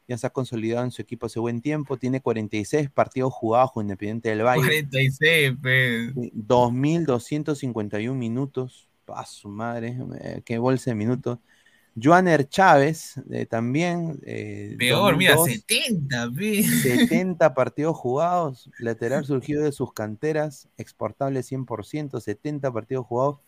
ya 0.08 0.16
se 0.18 0.26
ha 0.26 0.30
consolidado 0.30 0.84
en 0.84 0.90
su 0.92 1.02
equipo 1.02 1.26
hace 1.26 1.40
buen 1.40 1.60
tiempo, 1.60 1.96
tiene 1.96 2.20
46 2.20 2.90
partidos 2.90 3.32
jugados 3.32 3.72
con 3.72 3.84
Independiente 3.84 4.28
del 4.30 4.42
Valle, 4.44 4.60
46, 4.62 5.52
pues. 5.60 6.14
2.251 6.14 8.14
minutos, 8.14 8.85
pa' 9.06 9.24
su 9.24 9.48
madre, 9.48 9.96
eh, 10.20 10.42
qué 10.44 10.58
bolsa 10.58 10.90
de 10.90 10.96
minutos. 10.96 11.38
Joaner 12.00 12.46
Chávez, 12.48 13.14
eh, 13.30 13.46
también. 13.46 14.20
eh, 14.26 14.76
Peor, 14.78 15.16
mira, 15.16 15.34
2002, 15.36 15.62
70, 15.66 16.30
pe. 16.36 16.62
70 16.62 17.54
partidos 17.54 17.96
jugados, 17.96 18.68
lateral 18.80 19.24
surgido 19.24 19.64
de 19.64 19.72
sus 19.72 19.94
canteras, 19.94 20.68
exportable 20.76 21.42
100%, 21.42 22.20
70 22.20 22.70
partidos 22.70 23.06
jugados, 23.06 23.38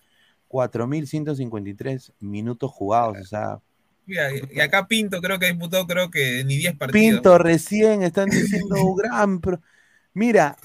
4.153 0.49 2.13
minutos 2.21 2.71
jugados. 2.71 3.19
O 3.21 3.25
sea, 3.25 3.61
Mira, 4.07 4.31
y 4.33 4.61
acá 4.61 4.87
Pinto 4.87 5.21
creo 5.21 5.39
que 5.39 5.45
ha 5.45 5.51
disputado 5.51 5.87
creo 5.87 6.11
que 6.11 6.43
ni 6.45 6.57
10 6.57 6.75
partidos. 6.79 7.17
Pinto 7.17 7.37
recién 7.37 8.03
están 8.03 8.31
diciendo 8.31 8.77
gran. 8.97 9.41
pro- 9.41 9.61
Mira, 10.15 10.57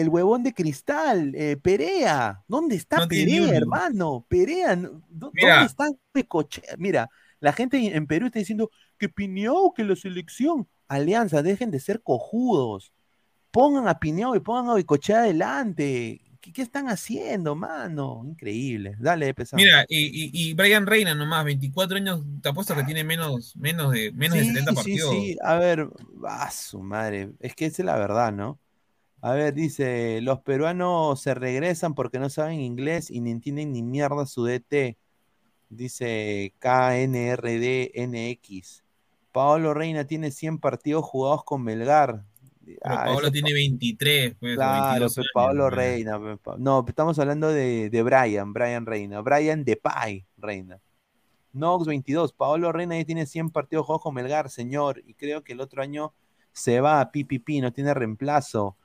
el 0.00 0.08
huevón 0.08 0.42
de 0.42 0.54
cristal, 0.54 1.34
eh, 1.34 1.56
Perea, 1.56 2.42
¿dónde 2.48 2.76
está 2.76 2.98
No 2.98 3.08
Perea, 3.08 3.48
hermano? 3.56 4.24
Perea, 4.28 4.76
¿no? 4.76 5.02
¿dó- 5.08 5.30
Mira. 5.34 5.54
¿dónde 5.56 5.66
está 5.66 5.86
Necochea? 6.14 6.74
Mira, 6.78 7.10
la 7.40 7.52
gente 7.52 7.78
en 7.96 8.06
Perú 8.06 8.26
está 8.26 8.38
diciendo 8.38 8.70
que 8.98 9.08
Piñao, 9.08 9.72
que 9.74 9.84
la 9.84 9.96
selección. 9.96 10.68
Alianza, 10.88 11.42
dejen 11.42 11.70
de 11.70 11.80
ser 11.80 12.02
cojudos. 12.02 12.92
Pongan 13.50 13.88
a 13.88 13.98
Piñao 13.98 14.36
y 14.36 14.40
pongan 14.40 14.68
a 14.70 14.74
Bicochea 14.74 15.20
adelante. 15.20 16.20
¿Qué, 16.40 16.52
qué 16.52 16.62
están 16.62 16.88
haciendo, 16.88 17.54
mano? 17.54 18.22
Increíble. 18.26 18.96
Dale, 18.98 19.32
pesado. 19.32 19.62
Mira, 19.62 19.84
y, 19.88 19.98
y, 20.06 20.30
y 20.50 20.54
Brian 20.54 20.86
Reina 20.86 21.14
nomás, 21.14 21.44
24 21.44 21.96
años, 21.98 22.20
te 22.42 22.48
apuesto 22.48 22.74
que 22.74 22.82
tiene 22.84 23.04
menos, 23.04 23.54
menos, 23.56 23.92
de, 23.92 24.10
menos 24.12 24.36
de 24.38 24.44
Sí, 24.44 24.48
70 24.50 24.70
sí, 24.70 24.74
partidos. 24.76 25.10
sí. 25.14 25.36
A 25.42 25.54
ver, 25.56 25.88
a 26.28 26.50
su 26.50 26.82
madre. 26.82 27.30
Es 27.40 27.54
que 27.54 27.66
esa 27.66 27.82
es 27.82 27.86
la 27.86 27.96
verdad, 27.96 28.32
¿no? 28.32 28.58
A 29.22 29.32
ver, 29.34 29.54
dice, 29.54 30.20
los 30.20 30.40
peruanos 30.40 31.22
se 31.22 31.32
regresan 31.32 31.94
porque 31.94 32.18
no 32.18 32.28
saben 32.28 32.60
inglés 32.60 33.08
y 33.08 33.20
ni 33.20 33.30
entienden 33.30 33.72
ni 33.72 33.80
mierda 33.80 34.26
su 34.26 34.44
DT. 34.44 34.98
Dice 35.70 36.52
KNRDNX. 36.58 38.02
Paolo 39.30 39.74
Reina 39.74 40.04
tiene 40.08 40.32
100 40.32 40.58
partidos 40.58 41.04
jugados 41.04 41.44
con 41.44 41.62
Melgar. 41.62 42.24
Ah, 42.84 43.04
Paolo 43.06 43.30
tiene 43.30 43.52
23, 43.52 44.34
pues, 44.40 44.56
Claro, 44.56 45.04
22 45.06 45.14
pe, 45.14 45.20
años, 45.20 45.30
Paolo 45.32 45.64
pues. 45.68 45.74
Reina. 45.74 46.20
No, 46.58 46.84
estamos 46.86 47.16
hablando 47.20 47.48
de, 47.48 47.90
de 47.90 48.02
Brian, 48.02 48.52
Brian 48.52 48.86
Reina. 48.86 49.20
Brian 49.20 49.64
Depay 49.64 50.26
Reina. 50.36 50.80
Nox 51.52 51.86
22. 51.86 52.32
Paolo 52.32 52.72
Reina 52.72 52.98
ya 52.98 53.04
tiene 53.04 53.26
100 53.26 53.50
partidos 53.50 53.86
jugados 53.86 54.02
con 54.02 54.14
Melgar, 54.14 54.50
señor. 54.50 55.00
Y 55.06 55.14
creo 55.14 55.44
que 55.44 55.52
el 55.52 55.60
otro 55.60 55.80
año 55.80 56.12
se 56.50 56.80
va 56.80 57.00
a 57.00 57.12
PPP, 57.12 57.60
no 57.60 57.72
tiene 57.72 57.94
reemplazo. 57.94 58.76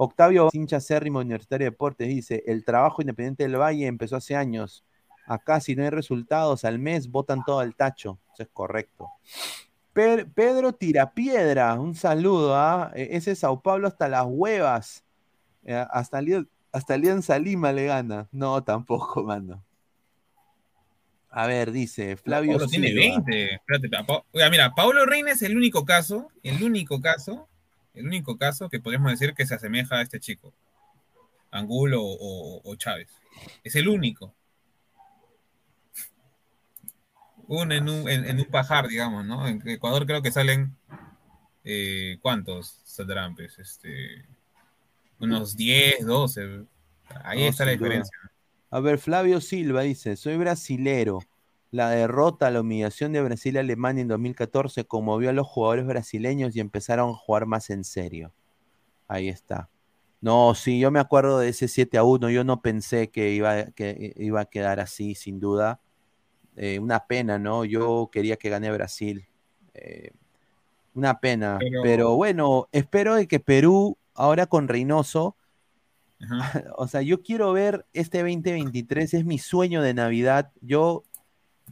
Octavio 0.00 0.48
hincha 0.52 0.76
acérrimo 0.76 1.18
Universitario 1.18 1.64
de 1.66 1.70
Deportes 1.72 2.06
dice: 2.08 2.44
El 2.46 2.64
trabajo 2.64 3.02
independiente 3.02 3.42
del 3.42 3.56
Valle 3.60 3.86
empezó 3.86 4.14
hace 4.16 4.36
años. 4.36 4.84
Acá, 5.26 5.60
si 5.60 5.74
no 5.74 5.82
hay 5.82 5.90
resultados 5.90 6.64
al 6.64 6.78
mes, 6.78 7.10
botan 7.10 7.44
todo 7.44 7.58
al 7.58 7.74
tacho. 7.74 8.18
Eso 8.32 8.44
es 8.44 8.48
correcto. 8.52 9.08
Pe- 9.92 10.24
Pedro 10.24 10.72
Tirapiedra, 10.72 11.74
un 11.74 11.94
saludo, 11.96 12.54
¿ah? 12.54 12.92
E- 12.94 13.08
Ese 13.16 13.34
Sao 13.34 13.60
Paulo 13.60 13.88
hasta 13.88 14.08
las 14.08 14.24
huevas. 14.26 15.04
Eh, 15.64 15.84
hasta, 15.90 16.20
hasta 16.72 16.94
Alianza 16.94 17.36
Lima 17.38 17.72
le 17.72 17.86
gana. 17.86 18.28
No, 18.30 18.62
tampoco, 18.62 19.24
mano. 19.24 19.64
A 21.30 21.46
ver, 21.46 21.72
dice 21.72 22.16
Flavio 22.16 22.56
tiene 22.68 22.88
Silva. 22.88 23.22
20. 23.24 23.54
Espérate, 23.56 23.88
pa- 23.90 24.06
pa- 24.06 24.24
oiga, 24.32 24.48
mira, 24.48 24.74
Paolo 24.74 25.04
Reina 25.04 25.32
es 25.32 25.42
el 25.42 25.56
único 25.56 25.84
caso, 25.84 26.28
el 26.42 26.62
único 26.62 27.00
caso, 27.02 27.48
el 27.98 28.06
único 28.06 28.36
caso 28.38 28.68
que 28.68 28.80
podemos 28.80 29.10
decir 29.10 29.34
que 29.34 29.46
se 29.46 29.54
asemeja 29.54 29.96
a 29.96 30.02
este 30.02 30.20
chico. 30.20 30.52
Angulo 31.50 32.00
o, 32.02 32.74
Chávez. 32.76 33.08
Es 33.64 33.74
el 33.76 33.88
único. 33.88 34.34
Un 37.46 37.72
en 37.72 37.88
un, 37.88 38.08
en, 38.08 38.24
en 38.26 38.38
un 38.38 38.44
pajar, 38.46 38.88
digamos, 38.88 39.24
¿no? 39.24 39.48
En 39.48 39.66
Ecuador 39.68 40.06
creo 40.06 40.20
que 40.22 40.30
salen. 40.30 40.76
eh, 41.64 42.18
¿Cuántos 42.20 42.80
saldrán? 42.84 43.34
Pues, 43.34 43.58
este, 43.58 44.26
unos 45.18 45.56
10, 45.56 46.04
12. 46.06 46.64
Ahí 47.24 47.40
No, 47.42 47.48
está 47.48 47.64
la 47.64 47.72
diferencia. 47.72 48.16
A 48.70 48.80
ver, 48.80 48.98
Flavio 48.98 49.40
Silva 49.40 49.80
dice, 49.82 50.16
soy 50.16 50.36
brasilero. 50.36 51.20
La 51.70 51.90
derrota, 51.90 52.50
la 52.50 52.62
humillación 52.62 53.12
de 53.12 53.22
Brasil 53.22 53.56
y 53.56 53.58
Alemania 53.58 54.02
en 54.02 54.08
2014 54.08 54.86
conmovió 54.86 55.30
a 55.30 55.34
los 55.34 55.46
jugadores 55.46 55.86
brasileños 55.86 56.56
y 56.56 56.60
empezaron 56.60 57.10
a 57.10 57.14
jugar 57.14 57.46
más 57.46 57.68
en 57.70 57.84
serio. 57.84 58.32
Ahí 59.06 59.28
está. 59.28 59.68
No, 60.20 60.54
sí, 60.54 60.80
yo 60.80 60.90
me 60.90 60.98
acuerdo 60.98 61.38
de 61.38 61.50
ese 61.50 61.68
7 61.68 61.98
a 61.98 62.04
1. 62.04 62.30
Yo 62.30 62.42
no 62.42 62.60
pensé 62.62 63.10
que 63.10 63.32
iba, 63.32 63.66
que 63.66 64.14
iba 64.16 64.40
a 64.40 64.44
quedar 64.46 64.80
así, 64.80 65.14
sin 65.14 65.38
duda. 65.40 65.80
Eh, 66.56 66.78
una 66.78 67.06
pena, 67.06 67.38
¿no? 67.38 67.64
Yo 67.64 68.08
quería 68.10 68.36
que 68.36 68.50
gane 68.50 68.70
Brasil. 68.72 69.26
Eh, 69.74 70.10
una 70.94 71.20
pena. 71.20 71.58
Pero... 71.60 71.82
Pero... 71.82 72.16
bueno, 72.16 72.68
espero 72.72 73.14
de 73.14 73.28
que 73.28 73.38
Perú, 73.40 73.96
ahora 74.14 74.46
con 74.46 74.66
Reynoso, 74.66 75.36
o 76.76 76.88
sea, 76.88 77.02
yo 77.02 77.22
quiero 77.22 77.52
ver 77.52 77.86
este 77.92 78.18
2023, 78.18 79.14
es 79.14 79.24
mi 79.24 79.38
sueño 79.38 79.82
de 79.82 79.94
Navidad. 79.94 80.50
Yo 80.60 81.04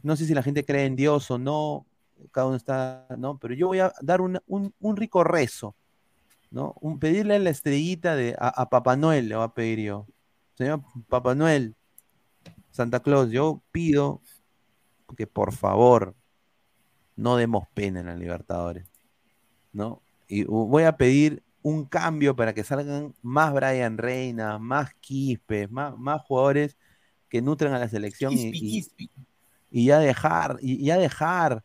no 0.03 0.15
sé 0.15 0.25
si 0.25 0.33
la 0.33 0.43
gente 0.43 0.65
cree 0.65 0.85
en 0.85 0.95
Dios 0.95 1.29
o 1.31 1.37
no, 1.37 1.85
cada 2.31 2.47
uno 2.47 2.55
está, 2.55 3.07
¿no? 3.17 3.37
Pero 3.37 3.53
yo 3.53 3.67
voy 3.67 3.79
a 3.79 3.93
dar 4.01 4.21
un, 4.21 4.39
un, 4.47 4.73
un 4.79 4.97
rico 4.97 5.23
rezo 5.23 5.75
¿no? 6.51 6.75
Un, 6.81 6.99
pedirle 6.99 7.39
la 7.39 7.49
estrellita 7.49 8.15
de, 8.15 8.35
a, 8.39 8.69
Papá 8.69 8.95
Noel, 8.95 9.29
le 9.29 9.35
va 9.35 9.45
a 9.45 9.53
pedir 9.53 9.79
yo. 9.79 10.07
Señor 10.55 10.81
Papá 11.07 11.35
Noel, 11.35 11.75
Santa 12.71 13.01
Claus, 13.01 13.31
yo 13.31 13.61
pido 13.71 14.21
que 15.15 15.27
por 15.27 15.53
favor 15.53 16.15
no 17.15 17.37
demos 17.37 17.67
pena 17.73 17.99
en 17.99 18.07
la 18.07 18.15
Libertadores, 18.15 18.87
¿no? 19.71 20.01
Y 20.27 20.43
voy 20.43 20.83
a 20.83 20.97
pedir 20.97 21.43
un 21.61 21.85
cambio 21.85 22.35
para 22.35 22.53
que 22.53 22.63
salgan 22.63 23.13
más 23.21 23.53
Brian 23.53 23.97
Reina, 23.97 24.57
más 24.59 24.93
Quispe, 24.95 25.67
más, 25.67 25.97
más 25.97 26.21
jugadores 26.21 26.77
que 27.29 27.41
nutran 27.41 27.73
a 27.73 27.79
la 27.79 27.89
selección 27.89 28.33
y, 28.33 28.85
ya 29.69 29.99
dejar, 29.99 30.57
y 30.61 30.85
ya 30.85 30.97
dejar 30.97 31.63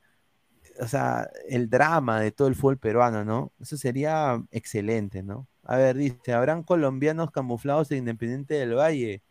o 0.80 0.88
sea, 0.88 1.30
el 1.48 1.68
drama 1.68 2.20
de 2.20 2.32
todo 2.32 2.48
el 2.48 2.54
fútbol 2.54 2.78
peruano, 2.78 3.24
¿no? 3.24 3.52
Eso 3.60 3.76
sería 3.76 4.42
excelente, 4.50 5.22
¿no? 5.22 5.48
A 5.64 5.76
ver, 5.76 5.96
dice, 5.96 6.32
¿habrán 6.32 6.62
colombianos 6.62 7.30
camuflados 7.30 7.90
en 7.90 7.98
Independiente 7.98 8.54
del 8.54 8.74
Valle? 8.74 9.22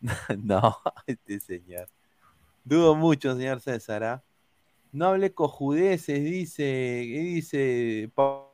no, 0.38 0.76
este 1.06 1.40
señor. 1.40 1.88
Dudo 2.64 2.94
mucho, 2.94 3.34
señor 3.34 3.60
César. 3.60 4.04
¿ah? 4.04 4.24
No 4.92 5.06
hable 5.06 5.32
cojudeces, 5.32 6.22
dice, 6.22 6.62
¿qué 6.62 7.20
dice? 7.20 8.10
Pablo 8.14 8.51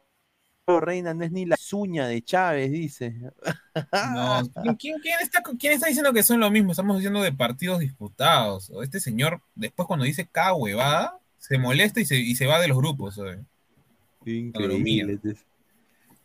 Reina 0.81 1.15
no 1.15 1.25
es 1.25 1.33
ni 1.33 1.47
la 1.47 1.57
suña 1.57 2.07
de 2.07 2.23
Chávez, 2.23 2.71
dice. 2.71 3.15
no, 3.15 4.43
¿quién, 4.79 4.97
está, 5.23 5.43
¿quién, 5.59 5.73
está, 5.73 5.87
diciendo 5.87 6.13
que 6.13 6.23
son 6.23 6.41
lo 6.41 6.51
mismo? 6.51 6.73
Estamos 6.73 6.97
diciendo 6.97 7.23
de 7.23 7.33
partidos 7.33 7.79
disputados. 7.79 8.71
O 8.71 8.83
este 8.83 9.01
señor, 9.01 9.41
después 9.55 9.87
cuando 9.87 10.05
dice 10.05 10.29
cada 10.31 10.55
huevada, 10.55 11.19
se 11.39 11.59
molesta 11.59 12.01
y 12.01 12.05
se, 12.05 12.17
y 12.17 12.37
se 12.37 12.47
va 12.47 12.61
de 12.61 12.69
los 12.69 12.77
grupos. 12.77 13.19
Increíble. 14.27 15.19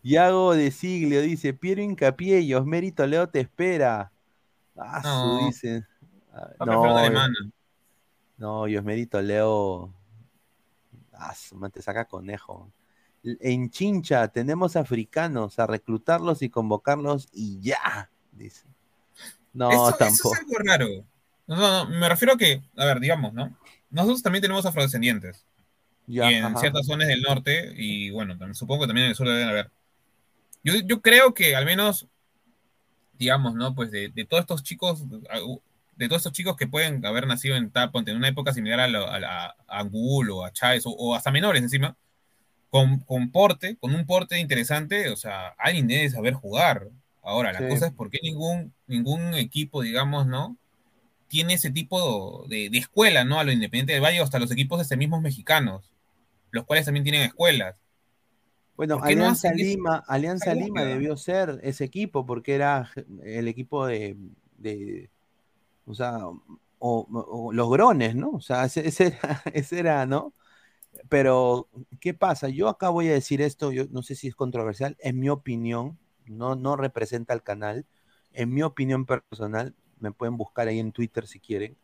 Yago 0.03 0.53
de 0.53 0.71
Siglio 0.71 1.21
dice, 1.21 1.53
Piero 1.53 1.81
Incapié 1.81 2.41
y 2.41 2.53
Osmerito 2.53 3.07
Leo 3.07 3.29
te 3.29 3.39
espera. 3.39 4.11
Ah, 4.75 5.01
no. 5.03 5.45
dice. 5.47 5.85
Ah, 6.33 6.65
no, 6.65 7.29
no, 8.37 8.67
y 8.67 8.75
Osmerito 8.75 9.21
Leo. 9.21 9.93
Ah, 11.13 11.33
te 11.71 11.81
saca 11.81 12.05
conejo. 12.05 12.69
En 13.23 13.69
Chincha 13.69 14.27
tenemos 14.27 14.75
africanos 14.75 15.57
a 15.59 15.67
reclutarlos 15.67 16.41
y 16.41 16.49
convocarlos 16.49 17.29
y 17.31 17.59
ya, 17.61 18.09
dice. 18.31 18.65
No, 19.53 19.69
tampoco. 19.91 20.05
Eso 20.07 20.33
es 20.33 20.39
algo 20.39 20.53
raro. 20.65 20.87
No, 21.47 21.55
no, 21.55 21.89
me 21.89 22.09
refiero 22.09 22.33
a 22.33 22.37
que, 22.37 22.61
a 22.75 22.85
ver, 22.85 22.99
digamos, 22.99 23.33
¿no? 23.33 23.55
nosotros 23.93 24.23
también 24.23 24.41
tenemos 24.41 24.65
afrodescendientes. 24.65 25.45
y 26.07 26.19
en 26.19 26.57
ciertas 26.57 26.85
zonas 26.85 27.07
del 27.07 27.21
norte, 27.21 27.73
y 27.77 28.09
bueno, 28.09 28.35
supongo 28.53 28.81
que 28.81 28.87
también 28.87 29.05
en 29.05 29.11
el 29.11 29.15
sur 29.15 29.27
deben 29.27 29.47
haber. 29.47 29.71
Yo, 30.63 30.73
yo 30.83 31.01
creo 31.01 31.33
que 31.33 31.55
al 31.55 31.65
menos, 31.65 32.07
digamos, 33.19 33.53
¿no? 33.53 33.75
Pues 33.75 33.91
de, 33.91 34.09
todos 34.27 34.41
estos 34.41 34.63
chicos, 34.63 35.03
de 35.09 36.07
todos 36.07 36.21
estos 36.21 36.31
chicos 36.33 36.57
que 36.57 36.67
pueden 36.67 37.05
haber 37.05 37.27
nacido 37.27 37.55
en 37.55 37.69
Taponte 37.69 38.11
en 38.11 38.17
una 38.17 38.29
época 38.29 38.51
similar 38.51 38.79
a, 38.79 39.55
a, 39.67 39.79
Angul 39.79 40.31
o 40.31 40.43
a 40.43 40.51
Chávez, 40.51 40.83
o, 40.85 41.15
hasta 41.15 41.31
menores 41.31 41.61
encima, 41.61 41.95
con, 42.73 43.01
con, 43.01 43.29
porte, 43.29 43.77
con 43.77 43.93
un 43.93 44.07
porte 44.07 44.39
interesante, 44.39 45.09
o 45.09 45.15
sea, 45.15 45.49
alguien 45.59 45.85
debe 45.87 46.09
saber 46.09 46.33
jugar. 46.33 46.89
Ahora, 47.21 47.53
la 47.53 47.69
cosa 47.69 47.85
es 47.85 47.93
por 47.93 48.09
qué 48.09 48.17
ningún, 48.23 48.73
ningún 48.87 49.35
equipo, 49.35 49.83
digamos, 49.83 50.25
¿no? 50.25 50.57
tiene 51.33 51.55
ese 51.55 51.71
tipo 51.71 52.45
de, 52.47 52.67
escuela, 52.73 53.25
¿no? 53.25 53.39
A 53.39 53.43
lo 53.43 53.51
Independiente 53.51 53.93
del 53.93 54.03
Valle, 54.03 54.19
hasta 54.19 54.37
los 54.37 54.51
equipos 54.51 54.77
de 54.77 54.83
este 54.83 54.97
mismos 54.97 55.19
mexicanos, 55.19 55.91
los 56.51 56.63
cuales 56.63 56.85
también 56.85 57.03
tienen 57.03 57.23
escuelas. 57.23 57.81
Bueno, 58.77 58.99
Alianza 59.01 59.51
Lima, 59.51 60.03
Alianza 60.07 60.53
Lima 60.53 60.83
debió 60.83 61.17
ser 61.17 61.59
ese 61.63 61.85
equipo 61.85 62.23
porque 62.23 62.53
era 62.53 62.91
el 63.23 63.47
equipo 63.47 63.87
de, 63.87 64.15
o 65.87 65.95
sea, 65.95 66.19
o, 66.77 67.49
los 67.51 67.69
grones, 67.71 68.15
¿no? 68.15 68.29
O 68.29 68.41
sea, 68.41 68.65
ese, 68.65 69.17
era, 69.71 70.05
¿no? 70.05 70.33
Pero, 71.09 71.67
¿qué 71.99 72.13
pasa? 72.13 72.49
Yo 72.49 72.69
acá 72.69 72.89
voy 72.89 73.07
a 73.09 73.13
decir 73.13 73.41
esto, 73.41 73.71
yo 73.71 73.85
no 73.91 74.03
sé 74.03 74.15
si 74.15 74.27
es 74.27 74.35
controversial, 74.35 74.95
en 74.99 75.19
mi 75.19 75.29
opinión, 75.29 75.97
no, 76.25 76.55
no 76.55 76.75
representa 76.75 77.33
al 77.33 77.43
canal, 77.43 77.85
en 78.31 78.53
mi 78.53 78.63
opinión 78.63 79.05
personal, 79.05 79.75
me 79.99 80.11
pueden 80.11 80.37
buscar 80.37 80.67
ahí 80.67 80.79
en 80.79 80.91
Twitter 80.91 81.27
si 81.27 81.39
quieren. 81.39 81.77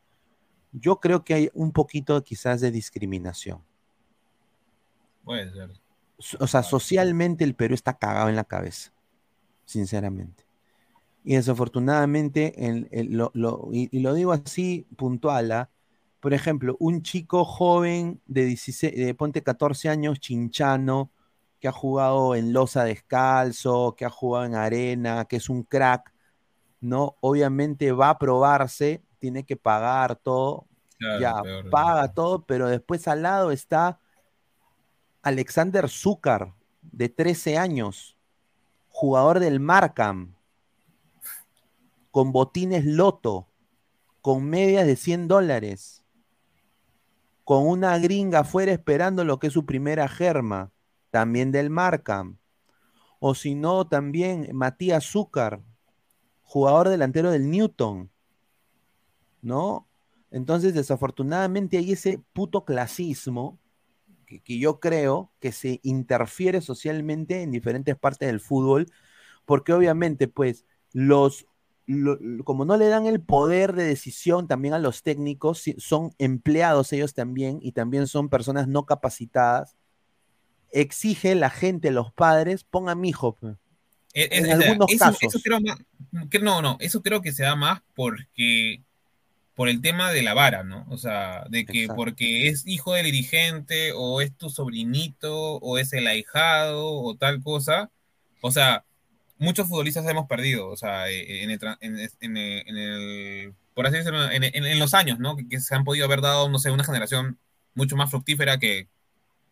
Yo 0.72 1.00
creo 1.00 1.24
que 1.24 1.34
hay 1.34 1.50
un 1.54 1.72
poquito 1.72 2.22
quizás 2.24 2.62
de 2.62 2.72
discriminación. 2.72 3.64
Puede 5.24 5.52
ser. 5.52 5.72
O 6.40 6.48
sea, 6.48 6.64
socialmente 6.64 7.44
el 7.44 7.56
Perú 7.56 7.74
está 7.74 7.98
cagado 7.98 8.30
en 8.30 8.36
la 8.36 8.44
cabeza, 8.44 8.92
sinceramente. 9.66 10.44
Y 11.24 11.36
desafortunadamente, 11.36 12.54
lo, 12.92 13.70
y, 13.72 14.00
lo 14.00 14.14
digo 14.14 14.34
así 14.34 14.86
puntual, 14.98 15.52
¿ah? 15.52 15.70
Por 16.20 16.34
ejemplo, 16.34 16.76
un 16.80 17.02
chico 17.02 17.46
joven 17.46 18.22
de, 18.26 18.46
16, 18.46 18.96
de 18.96 19.14
ponte 19.16 19.42
14 19.44 19.90
años, 19.90 20.20
chinchano, 20.20 21.12
que 21.60 21.68
ha 21.68 21.72
jugado 21.72 22.36
en 22.36 22.54
losa 22.54 22.84
descalzo, 22.84 23.96
que 23.98 24.06
ha 24.06 24.10
jugado 24.10 24.46
en 24.46 24.56
arena, 24.56 25.26
que 25.26 25.38
es 25.38 25.50
un 25.50 25.64
crack, 25.64 26.14
¿no? 26.82 27.16
Obviamente 27.22 27.92
va 27.92 28.12
a 28.12 28.20
probarse, 28.20 29.04
tiene 29.20 29.46
que 29.46 29.58
pagar 29.58 30.16
todo, 30.16 30.68
ya 31.20 31.42
paga 31.72 32.14
todo, 32.14 32.46
pero 32.46 32.68
después 32.68 33.08
al 33.08 33.22
lado 33.22 33.52
está 33.52 34.00
Alexander 35.22 35.90
Zúcar, 35.90 36.54
de 36.82 37.10
13 37.10 37.58
años, 37.58 38.18
jugador 38.90 39.40
del 39.40 39.60
Markham, 39.60 40.36
con 42.12 42.32
botines 42.32 42.86
loto, 42.86 43.48
con 44.22 44.46
medias 44.46 44.86
de 44.86 44.96
100 44.96 45.28
dólares, 45.28 45.99
con 47.50 47.68
una 47.68 47.98
gringa 47.98 48.42
afuera 48.42 48.72
esperando 48.72 49.26
lo 49.26 49.40
que 49.40 49.48
es 49.48 49.54
su 49.54 49.66
primera 49.66 50.08
germa, 50.08 50.72
también 51.10 51.52
del 51.52 51.72
Markham. 51.72 52.38
O 53.18 53.34
si 53.34 53.56
no, 53.56 53.88
también 53.88 54.50
Matías 54.54 55.06
Zúcar, 55.06 55.60
jugador 56.44 56.90
delantero 56.90 57.32
del 57.32 57.50
Newton, 57.50 58.12
¿no? 59.42 59.88
Entonces, 60.30 60.76
desafortunadamente 60.76 61.80
hay 61.80 61.94
ese 61.94 62.22
puto 62.34 62.66
clasismo 62.66 63.58
que, 64.28 64.60
yo 64.60 64.80
creo 64.80 65.32
que 65.40 65.52
se 65.52 65.80
interfiere 65.82 66.62
socialmente 66.62 67.42
en 67.42 67.50
diferentes 67.50 67.98
partes 67.98 68.28
del 68.28 68.42
fútbol, 68.42 68.86
porque 69.46 69.74
obviamente, 69.74 70.28
pues, 70.28 70.68
los, 70.94 71.48
como 72.44 72.66
no 72.66 72.78
le 72.78 72.88
dan 72.88 73.06
el 73.06 73.22
poder 73.22 73.74
de 73.74 73.84
decisión 73.84 74.48
también 74.48 74.74
a 74.74 74.80
los 74.80 75.02
técnicos, 75.02 75.64
son 75.78 76.14
empleados 76.20 76.94
ellos 76.94 77.14
también 77.14 77.60
y 77.62 77.72
también 77.72 78.08
son 78.08 78.30
personas 78.30 78.68
no 78.68 78.86
capacitadas, 78.86 79.76
exige 80.72 81.36
la 81.36 81.50
gente, 81.50 81.92
los 81.92 82.14
padres, 82.14 82.64
ponga 82.64 82.96
mi 82.96 83.10
hijo. 83.10 83.36
Pues. 83.36 83.56
E, 84.14 84.30
en 84.32 84.52
algunos 84.52 84.88
casos. 84.98 85.44
no, 86.42 86.62
no, 86.62 86.78
eso 86.80 87.02
creo 87.02 87.22
que 87.22 87.32
se 87.32 87.44
da 87.44 87.56
más 87.56 87.82
porque 87.96 88.82
por 89.56 89.68
el 89.68 89.82
tema 89.82 90.12
de 90.12 90.22
la 90.22 90.34
vara, 90.34 90.64
¿no? 90.64 90.86
O 90.90 90.98
sea, 90.98 91.44
de 91.50 91.66
que 91.66 91.88
porque 91.94 92.48
es 92.48 92.66
hijo 92.66 92.94
del 92.94 93.06
dirigente 93.06 93.92
o 93.94 94.22
es 94.22 94.34
tu 94.38 94.50
sobrinito 94.50 95.56
o 95.58 95.78
es 95.78 95.92
el 95.94 96.08
ahijado 96.08 96.94
o 96.94 97.16
tal 97.18 97.44
cosa. 97.44 97.92
O 98.42 98.52
sea, 98.52 98.86
muchos 99.40 99.68
futbolistas 99.68 100.08
hemos 100.08 100.28
perdido, 100.28 100.70
o 100.70 100.78
sea, 100.78 101.10
e, 101.10 101.44
en 101.44 101.50
el, 101.50 101.60
en, 101.82 102.38
el, 102.78 103.54
por 103.74 103.88
así 103.88 103.98
decirlo, 103.98 104.30
en, 104.30 104.80
los 104.80 104.94
años, 104.94 105.18
¿no? 105.20 105.36
Que, 105.38 105.60
se 105.60 105.74
han 105.74 105.84
podido 105.84 106.06
haber 106.06 106.22
dado, 106.22 106.50
no 106.50 106.60
sé, 106.60 106.70
una 106.70 106.84
generación 106.84 107.40
mucho 107.74 107.96
más 107.96 108.12
fructífera 108.12 108.60
que, 108.60 108.90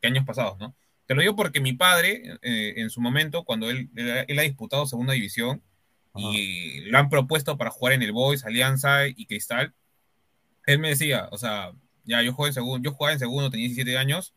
que 0.02 0.08
años 0.08 0.26
pasados, 0.26 0.60
¿no? 0.60 0.76
Te 1.08 1.16
lo 1.16 1.22
digo 1.22 1.36
porque 1.38 1.62
mi 1.62 1.74
padre, 1.74 2.38
eh, 2.42 2.74
en 2.78 2.90
su 2.90 3.00
momento, 3.00 3.44
cuando 3.46 3.70
él, 3.70 3.90
él, 3.96 4.40
ha 4.40 4.42
disputado 4.42 4.86
segunda 4.86 5.14
división 5.14 5.64
y 6.16 6.82
lo 6.82 6.98
han 6.98 7.10
propuesto 7.10 7.58
para 7.58 7.70
jugar 7.70 7.94
en 7.94 8.02
el 8.02 8.12
Boys, 8.12 8.44
Alianza 8.44 9.08
y 9.08 9.26
Cristal, 9.26 9.74
él 10.66 10.80
me 10.80 10.90
decía, 10.90 11.30
o 11.32 11.38
sea, 11.38 11.72
ya 12.04 12.22
yo 12.22 12.34
jugué 12.34 12.50
en 12.50 12.54
segundo, 12.56 12.84
yo 12.84 12.94
jugaba 12.94 13.14
en 13.14 13.20
segundo, 13.20 13.50
tenía 13.50 13.68
17 13.68 13.98
años, 13.98 14.34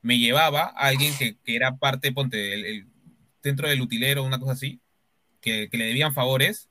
me 0.00 0.18
llevaba 0.18 0.62
a 0.62 0.86
alguien 0.86 1.14
que, 1.18 1.36
que 1.44 1.56
era 1.56 1.76
parte, 1.76 2.10
ponte, 2.12 2.54
el, 2.54 2.64
el- 2.64 2.86
dentro 3.42 3.68
del 3.68 3.80
utilero, 3.82 4.24
una 4.24 4.38
cosa 4.40 4.52
así, 4.52 4.80
que, 5.40 5.68
que 5.70 5.78
le 5.78 5.86
debían 5.86 6.14
favores, 6.14 6.68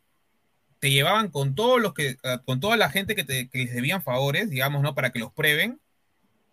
te 0.80 0.92
llevaban 0.92 1.30
con 1.32 1.56
todos 1.56 1.82
los 1.82 1.94
que, 1.94 2.18
eh, 2.24 2.40
con 2.46 2.60
toda 2.60 2.78
la 2.78 2.90
gente 2.90 3.16
que, 3.16 3.24
te, 3.24 3.50
que 3.50 3.60
les 3.60 3.74
debían 3.76 4.04
favores, 4.04 4.50
digamos, 4.50 4.82
¿no? 4.84 4.96
Para 4.96 5.12
que 5.12 5.20
los 5.20 5.34
prueben. 5.34 5.80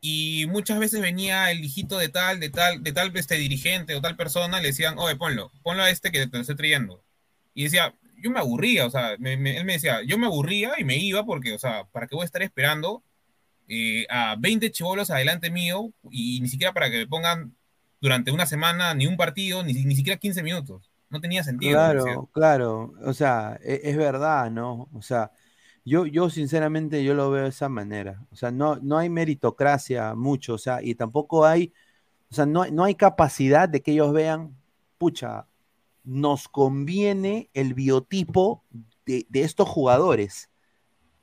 Y 0.00 0.46
muchas 0.48 0.78
veces 0.78 1.00
venía 1.00 1.50
el 1.50 1.64
hijito 1.64 1.98
de 1.98 2.08
tal, 2.10 2.38
de 2.40 2.50
tal, 2.50 2.82
de 2.82 2.92
tal 2.92 3.16
este 3.16 3.36
dirigente 3.36 3.94
o 3.94 4.02
tal 4.02 4.16
persona, 4.16 4.60
le 4.60 4.68
decían, 4.68 4.98
oye, 4.98 5.16
ponlo, 5.16 5.50
ponlo 5.62 5.82
a 5.82 5.90
este 5.90 6.10
que 6.12 6.26
te 6.26 6.36
lo 6.36 6.42
estoy 6.42 6.56
trayendo. 6.56 7.02
Y 7.54 7.64
decía, 7.64 7.94
yo 8.18 8.30
me 8.30 8.38
aburría, 8.40 8.86
o 8.86 8.90
sea, 8.90 9.16
me- 9.18 9.36
me- 9.38 9.56
él 9.58 9.64
me 9.64 9.74
decía, 9.74 10.02
yo 10.04 10.18
me 10.18 10.26
aburría 10.26 10.74
y 10.78 10.84
me 10.84 10.96
iba 10.98 11.24
porque, 11.24 11.52
o 11.54 11.58
sea, 11.58 11.84
¿para 11.92 12.06
qué 12.06 12.14
voy 12.16 12.22
a 12.24 12.26
estar 12.26 12.42
esperando 12.42 13.02
eh, 13.68 14.06
a 14.10 14.36
20 14.38 14.70
chivolos 14.70 15.10
adelante 15.10 15.50
mío 15.50 15.92
y 16.10 16.40
ni 16.40 16.48
siquiera 16.48 16.72
para 16.74 16.90
que 16.90 16.98
me 16.98 17.06
pongan 17.08 17.56
durante 18.00 18.30
una 18.30 18.46
semana 18.46 18.94
ni 18.94 19.06
un 19.06 19.16
partido, 19.16 19.62
ni, 19.62 19.72
ni 19.72 19.96
siquiera 19.96 20.18
15 20.18 20.42
minutos? 20.42 20.90
No 21.10 21.20
tenía 21.20 21.44
sentido. 21.44 21.72
Claro, 21.72 22.28
claro, 22.32 22.92
o 23.04 23.12
sea, 23.14 23.58
e- 23.62 23.80
es, 23.84 23.96
verdad, 23.96 24.50
¿no? 24.50 24.88
O 24.92 25.02
sea, 25.02 25.30
yo, 25.84 26.06
yo 26.06 26.30
sinceramente 26.30 27.04
yo 27.04 27.14
lo 27.14 27.30
veo 27.30 27.44
de 27.44 27.50
esa 27.50 27.68
manera, 27.68 28.22
o 28.30 28.36
sea, 28.36 28.50
no, 28.50 28.76
no 28.76 28.98
hay 28.98 29.08
meritocracia 29.10 30.14
mucho, 30.14 30.54
o 30.54 30.58
sea, 30.58 30.82
y 30.82 30.94
tampoco 30.94 31.44
hay, 31.46 31.72
o 32.30 32.34
sea, 32.34 32.46
no, 32.46 32.62
hay- 32.62 32.72
no 32.72 32.84
hay 32.84 32.94
capacidad 32.96 33.68
de 33.68 33.82
que 33.82 33.92
ellos 33.92 34.12
vean, 34.12 34.56
pucha, 34.98 35.46
nos 36.04 36.48
conviene 36.48 37.50
el 37.54 37.74
biotipo 37.74 38.64
de, 39.06 39.26
de 39.28 39.42
estos 39.42 39.68
jugadores 39.68 40.50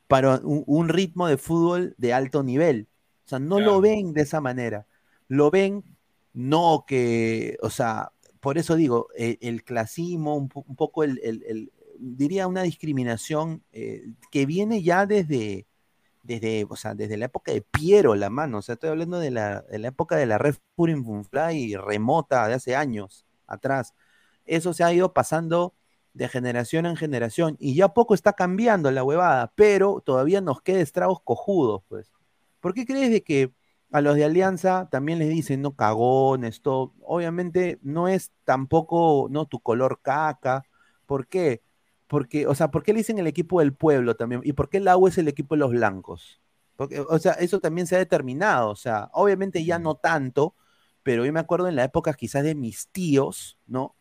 para 0.07 0.37
un, 0.43 0.63
un 0.67 0.89
ritmo 0.89 1.27
de 1.27 1.37
fútbol 1.37 1.95
de 1.97 2.13
alto 2.13 2.43
nivel. 2.43 2.87
O 3.25 3.29
sea, 3.29 3.39
no 3.39 3.59
lo 3.59 3.79
ven 3.81 4.13
de 4.13 4.21
esa 4.23 4.41
manera. 4.41 4.87
Lo 5.27 5.51
ven 5.51 5.83
no 6.33 6.85
que, 6.87 7.57
o 7.61 7.69
sea, 7.69 8.11
por 8.39 8.57
eso 8.57 8.75
digo, 8.75 9.07
eh, 9.17 9.37
el 9.41 9.63
clasismo, 9.63 10.35
un, 10.35 10.49
po- 10.49 10.65
un 10.67 10.75
poco 10.75 11.03
el- 11.03 11.71
diría 11.99 12.47
una 12.47 12.63
discriminación 12.63 13.63
eh, 13.71 14.03
que 14.31 14.45
viene 14.45 14.81
ya 14.83 15.05
desde, 15.05 15.67
desde, 16.23 16.65
o 16.69 16.75
sea, 16.75 16.95
desde 16.95 17.17
la 17.17 17.25
época 17.25 17.51
de 17.51 17.61
Piero, 17.61 18.15
la 18.15 18.29
mano. 18.29 18.59
O 18.59 18.61
sea, 18.61 18.73
estoy 18.73 18.89
hablando 18.89 19.19
de 19.19 19.31
la, 19.31 19.61
de 19.63 19.79
la 19.79 19.89
época 19.89 20.15
de 20.17 20.25
la 20.25 20.37
Red 20.37 20.55
Furin 20.75 21.03
Funfly 21.05 21.75
remota 21.77 22.47
de 22.47 22.55
hace 22.55 22.75
años 22.75 23.25
atrás. 23.47 23.93
Eso 24.45 24.73
se 24.73 24.83
ha 24.83 24.93
ido 24.93 25.13
pasando 25.13 25.75
de 26.13 26.27
generación 26.27 26.85
en 26.85 26.95
generación 26.97 27.55
y 27.59 27.75
ya 27.75 27.89
poco 27.89 28.13
está 28.13 28.33
cambiando 28.33 28.91
la 28.91 29.03
huevada, 29.03 29.53
pero 29.55 30.01
todavía 30.05 30.41
nos 30.41 30.61
queda 30.61 30.81
estragos 30.81 31.21
cojudos, 31.23 31.83
pues. 31.87 32.11
¿Por 32.59 32.73
qué 32.73 32.85
crees 32.85 33.11
de 33.11 33.23
que 33.23 33.53
a 33.91 34.01
los 34.01 34.15
de 34.15 34.25
Alianza 34.25 34.87
también 34.89 35.19
les 35.19 35.29
dicen, 35.29 35.61
no, 35.61 35.75
cagones, 35.75 36.61
todo? 36.61 36.93
Obviamente 37.01 37.79
no 37.83 38.07
es 38.07 38.31
tampoco, 38.45 39.27
no, 39.29 39.45
tu 39.45 39.59
color 39.59 39.99
caca. 40.01 40.63
¿Por 41.05 41.27
qué? 41.27 41.61
Porque, 42.07 42.47
o 42.47 42.55
sea, 42.55 42.71
¿por 42.71 42.83
qué 42.83 42.93
le 42.93 42.99
dicen 42.99 43.19
el 43.19 43.27
equipo 43.27 43.59
del 43.59 43.73
pueblo 43.73 44.15
también? 44.15 44.41
¿Y 44.43 44.53
por 44.53 44.69
qué 44.69 44.79
la 44.79 44.97
U 44.97 45.07
es 45.07 45.17
el 45.17 45.27
equipo 45.27 45.55
de 45.55 45.59
los 45.59 45.71
blancos? 45.71 46.41
Porque, 46.77 47.01
o 47.01 47.19
sea, 47.19 47.33
eso 47.33 47.59
también 47.59 47.87
se 47.87 47.95
ha 47.95 47.99
determinado, 47.99 48.69
o 48.69 48.75
sea, 48.75 49.09
obviamente 49.13 49.63
ya 49.63 49.77
no 49.77 49.95
tanto, 49.95 50.55
pero 51.03 51.25
yo 51.25 51.33
me 51.33 51.39
acuerdo 51.39 51.67
en 51.67 51.75
la 51.75 51.83
época 51.83 52.13
quizás 52.13 52.43
de 52.43 52.55
mis 52.55 52.87
tíos, 52.87 53.57
¿no? 53.67 53.95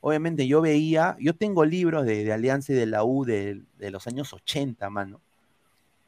Obviamente 0.00 0.46
yo 0.46 0.60
veía, 0.60 1.16
yo 1.20 1.36
tengo 1.36 1.64
libros 1.64 2.06
de, 2.06 2.32
Alianza 2.32 2.72
y 2.72 2.76
de 2.76 2.86
la 2.86 3.04
U 3.04 3.24
de, 3.24 3.64
de 3.78 3.90
los 3.90 4.06
años 4.06 4.32
80, 4.32 4.88
mano, 4.90 5.20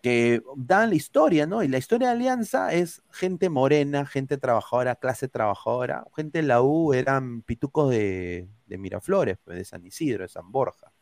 que 0.08 0.42
dan 0.56 0.90
la 0.90 0.94
historia, 0.96 1.46
¿no? 1.46 1.62
Y 1.62 1.68
la 1.68 1.78
historia 1.78 2.08
de 2.08 2.14
Alianza 2.14 2.72
es 2.72 3.02
gente 3.12 3.48
morena, 3.50 4.06
gente 4.06 4.38
trabajadora, 4.38 4.96
clase 4.96 5.28
trabajadora, 5.28 6.06
gente 6.16 6.38
de 6.40 6.48
la 6.48 6.62
U 6.62 6.94
eran 6.94 7.42
pitucos 7.42 7.90
de, 7.90 8.48
de 8.66 8.78
Miraflores, 8.78 9.36
pues, 9.44 9.58
de 9.58 9.64
San 9.64 9.84
Isidro, 9.86 10.22
de 10.24 10.28
San 10.28 10.50
Borja. 10.50 10.92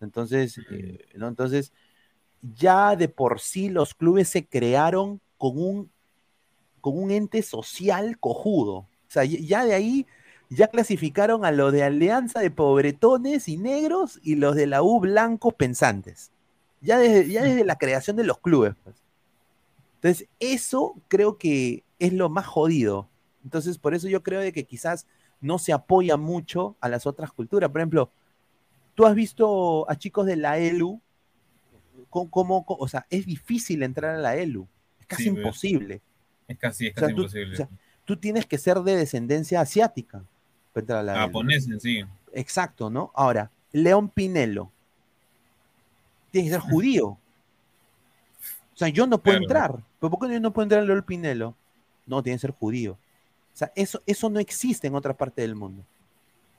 Entonces, 0.00 0.58
eh, 0.70 0.98
¿no? 1.16 1.28
Entonces, 1.28 1.72
ya 2.42 2.96
de 2.96 3.08
por 3.08 3.40
sí 3.40 3.68
los 3.68 3.94
clubes 3.94 4.28
se 4.28 4.46
crearon 4.46 5.20
con 5.38 5.58
un, 5.58 5.90
con 6.80 6.98
un 6.98 7.10
ente 7.10 7.42
social 7.42 8.18
cojudo. 8.20 8.74
O 8.76 8.88
sea, 9.08 9.24
ya- 9.24 9.40
ya 9.40 9.64
de 9.64 9.74
ahí 9.74 10.06
ya 10.50 10.68
clasificaron 10.68 11.44
a 11.44 11.50
los 11.52 11.72
de 11.72 11.82
Alianza 11.82 12.40
de 12.40 12.50
pobretones 12.52 13.48
y 13.48 13.56
negros 13.56 14.20
y 14.22 14.36
los 14.36 14.54
de 14.54 14.66
la 14.68 14.82
U 14.82 15.00
blancos 15.00 15.54
pensantes. 15.54 16.30
Ya 16.80 16.98
desde, 16.98 17.28
ya 17.30 17.42
desde 17.42 17.64
la 17.64 17.76
creación 17.76 18.16
de 18.16 18.24
los 18.24 18.38
clubes. 18.38 18.74
pues. 18.84 18.96
Entonces, 19.96 20.28
eso 20.40 20.94
creo 21.08 21.38
que 21.38 21.82
es 21.98 22.12
lo 22.12 22.28
más 22.28 22.46
jodido. 22.46 23.08
Entonces, 23.44 23.78
por 23.78 23.94
eso 23.94 24.08
yo 24.08 24.22
creo 24.22 24.40
de 24.40 24.52
que 24.52 24.64
quizás 24.64 25.06
no 25.40 25.58
se 25.58 25.72
apoya 25.72 26.16
mucho 26.16 26.76
a 26.80 26.88
las 26.88 27.06
otras 27.06 27.32
culturas. 27.32 27.70
Por 27.70 27.80
ejemplo, 27.80 28.10
tú 28.94 29.06
has 29.06 29.14
visto 29.14 29.88
a 29.90 29.96
chicos 29.96 30.26
de 30.26 30.36
la 30.36 30.58
ELU, 30.58 31.00
cómo, 32.10 32.30
cómo- 32.30 32.64
cómo- 32.64 32.80
o 32.80 32.88
sea, 32.88 33.06
es 33.10 33.26
difícil 33.26 33.82
entrar 33.82 34.14
a 34.14 34.18
la 34.18 34.36
ELU, 34.36 34.66
es 35.00 35.06
casi 35.06 35.24
Sí, 35.24 35.28
imposible. 35.30 36.02
Es 36.48 36.58
casi, 36.58 36.86
es 36.88 36.92
O 36.96 37.00
sea, 37.00 37.02
casi 37.08 37.14
tú, 37.14 37.20
imposible. 37.22 37.54
o 37.54 37.56
sea, 37.56 37.68
tú 38.04 38.16
tienes 38.16 38.46
que 38.46 38.58
ser 38.58 38.78
de 38.80 38.96
descendencia 38.96 39.60
asiática 39.60 40.24
para 40.72 40.82
entrar 40.82 40.98
a 41.00 41.02
la 41.02 41.12
ELU. 41.14 41.20
Japonés 41.26 41.66
en 41.68 41.80
sí. 41.80 42.04
Exacto, 42.32 42.90
¿no? 42.90 43.10
Ahora, 43.14 43.50
León 43.72 44.08
Pinelo. 44.10 44.70
Tiene 46.30 46.48
que 46.48 46.54
ser 46.54 46.60
judío. 46.60 47.06
O 47.08 48.78
sea, 48.78 48.88
yo 48.88 49.06
no 49.06 49.18
puedo 49.18 49.38
Claro. 49.38 49.74
entrar. 49.74 49.84
¿Pero 50.00 50.10
por 50.10 50.28
qué 50.28 50.34
yo 50.34 50.40
no 50.40 50.52
puedo 50.52 50.64
entrar 50.64 50.82
a 50.82 50.84
León 50.84 51.02
Pinelo? 51.02 51.54
No, 52.06 52.22
tiene 52.22 52.36
que 52.36 52.42
ser 52.42 52.50
judío. 52.52 52.92
O 52.92 53.56
sea, 53.56 53.72
eso, 53.74 54.02
eso 54.06 54.28
no 54.28 54.38
existe 54.38 54.86
en 54.86 54.94
otra 54.94 55.14
parte 55.14 55.40
del 55.40 55.54
mundo. 55.54 55.82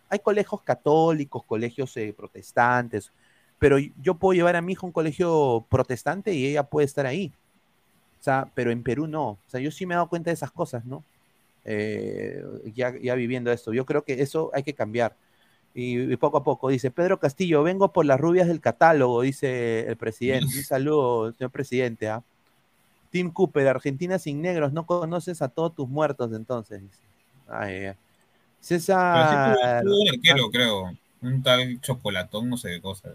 Hay 0.10 0.19
colegios 0.19 0.61
católicos, 0.64 1.44
colegios 1.44 1.95
eh, 1.98 2.14
protestantes, 2.18 3.11
pero 3.60 3.77
yo 3.77 4.15
puedo 4.15 4.34
llevar 4.34 4.56
a 4.56 4.61
mi 4.61 4.72
hijo 4.72 4.85
a 4.85 4.89
un 4.89 4.94
colegio 4.94 5.65
protestante 5.69 6.34
y 6.34 6.48
ella 6.48 6.64
puede 6.64 6.85
estar 6.85 7.06
ahí. 7.06 7.31
O 8.19 8.23
sea, 8.23 8.49
pero 8.56 8.72
en 8.72 8.81
Perú 8.81 9.06
no. 9.06 9.30
O 9.31 9.39
sea, 9.48 9.60
yo 9.60 9.69
sí 9.69 9.85
me 9.85 9.94
he 9.94 9.98
dado 9.98 10.10
cuenta 10.10 10.31
de 10.31 10.35
esas 10.35 10.52
cosas, 10.52 10.85
¿no? 10.85 11.03
Eh, 11.65 12.44
ya, 12.73 12.98
ya 12.98 13.14
viviendo 13.14 13.52
esto. 13.52 13.73
Yo 13.73 13.85
creo 13.85 14.03
que 14.03 14.22
eso 14.22 14.49
hay 14.53 14.64
que 14.64 14.73
cambiar. 14.73 15.15
Y, 15.78 16.12
y 16.12 16.18
poco 16.18 16.38
a 16.38 16.44
poco 16.44 16.70
dice 16.70 16.90
Pedro 16.90 17.20
Castillo, 17.20 17.62
vengo 17.62 17.94
por 17.94 18.04
las 18.04 18.20
rubias 18.20 18.48
del 18.48 18.60
catálogo, 18.60 19.22
dice 19.22 19.88
el 19.88 19.95
presidente. 19.95 20.58
Un 20.58 20.64
saludo, 20.64 21.32
señor 21.34 21.52
presidente. 21.52 22.10
¿ah? 22.10 22.24
Tim 23.12 23.30
Cooper, 23.30 23.68
Argentina 23.68 24.18
sin 24.18 24.41
negros, 24.41 24.74
no 24.74 24.88
conoces 24.88 25.40
a 25.44 25.49
todos 25.49 25.76
tus 25.76 25.88
muertos 25.88 26.34
entonces. 26.34 26.82
Dice. 26.82 26.98
Ay, 27.48 27.76
ay. 27.76 27.82
Pero 27.82 27.95
sí 28.60 28.68
César. 28.80 29.56
ah, 29.56 29.82
arquero, 30.12 30.49
creo. 30.52 30.98
Un 31.22 31.44
tal 31.44 31.80
chocolatón, 31.80 32.49
no 32.49 32.58
sé 32.58 32.70
qué 32.72 32.82
cosa. 32.82 33.10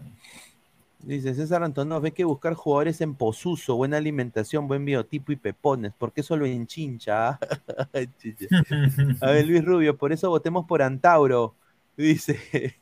Dice 0.99 1.35
César 1.35 1.63
Antonov, 1.63 2.05
hay 2.05 2.11
que 2.13 2.23
buscar 2.23 2.53
jugadores 2.53 3.01
en 3.01 3.13
posuso, 3.15 3.75
buena 3.75 3.97
alimentación, 3.97 4.69
buen 4.69 4.85
biotipo 4.85 5.33
y 5.33 5.35
pepones, 5.35 5.91
porque 5.97 6.21
eso 6.21 6.37
lo 6.37 6.45
enchincha. 6.45 7.39
Chicha. 8.21 8.47
A 9.19 9.31
ver, 9.31 9.45
Luis 9.45 9.65
Rubio, 9.65 9.97
por 9.97 10.13
eso 10.13 10.29
votemos 10.29 10.65
por 10.65 10.81
Antauro. 10.81 11.55
Dice, 11.97 12.39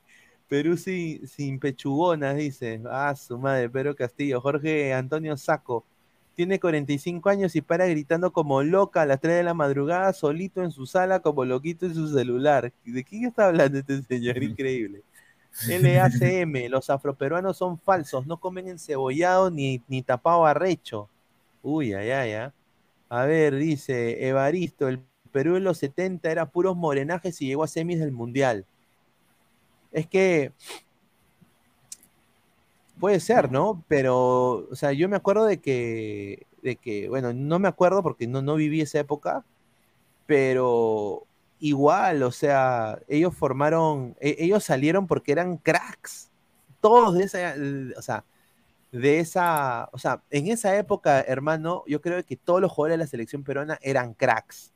Perú 0.47 0.77
sin, 0.77 1.27
sin 1.27 1.59
pechugonas, 1.59 2.35
dice. 2.37 2.81
Ah, 2.89 3.15
su 3.15 3.37
madre, 3.37 3.69
Pedro 3.69 3.95
Castillo. 3.95 4.41
Jorge 4.41 4.93
Antonio 4.93 5.37
Saco. 5.37 5.85
Tiene 6.35 6.59
45 6.59 7.29
años 7.29 7.55
y 7.55 7.61
para 7.61 7.87
gritando 7.87 8.31
como 8.31 8.63
loca 8.63 9.01
a 9.01 9.05
las 9.05 9.19
3 9.19 9.35
de 9.35 9.43
la 9.43 9.53
madrugada, 9.53 10.13
solito 10.13 10.63
en 10.63 10.71
su 10.71 10.85
sala, 10.85 11.19
como 11.19 11.45
loquito 11.45 11.85
en 11.85 11.93
su 11.93 12.07
celular. 12.07 12.71
¿De 12.85 13.03
quién 13.03 13.25
está 13.25 13.47
hablando 13.47 13.79
este 13.79 14.01
señor? 14.01 14.41
Increíble. 14.41 15.03
LACM, 15.67 16.69
los 16.69 16.89
afroperuanos 16.89 17.57
son 17.57 17.77
falsos, 17.77 18.25
no 18.25 18.37
comen 18.37 18.69
encebollado 18.69 19.51
ni, 19.51 19.81
ni 19.87 20.01
tapado 20.01 20.45
arrecho. 20.45 21.09
Uy, 21.61 21.93
ay, 21.93 22.09
ay, 22.11 22.31
ay. 22.33 22.49
A 23.09 23.25
ver, 23.25 23.55
dice 23.55 24.25
Evaristo, 24.27 24.87
el 24.87 25.03
Perú 25.31 25.57
en 25.57 25.65
los 25.65 25.77
70 25.79 26.31
era 26.31 26.45
puros 26.45 26.75
morenajes 26.77 27.41
y 27.41 27.47
llegó 27.47 27.63
a 27.63 27.67
semis 27.67 27.99
del 27.99 28.11
Mundial. 28.11 28.65
Es 29.91 30.07
que 30.07 30.53
puede 32.99 33.19
ser, 33.19 33.51
¿no? 33.51 33.83
Pero, 33.87 34.67
o 34.69 34.75
sea, 34.75 34.91
yo 34.93 35.09
me 35.09 35.15
acuerdo 35.15 35.45
de 35.45 35.59
que, 35.59 36.45
de 36.61 36.75
que, 36.75 37.09
bueno, 37.09 37.33
no 37.33 37.59
me 37.59 37.67
acuerdo 37.67 38.03
porque 38.03 38.27
no, 38.27 38.41
no 38.41 38.55
viví 38.55 38.81
esa 38.81 38.99
época, 38.99 39.43
pero 40.27 41.25
igual, 41.59 42.23
o 42.23 42.31
sea, 42.31 42.99
ellos 43.07 43.35
formaron, 43.35 44.15
e- 44.21 44.37
ellos 44.39 44.63
salieron 44.65 45.07
porque 45.07 45.31
eran 45.33 45.57
cracks, 45.57 46.31
todos 46.81 47.15
de 47.15 47.25
esa, 47.25 47.55
o 47.97 48.01
sea, 48.01 48.25
de 48.91 49.19
esa, 49.19 49.89
o 49.93 49.99
sea, 49.99 50.23
en 50.31 50.47
esa 50.49 50.77
época, 50.77 51.21
hermano, 51.21 51.83
yo 51.87 52.01
creo 52.01 52.25
que 52.25 52.37
todos 52.37 52.61
los 52.61 52.71
jugadores 52.71 52.95
de 52.99 53.05
la 53.05 53.07
selección 53.09 53.43
peruana 53.43 53.79
eran 53.81 54.13
cracks. 54.13 54.73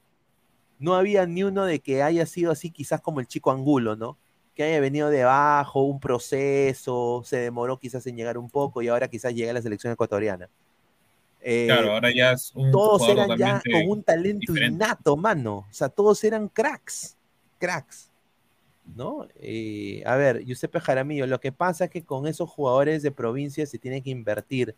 No 0.80 0.96
había 0.96 1.26
ni 1.28 1.44
uno 1.44 1.66
de 1.66 1.80
que 1.82 2.04
haya 2.04 2.26
sido 2.26 2.52
así, 2.52 2.72
quizás 2.72 3.02
como 3.02 3.20
el 3.22 3.28
chico 3.28 3.52
Angulo, 3.52 3.96
¿no? 3.96 4.18
Que 4.56 4.64
haya 4.64 4.80
venido 4.80 5.10
de 5.10 5.24
abajo, 5.24 5.82
un 5.82 6.00
proceso, 6.00 7.22
se 7.26 7.38
demoró 7.38 7.78
quizás 7.78 8.08
en 8.08 8.16
llegar 8.16 8.38
un 8.38 8.50
poco 8.50 8.82
y 8.82 8.88
ahora 8.88 9.10
quizás 9.10 9.36
llega 9.36 9.52
a 9.52 9.54
la 9.54 9.62
selección 9.62 9.92
ecuatoriana. 9.92 10.50
eh, 11.42 11.66
Claro, 11.68 11.92
ahora 11.92 12.10
ya 12.16 12.32
es 12.32 12.54
un 12.56 12.72
todos 12.72 13.08
eran 13.10 13.38
ya 13.38 13.62
con 13.70 13.90
un 13.90 14.02
talento 14.02 14.54
diferente. 14.54 14.74
innato, 14.74 15.18
mano. 15.18 15.66
O 15.70 15.74
sea, 15.74 15.90
todos 15.90 16.24
eran 16.24 16.48
cracks, 16.48 17.18
cracks. 17.60 18.10
¿No? 18.96 19.28
Eh, 19.36 20.04
a 20.06 20.16
ver, 20.16 20.44
Giuseppe 20.46 20.80
Jaramillo, 20.80 21.28
lo 21.28 21.40
que 21.40 21.52
pasa 21.52 21.86
es 21.86 21.90
que 21.90 22.04
con 22.04 22.26
esos 22.28 22.50
jugadores 22.50 23.02
de 23.02 23.12
provincia 23.12 23.66
se 23.66 23.78
tiene 23.80 24.02
que 24.02 24.12
invertir. 24.12 24.76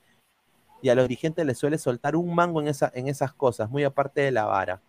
Y 0.81 0.89
a 0.89 0.95
los 0.95 1.07
dirigentes 1.07 1.45
les 1.45 1.57
suele 1.57 1.77
soltar 1.77 2.15
un 2.15 2.33
mango 2.33 2.61
en, 2.61 2.67
esa, 2.67 2.91
en 2.95 3.07
esas 3.07 3.33
cosas, 3.33 3.69
muy 3.69 3.83
aparte 3.83 4.21
de 4.21 4.31
la 4.31 4.45
vara. 4.45 4.81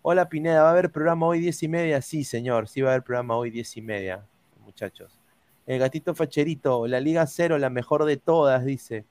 Hola 0.00 0.28
Pineda, 0.28 0.62
¿va 0.62 0.70
a 0.70 0.72
haber 0.72 0.90
programa 0.90 1.26
hoy 1.26 1.38
diez 1.40 1.62
y 1.62 1.68
media? 1.68 2.02
Sí, 2.02 2.24
señor, 2.24 2.66
sí 2.66 2.80
va 2.80 2.90
a 2.90 2.92
haber 2.94 3.04
programa 3.04 3.36
hoy 3.36 3.50
diez 3.50 3.76
y 3.76 3.82
media, 3.82 4.26
muchachos. 4.62 5.12
El 5.66 5.78
gatito 5.78 6.14
facherito, 6.14 6.86
la 6.86 7.00
Liga 7.00 7.26
Cero, 7.26 7.58
la 7.58 7.70
mejor 7.70 8.04
de 8.04 8.16
todas, 8.16 8.64
dice. 8.64 9.04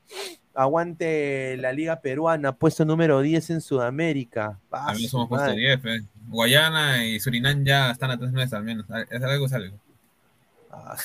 Aguante 0.54 1.56
la 1.58 1.72
Liga 1.72 2.02
Peruana, 2.02 2.52
puesto 2.52 2.84
número 2.84 3.22
10 3.22 3.52
en 3.52 3.62
Sudamérica. 3.62 4.60
También 4.70 5.10
su 5.10 5.12
somos 5.12 5.30
puesto 5.30 5.48
madre. 5.48 5.80
10, 5.82 5.86
eh. 5.86 6.06
Guayana 6.28 7.06
y 7.06 7.20
Surinam 7.20 7.64
ya 7.64 7.92
están 7.92 8.12
a 8.12 8.18
tres 8.18 8.32
meses 8.32 8.54
al 8.54 8.64
menos. 8.64 8.86
Es 9.10 9.24
algo, 9.24 9.46
es 9.46 9.54
algo. 9.54 9.78
Ah. 10.70 10.98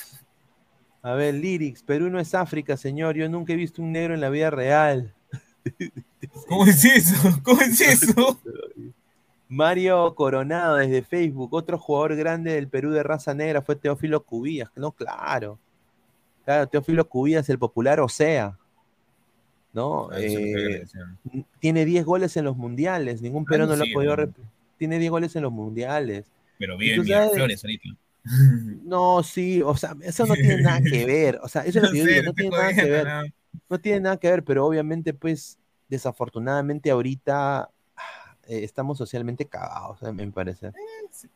A 1.03 1.13
ver, 1.13 1.35
Lyrics, 1.35 1.85
Perú 1.85 2.11
no 2.11 2.19
es 2.19 2.35
África, 2.35 2.77
señor. 2.77 3.15
Yo 3.15 3.29
nunca 3.29 3.53
he 3.53 3.57
visto 3.57 3.81
un 3.81 3.93
negro 3.93 4.15
en 4.15 4.21
la 4.21 4.29
vida 4.29 4.51
real. 4.51 5.15
¿Cómo 6.49 6.67
es 6.67 6.85
eso? 6.85 7.41
¿Cómo 7.45 7.61
es 7.61 7.81
eso? 7.81 8.41
Mario 9.49 10.15
Coronado 10.15 10.77
desde 10.77 11.03
Facebook, 11.03 11.55
otro 11.55 11.79
jugador 11.79 12.17
grande 12.17 12.53
del 12.53 12.69
Perú 12.69 12.91
de 12.91 13.03
raza 13.03 13.35
negra 13.35 13.63
fue 13.63 13.77
Teófilo 13.77 14.25
Cubillas. 14.25 14.71
No, 14.75 14.93
claro. 14.93 15.59
Claro, 16.45 16.69
Teófilo 16.69 17.09
Cubillas, 17.09 17.49
el 17.49 17.59
popular 17.59 18.01
Osea. 18.01 18.59
¿No? 19.73 20.09
Eh, 20.17 20.85
tiene 21.61 21.85
10 21.85 22.05
goles 22.05 22.37
en 22.37 22.45
los 22.47 22.57
mundiales. 22.57 23.21
Ningún 23.21 23.45
Ah, 23.47 23.51
peruano 23.51 23.77
no, 23.77 23.79
lo 23.79 23.85
ha 23.85 23.93
podido 23.93 24.17
¿no? 24.17 24.33
Tiene 24.79 24.99
10 24.99 25.11
goles 25.11 25.37
en 25.37 25.43
los 25.43 25.53
mundiales. 25.53 26.27
Pero 26.59 26.77
bien, 26.77 27.03
mira, 27.03 27.29
Flores 27.29 27.63
ahorita. 27.65 27.89
No, 28.85 29.23
sí, 29.23 29.63
o 29.63 29.77
sea, 29.77 29.95
eso 30.03 30.27
no 30.27 30.35
tiene 30.35 30.61
nada 30.63 30.81
que 30.81 31.05
ver. 31.05 31.39
O 31.43 31.49
sea, 31.49 31.63
eso 31.63 31.79
es 31.79 31.85
lo 31.85 31.91
que 31.93 31.99
yo 31.99 32.05
digo, 32.05 32.23
no 32.25 32.33
tiene 32.33 32.57
nada 32.57 32.75
que 32.75 32.85
ver. 32.85 33.07
No 33.69 33.79
tiene 33.79 34.01
nada 34.01 34.17
que 34.17 34.31
ver, 34.31 34.45
pero 34.45 34.67
obviamente, 34.67 35.15
pues, 35.15 35.59
desafortunadamente 35.89 36.91
ahorita 36.91 37.59
ah, 37.61 37.71
eh, 38.49 38.65
estamos 38.65 38.99
socialmente 38.99 39.45
cagados, 39.47 40.03
eh, 40.03 40.13
me 40.13 40.27
parece. 40.31 40.71
Yo 40.71 40.73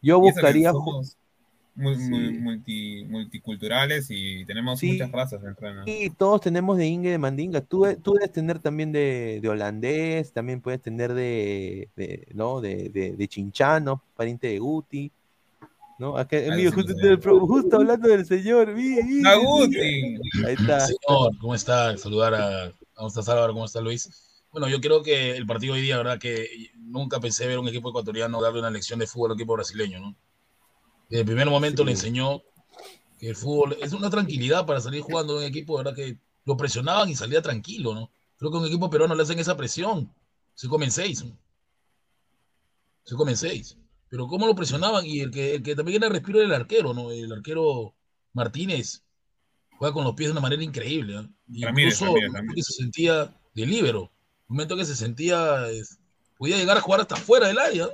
Y 0.00 0.10
eso 0.10 0.20
que 0.20 0.32
buscaría... 0.32 0.72
muy- 0.72 1.94
Sí. 1.96 2.10
muy- 2.10 2.38
multi- 2.38 3.04
multiculturales 3.04 4.08
y 4.10 4.44
tenemos 4.44 4.80
Sí. 4.80 4.92
muchas 4.92 5.12
razas 5.12 5.40
dentro, 5.40 5.72
¿no? 5.72 5.84
Sí, 5.84 6.12
todos 6.18 6.40
tenemos 6.40 6.76
de 6.76 6.86
Inge 6.86 7.10
de 7.10 7.16
Mandinga. 7.18 7.60
Tú, 7.62 7.86
tú 8.02 8.14
debes 8.14 8.32
tener 8.32 8.58
también 8.58 8.92
de, 8.92 9.38
de 9.40 9.48
holandés, 9.48 10.32
también 10.32 10.60
puedes 10.60 10.82
tener 10.82 11.14
de, 11.14 11.88
de- 11.96 12.26
¿no? 12.34 12.60
de, 12.60 12.90
de, 12.90 13.12
de 13.16 13.28
Chinchano, 13.28 14.02
pariente 14.16 14.48
de 14.48 14.58
Guti. 14.58 15.10
¿no? 15.98 16.16
Acá, 16.16 16.38
Ah, 16.50 16.56
sí, 16.56 16.66
justo, 16.66 16.92
justo 17.46 17.76
hablando 17.76 18.08
del 18.08 18.26
señor. 18.26 18.74
mira, 18.74 19.02
¡Ah, 19.02 19.06
mira. 19.06 19.36
Guti! 19.36 19.78
Ahí 20.46 20.54
está. 20.58 20.80
Señor, 20.80 21.38
¿cómo 21.40 21.54
está? 21.54 21.96
Saludar 21.98 22.34
a, 22.34 22.72
¿cómo 22.94 23.08
está 23.08 23.32
Álvaro? 23.32 23.52
¿Cómo 23.52 23.64
está 23.66 23.80
Luis? 23.80 24.08
Bueno, 24.50 24.68
yo 24.68 24.80
creo 24.80 25.02
que 25.02 25.36
el 25.36 25.46
partido 25.46 25.74
hoy 25.74 25.82
día, 25.82 25.96
verdad 25.98 26.18
que 26.18 26.70
nunca 26.90 27.20
pensé 27.20 27.46
ver 27.46 27.58
un 27.58 27.68
equipo 27.68 27.88
ecuatoriano 27.90 28.40
darle 28.42 28.58
una 28.60 28.70
lección 28.70 28.98
de 28.98 29.06
fútbol 29.06 29.30
al 29.32 29.36
equipo 29.36 29.54
brasileño, 29.54 30.00
¿no? 30.00 30.16
Desde 31.08 31.20
el 31.20 31.26
primer 31.26 31.48
momento 31.48 31.84
le 31.84 31.92
enseñó 31.92 32.42
que 33.18 33.28
el 33.30 33.36
fútbol 33.36 33.76
es 33.80 33.92
una 33.92 34.10
tranquilidad 34.10 34.64
para 34.66 34.80
salir 34.80 35.02
jugando 35.02 35.34
en 35.34 35.38
un 35.40 35.44
equipo, 35.44 35.76
verdad 35.76 35.94
que 35.94 36.18
lo 36.44 36.56
presionaban 36.56 37.08
y 37.08 37.14
salía 37.16 37.42
tranquilo, 37.42 37.94
¿no? 37.94 38.10
Creo 38.38 38.50
que 38.50 38.56
a 38.56 38.60
un 38.60 38.66
equipo 38.66 38.88
peruano 38.90 39.14
le 39.14 39.22
hacen 39.22 39.38
esa 39.38 39.56
presión. 39.56 40.12
Se 40.54 40.68
comen 40.68 40.90
seis. 40.90 41.22
¿no? 41.24 41.36
Se 43.04 43.14
comen 43.14 43.36
seis. 43.36 43.76
Pero 44.08 44.26
cómo 44.26 44.46
lo 44.46 44.54
presionaban 44.54 45.06
y 45.06 45.20
el 45.20 45.30
que, 45.30 45.56
el 45.56 45.62
que 45.62 45.76
también 45.76 45.96
era 45.98 46.06
el 46.08 46.12
respiro 46.14 46.40
del 46.40 46.52
arquero, 46.52 46.92
¿no? 46.94 47.10
El 47.10 47.30
arquero 47.32 47.94
Martínez 48.32 49.04
juega 49.78 49.94
con 49.94 50.04
los 50.04 50.14
pies 50.14 50.28
de 50.28 50.32
una 50.32 50.40
manera 50.40 50.62
increíble. 50.62 51.14
¿no? 51.14 51.28
Y 51.48 51.64
Ramírez, 51.64 51.94
Incluso 51.94 52.06
Ramírez, 52.14 52.32
Ramírez. 52.32 52.54
que 52.56 52.62
se 52.62 52.72
sentía 52.82 53.36
de 53.54 53.66
líbero, 53.66 54.02
un 54.48 54.56
momento 54.56 54.76
que 54.76 54.84
se 54.84 54.96
sentía, 54.96 55.68
es- 55.70 55.98
podía 56.40 56.56
llegar 56.56 56.78
a 56.78 56.80
jugar 56.80 57.02
hasta 57.02 57.16
fuera 57.16 57.48
del 57.48 57.58
área. 57.58 57.84
¿no? 57.84 57.90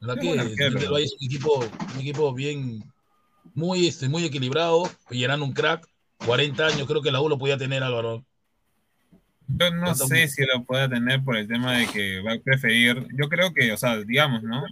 ¿Verdad 0.00 0.14
Qué 0.16 0.20
que 0.20 0.26
buen 0.26 0.40
arquero. 0.40 0.66
Inter 0.66 0.80
del 0.82 0.92
Valle 0.92 1.04
es 1.04 1.12
un 1.20 1.24
equipo, 1.26 1.58
un 1.94 2.00
equipo 2.00 2.34
bien, 2.34 2.92
muy, 3.54 3.86
este, 3.86 4.08
muy 4.08 4.24
equilibrado, 4.24 4.90
Pellerano 5.08 5.44
un 5.44 5.52
crack, 5.52 5.86
40 6.26 6.66
años, 6.66 6.88
creo 6.88 7.00
que 7.02 7.12
la 7.12 7.20
U 7.20 7.28
lo 7.28 7.38
podía 7.38 7.56
tener, 7.56 7.84
Álvaro. 7.84 8.24
Yo 9.46 9.70
no 9.70 9.94
sé 9.94 10.24
un- 10.24 10.28
si 10.28 10.44
lo 10.44 10.64
pueda 10.64 10.88
tener 10.88 11.22
por 11.24 11.36
el 11.36 11.46
tema 11.46 11.78
de 11.78 11.86
que 11.86 12.20
va 12.20 12.32
a 12.32 12.38
preferir. 12.38 13.06
Yo 13.16 13.28
creo 13.28 13.52
que, 13.54 13.70
o 13.72 13.76
sea, 13.76 13.96
digamos, 13.98 14.42
¿no? 14.42 14.64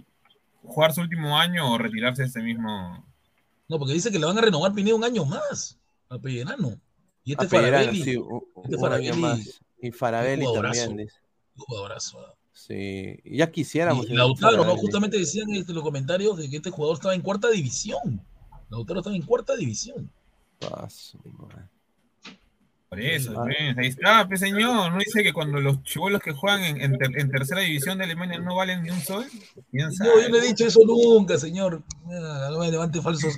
Jugar 0.63 0.93
su 0.93 0.99
último 1.01 1.37
año 1.39 1.71
o 1.71 1.77
retirarse 1.77 2.23
este 2.23 2.41
mismo. 2.41 3.05
No, 3.69 3.77
porque 3.79 3.93
dice 3.93 4.11
que 4.11 4.19
le 4.19 4.25
van 4.25 4.37
a 4.37 4.41
renovar 4.41 4.73
Pineda 4.73 4.95
un 4.95 5.03
año 5.05 5.23
más 5.25 5.77
a 6.09 6.17
Pellerano. 6.17 6.77
Y 7.23 7.31
este 7.33 7.45
A 7.45 7.49
Pellerano, 7.49 7.83
Farabelli, 7.85 8.03
sí, 8.03 8.15
un, 8.17 8.41
este 8.41 8.59
un 8.59 8.65
año 8.65 8.79
Farabelli, 8.81 9.21
más. 9.21 9.61
Y 9.81 9.91
Farabelli 9.91 10.45
también. 10.53 10.97
dice. 10.97 11.13
un 11.55 11.63
jugadorazo. 11.65 12.35
Sí, 12.67 13.19
ya 13.25 13.49
quisiéramos. 13.51 14.05
Y 14.09 14.13
Lautaro, 14.13 14.63
¿no? 14.65 14.75
Justamente 14.75 15.17
decían 15.17 15.49
este, 15.51 15.73
los 15.73 15.81
comentarios 15.83 16.37
de 16.37 16.49
que 16.49 16.57
este 16.57 16.69
jugador 16.69 16.97
estaba 16.97 17.15
en 17.15 17.21
cuarta 17.21 17.49
división. 17.49 18.21
Lautaro 18.69 18.99
estaba 18.99 19.15
en 19.15 19.21
cuarta 19.23 19.55
división. 19.55 20.11
Madre. 21.37 21.63
Por 22.89 22.99
eso, 22.99 23.31
Ah. 23.37 23.43
pues, 23.45 23.77
ahí 23.77 23.87
está, 23.87 24.27
pues 24.27 24.39
señor. 24.39 24.91
¿No 24.91 24.97
dice 24.97 25.23
que 25.23 25.31
cuando 25.31 25.59
los 25.61 25.81
chivolos 25.83 26.21
que 26.21 26.31
juegan 26.33 26.63
en, 26.63 26.81
en 26.81 26.97
ter- 26.97 27.19
en 27.19 27.29
tercera 27.29 27.61
división 27.61 27.97
de 27.99 28.05
Alemania 28.05 28.39
no 28.39 28.55
valen 28.55 28.81
ni 28.83 28.89
un 28.89 28.99
sol? 29.01 29.25
¿Quién 29.71 29.89
No, 29.99 30.21
yo 30.21 30.29
no 30.29 30.35
he 30.37 30.41
dicho 30.47 30.65
eso 30.65 30.81
nunca, 30.85 31.37
señor. 31.37 31.83
Ah, 32.11 32.49
No 32.51 32.59
me 32.59 32.71
levante 32.71 32.99
falsos. 33.01 33.35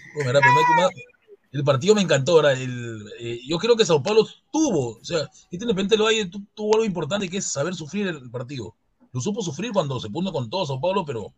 El 1.51 1.63
partido 1.65 1.93
me 1.95 2.01
encantó. 2.01 2.33
ahora, 2.37 2.53
El, 2.53 3.03
eh, 3.19 3.39
yo 3.45 3.57
creo 3.57 3.75
que 3.75 3.85
Sao 3.85 4.01
Paulo 4.01 4.25
tuvo, 4.53 4.97
o 4.97 5.03
sea, 5.03 5.29
y 5.51 5.57
de 5.57 5.65
repente 5.65 5.97
lo 5.97 6.07
hay, 6.07 6.25
tu- 6.29 6.43
tuvo 6.55 6.75
algo 6.75 6.85
importante 6.85 7.27
que 7.27 7.37
es 7.37 7.51
saber 7.51 7.75
sufrir 7.75 8.07
el 8.07 8.31
partido. 8.31 8.73
Lo 9.13 9.21
supo 9.21 9.41
sufrir 9.41 9.71
cuando 9.71 9.99
se 9.99 10.09
puso 10.09 10.31
con 10.31 10.49
todo 10.49 10.65
Sao 10.65 10.79
Paulo, 10.79 11.03
pero 11.05 11.33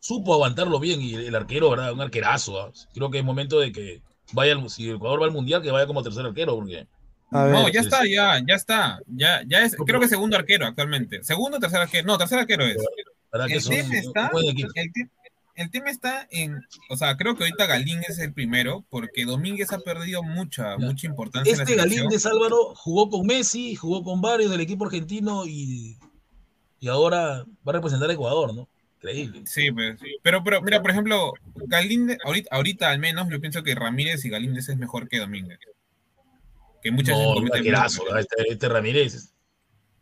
supo 0.00 0.34
aguantarlo 0.34 0.78
bien. 0.78 1.00
Y 1.00 1.14
el 1.14 1.34
arquero, 1.34 1.70
¿verdad? 1.70 1.92
Un 1.92 2.00
arquerazo. 2.00 2.60
¿ah? 2.60 2.72
Creo 2.94 3.10
que 3.10 3.18
es 3.18 3.24
momento 3.24 3.58
de 3.60 3.72
que 3.72 4.02
vaya, 4.32 4.56
si 4.68 4.88
el 4.88 4.96
Ecuador 4.96 5.22
va 5.22 5.26
al 5.26 5.32
mundial, 5.32 5.62
que 5.62 5.70
vaya 5.70 5.86
como 5.86 6.02
tercer 6.02 6.24
arquero, 6.26 6.54
porque 6.56 6.86
A 7.30 7.46
No, 7.46 7.64
ver, 7.64 7.72
ya 7.72 7.80
está, 7.80 8.00
ya, 8.06 8.38
ya 8.46 8.54
está. 8.54 9.00
Ya, 9.06 9.42
ya 9.46 9.62
es, 9.64 9.74
creo 9.86 10.00
que 10.00 10.08
segundo 10.08 10.36
arquero 10.36 10.66
actualmente. 10.66 11.22
Segundo 11.24 11.56
o 11.56 11.60
tercer 11.60 11.80
arquero. 11.80 12.06
No, 12.06 12.18
tercer 12.18 12.38
arquero 12.38 12.64
es. 12.66 12.76
El 13.32 13.62
tema 13.64 13.94
está, 13.98 14.24
un 14.26 14.30
buen 14.32 14.48
equipo. 14.48 14.68
el, 14.74 14.92
te- 14.92 15.10
el 15.54 15.70
tema 15.70 15.90
está 15.90 16.26
en, 16.30 16.60
o 16.90 16.96
sea, 16.96 17.16
creo 17.16 17.36
que 17.36 17.44
ahorita 17.44 17.66
Galín 17.66 18.00
es 18.08 18.18
el 18.18 18.32
primero, 18.34 18.84
porque 18.90 19.24
Domínguez 19.26 19.70
ha 19.72 19.78
perdido 19.78 20.22
mucha, 20.22 20.76
Ya. 20.78 20.86
mucha 20.86 21.06
importancia 21.06 21.50
Este 21.52 21.72
en 21.72 21.76
la 21.76 21.82
selección. 21.84 22.04
Galíndez 22.06 22.26
Álvaro 22.26 22.74
jugó 22.74 23.08
con 23.10 23.26
Messi, 23.26 23.74
jugó 23.76 24.02
con 24.02 24.20
varios 24.22 24.50
del 24.50 24.60
equipo 24.62 24.84
argentino 24.86 25.44
y, 25.46 25.96
y 26.82 26.88
ahora 26.88 27.44
va 27.66 27.70
a 27.70 27.72
representar 27.72 28.10
a 28.10 28.12
Ecuador, 28.12 28.52
¿no? 28.52 28.68
Increíble. 28.98 29.42
Sí, 29.46 29.70
pues, 29.70 29.98
pero, 30.20 30.42
pero, 30.42 30.60
mira, 30.62 30.82
por 30.82 30.90
ejemplo, 30.90 31.32
Galíndez, 31.54 32.18
ahorita, 32.24 32.48
ahorita 32.54 32.90
al 32.90 32.98
menos, 32.98 33.28
yo 33.30 33.40
pienso 33.40 33.62
que 33.62 33.74
Ramírez 33.76 34.24
y 34.24 34.30
Galíndez 34.30 34.68
es 34.68 34.76
mejor 34.76 35.08
que 35.08 35.18
Domínguez. 35.20 35.60
Que 36.82 36.90
muchas 36.90 37.16
veces 37.16 37.34
No, 37.40 37.54
arquerazo. 37.54 38.04
¿verdad? 38.04 38.20
este, 38.20 38.52
este 38.52 38.68
Ramírez. 38.68 39.32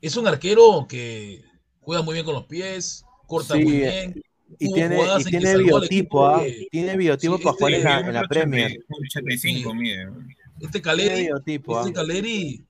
Es 0.00 0.16
un 0.16 0.26
arquero 0.26 0.86
que 0.88 1.44
juega 1.82 2.02
muy 2.02 2.14
bien 2.14 2.24
con 2.24 2.34
los 2.34 2.46
pies, 2.46 3.04
corta 3.26 3.54
Sí, 3.56 3.62
muy 3.64 3.76
bien. 3.76 4.22
y 4.58 4.72
tiene, 4.72 4.98
y 5.18 5.24
tiene 5.24 5.56
biotipo, 5.58 6.26
¿ah? 6.26 6.42
de- 6.42 6.66
Tiene 6.70 6.96
biotipo 6.96 7.36
Sí, 7.36 7.44
para 7.44 7.56
jugar 7.56 7.72
en 7.72 7.78
este- 7.78 7.88
la, 7.90 8.00
en 8.00 8.14
la 8.14 8.22
Premier. 8.26 8.84
Un 8.88 9.04
85, 9.06 9.74
mide. 9.74 10.08
Este 10.60 10.80
Caleri, 10.80 11.28
este 11.36 11.60
¿ah? 11.68 11.90
Caleri 11.94 12.64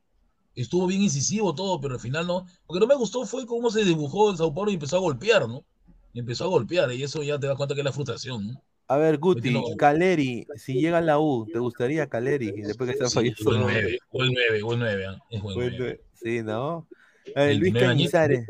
estuvo 0.54 0.86
bien 0.86 1.02
incisivo 1.02 1.54
todo, 1.54 1.80
pero 1.80 1.94
al 1.94 2.00
final 2.00 2.26
no. 2.26 2.46
Lo 2.68 2.74
que 2.74 2.80
no 2.80 2.86
me 2.86 2.94
gustó 2.96 3.24
fue 3.26 3.46
cómo 3.46 3.70
se 3.70 3.84
dibujó 3.84 4.30
el 4.30 4.36
Sao 4.36 4.52
Paulo 4.54 4.70
y 4.70 4.74
empezó 4.74 4.96
a 4.96 5.00
golpear, 5.00 5.48
¿no? 5.48 5.64
Y 6.12 6.18
empezó 6.20 6.44
a 6.44 6.48
golpear, 6.48 6.90
y 6.92 7.02
eso 7.02 7.22
ya 7.22 7.38
te 7.38 7.46
das 7.46 7.56
cuenta 7.56 7.74
que 7.74 7.80
es 7.82 7.84
la 7.84 7.92
frustración, 7.92 8.48
¿no? 8.48 8.62
A 8.88 8.96
ver, 8.96 9.18
Guti. 9.18 9.54
Caleri, 9.78 10.44
si 10.56 10.74
llega 10.80 10.98
a 10.98 11.00
la 11.00 11.20
U, 11.20 11.46
¿te 11.52 11.60
gustaría 11.60 12.08
Caleri? 12.08 12.50
Después 12.62 12.90
que 12.90 13.06
Sí, 13.06 13.14
falleció. 13.14 13.44
buen 13.44 13.60
9, 13.60 13.98
buen 14.10 14.32
9, 14.32 14.62
buen 14.62 14.78
9, 14.80 15.06
¿ah? 15.06 15.18
es 15.30 15.40
buen 15.42 15.54
Bueno, 15.54 15.76
9. 15.78 16.00
sí, 16.14 16.42
¿no? 16.42 16.88
A 17.36 17.42
ver, 17.42 17.56
Luis 17.56 17.72
29 17.72 17.86
añitos. 17.86 18.12
Cañizares. 18.12 18.46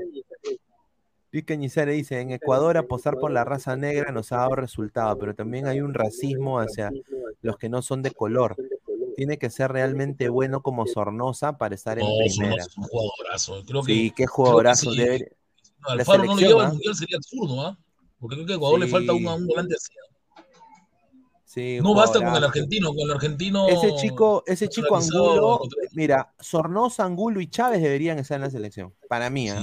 Luis 1.33 1.45
Cañizares 1.45 1.95
dice, 1.95 2.21
en 2.21 2.31
Ecuador 2.33 2.77
apostar 2.79 3.19
por 3.19 3.31
la 3.31 3.45
raza 3.45 3.77
negra 3.77 4.11
nos 4.13 4.33
ha 4.33 4.39
dado 4.39 4.57
resultado, 4.57 5.17
pero 5.19 5.35
también 5.35 5.67
hay 5.67 5.81
un 5.83 5.93
racismo 5.95 6.59
hacia 6.59 6.91
los 7.43 7.57
que 7.59 7.69
no 7.69 7.83
son 7.83 8.01
de 8.03 8.11
color. 8.11 8.57
Tiene 9.21 9.37
que 9.37 9.51
ser 9.51 9.71
realmente 9.71 10.31
bueno 10.31 10.63
como 10.63 10.87
Sornosa 10.87 11.59
para 11.59 11.75
estar 11.75 11.99
en 11.99 12.07
No, 12.07 12.13
primera. 12.25 12.53
Sornosa 12.65 12.71
es 12.71 12.79
un 12.79 12.85
jugadorazo. 12.85 13.63
Creo 13.67 13.83
que, 13.83 13.93
Sí, 13.93 14.09
qué 14.09 14.15
creo 14.15 14.27
que 14.29 14.33
jugadorazo. 14.33 14.91
debe- 14.93 15.37
la 15.87 15.93
Alfaro 15.93 16.25
no 16.25 16.35
lo 16.37 16.41
lleva 16.41 16.63
¿ah? 16.63 16.67
al 16.69 16.73
mundial 16.73 16.95
sería 16.95 17.17
absurdo, 17.19 17.61
¿ah? 17.67 17.79
Porque 18.19 18.37
creo 18.37 18.47
que 18.47 18.53
a 18.55 18.57
Ecuador 18.57 18.81
le 18.81 18.87
falta 18.87 19.13
un, 19.13 19.19
Sí. 19.19 19.27
un 19.27 19.47
volante 19.47 19.75
así. 19.75 19.93
¿ah? 19.93 20.43
Sí, 21.45 21.79
No 21.83 21.93
basta 21.93 22.19
con 22.19 22.35
el 22.35 22.45
argentino, 22.45 22.95
con 22.95 23.01
el 23.01 23.11
argentino. 23.11 23.69
Ese 23.69 23.95
chico, 23.97 24.43
ese 24.47 24.69
chico 24.71 24.97
Angulo, 24.97 25.61
mira, 25.93 26.33
Sornosa, 26.41 27.05
Angulo 27.05 27.43
y 27.43 27.49
Chávez 27.51 27.83
deberían 27.83 28.19
estar 28.19 28.37
en 28.37 28.43
la 28.45 28.51
selección. 28.51 28.95
Para 29.07 29.29
mí, 29.29 29.51
¿ah? 29.51 29.61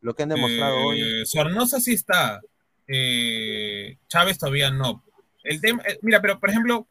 lo 0.00 0.14
que 0.14 0.22
han 0.22 0.30
demostrado 0.30 0.74
hoy. 0.86 1.02
Eh, 1.02 1.26
Sornosa 1.26 1.80
sí 1.80 1.92
está. 1.92 2.40
Eh, 2.88 3.98
Chávez 4.08 4.38
todavía 4.38 4.70
no. 4.70 5.04
El 5.44 5.60
tema, 5.60 5.82
eh, 5.86 5.98
mira, 6.00 6.22
pero 6.22 6.40
por 6.40 6.48
ejemplo, 6.48 6.88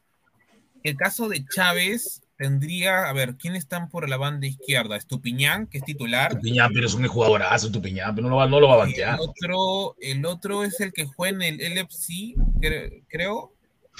el 0.90 0.95
caso 0.98 1.28
de 1.30 1.44
Chávez 1.45 2.22
tendría, 2.38 3.07
a 3.10 3.14
ver, 3.14 3.36
¿quién 3.38 3.56
están 3.56 3.90
por 3.90 4.10
la 4.10 4.18
banda 4.18 4.45
izquierda? 4.48 4.98
Estupiñán, 4.98 5.68
que 5.68 5.78
es 5.80 5.84
titular. 5.86 6.34
Tupiñán, 6.36 6.72
pero 6.74 6.86
es 6.88 6.94
un 6.94 7.07
jugadorazo, 7.07 7.72
Tupiñán, 7.72 8.14
pero 8.16 8.28
no 8.28 8.32
lo 8.32 8.36
va, 8.38 8.48
no 8.48 8.60
lo 8.60 8.68
va 8.68 8.74
a 8.76 8.78
banquear. 8.78 9.16
El 9.16 9.22
otro, 9.30 9.95
el 10.02 10.26
otro 10.26 10.64
es 10.64 10.80
el 10.82 10.91
que 10.94 11.06
juega 11.06 11.36
en 11.45 11.60
el 11.62 11.78
LFC, 11.78 12.36
cre- 12.60 13.03
creo. 13.07 13.53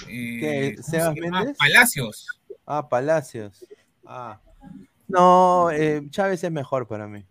Eh, 0.08 0.38
¿Qué? 0.40 0.72
¿cómo 0.76 0.84
se 0.86 0.90
¿Sebas? 0.90 1.14
Méndez? 1.16 1.56
Palacios. 1.58 2.26
Ah, 2.66 2.88
Palacios. 2.88 3.64
Ah. 4.04 4.40
No, 5.08 5.70
eh, 5.70 6.02
Chávez 6.10 6.42
es 6.44 6.50
mejor 6.50 6.86
para 6.86 7.06
mí, 7.06 7.24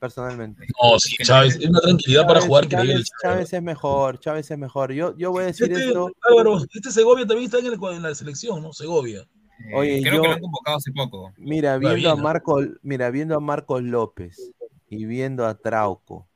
personalmente. 0.00 0.66
No, 0.82 0.98
sí, 0.98 1.14
Chávez, 1.22 1.56
es 1.60 1.68
una 1.68 1.78
tranquilidad 1.80 2.26
para 2.26 2.40
jugar 2.40 2.66
Chávez, 2.66 2.84
increíble. 2.88 3.04
Chávez 3.22 3.52
es 3.52 3.62
mejor, 3.62 4.18
Chávez 4.18 4.50
es 4.50 4.58
mejor. 4.58 4.92
Yo, 4.92 5.16
yo 5.16 5.30
voy 5.30 5.44
a 5.44 5.46
decir 5.46 5.70
Este, 5.70 5.86
esto. 5.88 6.10
Álvaro, 6.28 6.58
este 6.72 6.90
Segovia 6.90 7.26
también 7.26 7.44
está 7.46 7.58
en, 7.58 7.66
el- 7.66 7.78
en 7.96 8.02
la 8.02 8.14
selección, 8.14 8.62
¿no? 8.62 8.72
Segovia. 8.72 9.28
Oye, 9.74 10.00
creo 10.00 10.14
yo- 10.16 10.22
que 10.22 10.28
lo 10.28 10.34
han 10.34 10.40
convocado 10.40 10.76
hace 10.78 10.90
poco. 10.90 11.32
Mira, 11.36 11.76
viendo 11.78 11.96
bien, 11.96 12.10
a. 12.10 12.16
Marco, 12.16 12.60
mira, 12.82 13.10
viendo 13.10 13.36
a 13.36 13.40
Marcos 13.40 13.82
López 13.82 14.50
y 14.88 15.04
viendo 15.04 15.46
a 15.46 15.54
Trauco 15.58 16.26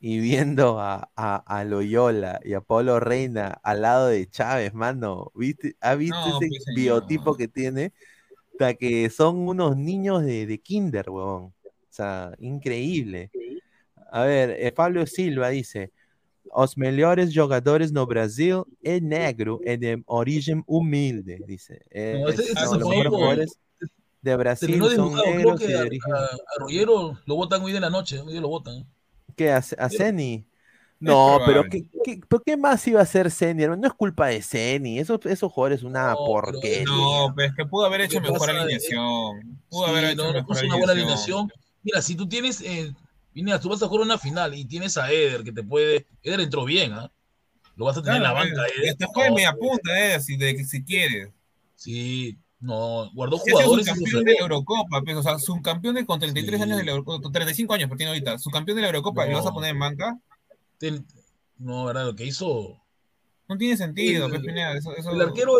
y 0.00 0.18
viendo 0.18 0.80
a, 0.80 1.10
a, 1.14 1.36
a 1.36 1.64
Loyola 1.64 2.40
y 2.42 2.54
a 2.54 2.60
Pablo 2.62 2.98
Reina 2.98 3.60
al 3.62 3.82
lado 3.82 4.06
de 4.08 4.28
Chávez, 4.28 4.72
mano, 4.74 5.30
¿viste? 5.34 5.76
¿Ha 5.80 5.94
visto 5.94 6.16
No, 6.18 6.38
ese 6.38 6.48
pues, 6.48 6.64
señor. 6.64 6.76
biotipo 6.80 7.36
que 7.36 7.46
tiene? 7.46 7.92
O 8.54 8.56
sea, 8.58 8.74
que 8.74 9.08
son 9.10 9.46
unos 9.48 9.76
niños 9.76 10.22
de, 10.24 10.46
de 10.46 10.58
kinder, 10.58 11.08
huevón. 11.10 11.52
O 11.92 11.94
sea, 11.94 12.32
increíble. 12.40 13.30
A 14.10 14.22
ver, 14.24 14.56
eh, 14.58 14.72
Pablo 14.72 15.06
Silva 15.06 15.50
dice, 15.50 15.92
os 16.50 16.76
melhores 16.78 17.34
jogadores 17.34 17.92
no 17.92 18.06
Brasil 18.06 18.66
é 18.82 19.00
negro 19.00 19.60
e 19.64 19.76
de 19.76 20.02
origen 20.06 20.64
humilde, 20.66 21.38
dice. 21.46 21.82
Eh, 21.90 22.18
No, 22.22 22.30
este- 22.30 22.42
es- 22.44 22.48
este 22.50 22.64
no, 22.64 22.74
los 22.76 22.88
mejores 22.88 23.10
jugadores 23.10 23.58
de 24.22 24.36
Brasil 24.36 24.82
son 24.94 25.14
negros 25.16 25.60
y 25.62 25.66
de 25.66 25.76
a, 25.76 25.80
origen... 25.82 26.14
a, 26.14 26.18
a 26.24 26.58
Rollero 26.60 27.18
lo 27.26 27.34
votan 27.36 27.62
hoy 27.62 27.72
de 27.72 27.80
la 27.80 27.90
noche, 27.90 28.20
hoy 28.20 28.40
lo 28.40 28.48
votan. 28.48 28.86
¿Qué? 29.36 29.50
¿A, 29.52 29.58
a 29.58 29.88
Ceni? 29.90 30.46
No, 31.00 31.40
pero. 31.44 31.64
¿qué, 31.68 31.84
qué, 32.04 32.20
pero 32.28 32.42
¿qué 32.44 32.56
más 32.56 32.86
iba 32.86 33.00
a 33.00 33.02
hacer 33.02 33.30
Ceni? 33.30 33.66
No 33.66 33.86
es 33.86 33.92
culpa 33.94 34.28
de 34.28 34.40
Ceni, 34.40 34.98
esos, 34.98 35.18
esos 35.26 35.52
jugadores 35.52 35.80
es 35.80 35.84
una 35.84 36.14
porquería. 36.14 36.84
No, 36.84 37.32
pues 37.34 37.52
que 37.54 37.66
pudo 37.66 37.86
haber 37.86 38.02
hecho 38.02 38.20
mejor 38.20 38.50
es- 38.50 38.56
alineación. 38.56 39.58
Pudo 39.68 39.86
Sí, 39.86 39.90
haber 39.90 40.04
hecho 40.04 40.16
no, 40.16 40.28
no 40.28 40.32
mejor 40.34 40.46
puso 40.48 40.66
una 40.66 40.76
buena 40.76 40.92
alineación. 40.92 41.50
Mira, 41.82 42.00
si 42.02 42.14
tú 42.14 42.28
tienes, 42.28 42.60
eh, 42.60 42.92
mira, 43.34 43.60
tú 43.60 43.68
vas 43.68 43.82
a 43.82 43.88
jugar 43.88 44.02
una 44.06 44.18
final 44.18 44.54
y 44.54 44.64
tienes 44.64 44.96
a 44.96 45.10
Eder 45.10 45.42
que 45.44 45.52
te 45.52 45.62
puede. 45.62 46.06
Eder 46.22 46.40
entró 46.40 46.64
bien, 46.64 46.92
¿ah? 46.92 47.10
Lo 47.76 47.86
vas 47.86 47.96
a 47.96 48.02
tener 48.02 48.18
en 48.18 48.22
la 48.24 48.30
Claro, 48.32 48.48
banca, 48.48 48.62
pues, 48.62 48.78
Eder. 48.78 48.88
Este 48.90 49.06
juega 49.06 49.28
No, 49.30 49.34
media 49.34 49.52
punta, 49.54 50.14
eh, 50.14 50.20
si, 50.20 50.36
de, 50.36 50.64
si 50.64 50.84
quieres. 50.84 51.30
Sí, 51.74 52.38
no, 52.60 53.10
guardó 53.14 53.36
Ese 53.36 53.44
es 53.50 53.54
un 53.54 53.60
jugadores. 53.62 53.86
campeón 53.86 54.24
de 54.24 54.32
la 54.34 54.40
Eurocopa, 54.40 55.02
pues, 55.02 55.16
o 55.16 55.22
sea, 55.22 55.38
subcampeón 55.38 56.04
con 56.04 56.20
33 56.20 56.60
años 56.60 56.78
de 56.78 56.84
la 56.84 56.90
Eurocopa, 56.92 57.30
35 57.32 57.74
años, 57.74 57.88
pero 57.88 57.96
tiene 57.96 58.10
ahorita, 58.10 58.38
subcampeón 58.38 58.76
de 58.76 58.82
la 58.82 58.88
Eurocopa, 58.88 59.26
¿y 59.26 59.30
lo 59.30 59.36
vas 59.38 59.46
a 59.46 59.48
No. 59.48 59.54
poner 59.54 59.70
en 59.70 59.78
banca? 59.80 60.18
Ten- 60.78 61.06
no, 61.58 61.86
¿verdad? 61.86 62.04
Lo 62.06 62.14
que 62.14 62.24
hizo. 62.26 62.78
No 63.48 63.56
tiene 63.58 63.76
sentido, 63.76 64.26
El- 64.26 64.30
pues, 64.32 64.42
Pineda, 64.42 64.76
eso, 64.76 64.94
eso- 64.94 65.10
El 65.10 65.20
arquero. 65.22 65.54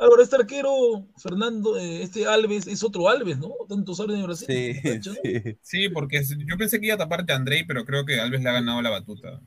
Ahora, 0.00 0.22
este 0.22 0.36
arquero, 0.36 1.06
Fernando, 1.16 1.76
eh, 1.76 2.02
este 2.02 2.26
Alves, 2.26 2.66
es 2.66 2.82
otro 2.82 3.08
Alves, 3.08 3.38
¿no? 3.38 3.50
Tantos 3.68 4.00
Alves 4.00 4.16
en 4.16 4.22
Brasil. 4.24 4.46
Sí, 4.46 4.74
sí. 5.02 5.58
Sí, 5.62 5.88
porque 5.90 6.22
yo 6.46 6.56
pensé 6.58 6.80
que 6.80 6.86
iba 6.86 6.94
a 6.96 6.98
taparte 6.98 7.32
a 7.32 7.36
Andrei, 7.36 7.64
pero 7.64 7.84
creo 7.84 8.04
que 8.04 8.20
Alves 8.20 8.42
le 8.42 8.48
ha 8.48 8.52
ganado 8.54 8.82
la 8.82 8.90
batuta. 8.90 9.40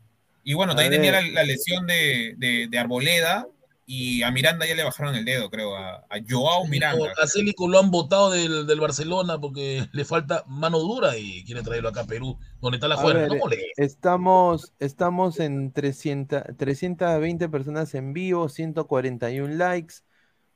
Y 0.43 0.53
bueno, 0.53 0.73
A 0.73 0.75
también 0.75 1.01
tenía 1.01 1.11
la, 1.11 1.21
la 1.21 1.43
lesión 1.43 1.87
de, 1.87 2.35
de, 2.37 2.67
de 2.69 2.79
Arboleda 2.79 3.47
y 3.85 4.21
a 4.23 4.31
Miranda 4.31 4.65
ya 4.65 4.75
le 4.75 4.83
bajaron 4.83 5.15
el 5.15 5.25
dedo, 5.25 5.49
creo, 5.49 5.75
a, 5.75 6.05
a 6.09 6.19
Joao 6.27 6.67
Miranda. 6.67 7.13
A 7.21 7.27
Célico 7.27 7.67
lo 7.67 7.79
han 7.79 7.91
votado 7.91 8.29
del, 8.31 8.65
del 8.67 8.79
Barcelona 8.79 9.39
porque 9.39 9.87
le 9.91 10.05
falta 10.05 10.43
mano 10.47 10.79
dura 10.79 11.17
y 11.17 11.43
quiere 11.45 11.63
traerlo 11.63 11.89
acá 11.89 12.01
a 12.01 12.07
Perú, 12.07 12.37
donde 12.61 12.77
está 12.77 12.87
la 12.87 12.95
A 12.95 12.97
juega. 12.97 13.19
ver, 13.21 13.29
No 13.29 13.35
moleste. 13.35 13.71
estamos, 13.75 14.73
estamos 14.79 15.39
en 15.39 15.71
300, 15.73 16.43
320 16.57 17.49
personas 17.49 17.93
en 17.95 18.13
vivo, 18.13 18.49
141 18.49 19.55
likes. 19.55 19.95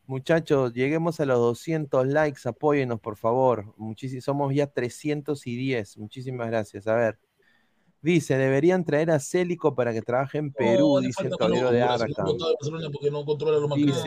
Muchachos, 0.09 0.73
lleguemos 0.73 1.19
a 1.19 1.25
los 1.25 1.37
200 1.37 2.07
likes, 2.07 2.47
apóyenos 2.47 2.99
por 3.01 3.17
favor. 3.17 3.73
Muchísimos, 3.77 4.23
somos 4.23 4.53
ya 4.55 4.65
310. 4.67 5.97
Muchísimas 5.97 6.47
gracias. 6.47 6.87
A 6.87 6.95
ver. 6.95 7.19
Dice, 7.99 8.37
deberían 8.37 8.85
traer 8.85 9.09
a 9.09 9.19
Célico 9.19 9.73
para 9.73 9.91
que 9.91 10.01
trabaje 10.03 10.37
en 10.37 10.53
Perú, 10.53 10.93
No, 10.95 11.01
le 11.01 11.07
dice 11.07 11.23
el 11.23 11.35
caballero 11.35 11.71
de 11.71 11.81
Arca. 11.81 12.23
no 12.23 13.75
Dice, 13.75 14.03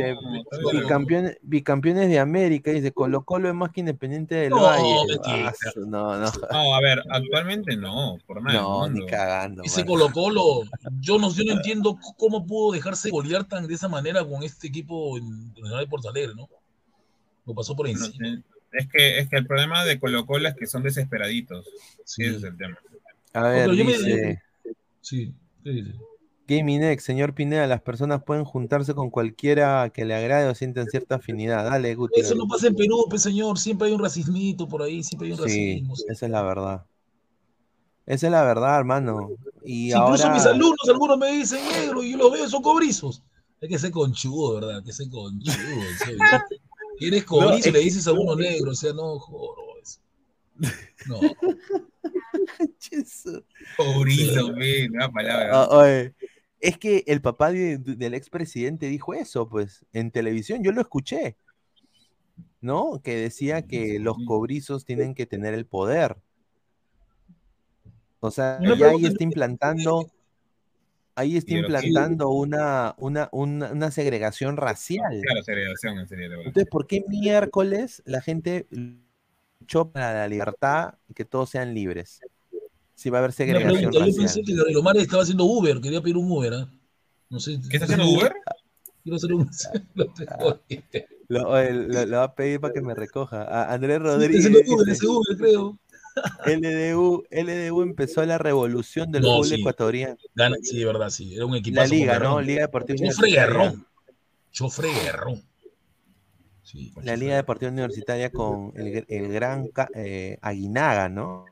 que- 0.72 0.78
bicampeones, 0.78 1.38
bicampeones 1.42 2.08
de 2.08 2.18
América, 2.18 2.70
dice, 2.70 2.92
Colo 2.92 3.24
Colo 3.24 3.48
es 3.48 3.54
más 3.54 3.70
que 3.72 3.80
Independiente 3.80 4.34
del 4.36 4.50
No, 4.50 4.62
Valle. 4.62 4.94
mentira. 5.08 5.48
Ah, 5.66 5.70
no, 5.76 6.16
no, 6.18 6.32
No, 6.52 6.74
a 6.74 6.80
ver, 6.80 7.02
actualmente 7.10 7.76
no, 7.76 8.16
por 8.26 8.42
nada. 8.42 8.60
no, 8.60 8.88
ni 8.88 9.04
cagando. 9.06 9.62
Ese 9.64 9.80
mano. 9.84 9.90
Colo 9.92 10.12
Colo, 10.12 10.62
yo 11.00 11.18
no, 11.18 11.32
yo 11.32 11.44
no 11.44 11.52
entiendo 11.54 11.98
cómo 12.16 12.46
pudo 12.46 12.72
dejarse 12.72 13.10
golear 13.10 13.44
tan 13.44 13.66
de 13.66 13.74
esa 13.74 13.88
manera 13.88 14.24
con 14.24 14.42
este 14.42 14.68
equipo 14.68 15.16
en 15.18 15.48
Nacional 15.48 15.80
de 15.80 15.86
Porto 15.88 16.08
Alegre, 16.08 16.34
¿no? 16.36 16.48
Lo 17.46 17.54
pasó 17.54 17.74
por 17.74 17.86
No 17.86 17.92
encima. 17.92 18.42
Es 18.72 18.86
que, 18.88 19.18
es 19.18 19.28
que 19.28 19.36
el 19.36 19.46
problema 19.48 19.84
de 19.84 19.98
Colo 19.98 20.24
Colo 20.26 20.46
es 20.48 20.54
que 20.54 20.66
son 20.66 20.84
desesperaditos. 20.84 21.66
Sí. 22.04 22.22
Ese 22.24 22.36
es 22.36 22.42
el 22.44 22.56
tema. 22.56 22.78
A 23.32 23.42
ver, 23.42 23.68
me- 23.68 23.74
dice... 23.84 24.42
Sí, 25.00 25.34
¿qué 25.64 25.70
dice? 25.70 25.94
Gaming 26.46 26.82
X, 26.82 27.04
señor 27.04 27.32
Pineda, 27.32 27.68
las 27.68 27.80
personas 27.80 28.24
pueden 28.24 28.44
juntarse 28.44 28.92
con 28.92 29.08
cualquiera 29.08 29.88
que 29.90 30.04
le 30.04 30.14
agrade 30.16 30.48
o 30.48 30.54
sientan 30.56 30.88
cierta 30.88 31.14
afinidad. 31.14 31.64
Dale, 31.64 31.94
Guti. 31.94 32.20
Eso 32.20 32.34
no 32.34 32.48
pasa 32.48 32.66
en 32.66 32.74
Perú, 32.74 33.06
pues 33.08 33.22
señor, 33.22 33.56
siempre 33.56 33.86
hay 33.86 33.94
un 33.94 34.00
racismito 34.00 34.66
por 34.66 34.82
ahí, 34.82 35.04
siempre 35.04 35.28
hay 35.28 35.32
un 35.32 35.38
Sí, 35.38 35.44
racismo. 35.44 35.94
esa 36.08 36.26
es 36.26 36.30
la 36.32 36.42
verdad. 36.42 36.84
Esa 38.04 38.26
es 38.26 38.32
la 38.32 38.42
verdad, 38.42 38.78
hermano. 38.80 39.30
Y 39.64 39.94
incluso 39.94 40.28
mis 40.32 40.44
alumnos, 40.44 40.88
algunos 40.88 41.18
me 41.18 41.30
dicen 41.30 41.60
negro 41.68 42.02
y 42.02 42.12
yo 42.12 42.16
los 42.18 42.32
veo, 42.32 42.48
son 42.48 42.62
cobrizos. 42.62 43.22
Hay 43.62 43.68
que 43.68 43.78
ser 43.78 43.92
conchudo, 43.92 44.54
¿verdad? 44.56 44.78
Hay 44.78 44.84
que 44.84 44.92
ser 44.92 45.08
conchudo. 45.08 45.54
en 45.56 45.98
serio. 45.98 46.18
Y 46.98 47.06
eres 47.06 47.24
cobrizo 47.24 47.54
es 47.56 47.66
y 47.68 47.70
le 47.72 47.78
dices 47.78 48.06
a 48.08 48.12
uno 48.12 48.36
negro, 48.36 48.72
o 48.72 48.74
sea, 48.74 48.92
no, 48.92 49.18
joro. 49.18 49.62
No. 51.06 51.20
Pobrito, 53.76 54.54
ve, 54.54 54.88
nueva 54.90 55.10
palabra. 55.12 55.50
Ah, 55.52 55.68
oye, 55.70 56.14
es 56.60 56.78
que 56.78 57.04
el 57.06 57.20
papá 57.20 57.52
de- 57.52 57.78
del 57.78 58.14
expresidente 58.14 58.86
dijo 58.86 59.14
eso, 59.14 59.48
pues, 59.48 59.84
en 59.92 60.10
televisión, 60.10 60.62
yo 60.62 60.72
lo 60.72 60.80
escuché, 60.80 61.36
¿no? 62.60 63.00
Que 63.02 63.16
decía 63.16 63.62
que 63.62 63.98
los 63.98 64.16
cobrizos 64.26 64.84
tienen 64.84 65.14
que 65.14 65.26
tener 65.26 65.54
el 65.54 65.66
poder. 65.66 66.16
O 68.20 68.30
sea, 68.30 68.58
Una 68.60 68.76
ya 68.76 68.90
ahí 68.90 69.06
está 69.06 69.24
implantando, 69.24 70.10
ahí 71.14 71.38
está 71.38 71.54
implantando 71.54 72.28
una, 72.28 72.94
una, 72.98 73.30
una, 73.32 73.72
una 73.72 73.90
segregación 73.90 74.58
racial. 74.58 75.20
Claro, 75.22 75.42
segregación 75.42 75.96
verdad. 75.96 76.46
Entonces, 76.46 76.68
¿por 76.70 76.86
qué 76.86 77.02
miércoles 77.08 78.02
la 78.04 78.20
gente 78.20 78.66
luchó 79.70 79.90
para 79.90 80.12
la 80.14 80.28
libertad 80.28 80.94
y 81.08 81.14
que 81.14 81.24
todos 81.24 81.50
sean 81.50 81.74
libres? 81.74 82.20
Si 82.94 83.08
va 83.08 83.18
a 83.18 83.20
haber 83.20 83.32
segregación 83.32 83.72
pregunta, 83.90 83.98
yo 83.98 84.04
racial. 84.04 84.24
pensé 84.24 84.42
que 84.42 84.54
Gabriel 84.54 84.76
Omar 84.78 84.96
estaba 84.98 85.22
haciendo 85.22 85.44
Uber, 85.44 85.80
quería 85.80 86.00
pedir 86.02 86.16
un 86.16 86.30
Uber, 86.30 86.52
¿ah? 86.54 86.68
No 87.30 87.40
sé. 87.40 87.58
¿Qué 87.70 87.76
está 87.76 87.84
haciendo 87.84 88.06
Uber? 88.06 88.32
Quiero 89.02 89.16
hacer 89.16 89.32
un. 89.32 89.48
Lo 91.28 91.54
ahí. 91.54 91.70
Lo, 91.72 91.82
lo- 91.86 92.06
lo 92.06 92.16
va 92.18 92.24
a 92.24 92.34
pedir 92.34 92.60
para 92.60 92.74
que 92.74 92.80
me 92.82 92.94
recoja. 92.94 93.44
A 93.44 93.72
Andrés 93.72 93.98
Está 93.98 94.08
Rodríguez. 94.10 94.44
haciendo 94.46 94.74
Uber, 94.74 94.86
dice, 94.86 94.98
ese 94.98 95.06
Uber, 95.06 95.36
creo. 95.38 95.78
LDU, 96.44 97.22
LDU 97.30 97.82
empezó 97.82 98.26
la 98.26 98.36
revolución 98.36 99.12
del 99.12 99.22
No, 99.22 99.28
fútbol 99.36 99.46
sí. 99.46 99.54
ecuatoriano. 99.60 100.16
Gana, 100.34 100.56
sí, 100.60 100.78
de 100.80 100.84
verdad, 100.84 101.08
sí. 101.10 101.34
Era 101.34 101.46
un 101.46 101.54
equipo. 101.54 101.76
La 101.76 101.86
liga, 101.86 102.18
¿no? 102.18 102.40
Liga 102.40 102.62
Deportiva 102.62 102.98
Chofre. 103.08 103.30
Guerrón. 103.30 103.86
Chofre 104.50 104.88
Guerrón. 104.92 105.40
Sí, 106.70 106.92
La 107.02 107.16
Liga 107.16 107.34
Deportiva 107.34 107.72
Universitaria 107.72 108.30
con 108.30 108.72
el, 108.76 109.04
el 109.08 109.32
gran 109.32 109.68
eh, 109.94 110.38
Aguinaga, 110.40 111.08
¿no? 111.08 111.46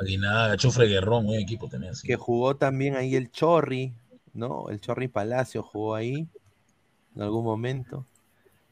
Aguinaga, 0.00 0.56
Chofre 0.56 0.88
Guerrón, 0.88 1.26
buen 1.26 1.40
equipo 1.40 1.68
tenía. 1.68 1.94
Sí. 1.94 2.08
Que 2.08 2.16
jugó 2.16 2.56
también 2.56 2.96
ahí 2.96 3.14
el 3.14 3.30
Chorri, 3.30 3.92
¿no? 4.32 4.68
El 4.70 4.80
Chorri 4.80 5.06
Palacio 5.06 5.62
jugó 5.62 5.94
ahí 5.94 6.26
en 7.14 7.22
algún 7.22 7.44
momento. 7.44 8.04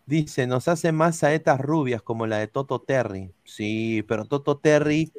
Dice, 0.06 0.48
nos 0.48 0.66
hace 0.66 0.90
más 0.90 1.18
saetas 1.18 1.60
rubias 1.60 2.02
como 2.02 2.26
la 2.26 2.38
de 2.38 2.48
Toto 2.48 2.80
Terry. 2.80 3.30
Sí, 3.44 4.04
pero 4.08 4.24
Toto 4.24 4.56
Terry, 4.56 5.12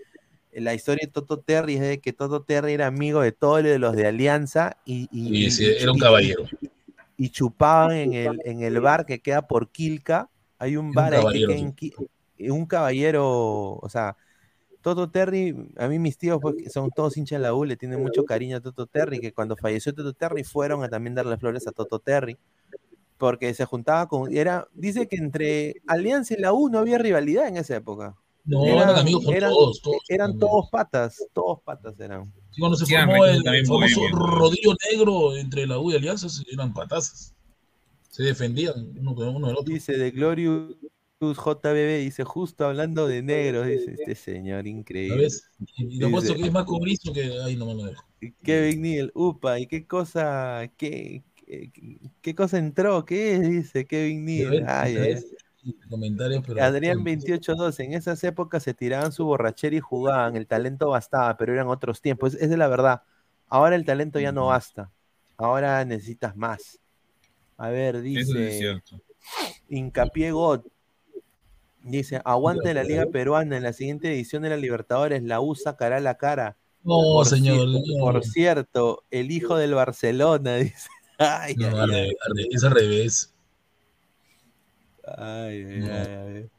la 0.51 0.73
historia 0.73 1.05
de 1.05 1.11
Toto 1.13 1.39
Terry 1.39 1.75
es 1.75 1.81
de 1.81 1.99
que 1.99 2.11
Toto 2.11 2.41
Terry 2.41 2.73
era 2.73 2.87
amigo 2.87 3.21
de 3.21 3.31
todos 3.31 3.63
los 3.63 3.95
de 3.95 4.05
Alianza 4.07 4.75
y, 4.85 5.07
y- 5.13 5.29
Sí, 5.29 5.45
y- 5.45 5.51
sí, 5.51 5.65
era 5.79 5.91
un 5.93 5.97
y- 5.97 6.01
caballero. 6.01 6.43
y 7.15 7.29
chupaban 7.29 7.93
en 7.93 8.13
el, 8.13 8.41
en 8.43 8.61
el 8.63 8.81
bar 8.81 9.05
que 9.05 9.19
queda 9.19 9.47
por 9.47 9.69
Quilca. 9.69 10.29
Hay 10.63 10.77
un 10.77 10.87
un 10.87 10.91
bar 10.93 11.13
ahí 11.13 11.45
que 11.45 11.57
en 11.57 11.75
eh, 12.37 12.51
un 12.51 12.65
caballero, 12.65 13.73
o 13.73 13.89
sea, 13.89 14.15
Toto 14.81 15.09
Terry, 15.09 15.55
a 15.77 15.89
mí 15.89 15.99
mis 15.99 16.17
tíos 16.17 16.39
pues, 16.41 16.71
son 16.71 16.89
todos 16.89 17.17
hinchas 17.17 17.39
de 17.39 17.43
la 17.43 17.53
U, 17.53 17.65
le 17.65 17.75
tienen 17.75 18.01
mucho 18.01 18.23
cariño 18.23 18.57
a 18.57 18.61
Toto 18.61 18.87
Terry, 18.87 19.19
que 19.19 19.33
cuando 19.33 19.57
falleció 19.57 19.93
Toto 19.93 20.13
Terry 20.13 20.45
fueron 20.45 20.83
a 20.83 20.89
también 20.89 21.15
darle 21.15 21.37
flores 21.37 21.67
a 21.67 21.73
Toto 21.73 21.99
Terry, 21.99 22.37
porque 23.17 23.53
se 23.53 23.65
juntaba 23.65 24.07
con, 24.07 24.35
era, 24.35 24.67
dice 24.73 25.07
que 25.07 25.17
entre 25.17 25.75
Alianza 25.85 26.33
y 26.33 26.37
la 26.37 26.53
U 26.53 26.69
no 26.69 26.79
había 26.79 26.97
rivalidad 26.97 27.47
en 27.49 27.57
esa 27.57 27.75
época. 27.75 28.15
No, 28.45 28.65
eran 28.65 28.95
amigos 28.95 29.25
con 29.25 29.37
todos, 29.37 29.81
todos 29.81 30.01
eran 30.07 30.39
todos 30.39 30.69
patas, 30.69 31.17
todos 31.33 31.61
patas 31.61 31.99
eran. 31.99 32.33
Sí, 32.51 32.59
Cuando 32.59 32.77
se 32.77 32.85
Sí, 32.85 32.93
eran 32.93 33.09
formó 33.09 33.25
el 33.25 33.65
famoso 33.65 34.01
rodillo 34.13 34.75
negro 34.89 35.35
entre 35.35 35.67
la 35.67 35.79
U 35.79 35.91
y 35.91 35.95
Alianza, 35.95 36.27
eran 36.51 36.73
patazas. 36.73 37.33
Se 38.13 38.21
defendían 38.21 38.93
uno 38.95 39.15
con 39.15 39.27
uno 39.29 39.47
del 39.47 39.57
otro. 39.57 39.73
Dice 39.73 39.97
de 39.97 40.11
Glorious 40.11 40.75
JBB, 41.19 41.97
dice 42.01 42.23
justo 42.23 42.67
hablando 42.67 43.07
de 43.07 43.23
negros, 43.23 43.65
dice 43.65 43.93
este 43.93 44.13
señor 44.13 44.67
increíble. 44.67 45.29
Y 45.77 45.97
lo 45.97 46.21
que 46.21 46.45
es 46.45 46.51
más 46.51 46.65
cobrizo 46.65 47.11
que. 47.11 47.39
Ay, 47.43 47.55
no 47.55 47.65
me 47.65 47.73
lo 47.73 47.85
dejo. 47.85 48.05
Kevin 48.43 48.83
Neal, 48.83 49.11
upa, 49.15 49.59
¿y 49.59 49.65
qué 49.65 49.87
cosa, 49.87 50.69
qué, 50.77 51.23
qué, 51.35 51.71
qué 52.21 52.35
cosa 52.35 52.59
entró? 52.59 53.03
¿Qué 53.03 53.33
es? 53.33 53.49
Dice 53.49 53.87
Kevin 53.87 54.25
Neal. 54.25 54.63
Ay, 54.67 55.15
Comentarios, 55.89 56.43
pero. 56.45 56.61
Adrián 56.61 56.97
2812, 56.97 57.83
en 57.83 57.93
esas 57.93 58.23
épocas 58.23 58.61
se 58.61 58.75
tiraban 58.75 59.11
su 59.11 59.25
borrachera 59.25 59.75
y 59.75 59.79
jugaban, 59.79 60.35
el 60.35 60.45
talento 60.45 60.89
bastaba, 60.89 61.35
pero 61.35 61.51
eran 61.51 61.67
otros 61.67 61.99
tiempos, 61.99 62.35
esa 62.35 62.45
es 62.45 62.57
la 62.59 62.67
verdad. 62.67 63.01
Ahora 63.47 63.75
el 63.75 63.85
talento 63.85 64.19
ya 64.19 64.31
no 64.31 64.45
basta, 64.45 64.91
ahora 65.35 65.83
necesitas 65.83 66.35
más. 66.35 66.79
A 67.57 67.69
ver, 67.69 67.97
es 67.97 68.03
dice 68.03 68.57
cierto. 68.57 68.99
Hincapié 69.69 70.31
God, 70.31 70.61
dice, 71.83 72.21
aguante 72.25 72.73
la 72.73 72.83
Liga 72.83 73.05
Peruana, 73.11 73.57
en 73.57 73.63
la 73.63 73.73
siguiente 73.73 74.11
edición 74.13 74.43
de 74.43 74.49
la 74.49 74.57
Libertadores, 74.57 75.23
la 75.23 75.39
U 75.39 75.55
sacará 75.55 75.99
la 75.99 76.15
cara. 76.15 76.57
No, 76.83 76.95
Por 77.13 77.25
señor. 77.25 77.67
no. 77.67 77.79
Por 77.99 78.23
cierto, 78.25 79.03
el 79.11 79.31
hijo 79.31 79.55
del 79.55 79.73
Barcelona, 79.73 80.55
dice. 80.57 80.89
Ay, 81.17 81.55
No, 81.55 81.67
ay, 81.67 81.73
al 81.79 81.91
ay. 81.91 81.95
revés, 81.95 82.15
revés, 82.27 82.47
es 82.51 82.63
al 82.63 82.71
revés. 82.71 83.33
Ay, 85.05 85.63
ay, 85.63 85.79
No. 85.79 85.93
ay, 85.93 86.35
ay. 86.37 86.49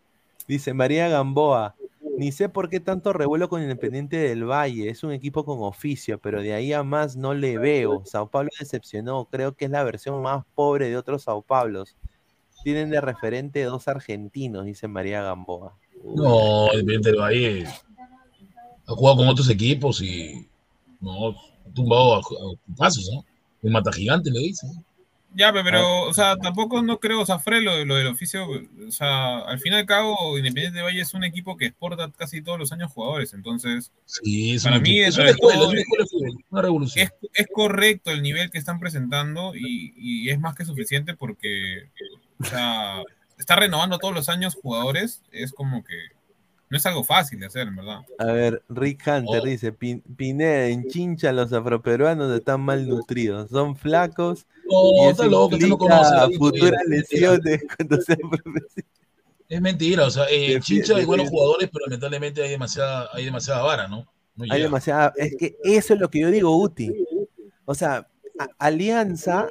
Dice 0.46 0.74
María 0.74 1.08
Gamboa, 1.08 1.74
ni 2.16 2.32
sé 2.32 2.48
por 2.48 2.68
qué 2.68 2.80
tanto 2.80 3.12
revuelo 3.12 3.48
con 3.48 3.62
Independiente 3.62 4.16
del 4.16 4.44
Valle, 4.44 4.88
es 4.88 5.02
un 5.02 5.12
equipo 5.12 5.44
con 5.44 5.58
oficio, 5.62 6.18
pero 6.18 6.42
de 6.42 6.54
ahí 6.54 6.72
a 6.72 6.82
más 6.82 7.16
no 7.16 7.34
le 7.34 7.58
veo. 7.58 8.02
Sao 8.04 8.28
Paulo 8.28 8.50
decepcionó, 8.58 9.26
creo 9.26 9.54
que 9.56 9.66
es 9.66 9.70
la 9.70 9.82
versión 9.84 10.22
más 10.22 10.44
pobre 10.54 10.88
de 10.88 10.96
otros 10.96 11.24
Sao 11.24 11.42
Paulos. 11.42 11.96
Tienen 12.62 12.90
de 12.90 13.00
referente 13.00 13.62
dos 13.64 13.88
argentinos, 13.88 14.64
dice 14.64 14.88
María 14.88 15.22
Gamboa. 15.22 15.76
No, 16.04 16.66
Independiente 16.72 17.10
del 17.10 17.20
Valle 17.20 17.66
ha 18.86 18.92
jugado 18.92 19.16
con 19.18 19.28
otros 19.28 19.48
equipos 19.50 20.02
y 20.02 20.46
no 21.00 21.34
tumbado 21.74 22.16
a, 22.16 22.20
pasos, 22.76 23.10
¿no? 23.12 23.24
El 23.62 23.70
mata 23.70 23.92
gigante 23.92 24.30
le 24.30 24.40
dice. 24.40 24.66
Ya, 25.36 25.52
pe, 25.52 25.64
pero, 25.64 26.02
o 26.02 26.14
sea, 26.14 26.36
tampoco 26.36 26.80
no 26.82 27.00
creo, 27.00 27.20
o 27.20 27.26
sea, 27.26 27.38
Fred, 27.40 27.62
lo, 27.62 27.76
de- 27.76 27.84
lo 27.84 27.96
del 27.96 28.06
oficio, 28.06 28.46
o 28.48 28.90
sea, 28.92 29.38
al 29.40 29.58
fin 29.58 29.72
y 29.72 29.76
al 29.76 29.84
cabo, 29.86 30.38
Independiente 30.38 30.78
de 30.78 30.84
Valle 30.84 31.00
es 31.00 31.12
un 31.12 31.24
equipo 31.24 31.56
que 31.56 31.66
exporta 31.66 32.10
casi 32.16 32.40
todos 32.40 32.58
los 32.58 32.70
años 32.72 32.92
jugadores, 32.92 33.34
entonces, 33.34 33.90
Sí, 34.04 34.56
para 34.62 34.78
mí, 34.78 35.00
es 35.00 35.18
escuela, 35.18 35.58
todo, 35.58 35.72
es 35.72 35.82
una 36.50 36.62
revolución. 36.62 37.06
es, 37.06 37.30
es 37.32 37.46
correcto 37.52 38.10
el 38.12 38.22
nivel 38.22 38.50
que 38.50 38.58
están 38.58 38.78
presentando 38.78 39.54
y, 39.56 39.92
y 39.96 40.30
es 40.30 40.38
más 40.38 40.54
que 40.54 40.64
suficiente 40.64 41.14
porque, 41.14 41.90
o 42.40 42.44
sea, 42.44 43.02
está 43.36 43.56
renovando 43.56 43.98
todos 43.98 44.14
los 44.14 44.28
años 44.28 44.54
jugadores, 44.54 45.22
es 45.32 45.52
como 45.52 45.82
que 45.82 45.94
no 46.74 46.78
es 46.78 46.86
algo 46.86 47.04
fácil 47.04 47.38
de 47.38 47.46
hacer, 47.46 47.68
en 47.68 47.76
verdad. 47.76 48.00
A 48.18 48.24
ver, 48.26 48.62
Rick 48.68 49.02
Hunter 49.06 49.40
Oh. 49.42 49.44
dice, 49.46 49.72
"Pin- 49.72 50.02
Pineda, 50.16 50.66
en 50.66 50.88
Chincha 50.88 51.30
los 51.32 51.52
afroperuanos 51.52 52.36
están 52.36 52.62
mal 52.62 52.88
nutridos, 52.88 53.48
son 53.50 53.76
flacos 53.76 54.44
No, 54.68 54.90
y 54.92 55.00
eso 55.02 55.10
está 55.10 55.26
loco, 55.26 55.54
implica 55.54 55.84
vida, 55.86 56.28
futuras 56.36 56.80
lesiones 56.88 57.62
cuando 57.78 58.00
sean. 58.00 58.18
Es 59.48 59.60
mentira, 59.60 60.06
o 60.06 60.10
sea, 60.10 60.24
en 60.28 60.58
Defi- 60.58 60.62
Chincha 60.64 60.96
hay 60.96 61.04
buenos 61.04 61.28
jugadores, 61.30 61.70
pero 61.72 61.84
lamentablemente 61.86 62.42
hay 62.42 62.50
demasiada, 62.50 63.08
hay 63.12 63.24
demasiada 63.26 63.62
vara, 63.62 63.86
¿no? 63.86 64.06
No 64.34 64.46
Hay 64.52 64.62
demasiada, 64.62 65.12
es 65.16 65.36
que 65.38 65.56
eso 65.62 65.94
es 65.94 66.00
lo 66.00 66.10
que 66.10 66.18
yo 66.20 66.30
digo, 66.32 66.56
Uti. 66.60 66.90
O 67.66 67.74
sea, 67.76 68.08
a- 68.36 68.48
Alianza, 68.58 69.46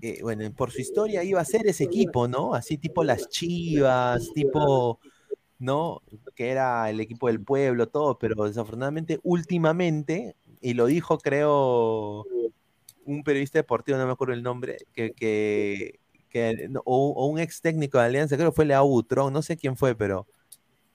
eh, 0.00 0.18
bueno, 0.22 0.50
por 0.52 0.72
su 0.72 0.80
historia 0.80 1.22
iba 1.22 1.40
a 1.40 1.44
ser 1.44 1.64
ese 1.68 1.84
equipo, 1.84 2.26
¿no? 2.26 2.54
Así 2.54 2.76
tipo 2.76 3.04
las 3.04 3.28
Chivas, 3.28 4.32
tipo, 4.34 4.98
¿no? 5.58 6.02
Que 6.34 6.50
era 6.50 6.88
el 6.90 7.00
equipo 7.00 7.28
del 7.28 7.40
pueblo, 7.40 7.88
todo, 7.88 8.18
pero 8.18 8.44
desafortunadamente, 8.44 9.20
últimamente, 9.22 10.36
y 10.60 10.74
lo 10.74 10.86
dijo, 10.86 11.18
creo, 11.18 12.24
un 13.04 13.22
periodista 13.24 13.58
deportivo, 13.58 13.98
no 13.98 14.06
me 14.06 14.12
acuerdo 14.12 14.34
el 14.34 14.42
nombre, 14.42 14.78
que, 14.94 15.12
que, 15.12 16.00
que- 16.30 16.68
o, 16.84 17.26
un 17.28 17.38
ex 17.38 17.60
técnico 17.60 17.98
de 17.98 18.04
Alianza, 18.06 18.36
creo 18.36 18.50
que 18.50 18.56
fue 18.56 18.64
Leao 18.64 18.86
Butrón, 18.88 19.32
no 19.32 19.42
sé 19.42 19.56
quién 19.56 19.76
fue, 19.76 19.94
pero 19.94 20.26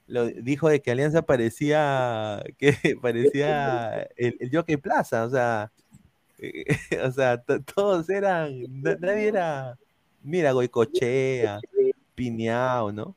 lo 0.06 0.26
dijo 0.26 0.68
de 0.68 0.82
que 0.82 0.90
Alianza 0.90 1.22
parecía 1.22 2.42
que 2.58 2.74
parecía 3.00 4.02
el, 4.16 4.36
el 4.40 4.50
Jockey 4.52 4.76
Plaza, 4.76 5.24
o 5.24 5.30
sea, 5.30 5.70
eh, 6.38 6.64
o 7.04 7.10
sea, 7.12 7.38
to- 7.42 7.62
todos 7.62 8.08
eran, 8.10 8.60
na- 8.82 8.96
nadie 9.00 9.28
era, 9.28 9.78
mira, 10.22 10.52
Goicochea, 10.52 11.60
Piñao, 12.14 12.92
¿no? 12.92 13.16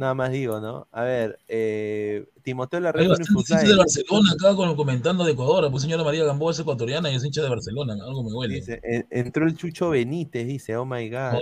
Nada 0.00 0.14
más 0.14 0.32
digo, 0.32 0.60
¿no? 0.60 0.88
A 0.92 1.02
ver, 1.02 1.38
eh, 1.46 2.26
Timoteo 2.42 2.78
Hay 2.78 3.06
bastantes 3.06 3.28
hinchas 3.50 3.68
de 3.68 3.76
Barcelona 3.76 4.32
acá 4.32 4.56
con, 4.56 4.74
comentando 4.74 5.24
de 5.24 5.32
Ecuador. 5.32 5.70
Pues 5.70 5.82
señora 5.82 6.02
María 6.02 6.24
Gamboa 6.24 6.52
es 6.52 6.58
ecuatoriana 6.58 7.10
y 7.12 7.16
es 7.16 7.24
hincha 7.24 7.42
de 7.42 7.50
Barcelona. 7.50 7.92
Algo 8.02 8.24
me 8.24 8.32
huele. 8.32 8.54
dice, 8.54 8.80
"En- 8.82 9.06
entró 9.10 9.46
el 9.46 9.58
Chucho 9.58 9.90
Benítez, 9.90 10.46
dice, 10.46 10.74
oh 10.78 10.86
my 10.86 11.06
God. 11.10 11.34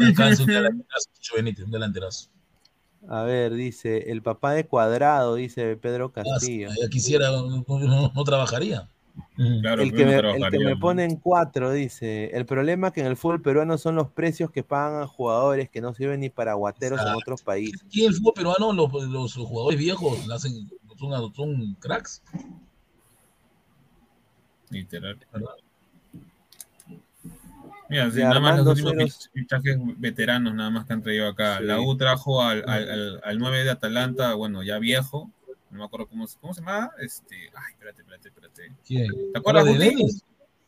Un 0.00 0.14
delanterazo, 0.16 1.10
Chucho 1.14 1.36
Benítez, 1.36 1.64
un 1.64 1.70
delanterazo. 1.70 2.28
A 3.08 3.22
ver, 3.22 3.54
dice, 3.54 4.10
el 4.10 4.20
papá 4.20 4.52
de 4.54 4.66
Cuadrado, 4.66 5.36
dice 5.36 5.76
Pedro 5.76 6.12
Ah, 6.16 6.24
Castillo. 6.24 6.70
Quisiera, 6.90 7.30
no, 7.30 7.64
no- 7.68 8.12
no 8.12 8.24
trabajaría. 8.24 8.88
Claro, 9.60 9.82
el, 9.82 9.92
que 9.92 10.04
me, 10.06 10.16
el 10.70 10.78
pone 10.78 11.04
en 11.04 11.16
cuatro 11.16 11.72
dice, 11.72 12.30
el 12.32 12.46
problema 12.46 12.88
es 12.88 12.92
que 12.94 13.00
en 13.00 13.06
el 13.06 13.16
fútbol 13.16 13.42
peruano 13.42 13.76
son 13.76 13.96
los 13.96 14.10
precios 14.10 14.50
que 14.50 14.62
pagan 14.62 15.02
a 15.02 15.06
jugadores 15.06 15.68
que 15.68 15.80
no 15.80 15.92
sirven 15.94 16.20
ni 16.20 16.30
para 16.30 16.54
guateros 16.54 17.00
en 17.00 17.14
otros 17.14 17.42
países. 17.42 17.82
Aquí 17.84 18.04
en 18.04 18.08
el 18.08 18.14
fútbol 18.14 18.32
peruano 18.34 18.72
los, 18.72 18.92
los 19.08 19.34
jugadores 19.34 19.78
viejos 19.78 20.26
la 20.26 20.36
hacen, 20.36 20.70
son, 20.98 21.34
son 21.34 21.74
cracks. 21.80 22.22
Literal. 24.70 25.18
¿verdad? 25.32 25.50
Mira, 27.88 28.10
sí, 28.10 28.16
De 28.16 28.24
nada 28.24 28.40
más 28.40 28.64
los 28.64 28.82
últimos 28.82 29.30
fichajes 29.34 29.78
veteranos 29.98 30.54
nada 30.54 30.70
más 30.70 30.86
que 30.86 30.94
han 30.94 31.02
traído 31.02 31.28
acá. 31.28 31.58
Sí. 31.58 31.64
La 31.64 31.80
U 31.80 31.96
trajo 31.96 32.42
al, 32.42 32.64
al, 32.66 32.90
al, 32.90 33.20
al 33.22 33.38
9 33.38 33.64
de 33.64 33.70
Atalanta, 33.70 34.34
bueno, 34.34 34.62
ya 34.62 34.78
viejo, 34.78 35.30
no 35.72 35.78
me 35.78 35.84
acuerdo 35.84 36.06
cómo, 36.06 36.26
se- 36.26 36.38
cómo 36.38 36.54
se 36.54 36.60
llama, 36.60 36.90
este, 37.00 37.34
ay, 37.54 37.72
espérate, 37.72 38.02
espérate, 38.02 38.28
espérate. 38.28 38.72
¿Quién? 38.86 39.08
¿Te 39.32 39.38
acuerdas, 39.38 39.64
¿Habla 39.66 39.78
de? 39.78 39.84
Denis? 39.90 40.24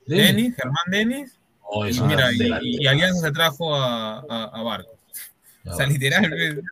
Denis, 0.06 0.56
Germán 0.56 0.85
Denis, 0.90 1.39
Oh, 1.66 1.86
y 1.86 1.98
mira, 2.01 2.31
y, 2.32 2.39
delantero. 2.39 2.60
y 2.82 2.86
Alianza 2.86 3.20
se 3.26 3.32
trajo 3.32 3.74
a, 3.74 4.18
a. 4.20 4.24
Ah, 4.28 4.85
O 5.66 5.74
sea, 5.76 5.86
literal, 5.86 6.62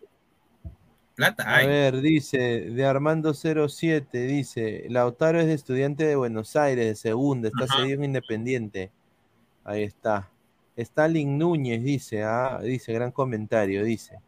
plata 1.14 1.42
A 1.44 1.66
ver, 1.66 2.00
dice, 2.02 2.38
de 2.70 2.84
Armando 2.84 3.32
07, 3.34 4.18
dice, 4.26 4.84
Lautaro 4.88 5.40
es 5.40 5.46
de 5.46 5.54
estudiante 5.54 6.04
de 6.04 6.16
Buenos 6.16 6.56
Aires, 6.56 6.86
de 6.86 6.94
segunda, 6.94 7.48
está 7.48 7.64
Ajá. 7.64 7.76
cedido 7.78 7.96
en 7.98 8.04
Independiente. 8.04 8.90
Ahí 9.64 9.82
está. 9.82 10.28
Stalin 10.76 11.38
Núñez 11.38 11.82
dice, 11.82 12.22
ah, 12.22 12.60
dice, 12.62 12.92
gran 12.92 13.12
comentario, 13.12 13.84
dice. 13.84 14.18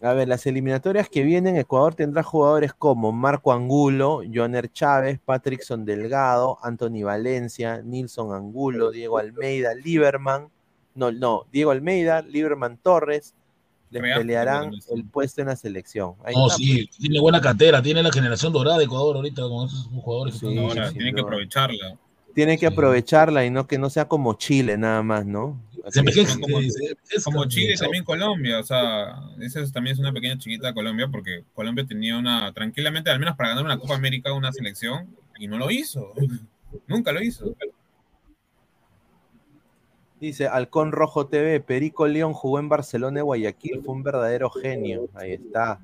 A 0.00 0.12
ver, 0.12 0.28
las 0.28 0.46
eliminatorias 0.46 1.08
que 1.08 1.22
vienen, 1.22 1.56
Ecuador 1.56 1.94
tendrá 1.94 2.22
jugadores 2.22 2.72
como 2.72 3.10
Marco 3.10 3.52
Angulo, 3.52 4.22
Joner 4.32 4.70
Chávez, 4.70 5.18
Patrickson 5.24 5.84
Delgado, 5.84 6.58
Anthony 6.62 7.02
Valencia, 7.02 7.82
Nilson 7.82 8.32
Angulo, 8.32 8.92
Diego 8.92 9.18
Almeida, 9.18 9.74
Lieberman, 9.74 10.48
no, 10.94 11.10
no, 11.10 11.46
Diego 11.52 11.72
Almeida, 11.72 12.22
Lieberman 12.22 12.76
Torres, 12.78 13.34
les 13.90 14.02
pelearán 14.02 14.70
el 14.90 15.04
puesto 15.04 15.40
en 15.40 15.48
la 15.48 15.56
selección. 15.56 16.14
Ahí 16.24 16.34
No, 16.34 16.46
está, 16.46 16.58
sí, 16.58 16.88
tiene 16.98 17.20
buena 17.20 17.40
cantera, 17.40 17.82
tiene 17.82 18.02
la 18.02 18.12
generación 18.12 18.52
dorada 18.52 18.78
de 18.78 18.84
Ecuador 18.84 19.16
ahorita 19.16 19.42
con 19.42 19.66
esos 19.66 19.88
jugadores 20.02 20.34
que 20.34 20.40
Sí, 20.40 20.46
están 20.46 20.64
Ahora, 20.64 20.88
sí, 20.90 20.94
tienen 20.94 21.14
que 21.14 21.20
aprovecharla. 21.22 21.98
Tiene 22.34 22.58
que 22.58 22.68
Sí. 22.68 22.72
aprovecharla 22.72 23.44
y 23.44 23.50
no 23.50 23.66
que 23.66 23.78
no 23.78 23.90
sea 23.90 24.06
como 24.06 24.34
Chile 24.34 24.76
nada 24.78 25.02
más, 25.02 25.26
¿no? 25.26 25.58
Se 25.88 26.00
envejece, 26.00 26.40
Como- 26.40 26.60
se 26.60 26.66
envejece, 26.66 27.22
Como 27.24 27.44
Chile, 27.46 27.74
chao. 27.74 27.86
también 27.86 28.04
Colombia, 28.04 28.58
o 28.58 28.62
sea, 28.62 29.14
esa 29.40 29.60
es- 29.60 29.72
también 29.72 29.94
es 29.94 30.00
una 30.00 30.12
pequeña 30.12 30.36
chiquita 30.38 30.68
de 30.68 30.74
Colombia 30.74 31.08
porque 31.08 31.44
Colombia 31.54 31.86
tenía 31.86 32.18
una, 32.18 32.52
tranquilamente, 32.52 33.10
al 33.10 33.18
menos 33.20 33.36
para 33.36 33.50
ganar 33.50 33.64
una 33.64 33.78
Copa 33.78 33.94
América, 33.94 34.32
una 34.32 34.52
selección, 34.52 35.08
y 35.38 35.46
no 35.46 35.56
lo 35.58 35.70
hizo. 35.70 36.12
Nunca 36.86 37.12
lo 37.12 37.22
hizo. 37.22 37.54
Dice 40.20 40.48
Halcón 40.48 40.90
Rojo 40.90 41.28
TV, 41.28 41.60
Perico 41.60 42.08
León 42.08 42.32
jugó 42.32 42.58
en 42.58 42.68
Barcelona 42.68 43.20
y 43.20 43.22
Guayaquil, 43.22 43.82
fue 43.84 43.94
un 43.94 44.02
verdadero 44.02 44.50
genio. 44.50 45.08
Ahí 45.14 45.32
está. 45.34 45.80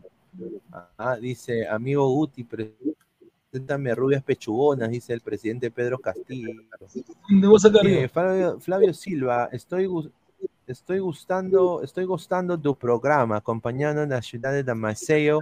Ah, 0.99 1.17
dice, 1.21 1.69
amigo 1.69 2.09
Guti, 2.09 2.45
preséntame 3.55 3.95
rubias 3.95 4.23
pechugonas, 4.23 4.91
dice 4.91 5.13
el 5.13 5.21
presidente 5.21 5.71
Pedro 5.71 5.99
Castillo. 5.99 6.51
Eh, 7.85 8.09
Flavio, 8.09 8.59
Flavio 8.59 8.93
Silva, 8.93 9.49
estoy, 9.53 9.89
estoy 10.67 10.99
gustando, 10.99 11.81
estoy 11.83 12.05
gostando 12.05 12.57
do 12.57 12.75
programa, 12.75 13.37
acompanhando 13.37 14.05
na 14.07 14.21
cidade 14.23 14.65
de 14.65 14.75
Maceió, 14.75 15.41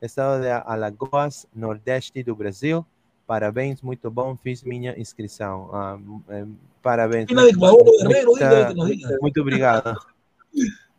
estado 0.00 0.40
de 0.40 0.50
Alagoas, 0.50 1.46
Nordeste 1.54 2.24
do 2.24 2.34
Brasil. 2.34 2.84
Parabéns, 3.26 3.80
muito 3.80 4.10
bom, 4.10 4.36
fiz 4.36 4.64
minha 4.64 4.98
inscrição. 4.98 5.70
Ah, 5.72 5.98
eh, 6.30 6.46
parabéns. 6.82 7.28
Muita-. 7.30 8.74
Muito 9.20 9.40
obrigado. 9.40 9.96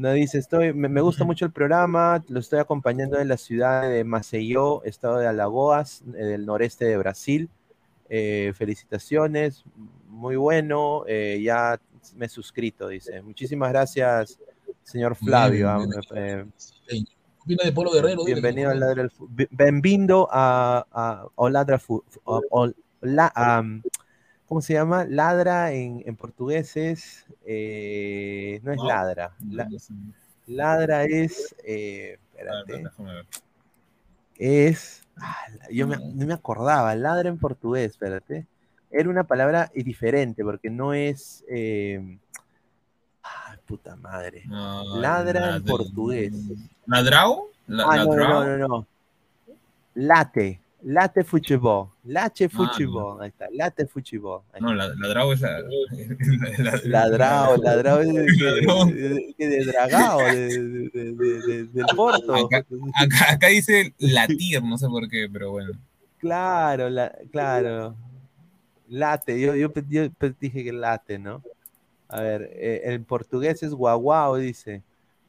No 0.00 0.12
dice, 0.14 0.38
estoy, 0.38 0.72
me, 0.72 0.88
me 0.88 1.02
gusta 1.02 1.24
mucho 1.24 1.44
el 1.44 1.52
programa, 1.52 2.24
lo 2.28 2.40
estoy 2.40 2.58
acompañando 2.58 3.18
en 3.18 3.28
la 3.28 3.36
ciudad 3.36 3.86
de 3.86 4.02
Maceió, 4.02 4.82
estado 4.84 5.18
de 5.18 5.26
Alagoas, 5.26 6.00
del 6.06 6.46
noreste 6.46 6.86
de 6.86 6.96
Brasil. 6.96 7.50
Eh, 8.08 8.54
felicitaciones, 8.56 9.62
muy 10.08 10.36
bueno, 10.36 11.04
eh, 11.06 11.38
ya 11.44 11.78
me 12.16 12.24
he 12.24 12.28
suscrito, 12.30 12.88
dice. 12.88 13.20
Muchísimas 13.20 13.68
gracias, 13.72 14.38
señor 14.84 15.16
Flavio. 15.16 15.68
Bien, 15.76 15.90
ah, 16.16 16.96
Opina 17.42 17.64
de 17.64 17.72
Polo 17.72 17.92
Guerrero. 17.92 18.24
diga 18.24 18.36
que 18.36 18.40
bienvenido 18.40 18.70
al. 18.70 18.80
Ladra 18.80 19.06
Benvindo 19.50 20.28
a, 20.30 20.86
a, 20.90 21.28
¿Cómo 24.50 24.60
se 24.60 24.72
llama? 24.72 25.04
Ladra 25.04 25.70
en, 25.70 26.02
en 26.04 26.16
portugués 26.16 26.76
es. 26.76 27.24
eh, 27.46 28.58
no 28.64 28.72
es 28.72 28.78
Wow. 28.78 28.88
ladra. 28.88 29.30
la- 29.48 29.68
ladra 30.48 31.04
es. 31.04 31.54
eh, 31.64 32.18
espérate. 32.32 32.82
Ver. 32.98 33.26
Es. 34.36 35.04
ah, 35.18 35.36
yo 35.70 35.86
me- 35.86 35.98
no 35.98 36.26
me 36.26 36.34
acordaba. 36.34 36.92
Ladra 36.96 37.28
en 37.28 37.38
portugués, 37.38 37.92
espérate. 37.92 38.44
Era 38.90 39.08
una 39.08 39.22
palabra 39.22 39.70
diferente 39.72 40.42
porque 40.42 40.68
no 40.68 40.94
es. 40.94 41.44
eh, 41.48 42.18
ay, 43.22 43.56
puta 43.66 43.94
madre. 43.94 44.42
No, 44.46 44.96
Ladra 44.98 45.54
en 45.58 45.64
portugués. 45.64 46.32
¿Ladrao? 46.86 47.50
La- 47.68 47.84
Ah, 47.88 47.96
no, 47.98 48.04
no, 48.06 48.16
ladrao. 48.16 48.44
no, 48.46 48.56
no, 48.58 48.68
no. 48.68 48.86
Late. 49.94 50.60
Late 50.82 51.24
futebol. 51.24 51.90
Late 52.04 52.46
Ah, 52.46 52.48
futebol. 52.48 53.20
Ahí 53.22 53.28
está. 53.28 53.46
Late. 53.52 53.82
Ahí 54.52 54.60
No, 54.60 54.74
la- 54.74 54.88
ladrao 54.94 55.32
es 55.32 55.40
la. 55.42 55.60
la- 55.60 56.80
Ladrado, 56.84 57.56
ladrado 57.58 58.00
es 58.00 58.08
de, 58.12 58.22
de, 59.38 59.48
de- 59.48 59.64
dragao, 59.66 60.18
de, 60.20 60.34
de- 60.34 60.88
de- 60.90 61.12
de- 61.14 61.40
de- 61.42 61.64
del 61.64 61.86
Porto. 61.94 62.34
Acá, 62.34 62.64
acá- 62.96 63.32
acá 63.32 63.46
dice 63.48 63.94
latir, 63.98 64.62
no 64.62 64.78
sé 64.78 64.86
por 64.88 65.08
qué, 65.08 65.28
pero 65.30 65.50
bueno. 65.50 65.72
Claro, 66.18 66.88
la- 66.90 67.12
claro. 67.30 67.94
Late, 68.88 69.40
yo, 69.40 69.54
yo, 69.54 69.70
yo 69.88 70.08
dije 70.40 70.64
que 70.64 70.72
late, 70.72 71.18
¿no? 71.18 71.42
A 72.08 72.20
ver, 72.22 72.50
eh, 72.54 72.80
en 72.86 73.04
portugués 73.04 73.62
es 73.62 73.72
guaguao, 73.72 74.36
dice. 74.36 74.82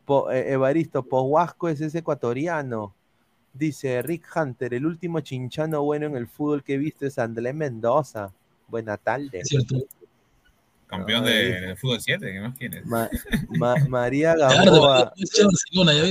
Po- 0.05 0.31
eh, 0.31 0.51
Evaristo, 0.53 1.03
Pohuasco 1.03 1.69
es 1.69 1.79
ese 1.79 1.99
ecuatoriano. 1.99 2.95
Dice 3.53 4.01
Rick 4.01 4.27
Hunter, 4.35 4.73
el 4.73 4.85
último 4.85 5.19
chinchano 5.19 5.83
bueno 5.83 6.05
en 6.05 6.15
el 6.15 6.27
fútbol 6.27 6.63
que 6.63 6.75
he 6.75 6.77
visto 6.77 7.05
es 7.05 7.19
Andrés 7.19 7.53
Mendoza. 7.53 8.33
Buena 8.67 8.97
tarde. 8.97 9.39
Es 9.39 9.49
cierto. 9.49 9.75
Campeón 10.87 11.25
Ay. 11.25 11.33
de, 11.51 11.61
de 11.61 11.75
fútbol 11.75 11.99
7, 12.01 12.31
¿qué 12.31 12.39
más 12.39 12.57
quieres? 12.57 12.85
Ma- 12.85 13.09
Ma- 13.57 13.75
María 13.87 14.35
Gamboa. 14.37 15.13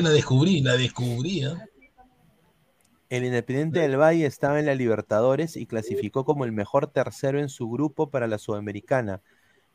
la 0.02 0.10
descubrí, 0.10 0.60
la 0.62 0.76
descubrí. 0.76 1.44
¿eh? 1.44 1.54
El 3.08 3.24
Independiente 3.24 3.80
del 3.80 3.96
Valle 3.98 4.26
estaba 4.26 4.58
en 4.60 4.66
la 4.66 4.74
Libertadores 4.74 5.56
y 5.56 5.66
clasificó 5.66 6.24
como 6.24 6.44
el 6.44 6.52
mejor 6.52 6.86
tercero 6.86 7.40
en 7.40 7.48
su 7.48 7.68
grupo 7.68 8.10
para 8.10 8.26
la 8.26 8.38
Sudamericana. 8.38 9.20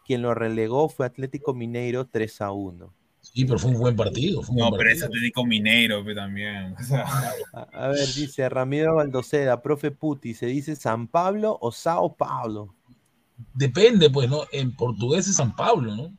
Quien 0.05 0.21
lo 0.21 0.33
relegó 0.35 0.87
fue 0.87 1.05
Atlético 1.05 1.53
Mineiro 1.53 2.05
3 2.05 2.41
a 2.41 2.51
1. 2.51 2.93
Sí, 3.33 3.43
pero 3.45 3.57
fue 3.59 3.71
un 3.71 3.79
buen 3.79 3.95
partido. 3.95 4.41
Fue 4.43 4.53
un 4.53 4.59
No, 4.59 4.69
buen 4.69 4.77
pero 4.79 4.89
partido. 4.91 5.07
Atlético 5.07 5.45
Mineiro 5.45 6.03
pues, 6.03 6.15
también. 6.15 6.75
O 6.79 6.83
sea, 6.83 7.05
A, 7.53 7.61
a 7.85 7.87
ver, 7.89 8.07
dice 8.07 8.47
Ramiro 8.49 8.95
Baldoceda, 8.95 9.61
profe 9.61 9.91
Puti, 9.91 10.33
¿se 10.33 10.45
dice 10.45 10.75
San 10.75 11.07
Pablo 11.07 11.57
o 11.61 11.71
Sao 11.71 12.15
Paulo? 12.15 12.75
Depende, 13.53 14.09
pues, 14.09 14.29
¿no? 14.29 14.43
En 14.51 14.75
portugués 14.75 15.27
es 15.27 15.35
San 15.35 15.55
Pablo, 15.55 15.95
¿no? 15.95 16.15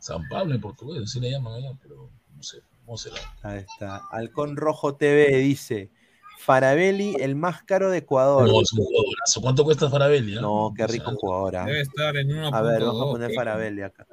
San 0.00 0.26
Pablo 0.28 0.54
en 0.54 0.60
portugués, 0.60 1.02
así 1.04 1.20
le 1.20 1.30
llaman 1.30 1.54
allá, 1.54 1.70
pero 1.82 2.10
no 2.36 2.42
sé, 2.42 2.58
¿cómo 2.84 2.96
será? 2.98 3.16
Ahí 3.42 3.58
está. 3.60 4.00
Halcón 4.12 4.56
Rojo 4.56 4.94
TV 4.96 5.36
dice, 5.38 5.90
Farabelli, 6.38 7.16
el 7.20 7.34
más 7.34 7.62
caro 7.62 7.90
de 7.90 7.98
Ecuador. 7.98 8.46
No, 8.48 8.60
es 8.62 8.72
un 8.72 8.84
jugadorazo. 8.84 9.40
¿Cuánto 9.40 9.64
cuesta 9.64 9.88
Farabelli? 9.90 10.36
ah? 10.36 10.40
No, 10.40 10.72
qué 10.76 10.86
rico 10.86 11.12
jugador. 11.16 11.56
ah. 11.56 11.64
debe 11.64 11.80
estar 11.80 12.16
en 12.16 12.28
1.2. 12.28 12.50
A 12.54 12.62
ver, 12.62 12.80
vamos 12.84 13.02
a 13.02 13.10
poner. 13.12 13.32
Farabelli 13.34 13.82
acá. 13.82 14.06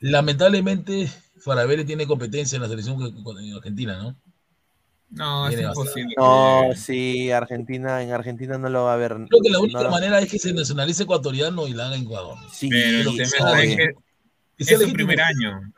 Y 0.00 0.10
Lamentablemente, 0.10 1.08
Farabelli 1.38 1.84
tiene 1.84 2.06
competencia 2.06 2.56
en 2.56 2.62
la 2.62 2.68
selección 2.68 3.00
en 3.02 3.54
Argentina, 3.54 3.98
¿no? 3.98 4.16
No, 5.10 5.48
es 5.48 5.58
imposible. 5.60 6.14
No, 6.18 6.70
sí, 6.76 7.30
Argentina, 7.30 8.02
en 8.02 8.12
Argentina 8.12 8.58
no 8.58 8.68
lo 8.68 8.84
va 8.84 8.92
a 8.94 8.96
ver. 8.96 9.14
Creo 9.28 9.40
que 9.42 9.50
la 9.50 9.58
única 9.58 9.78
no 9.78 9.84
lo- 9.84 9.90
manera 9.90 10.18
es 10.20 10.30
que 10.30 10.38
se 10.38 10.52
nacionalice 10.52 11.04
ecuatoriano 11.04 11.66
y 11.66 11.72
la 11.72 11.86
haga 11.86 11.96
en 11.96 12.02
Ecuador. 12.02 12.36
Sí, 12.52 12.68
Pero 12.68 13.10
el 13.10 13.16
que 13.16 13.22
es 13.22 13.30
su 13.30 14.72
legítimo. 14.74 14.92
primer 14.92 15.20
año. 15.22 15.72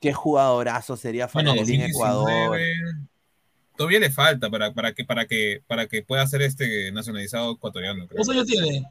Qué 0.00 0.12
jugadorazo 0.12 0.96
sería 0.96 1.28
Bueno, 1.32 1.50
Farabelli 1.52 1.76
en 1.76 1.82
Ecuador. 1.90 2.28
2019. 2.30 3.06
Todavía 3.76 4.00
le 4.00 4.10
falta 4.10 4.50
para, 4.50 4.72
para, 4.74 4.92
que, 4.92 5.04
para, 5.04 5.26
que, 5.26 5.62
para 5.66 5.86
que 5.86 6.02
pueda 6.02 6.26
ser 6.26 6.42
este 6.42 6.92
nacionalizado 6.92 7.52
ecuatoriano. 7.52 8.06
Creo. 8.06 8.22
¿Cuántos 8.22 8.34
años 8.34 8.46
tiene? 8.46 8.84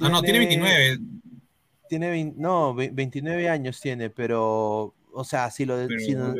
Ah, 0.00 0.08
no, 0.08 0.22
tiene 0.22 0.38
29. 0.40 0.98
Tiene 1.88 2.10
vein- 2.10 2.34
no, 2.36 2.74
ve- 2.74 2.90
29 2.92 3.48
años 3.48 3.80
tiene, 3.80 4.10
pero, 4.10 4.94
o 5.12 5.24
sea, 5.24 5.50
si 5.50 5.64
lo, 5.64 5.76
Pero- 5.86 6.00
si 6.00 6.12
lo, 6.12 6.34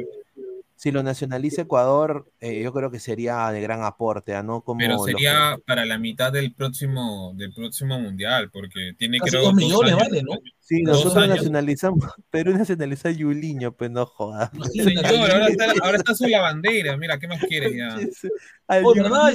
si 0.75 0.91
lo 0.91 1.03
nacionaliza 1.03 1.63
Ecuador, 1.63 2.31
eh, 2.41 2.61
yo 2.63 2.73
creo 2.73 2.91
que 2.91 2.99
sería 2.99 3.49
de 3.51 3.61
gran 3.63 3.83
aporte, 3.85 4.35
¿ah? 4.35 4.43
¿no? 4.43 4.61
Como 4.61 4.79
Pero 4.81 4.95
los 4.95 5.07
sería 5.07 5.57
para 5.67 5.87
la 5.87 5.99
mitad 5.99 6.33
del 6.33 6.53
próximo, 6.53 7.33
del 7.37 7.55
próximo 7.55 7.99
mundial, 7.99 8.51
porque 8.51 8.93
tiene 8.99 9.19
Casi 9.19 9.31
creo 9.31 9.43
dos 9.45 9.55
millones 9.55 9.93
años. 9.95 10.03
vale, 10.09 10.23
¿no? 10.23 10.33
Sí, 10.61 10.83
nosotros 10.83 11.17
años. 11.17 11.37
nacionalizamos, 11.37 12.05
Perú 12.31 12.53
nacionaliza 12.59 13.09
a 13.09 13.13
Yuliño, 13.13 13.73
pues 13.73 13.91
no 13.91 14.05
jodas. 14.05 14.51
Imagínate, 14.53 15.09
Señor, 15.09 15.31
ahora 15.31 15.47
está, 15.47 15.65
ahora 15.83 15.97
está 15.97 16.15
su 16.15 16.27
la 16.27 16.41
bandera. 16.41 16.97
Mira, 16.97 17.19
¿qué 17.19 17.29
más 17.29 17.41
quieres 17.45 17.73
ya? 17.75 17.97
Oh, 18.85 18.95
¿verdad? 18.95 19.33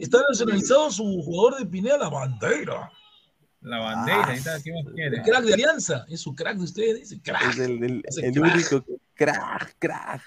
Está 0.00 0.18
nacionalizado 0.28 0.90
su 0.90 1.04
jugador 1.22 1.60
de 1.60 1.66
Pineda, 1.66 1.96
la 1.98 2.08
bandera. 2.08 2.90
La 3.62 3.78
bandera, 3.78 4.22
Ah, 4.24 4.30
ahí 4.30 4.38
está, 4.38 4.60
¿qué 4.62 4.72
más 4.72 4.84
El 4.86 4.92
quieres? 4.94 5.20
crack 5.24 5.44
de 5.44 5.54
Alianza. 5.54 6.04
Es 6.08 6.20
su 6.20 6.34
crack 6.34 6.56
de 6.58 6.64
ustedes, 6.64 7.00
dice 7.00 7.20
crack. 7.22 7.50
Es 7.50 7.58
el, 7.58 7.82
el- 7.84 8.02
el 8.22 8.32
crack. 8.34 8.54
único 8.54 8.84
crack, 9.14 9.76
crack. 9.78 10.22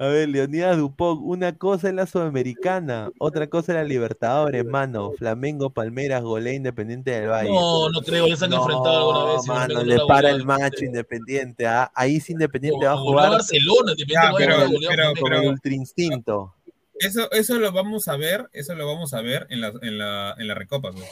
A 0.00 0.06
ver, 0.06 0.28
Leonidas 0.28 0.76
Dupont, 0.76 1.20
una 1.24 1.58
cosa 1.58 1.88
es 1.88 1.94
la 1.94 2.06
Sudamericana, 2.06 3.10
otra 3.18 3.48
cosa 3.48 3.72
es 3.72 3.78
la 3.78 3.82
Libertadores, 3.84 4.64
mano. 4.64 5.10
Flamengo, 5.18 5.70
Palmeras, 5.70 6.22
Golé, 6.22 6.54
Independiente 6.54 7.10
del 7.10 7.28
Valle. 7.28 7.50
No, 7.50 7.90
no 7.90 8.00
creo, 8.02 8.28
ya 8.28 8.36
se 8.36 8.44
han 8.44 8.52
enfrentado 8.52 8.96
alguna 9.12 9.32
vez. 9.34 9.44
y 9.44 9.48
mano, 9.48 9.74
no 9.74 9.82
le 9.82 9.98
para 10.06 10.30
el 10.30 10.44
macho 10.44 10.84
Independiente. 10.84 11.66
ah, 11.66 11.90
Ahí 11.96 12.20
sí 12.20 12.32
Independiente 12.32 12.86
va 12.86 12.92
a 12.92 12.96
jugar 12.96 13.30
Barcelona, 13.32 13.90
Independiente 13.90 14.28
no 14.30 14.36
pero- 14.36 14.54
había 14.54 14.66
goleado 14.68 15.12
pero- 15.14 15.20
con 15.20 15.32
el 15.32 15.48
Ultra 15.48 15.72
Instinto. 15.74 16.54
Eso, 17.00 17.28
eso 17.32 17.58
lo 17.58 17.72
vamos 17.72 18.06
a 18.06 18.16
ver, 18.16 18.48
eso 18.52 18.74
lo 18.76 18.86
vamos 18.86 19.14
a 19.14 19.20
ver 19.20 19.46
en 19.50 19.60
la, 19.62 19.72
en 19.82 19.98
la, 19.98 20.34
en 20.38 20.46
la 20.46 20.54
recopa. 20.54 20.92
pues. 20.92 21.04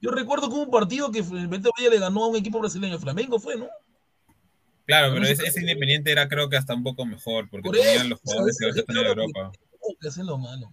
Yo 0.00 0.10
recuerdo 0.10 0.48
que 0.48 0.54
hubo 0.54 0.62
un 0.64 0.70
partido 0.70 1.10
que 1.10 1.18
Independiente 1.18 1.70
Valle 1.76 1.90
le 1.90 1.98
ganó 1.98 2.24
a 2.24 2.28
un 2.28 2.36
equipo 2.36 2.60
brasileño. 2.60 2.98
Flamengo 2.98 3.38
fue, 3.38 3.56
¿no? 3.56 3.66
Claro, 4.86 5.12
pero 5.12 5.26
ese, 5.26 5.60
independiente 5.60 6.10
era 6.10 6.28
creo 6.28 6.48
que 6.48 6.56
hasta 6.56 6.74
un 6.74 6.82
poco 6.82 7.04
mejor, 7.04 7.50
porque 7.50 7.68
Por 7.68 7.76
tenían 7.76 7.96
eso, 7.96 8.08
los 8.08 8.20
jugadores 8.20 8.56
que 8.58 8.80
están 8.80 8.96
en 8.96 9.06
Europa. 9.06 9.52
Que 10.00 10.08
hacen 10.08 10.26
lo 10.26 10.38
malo. 10.38 10.72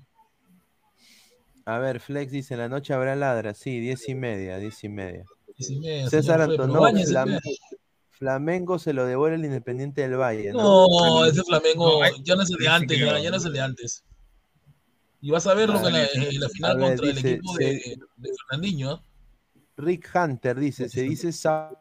A 1.66 1.80
ver, 1.80 2.00
Flex 2.00 2.32
dice, 2.32 2.54
en 2.54 2.62
la 2.62 2.70
noche 2.70 2.94
habrá 2.94 3.16
ladra. 3.16 3.54
Sí, 3.54 3.80
diez 3.80 4.08
y 4.08 4.16
media, 4.16 4.58
diez 4.58 4.82
y 4.84 4.90
media. 4.90 5.26
Y 5.58 6.08
César 6.10 6.42
Antonov, 6.42 6.96
Flam-. 7.06 7.40
Flamengo 8.12 8.80
se 8.80 8.94
lo 8.94 9.06
devuelve 9.06 9.36
el 9.36 9.46
Independiente 9.46 10.02
del 10.02 10.18
Valle. 10.18 10.54
No, 10.54 10.88
No, 10.88 11.26
ese 11.26 11.44
Flamengo 11.44 12.00
No, 12.00 12.04
hay- 12.04 12.14
ya 12.24 12.36
no 12.36 12.44
es 12.44 12.50
el 12.52 12.58
de 12.58 12.68
antes, 12.70 12.98
ya, 13.00 13.20
ya 13.20 13.30
no 13.32 13.38
es 13.38 13.46
el 13.46 13.54
de 13.54 13.62
antes. 13.62 14.04
Y 15.22 15.32
vas 15.32 15.46
a 15.48 15.54
verlo 15.56 15.80
A 15.80 15.88
en 15.88 15.94
la, 15.94 16.00
ver, 16.00 16.10
en 16.16 16.40
la 16.40 16.46
a 16.46 16.50
final 16.50 16.78
ver, 16.78 16.88
contra 16.88 17.10
el 17.10 17.18
equipo 17.18 17.54
de, 17.56 17.98
de 18.18 18.30
Fernandinho. 18.48 18.92
¿ah? 18.92 19.04
Rick 19.78 20.10
Hunter 20.14 20.60
dice, 20.60 20.90
se 20.90 21.02
dice 21.02 21.32
Sao 21.32 21.78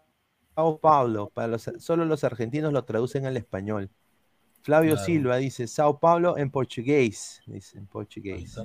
Paulo, 0.80 1.30
para 1.32 1.48
los, 1.48 1.70
solo 1.78 2.04
los 2.04 2.24
argentinos 2.24 2.72
lo 2.72 2.84
traducen 2.84 3.26
al 3.26 3.36
español. 3.36 3.90
Flavio 4.64 4.92
Claro. 4.92 5.04
Silva 5.04 5.36
dice 5.36 5.66
Sao 5.66 6.00
Paulo 6.00 6.38
en 6.38 6.50
portugués. 6.50 7.42
Dice 7.46 7.76
en 7.76 7.86
portugués. 7.86 8.58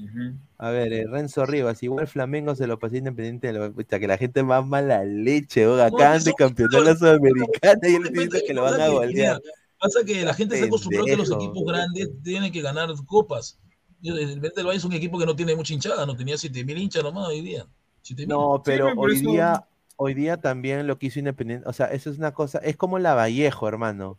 A 0.58 0.70
ver, 0.70 0.94
eh, 0.94 1.06
Renzo 1.06 1.46
Rivas, 1.46 1.84
igual 1.84 2.08
Flamengo 2.08 2.56
se 2.56 2.68
lo 2.68 2.80
pasó 2.80 2.96
independiente 2.96 3.52
de 3.52 3.54
lo 3.54 3.76
que 3.76 4.08
la 4.08 4.18
gente 4.18 4.42
más 4.42 4.66
mala 4.66 5.04
leche, 5.04 5.68
oh, 5.68 5.82
acaban 5.82 6.24
de 6.24 6.34
campeonar 6.34 6.84
la 6.84 6.96
Sudamericana 6.96 7.80
y 7.84 7.96
él 7.96 8.10
dice 8.14 8.44
que 8.48 8.54
lo 8.54 8.64
van 8.64 8.80
a 8.80 8.88
golear. 8.88 9.42
Pasa 9.78 10.04
que 10.06 10.24
la 10.24 10.34
gente 10.34 10.58
se 10.58 10.66
acostumbró 10.66 11.04
que 11.04 11.18
los 11.18 11.32
equipos 11.32 11.64
grandes 11.66 12.10
tienen 12.24 12.52
que 12.52 12.62
ganar 12.62 12.90
copas. 13.06 13.60
El 14.02 14.40
Valle 14.40 14.78
es 14.78 14.86
un 14.86 14.94
equipo 14.94 15.20
que 15.20 15.26
no 15.26 15.36
tiene 15.36 15.54
mucha 15.54 15.74
hinchada, 15.74 16.06
no 16.06 16.16
tenía 16.16 16.38
7000 16.38 16.78
hinchas 16.78 17.04
nomás 17.04 17.28
hoy 17.28 17.42
día. 17.42 17.68
7.000. 18.16 18.28
No, 18.28 18.62
pero 18.64 18.88
Sí, 18.90 18.94
hoy 18.98 19.16
eso- 19.16 19.32
día, 19.32 19.66
hoy 19.98 20.14
día 20.14 20.38
también 20.38 20.88
lo 20.88 20.98
que 20.98 21.08
hizo 21.08 21.20
Independiente, 21.20 21.68
o 21.68 21.74
sea, 21.74 21.88
eso 21.88 22.10
es 22.10 22.18
una 22.18 22.34
cosa, 22.34 22.60
es 22.60 22.76
como 22.78 23.00
la 23.00 23.14
Vallejo, 23.14 23.68
hermano. 23.68 24.18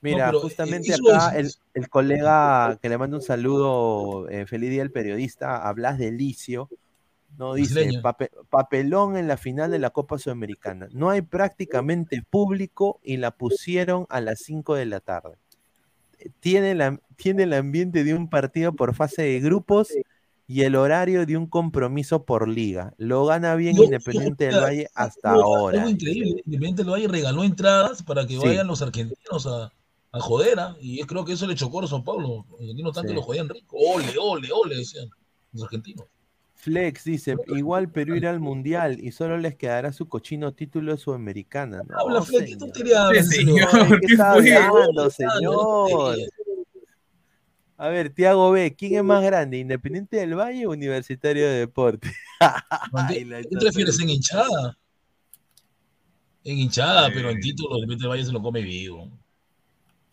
Mira, 0.00 0.30
eh, 0.30 0.32
justamente 0.40 0.94
acá 0.94 1.36
el, 1.36 1.50
el 1.74 1.88
colega 1.88 2.78
que 2.80 2.88
le 2.88 2.98
mando 2.98 3.16
un 3.16 3.22
saludo, 3.22 4.28
eh, 4.28 4.46
feliz 4.46 4.70
día 4.70 4.82
al 4.82 4.92
periodista, 4.92 5.68
hablas 5.68 5.98
de 5.98 6.12
Licio, 6.12 6.68
no 7.36 7.54
dice 7.54 7.74
Brasileño. 7.74 8.02
"Pape- 8.02 8.30
papelón 8.48 9.16
en 9.16 9.26
la 9.28 9.36
final 9.36 9.70
de 9.72 9.78
la 9.80 9.90
Copa 9.90 10.18
Sudamericana. 10.18 10.88
No 10.92 11.10
hay 11.10 11.22
prácticamente 11.22 12.22
público 12.30 13.00
y 13.02 13.16
la 13.16 13.32
pusieron 13.32 14.06
a 14.08 14.20
las 14.20 14.38
5 14.40 14.74
de 14.76 14.86
la 14.86 15.00
tarde. 15.00 15.36
Tiene, 16.40 16.74
la, 16.74 16.98
tiene 17.16 17.44
el 17.44 17.52
ambiente 17.52 18.02
de 18.02 18.14
un 18.14 18.28
partido 18.28 18.72
por 18.72 18.94
fase 18.94 19.22
de 19.22 19.40
grupos 19.40 19.88
y 20.50 20.62
el 20.62 20.74
horario 20.76 21.26
de 21.26 21.36
un 21.36 21.46
compromiso 21.46 22.24
por 22.24 22.48
liga. 22.48 22.94
Lo 22.96 23.26
gana 23.26 23.54
bien 23.54 23.76
Independiente 23.76 24.46
del 24.46 24.56
Valle 24.60 24.88
hasta 24.94 25.32
algo- 25.32 25.56
ahora. 25.56 25.78
Algo 25.82 25.90
increíble. 25.90 26.42
Independiente 26.46 26.82
del 26.82 26.90
Valle 26.92 27.06
regaló 27.08 27.44
entradas 27.44 28.02
para 28.02 28.26
que 28.26 28.32
Sí. 28.32 28.38
vayan 28.46 28.66
los 28.66 28.80
argentinos 28.82 29.46
a, 29.46 29.70
a 30.10 30.20
joder. 30.20 30.58
¿ah? 30.58 30.74
Y 30.80 31.00
creo 31.04 31.24
que 31.26 31.34
eso 31.34 31.46
le 31.46 31.54
chocó 31.54 31.82
a 31.82 31.86
Sao 31.86 32.02
Paulo. 32.02 32.46
Los 32.50 32.60
argentinos 32.60 32.94
tanto 32.94 33.10
Sí. 33.10 33.14
lo 33.14 33.22
jodían 33.22 33.48
rico. 33.48 33.76
Ole, 33.76 34.06
ole, 34.18 34.48
ole, 34.50 34.76
decían 34.76 35.08
los 35.52 35.64
argentinos. 35.64 36.06
Flex 36.54 37.04
dice, 37.04 37.36
igual 37.48 37.88
Perú 37.92 38.16
irá 38.16 38.30
al 38.30 38.40
Mundial 38.40 38.98
y 39.00 39.12
solo 39.12 39.38
les 39.38 39.54
quedará 39.54 39.92
su 39.92 40.08
cochino 40.08 40.54
título 40.54 40.90
de 40.90 40.98
Sudamericana. 40.98 41.82
No, 41.88 41.98
Habla, 42.00 42.22
Fleck, 42.22 42.46
¿qué 42.46 42.52
en 42.54 43.24
serio? 43.24 43.68
señor, 43.68 44.00
¿Qué 44.00 44.06
¿qué 44.06 44.12
está 44.14 44.32
hablando, 44.32 45.04
No, 45.04 45.10
señor? 45.10 46.16
A 47.80 47.88
ver, 47.88 48.10
Tiago 48.10 48.50
B, 48.50 48.74
¿quién 48.76 48.96
es 48.96 49.04
más 49.04 49.22
grande, 49.22 49.58
Independiente 49.58 50.16
del 50.16 50.34
Valle 50.34 50.66
o 50.66 50.70
Universitario 50.70 51.46
de 51.46 51.58
Deporte? 51.60 52.10
Ay, 52.92 53.24
¿Qué 53.24 53.42
chota. 53.44 53.58
prefieres 53.60 54.00
en 54.00 54.10
hinchada? 54.10 54.76
En 56.42 56.58
hinchada, 56.58 57.08
pero 57.14 57.30
en 57.30 57.38
título, 57.38 57.76
Independiente 57.76 58.02
del 58.02 58.10
Valle 58.10 58.24
se 58.24 58.32
lo 58.32 58.42
come 58.42 58.62
vivo. 58.62 59.08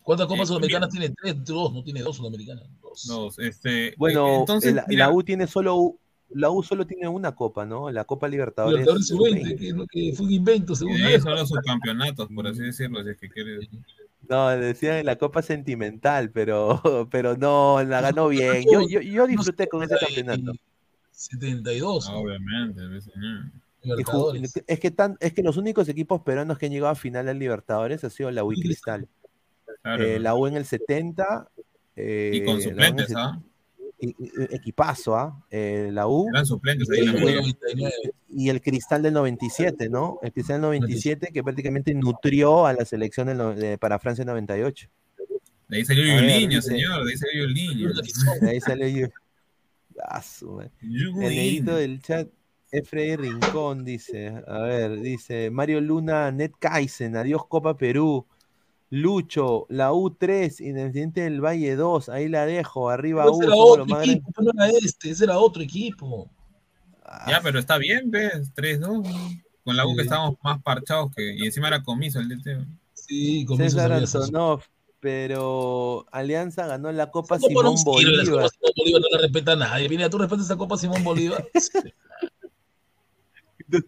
¿Cuántas 0.04 0.28
copas 0.28 0.44
Eh, 0.44 0.46
sudamericanas 0.46 0.90
tiene? 0.90 1.10
Tres, 1.10 1.44
dos, 1.44 1.72
no 1.74 1.82
tiene 1.82 2.02
dos 2.02 2.16
sudamericanas. 2.16 2.64
Dos. 2.80 3.04
Dos, 3.08 3.38
este, 3.40 3.94
Bueno, 3.96 4.28
eh, 4.28 4.36
entonces, 4.36 4.72
la, 4.72 4.84
mira, 4.86 5.06
la 5.08 5.12
U 5.12 5.24
tiene 5.24 5.48
solo 5.48 5.96
la 6.30 6.50
U 6.50 6.62
solo 6.62 6.86
tiene 6.86 7.08
una 7.08 7.34
copa, 7.34 7.66
¿no? 7.66 7.90
La 7.90 8.04
Copa 8.04 8.28
Libertadores. 8.28 8.80
Libertadores 8.80 9.06
sub-20. 9.08 9.58
sub-20, 9.58 9.88
que 9.90 10.10
que 10.10 10.16
fue 10.16 10.26
un 10.26 10.32
invento, 10.32 10.72
y 10.72 10.76
según 10.76 10.96
de 10.98 11.04
ahí 11.04 11.20
son 11.20 11.34
los 11.34 11.48
subcampeonatos, 11.48 12.28
por 12.34 12.46
así 12.46 12.62
decirlo, 12.62 13.02
si 13.02 13.10
es 13.10 13.16
que 13.18 13.28
quieres. 13.28 13.68
No, 14.28 14.48
decían 14.50 15.04
la 15.04 15.16
Copa 15.16 15.42
Sentimental, 15.42 16.30
pero, 16.30 16.80
pero 17.10 17.36
no, 17.36 17.82
la 17.84 18.00
ganó 18.00 18.28
bien. 18.28 18.64
Yo, 18.70 18.80
yo, 18.88 19.00
yo 19.00 19.26
disfruté 19.26 19.68
con 19.68 19.82
ese 19.82 19.96
campeonato. 19.98 20.52
72. 21.12 22.08
Obviamente, 22.10 22.86
ves, 22.86 23.04
señor. 23.04 23.44
Y 23.82 23.88
ju- 23.88 24.32
Libertadores. 24.32 24.62
Es 24.66 24.80
que, 24.80 24.90
tan, 24.90 25.16
es 25.20 25.32
que 25.32 25.42
los 25.42 25.56
únicos 25.56 25.88
equipos 25.88 26.20
peruanos 26.22 26.58
que 26.58 26.66
han 26.66 26.72
llegado 26.72 26.92
a 26.92 26.96
final 26.96 27.28
al 27.28 27.38
Libertadores 27.38 28.02
ha 28.04 28.10
sido 28.10 28.30
la 28.30 28.44
U 28.44 28.52
y 28.52 28.60
Cristal. 28.60 29.08
Claro, 29.82 30.02
Eh, 30.04 30.18
la 30.18 30.34
U 30.34 30.46
en 30.46 30.56
el 30.56 30.64
70. 30.64 31.48
eh, 31.94 32.32
Y 32.34 32.44
con 32.44 32.54
en 32.56 32.56
el 32.56 32.62
suplentes, 32.62 33.12
¿ah? 33.16 33.40
Equipazo, 33.98 35.16
¿ah? 35.16 35.44
Eh, 35.50 35.90
la 35.92 36.06
U. 36.06 36.28
Eran 36.28 36.44
suplentes 36.46 36.88
ahí 36.90 37.00
y, 37.00 37.82
la 37.82 37.90
y 38.28 38.48
el 38.50 38.60
Cristal 38.60 39.02
del 39.02 39.14
97, 39.14 39.88
¿no? 39.88 40.18
El 40.22 40.32
Cristal 40.32 40.56
del 40.56 40.62
97 40.62 41.30
que 41.32 41.42
prácticamente 41.42 41.94
nutrió 41.94 42.66
a 42.66 42.72
la 42.72 42.84
selección 42.84 43.28
del 43.28 43.38
no- 43.38 43.54
de- 43.54 43.78
para 43.78 43.98
Francia 43.98 44.24
98. 44.24 44.88
De 45.68 45.76
ahí 45.78 45.84
salió 45.84 46.04
Yuliño, 46.04 46.62
señor, 46.62 47.04
de 47.04 47.10
ahí 47.12 47.16
salió 47.18 47.42
Yuliño. 47.46 47.88
De 48.40 48.50
ahí 48.50 48.60
sale 48.60 48.92
yo. 48.92 49.06
Ah. 50.04 50.22
El 50.82 51.12
negrito 51.20 51.74
del 51.74 52.00
chat, 52.02 52.28
Efrey 52.70 53.16
Rincón, 53.16 53.84
dice, 53.84 54.28
a 54.46 54.58
ver, 54.58 55.00
dice, 55.00 55.50
Mario 55.50 55.80
Luna, 55.80 56.30
Net 56.30 56.52
Kaizen, 56.58 57.16
adiós 57.16 57.46
Copa 57.48 57.76
Perú. 57.76 58.26
Lucho, 58.90 59.66
la 59.68 59.92
U3, 59.92 60.60
Independiente 60.60 61.22
del 61.22 61.44
Valle 61.44 61.74
2, 61.74 62.08
ahí 62.08 62.28
la 62.28 62.46
dejo, 62.46 62.88
arriba 62.88 63.24
Ese 63.24 63.32
U, 63.32 63.42
era 63.42 63.50
somos 63.50 63.78
otro 63.78 64.00
equipo, 64.00 64.42
no 64.42 64.50
era 64.54 64.78
este, 64.78 65.10
ese 65.10 65.24
era 65.24 65.38
otro 65.38 65.62
equipo. 65.62 66.30
Ya, 67.26 67.40
pero 67.42 67.58
está 67.58 67.78
bien, 67.78 68.10
¿ves? 68.10 68.52
3-2. 68.54 69.42
Con 69.64 69.76
la 69.76 69.86
U 69.86 69.96
que 69.96 70.02
estábamos 70.02 70.36
más 70.42 70.62
parchados 70.62 71.10
que. 71.14 71.34
Y 71.34 71.44
encima 71.44 71.68
era 71.68 71.82
comiso 71.82 72.20
el 72.20 72.28
DT. 72.28 72.66
Sí, 72.94 73.46
César 73.56 73.92
Antonov, 73.92 74.62
pero 75.00 76.06
Alianza 76.12 76.66
ganó 76.66 76.90
la 76.92 77.10
Copa 77.10 77.38
Simón 77.38 77.74
Bolívar. 77.84 78.26
Copa 78.28 78.48
Simón 78.48 78.72
Bolívar 78.76 79.02
no 79.02 79.08
la 79.10 79.18
respeta 79.22 79.56
nadie. 79.56 79.88
Mira, 79.88 80.10
tú 80.10 80.18
respetas 80.18 80.46
esa 80.46 80.56
Copa 80.56 80.76
Simón 80.76 81.02
Bolívar. 81.02 81.44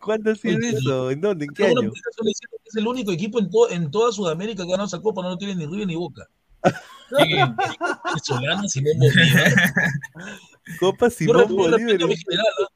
¿Cuándo 0.01 0.31
ha 0.33 0.35
sido 0.35 0.59
eso? 0.59 1.11
¿En 1.11 1.21
dónde? 1.21 1.45
¿En 1.47 1.53
qué 1.55 1.67
año? 1.67 1.91
es 2.65 2.77
el 2.77 2.87
único 2.87 3.13
equipo 3.13 3.39
en, 3.39 3.51
to- 3.51 3.71
en 3.71 3.91
toda 3.91 4.13
Sudamérica 4.13 4.63
que 4.65 4.69
ha 4.69 4.73
ganado 4.73 4.87
esa 4.87 5.01
Copa, 5.01 5.23
no 5.23 5.31
lo 5.31 5.39
tiene 5.39 5.55
ni 5.55 5.67
River 5.67 5.87
ni 5.87 5.97
Boca. 5.97 6.29
Venezolana 7.11 8.69
Simón 8.69 8.99
Bolívar. 8.99 9.53
Copa 10.81 11.11
Simón 11.11 11.49
yo 11.49 11.55
Bolívar. 11.57 12.03
a 12.03 12.07
mi 12.07 12.17
general, 12.17 12.47
¿ah? 12.63 12.69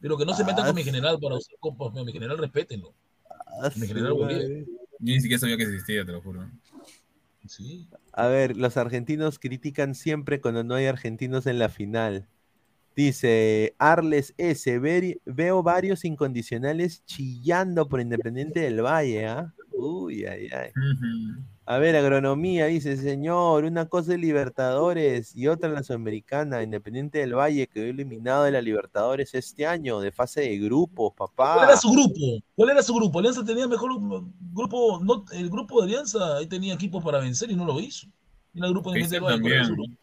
pero 0.00 0.16
que 0.16 0.24
no 0.24 0.34
se 0.34 0.44
metan 0.44 0.60
Ah, 0.64 0.66
con 0.66 0.76
mi 0.76 0.84
general 0.84 1.18
para 1.20 1.36
usar 1.36 1.56
copas. 1.60 1.92
Mi 2.04 2.12
general, 2.12 2.38
respétenlo. 2.38 2.94
Ah, 3.62 3.70
Mi 3.76 3.86
general 3.86 4.12
Bolívar. 4.12 4.42
Yo 4.42 4.64
ni 4.98 5.20
siquiera 5.20 5.38
sabía 5.40 5.56
que 5.56 5.64
existía, 5.64 6.04
te 6.04 6.12
lo 6.12 6.20
juro. 6.20 6.48
Sí. 7.46 7.88
A 8.12 8.26
ver, 8.28 8.56
los 8.56 8.76
argentinos 8.76 9.38
critican 9.38 9.94
siempre 9.94 10.40
cuando 10.40 10.62
no 10.62 10.74
hay 10.74 10.86
argentinos 10.86 11.46
en 11.46 11.58
la 11.58 11.68
final. 11.68 12.28
Dice 12.96 13.74
Arles 13.78 14.34
S. 14.36 14.78
"Ver- 14.78 15.20
veo 15.24 15.62
varios 15.62 16.04
incondicionales 16.04 17.04
chillando 17.04 17.88
por 17.88 18.00
Independiente 18.00 18.60
del 18.60 18.84
Valle, 18.84 19.26
¿ah? 19.26 19.54
Uy, 19.72 20.24
ay, 20.26 20.48
ay. 20.52 20.70
A 21.64 21.78
ver, 21.78 21.94
agronomía, 21.94 22.66
dice, 22.66 22.96
señor, 22.96 23.62
una 23.64 23.86
cosa 23.86 24.14
es 24.14 24.18
Libertadores 24.18 25.36
y 25.36 25.46
otra 25.46 25.70
la 25.70 25.84
Sudamericana, 25.84 26.64
Independiente 26.64 27.18
del 27.18 27.34
Valle 27.36 27.68
quedó 27.68 27.84
eliminado 27.84 28.42
de 28.44 28.50
la 28.50 28.60
Libertadores 28.60 29.32
este 29.34 29.64
año, 29.66 30.00
de 30.00 30.10
fase 30.10 30.40
de 30.40 30.58
grupos, 30.58 31.12
papá. 31.16 31.54
¿Cuál 31.54 31.68
era 31.68 31.76
su 31.76 31.92
grupo? 31.92 32.44
¿Cuál 32.56 32.70
era 32.70 32.82
su 32.82 32.92
grupo? 32.92 33.20
Alianza 33.20 33.44
tenía 33.44 33.68
mejor 33.68 33.92
grupo, 34.52 35.00
no, 35.02 35.24
el 35.32 35.48
grupo 35.48 35.80
de 35.80 35.86
Alianza 35.86 36.38
ahí 36.38 36.46
tenía 36.46 36.74
equipos 36.74 37.04
para 37.04 37.20
vencer 37.20 37.50
y 37.52 37.54
no 37.54 37.64
lo 37.64 37.78
hizo. 37.78 38.08
Mira 38.52 38.66
el 38.66 38.72
grupo 38.72 38.90
de 38.90 39.00
Independiente 39.00 39.48
del 39.48 39.62
Valle. 39.76 39.96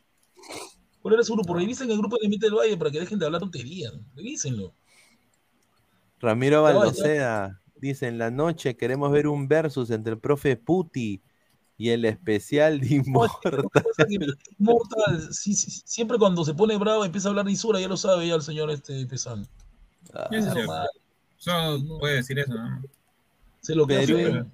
¿Cuál 1.07 1.15
era 1.15 1.23
su 1.23 1.33
también. 1.33 1.43
grupo? 1.43 1.53
¿Cuál 1.53 1.63
era 1.63 1.75
su 1.75 1.77
grupo? 1.77 1.87
Revisen 1.87 1.91
el 1.91 1.97
grupo 1.97 2.17
de 2.17 2.25
Independiente 2.25 2.45
del 2.47 2.55
Valle 2.55 2.77
para 2.77 2.91
que 2.91 2.99
dejen 2.99 3.19
de 3.19 3.25
hablar 3.25 3.39
tonterías. 3.39 3.93
Revísenlo. 4.15 4.73
Ramiro. 6.19 6.63
Baldoceda 6.63 7.61
dice, 7.75 8.07
en 8.07 8.17
la 8.17 8.31
noche 8.31 8.75
queremos 8.75 9.11
ver 9.11 9.27
un 9.27 9.47
versus 9.47 9.89
entre 9.91 10.13
el 10.13 10.19
profe 10.19 10.57
Puti 10.57 11.21
y 11.77 11.89
el 11.89 12.05
especial 12.05 12.79
de 12.79 12.95
Immortal. 12.95 13.63
Mortal, 14.57 15.33
sí, 15.33 15.53
sí, 15.53 15.71
sí, 15.71 15.81
siempre 15.85 16.17
cuando 16.17 16.43
se 16.43 16.53
pone 16.53 16.75
bravo 16.77 17.05
empieza 17.05 17.27
a 17.27 17.29
hablar 17.29 17.45
lisura, 17.45 17.79
ya 17.79 17.87
lo 17.87 17.97
sabe 17.97 18.27
ya 18.27 18.35
el 18.35 18.41
señor 18.41 18.71
este 18.71 19.05
Pesán. 19.05 19.47
Ah. 20.13 20.27
Solo 21.37 21.99
puede 21.99 22.15
decir 22.15 22.39
eso, 22.39 22.53
¿no? 22.53 22.81
Se 23.61 23.75
lo 23.75 23.85
que 23.85 23.95
Perú, 23.95 24.49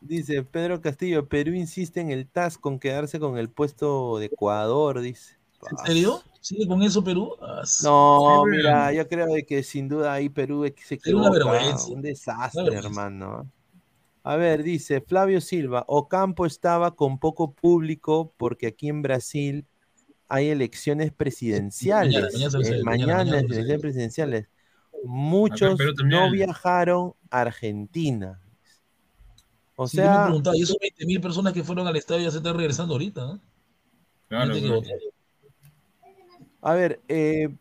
dice 0.00 0.42
Pedro 0.42 0.80
Castillo, 0.80 1.28
Perú 1.28 1.52
insiste 1.52 2.00
en 2.00 2.10
el 2.10 2.26
TAS 2.26 2.58
con 2.58 2.80
quedarse 2.80 3.20
con 3.20 3.38
el 3.38 3.48
puesto 3.48 4.18
de 4.18 4.26
Ecuador, 4.26 5.00
dice. 5.00 5.36
¿En 5.70 5.78
serio? 5.86 6.22
¿Sigue 6.40 6.66
con 6.66 6.82
eso 6.82 7.02
Perú? 7.02 7.36
Ah. 7.40 7.62
No, 7.82 8.42
Sí, 8.44 8.50
mira, 8.50 8.92
yo 8.92 9.08
creo 9.08 9.26
de 9.28 9.44
que 9.46 9.62
sin 9.62 9.88
duda 9.88 10.12
ahí 10.12 10.28
Perú 10.28 10.64
se 10.76 10.98
una 11.14 11.30
vergüenza. 11.30 11.88
un 11.88 12.02
desastre, 12.02 12.62
Una 12.62 12.70
vergüenza. 12.70 12.88
hermano. 12.88 13.50
A 14.22 14.36
ver, 14.36 14.62
dice 14.62 15.00
Flavio 15.00 15.40
Silva, 15.40 15.84
Ocampo 15.86 16.46
estaba 16.46 16.94
con 16.94 17.18
poco 17.18 17.52
público 17.52 18.32
porque 18.36 18.66
aquí 18.68 18.88
en 18.88 19.02
Brasil 19.02 19.66
hay 20.28 20.48
elecciones 20.48 21.12
presidenciales. 21.12 22.32
Mañana, 22.34 22.58
eh, 22.68 22.82
mañana, 22.84 23.38
elecciones 23.40 23.80
presidenciales. 23.80 24.48
Muchos 25.04 25.78
no 26.04 26.30
viajaron 26.30 27.14
a 27.30 27.42
Argentina. 27.42 28.40
O 29.76 29.86
Sí, 29.88 29.96
yo 29.98 30.02
me 30.04 30.08
sea, 30.08 30.24
preguntaba, 30.24 30.56
y 30.56 30.62
esos 30.62 30.76
20 30.80 31.04
mil 31.06 31.20
personas 31.20 31.52
que 31.52 31.64
fueron 31.64 31.86
al 31.86 31.96
estadio 31.96 32.24
ya 32.24 32.30
se 32.30 32.38
están 32.38 32.56
regresando 32.56 32.94
ahorita, 32.94 33.26
¿no? 33.26 33.40
Claro, 34.28 34.54
que. 34.54 35.13
A 36.64 36.72
ver, 36.74 37.00
eh, 37.08 37.54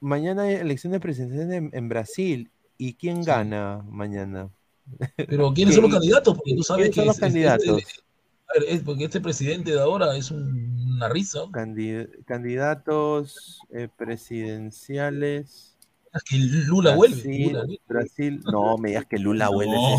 mañana 0.00 0.42
hay 0.42 0.54
elecciones 0.54 1.00
presidenciales 1.00 1.52
en, 1.52 1.70
en 1.72 1.88
Brasil. 1.88 2.50
¿Y 2.78 2.94
quién 2.94 3.22
gana 3.24 3.84
mañana? 3.88 4.48
Pero 5.16 5.52
¿quiénes 5.54 5.74
son 5.74 5.82
los 5.82 5.90
¿Qué- 5.90 5.96
candidatos? 5.98 6.34
Porque 6.36 6.54
tú 6.54 6.62
sabes 6.62 6.90
¿Quiénes 6.90 6.94
son 6.96 7.06
los 7.06 7.16
es- 7.16 7.20
candidatos? 7.20 7.82
es- 7.82 8.04
a 8.50 8.60
ver, 8.60 8.68
es 8.70 8.80
porque 8.82 9.04
este 9.04 9.20
presidente 9.20 9.72
de 9.72 9.80
ahora 9.80 10.16
es 10.16 10.30
un- 10.30 10.94
una 10.96 11.08
risa. 11.08 11.40
Candi- 11.50 12.08
candidatos 12.24 13.60
eh, 13.70 13.88
presidenciales. 13.94 15.76
Es 16.14 16.22
que 16.22 16.36
Lula 16.38 16.94
vuelve. 16.96 17.16
Brasil, 17.16 17.46
Lula, 17.52 17.62
Lula. 17.64 17.78
Brasil, 17.86 18.40
no 18.50 18.78
me 18.78 18.88
digas 18.90 19.06
que 19.06 19.18
Lula 19.18 19.48
vuelve. 19.50 19.74
No. 19.74 19.98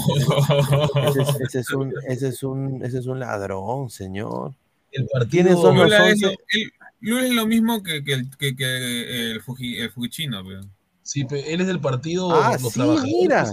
Ese, 1.10 1.22
ese- 1.22 1.44
ese 1.44 1.60
es 1.60 1.72
un, 1.72 1.94
ese, 2.08 2.28
es 2.30 2.44
un, 2.44 2.84
ese 2.84 3.00
es 3.00 3.06
un 3.06 3.20
ladrón, 3.20 3.90
señor. 3.90 4.54
El 4.92 5.06
partido. 5.08 5.30
¿Quiénes 5.44 5.62
son 5.62 5.76
los 5.78 5.84
Lula 5.86 6.10
es, 6.10 6.22
lo, 6.22 6.30
11? 6.30 6.40
el- 6.54 6.72
Lula 7.02 7.26
es 7.26 7.34
lo 7.34 7.46
mismo 7.46 7.82
que, 7.84 8.04
que, 8.04 8.14
el- 8.14 8.38
que, 8.38 8.56
que 8.56 9.32
el, 9.32 9.42
Fuji, 9.42 9.78
el 9.80 9.90
Fujichino, 9.92 10.44
pero. 10.46 10.62
Sí, 11.04 11.26
él 11.32 11.62
es 11.62 11.68
del 11.68 11.80
partido 11.80 12.30
Ah, 12.32 12.58
Los 12.62 12.74
sí, 12.74 12.82
mira. 13.04 13.50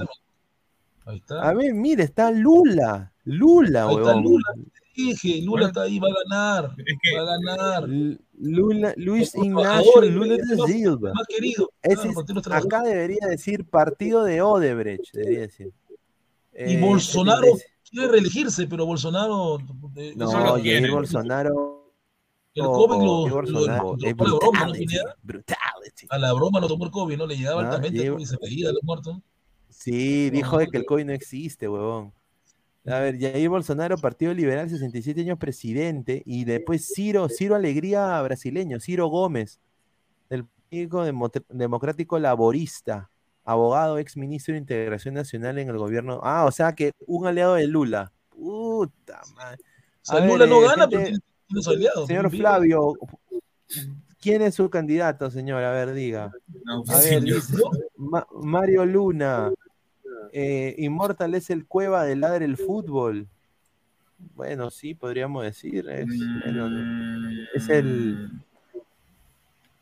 Ahí 1.07 1.19
está. 1.19 1.49
A 1.49 1.55
ver, 1.55 1.73
mire, 1.73 2.03
está 2.03 2.31
Lula. 2.31 3.13
Lula, 3.25 3.87
Ahí 3.89 3.97
está. 3.97 4.15
Lula. 4.17 4.45
Dije, 4.95 5.43
Lula 5.43 5.67
está 5.69 5.83
ahí, 5.83 5.99
va 5.99 6.09
a 6.09 6.15
ganar. 6.25 6.77
Va 7.17 7.21
a 7.23 7.25
ganar. 7.39 7.89
Lula, 8.39 8.95
Luis 8.97 9.35
Ignacio 9.35 10.01
Lula 10.03 10.35
el 10.35 10.47
de 10.49 10.57
más- 10.57 10.71
Silva. 10.71 11.09
el 11.11 11.15
más 11.15 11.27
querido. 11.29 11.71
Ese 11.83 12.09
es- 12.09 12.17
acá 12.51 12.83
debería 12.83 13.27
decir 13.29 13.65
partido 13.65 14.25
de 14.25 14.43
Odebrecht, 14.43 15.13
debería 15.13 15.41
decir. 15.41 15.73
Y 16.59 16.75
Eh, 16.75 16.81
Bolsonaro 16.81 17.47
quiere 17.89 18.09
reelegirse, 18.09 18.67
pero 18.67 18.87
Bolsonaro. 18.87 19.59
eh, 19.97 20.15
No, 20.17 20.27
lo 20.33 20.53
Jair 20.55 20.63
quiere. 20.63 20.91
Bolsonaro. 20.91 21.86
El 22.57 22.67
COVID 22.67 22.97
lo, 23.05 23.43
tomó 23.45 23.61
la 23.67 23.83
broma, 23.83 23.97
¿no, 23.99 24.15
brutality, 24.15 24.87
Pineda? 24.87 25.17
brutality. 25.23 26.07
A 26.09 26.19
la 26.19 26.33
broma 26.33 26.61
lo 26.61 26.69
tomó 26.69 26.85
el 26.87 26.91
COVID, 26.91 27.17
¿no? 27.19 27.27
Le 27.27 27.37
llegaba 27.37 27.63
Ah, 27.63 27.67
altamente 27.67 28.15
y 28.19 28.27
se 28.27 28.37
veía 28.41 28.73
los 28.73 28.83
muertos. 28.83 29.19
Sí, 29.69 30.31
dijo 30.31 30.53
No, 30.53 30.59
de 30.59 30.69
que 30.69 30.79
el 30.79 30.87
COVID 30.87 31.05
no 31.05 31.13
existe, 31.13 31.69
huevón. 31.69 32.13
A 32.87 33.01
ver, 33.01 33.19
Jair 33.21 33.49
Bolsonaro, 33.49 33.99
Partido 33.99 34.33
Liberal, 34.33 34.71
67 34.71 35.21
años 35.21 35.39
presidente, 35.39 36.23
y 36.25 36.45
después 36.45 36.93
Ciro, 36.95 37.29
Ciro 37.29 37.57
Alegría 37.57 38.21
brasileño, 38.23 38.79
Ciro 38.81 39.09
Gómez, 39.09 39.59
del 40.31 40.45
Partido 40.47 41.03
Demo- 41.05 41.31
Democrático 41.49 42.19
Laborista, 42.19 43.11
abogado, 43.45 43.99
ex 43.99 44.17
ministro 44.17 44.53
de 44.55 44.59
Integración 44.61 45.15
Nacional 45.15 45.59
en 45.59 45.69
el 45.69 45.79
gobierno. 45.79 46.21
Ah, 46.23 46.45
o 46.47 46.53
sea 46.53 46.75
que 46.75 46.93
un 47.07 47.27
aliado 47.27 47.55
de 47.55 47.67
Lula. 47.67 48.13
Puta 48.31 49.21
madre. 49.35 49.59
O 50.03 50.05
sea, 50.05 50.21
Lula 50.25 50.45
ver, 50.45 50.49
no 50.49 50.61
gana, 50.61 50.87
pero 50.89 51.03
gente- 51.03 51.09
aliado. 51.09 51.23
Señor. 52.07 52.31
Flavio, 52.31 52.95
¿quién 54.21 54.43
es 54.43 54.55
su 54.57 54.69
candidato, 54.69 55.31
señor? 55.31 55.63
A 55.63 55.71
ver, 55.73 55.93
diga. 55.93 56.33
No, 56.65 56.83
A 56.89 56.95
sí, 57.01 57.11
ver, 57.11 57.25
yo- 57.25 57.35
dice 57.37 57.57
Ma- 57.97 58.27
Mario 58.43 58.85
Luna. 58.85 59.53
eh, 60.33 60.75
Immortal 60.79 61.35
es 61.35 61.51
el 61.51 61.67
cueva 61.67 62.05
del 62.05 62.21
ladre 62.21 62.45
el 62.45 62.57
fútbol. 62.57 63.27
Bueno, 64.35 64.71
sí, 64.71 64.95
podríamos 64.95 65.45
decir. 65.45 65.89
Es, 65.89 66.07
bueno, 66.45 66.69
es 67.55 67.69
el. 67.69 68.31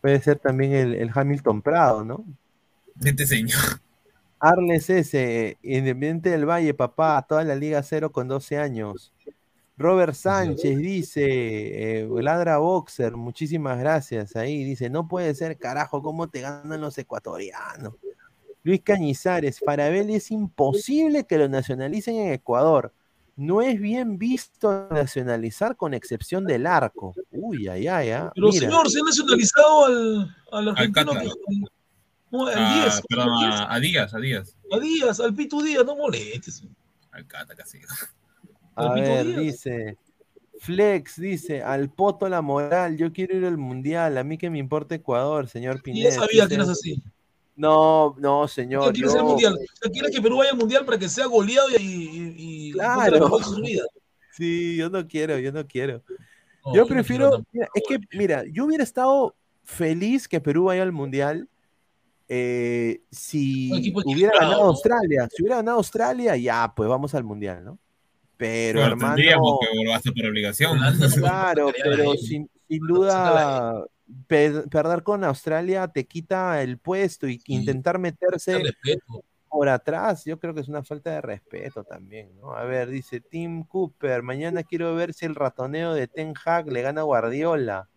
Puede 0.00 0.20
ser 0.20 0.38
también 0.38 0.72
el, 0.72 0.94
el 0.94 1.10
Hamilton 1.14 1.62
Prado, 1.62 2.04
¿no? 2.04 2.24
Este 3.02 3.26
señor. 3.26 3.58
Arles 4.38 4.90
S, 4.90 5.56
Independiente 5.62 6.28
del 6.30 6.44
Valle, 6.44 6.74
papá, 6.74 7.24
toda 7.26 7.42
la 7.44 7.54
Liga 7.54 7.82
Cero 7.82 8.12
con 8.12 8.28
12 8.28 8.58
años. 8.58 9.12
Robert 9.76 10.14
Sánchez 10.14 10.78
dice, 10.78 12.00
eh, 12.02 12.08
Ladra 12.20 12.58
Boxer, 12.58 13.16
muchísimas 13.16 13.78
gracias. 13.78 14.36
Ahí 14.36 14.62
dice, 14.64 14.88
no 14.88 15.08
puede 15.08 15.34
ser, 15.34 15.58
carajo, 15.58 16.00
¿cómo 16.02 16.28
te 16.28 16.40
ganan 16.40 16.80
los 16.80 16.96
ecuatorianos? 16.96 17.94
Luis 18.62 18.80
Cañizares, 18.82 19.58
Farabelli 19.60 20.14
es 20.14 20.30
imposible 20.30 21.24
que 21.26 21.38
lo 21.38 21.48
nacionalicen 21.48 22.16
en 22.16 22.32
Ecuador. 22.32 22.92
No 23.36 23.60
es 23.62 23.80
bien 23.80 24.16
visto 24.16 24.86
nacionalizar 24.92 25.76
con 25.76 25.92
excepción 25.92 26.46
del 26.46 26.66
arco. 26.68 27.12
Uy, 27.32 27.66
ay, 27.66 27.88
ay, 27.88 28.10
ah, 28.10 28.30
Pero 28.32 28.48
mira. 28.50 28.60
señor, 28.60 28.88
se 28.88 29.00
ha 29.00 29.02
nacionalizado 29.04 29.84
al, 29.86 30.36
al 30.52 30.68
argentino 30.68 31.12
que. 31.14 31.28
No, 32.30 32.46
al 32.46 32.54
Ah, 32.56 32.82
10. 32.84 33.02
perdón, 33.08 33.28
al 33.28 33.40
10, 33.40 33.60
a, 33.60 33.74
a 33.74 33.80
Díaz, 33.80 34.14
a 34.14 34.18
Díaz. 34.20 34.56
a 34.70 34.78
Díaz, 34.78 35.20
al 35.20 35.34
Pitu 35.34 35.60
Díaz, 35.62 35.84
no 35.84 35.96
molestes. 35.96 36.62
Al 37.10 37.26
Cata 37.26 37.54
casi. 37.56 37.80
A 38.76 38.94
ver, 38.94 39.38
dice. 39.38 39.96
Flex 40.60 41.20
dice, 41.20 41.62
al 41.62 41.90
poto 41.90 42.28
la 42.28 42.40
moral, 42.40 42.96
yo 42.96 43.12
quiero 43.12 43.36
ir 43.36 43.44
al 43.44 43.58
mundial, 43.58 44.16
a 44.16 44.24
mí 44.24 44.38
que 44.38 44.48
me 44.48 44.58
importa 44.58 44.94
Ecuador, 44.94 45.46
señor 45.48 45.82
Pineda. 45.82 46.08
ya 46.10 46.14
sabía 46.14 46.46
que 46.48 46.54
eras 46.54 46.68
así. 46.70 47.02
No, 47.56 48.14
no, 48.18 48.42
¿Qué 48.46 48.52
señor. 48.52 48.92
quieres 48.92 49.12
el 49.12 49.18
yo- 49.20 49.24
mundial? 49.26 49.58
¿Usted 49.74 49.90
quiere 49.92 50.10
que 50.10 50.22
Perú 50.22 50.38
vaya 50.38 50.52
al 50.52 50.56
mundial 50.56 50.84
para 50.84 50.98
que 50.98 51.08
sea 51.08 51.26
goleado 51.26 51.68
y, 51.70 51.82
y, 51.82 52.34
y 52.68 52.72
Claro. 52.72 53.28
la 53.38 53.44
su 53.44 53.60
vida? 53.60 53.82
Sí, 54.32 54.76
yo 54.76 54.88
no 54.88 55.06
quiero, 55.06 55.38
yo 55.38 55.52
no 55.52 55.66
quiero. 55.66 56.02
No, 56.64 56.74
yo 56.74 56.82
no 56.82 56.86
prefiero, 56.88 57.44
mira, 57.52 57.68
es 57.74 57.82
que, 57.86 57.98
mira, 58.16 58.44
yo 58.50 58.64
hubiera 58.64 58.82
estado 58.82 59.36
feliz 59.64 60.26
que 60.26 60.40
Perú 60.40 60.64
vaya 60.64 60.82
al 60.82 60.92
mundial 60.92 61.48
eh, 62.28 63.02
si 63.10 63.92
hubiera 64.06 64.32
ganado 64.40 64.62
¿no? 64.62 64.68
Australia. 64.68 65.28
Si 65.30 65.42
hubiera 65.42 65.56
ganado 65.56 65.76
Australia, 65.76 66.36
ya, 66.36 66.72
pues 66.74 66.88
vamos 66.88 67.14
al 67.14 67.22
mundial, 67.24 67.64
¿no? 67.64 67.78
Pero, 68.36 68.80
Bueno, 68.80 68.92
hermano. 68.94 69.14
tendríamos 69.14 69.58
que 69.60 69.76
volverse 69.78 70.12
por 70.12 70.26
obligación. 70.26 70.78
Claro, 71.18 71.72
pero 71.82 72.14
sin, 72.14 72.50
sin 72.68 72.86
duda 72.86 73.84
pe- 74.26 74.62
perder 74.70 75.02
con 75.02 75.22
Australia 75.24 75.86
te 75.88 76.06
quita 76.06 76.60
el 76.62 76.78
puesto 76.78 77.28
y 77.28 77.40
intentar 77.46 77.98
meterse 77.98 78.62
por 79.48 79.68
atrás, 79.68 80.24
yo 80.24 80.38
creo 80.40 80.52
que 80.52 80.62
es 80.62 80.68
una 80.68 80.82
falta 80.82 81.12
de 81.12 81.20
respeto 81.20 81.84
también, 81.84 82.36
¿no? 82.40 82.56
A 82.56 82.64
ver, 82.64 82.88
dice 82.90 83.20
Tim 83.20 83.62
Cooper, 83.62 84.22
mañana 84.24 84.64
quiero 84.64 84.96
ver 84.96 85.14
si 85.14 85.26
el 85.26 85.36
ratoneo 85.36 85.94
de 85.94 86.08
Ten 86.08 86.34
Hag 86.44 86.72
le 86.72 86.82
gana 86.82 87.02
a 87.02 87.04
Guardiola. 87.04 87.88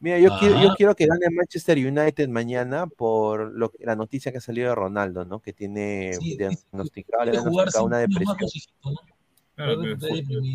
Mira, 0.00 0.18
yo, 0.18 0.36
quiero, 0.40 0.56
yo 0.56 0.66
Ajá. 0.66 0.74
quiero 0.76 0.96
que 0.96 1.06
gane 1.06 1.26
Manchester 1.30 1.78
United 1.78 2.28
mañana 2.28 2.88
por 2.88 3.52
lo, 3.52 3.68
que- 3.70 3.86
la 3.86 3.94
noticia 3.94 4.32
que 4.32 4.38
ha 4.38 4.40
salido 4.40 4.70
de 4.70 4.74
Ronaldo, 4.74 5.24
¿no? 5.24 5.38
Que 5.38 5.52
tiene 5.52 6.14
Sí, 6.20 6.36
diagnosticado, 6.36 7.30
diagnosticado 7.30 7.70
sin 7.70 7.86
una 7.86 7.98
depresión. 7.98 8.26
más 8.26 8.36
cositos, 8.38 8.74
¿no? 8.84 8.90
Claro, 9.54 9.80
pero 9.80 9.96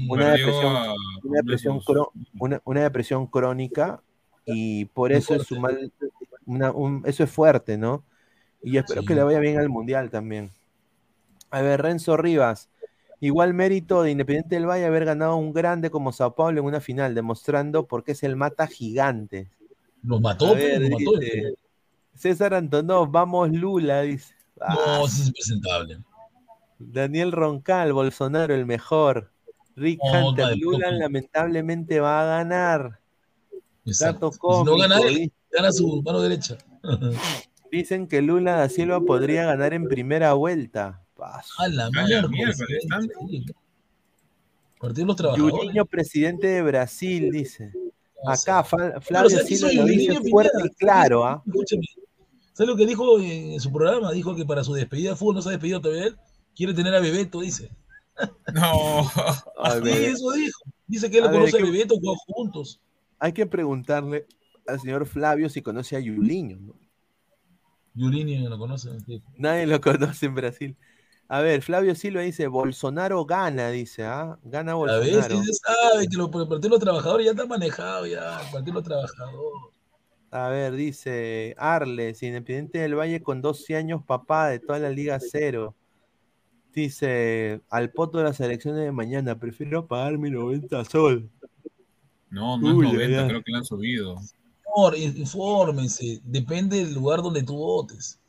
una 0.10 0.32
depresión, 0.32 0.76
a- 0.76 0.94
una 1.24 1.38
depresión, 1.38 1.80
cro- 1.82 2.12
una, 2.40 2.62
una 2.66 2.82
depresión 2.82 3.28
crónica 3.28 4.02
y 4.46 4.86
por 4.86 5.12
eso 5.12 5.36
es 5.36 5.44
su 5.44 5.60
mal, 5.60 5.92
una- 6.46 6.72
un- 6.72 7.04
eso 7.06 7.24
es 7.24 7.30
fuerte, 7.32 7.78
¿no? 7.78 8.04
Y 8.64 8.78
espero 8.78 9.02
Sí. 9.02 9.08
que 9.08 9.16
le 9.16 9.24
vaya 9.24 9.40
bien 9.40 9.60
al 9.60 9.70
mundial 9.70 10.10
también. 10.10 10.50
A 11.52 11.62
ver, 11.62 11.82
Renzo 11.82 12.18
Rivas, 12.18 12.70
igual 13.20 13.54
mérito 13.54 14.02
de 14.02 14.12
Independiente 14.12 14.56
del 14.56 14.66
Valle 14.68 14.86
haber 14.86 15.06
ganado 15.06 15.36
un 15.38 15.54
grande 15.54 15.90
como 15.92 16.12
Sao 16.12 16.34
Paulo 16.36 16.60
en 16.60 16.66
una 16.66 16.82
final, 16.82 17.14
demostrando 17.14 17.86
por 17.88 18.04
qué 18.04 18.14
es 18.14 18.24
el 18.24 18.36
mata 18.36 18.66
gigante. 18.68 19.50
Los 20.04 20.20
mató, 20.22 20.56
ver, 20.56 20.82
mató. 20.90 21.12
César 22.16 22.56
Antonov, 22.56 23.12
vamos 23.12 23.52
Lula, 23.52 24.02
dice. 24.02 24.34
Ah, 24.60 24.74
No, 25.00 25.06
eso 25.06 25.22
es 25.22 25.28
impresentable. 25.28 26.00
Daniel 26.80 27.32
Roncal, 27.32 27.94
Bolsonaro, 27.94 28.54
el 28.54 28.66
mejor. 28.66 29.32
Rick 29.76 30.00
No, 30.04 30.30
Hunter, 30.30 30.58
Lula 30.58 30.88
poco. 30.88 31.00
lamentablemente 31.00 32.00
va 32.00 32.22
a 32.22 32.38
ganar. 32.38 33.00
Exacto. 33.86 34.28
Dato 34.28 34.30
Y 34.30 34.34
si 34.34 34.40
cómico. 34.40 34.72
no 34.72 34.78
gana 34.82 35.00
él, 35.08 35.32
gana 35.52 35.72
su 35.72 36.02
mano 36.02 36.22
derecha. 36.22 36.58
Dicen 37.72 38.08
que 38.08 38.22
Lula 38.22 38.54
da 38.56 38.70
Silva 38.70 39.02
podría 39.02 39.46
ganar 39.46 39.74
en 39.74 39.88
primera 39.88 40.34
vuelta. 40.34 41.04
Paso. 41.16 41.52
A 41.60 41.68
la 41.68 41.86
A 41.86 41.90
la 41.90 42.06
miércoles. 42.06 42.30
miércoles, 42.32 42.80
sí, 42.82 42.88
tanto. 42.88 43.14
sí. 43.30 43.46
Partido 44.80 45.08
los 45.08 45.16
trabajadores. 45.16 45.76
Presidente 45.90 46.48
de 46.48 46.62
Brasil, 46.62 47.32
dice. 47.32 47.72
O 48.24 48.30
Acá 48.30 48.64
Flavio 48.64 49.30
¿sabes 49.30 49.46
qué 49.48 49.56
Silva 49.58 49.72
lo 49.74 49.86
dice 49.86 50.20
fuerte 50.30 50.58
y 50.66 50.70
claro, 50.76 51.24
¿ah? 51.26 51.44
¿Sabes 52.54 52.68
lo 52.70 52.76
que 52.76 52.86
dijo 52.88 53.20
en 53.20 53.60
su 53.60 53.72
programa? 53.72 54.12
Dijo 54.12 54.36
que 54.36 54.44
para 54.46 54.64
su 54.64 54.74
despedida 54.74 55.12
de 55.12 55.16
fútbol 55.16 55.36
no 55.36 55.42
se 55.44 55.50
ha 55.50 55.52
despedido 55.52 55.80
todavía 55.82 56.08
él. 56.08 56.16
Quiere 56.58 56.74
tener 56.74 56.94
a 56.96 57.00
Bebeto, 57.00 57.42
dice. 57.42 57.70
No. 58.54 59.02
A 59.60 59.76
Sí, 59.76 59.82
ver, 59.82 60.04
eso 60.10 60.32
dijo. 60.32 60.60
Dice 60.88 61.10
que 61.12 61.18
él 61.18 61.24
lo 61.24 61.30
A 61.30 61.32
ver, 61.32 61.40
conoce 61.42 61.58
a 61.58 61.60
¿qué- 61.60 61.66
Bebeto, 61.72 61.96
juegan 62.00 62.18
juntos. 62.28 62.82
hay 63.20 63.32
que 63.34 63.46
preguntarle 63.46 64.26
al 64.66 64.80
señor 64.82 65.06
Flavio 65.06 65.50
si 65.50 65.62
conoce 65.62 65.96
a 65.96 66.00
Yuliño, 66.00 66.58
¿no? 66.60 66.74
Yuliño 67.94 68.50
lo 68.50 68.58
conoce. 68.58 68.90
sí. 69.06 69.22
Nadie 69.38 69.66
lo 69.68 69.80
conoce 69.82 70.26
en 70.28 70.36
Brasil. 70.36 70.78
A 71.30 71.42
ver, 71.42 71.62
Flavio 71.62 71.94
Silva 71.94 72.22
dice, 72.22 72.48
Bolsonaro 72.48 73.26
gana, 73.26 73.70
dice, 73.70 74.06
¿ah? 74.06 74.40
Gana 74.44 74.72
A 74.74 74.76
ver, 74.76 75.14
Bolsonaro. 75.14 75.44
se 75.44 75.54
sabe 75.54 76.08
que 76.08 76.16
lo, 76.18 76.26
el 76.26 76.32
Partido 76.32 76.60
de 76.60 76.70
los 76.70 76.80
Trabajadores 76.80 77.26
ya 77.26 77.32
está 77.32 77.46
manejado 77.46 78.06
ya. 78.08 78.40
El 78.42 78.52
Partido 78.52 78.64
de 78.66 78.72
los 78.74 78.84
Trabajadores. 78.84 79.62
A 80.32 80.50
ver, 80.50 80.74
dice 80.74 81.54
Arles, 81.58 82.22
Independiente 82.24 82.80
del 82.80 82.96
Valle 82.96 83.22
con 83.22 83.42
12 83.42 83.76
años, 83.76 84.04
papá 84.06 84.48
de 84.50 84.60
toda 84.60 84.80
la 84.80 84.90
Liga 84.90 85.20
Cero. 85.20 85.76
Dice, 86.82 87.60
al 87.72 87.90
poto 87.90 88.20
de 88.20 88.26
las 88.26 88.40
elecciones 88.40 88.84
de 88.84 88.92
mañana, 88.92 89.40
prefiero 89.40 89.88
pagar 89.88 90.20
mi 90.20 90.30
90 90.30 90.86
sol. 90.86 91.28
No, 92.30 92.60
no 92.60 92.76
Uy, 92.76 92.86
ay, 92.86 92.94
90, 92.94 93.22
ay. 93.24 93.28
creo 93.30 93.42
que 93.42 93.52
le 93.52 93.58
han 93.58 93.66
subido. 93.66 94.16
Por, 94.64 94.96
infórmense. 94.96 96.22
Depende 96.24 96.78
del 96.86 96.94
lugar 96.94 97.24
donde 97.24 97.42
tú 97.42 97.56
votes. 97.58 98.20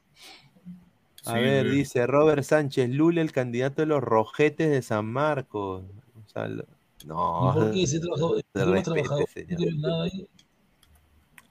A 1.26 1.34
Sí, 1.34 1.40
ver, 1.42 1.70
dice 1.70 2.06
Robert 2.06 2.42
Sánchez, 2.42 2.88
Lula, 2.88 3.20
el 3.20 3.32
candidato 3.32 3.82
de 3.82 3.86
los 3.86 4.02
rojetes 4.02 4.70
de 4.70 4.80
San 4.80 5.04
Marcos. 5.04 5.82
O 6.16 6.30
sea, 6.32 6.48
lo- 6.48 6.64
No. 7.04 7.50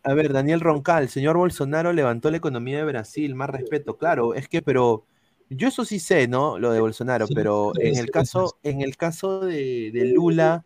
A 0.03 0.13
ver, 0.15 0.33
Daniel 0.33 0.61
Roncal, 0.61 1.09
señor 1.09 1.37
Bolsonaro 1.37 1.93
levantó 1.93 2.31
la 2.31 2.37
economía 2.37 2.79
de 2.79 2.85
Brasil, 2.85 3.35
más 3.35 3.51
respeto, 3.51 3.97
claro, 3.97 4.33
es 4.33 4.47
que, 4.47 4.63
pero 4.63 5.05
yo 5.49 5.67
eso 5.67 5.85
sí 5.85 5.99
sé, 5.99 6.27
¿no? 6.27 6.59
Lo 6.59 6.71
de 6.71 6.79
Bolsonaro, 6.81 7.27
Sí, 7.27 7.35
pero 7.35 7.71
sí, 7.75 7.87
en 7.87 7.95
sí, 7.95 7.99
el 8.01 8.11
caso, 8.11 8.57
en 8.63 8.81
el 8.81 8.97
caso 8.97 9.39
de, 9.41 9.91
de 9.93 10.05
Lula, 10.13 10.63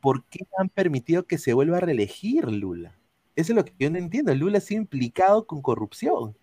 ¿por 0.00 0.24
qué 0.24 0.40
han 0.58 0.68
permitido 0.68 1.26
que 1.26 1.38
se 1.38 1.52
vuelva 1.54 1.78
a 1.78 1.80
reelegir 1.80 2.50
Lula? 2.50 2.96
Eso 3.36 3.52
es 3.52 3.56
lo 3.56 3.64
que 3.64 3.72
yo 3.78 3.90
no 3.90 3.98
entiendo. 3.98 4.34
Lula 4.34 4.58
ha 4.58 4.60
sido 4.60 4.80
implicado 4.80 5.46
con 5.46 5.62
corrupción. 5.62 6.36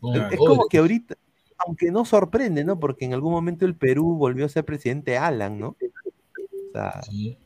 Con- 0.00 0.16
Es 0.16 0.38
como 0.38 0.66
que 0.68 0.78
ahorita, 0.78 1.16
aunque 1.58 1.90
no 1.90 2.04
sorprende, 2.04 2.64
¿no? 2.64 2.78
Porque 2.78 3.04
en 3.04 3.14
algún 3.14 3.32
momento 3.32 3.66
el 3.66 3.74
Perú 3.76 4.16
volvió 4.16 4.46
a 4.46 4.48
ser 4.48 4.64
presidente 4.64 5.18
Alan, 5.18 5.58
¿no? 5.58 5.68
O 5.70 6.72
sea, 6.72 7.02
sí. 7.02 7.36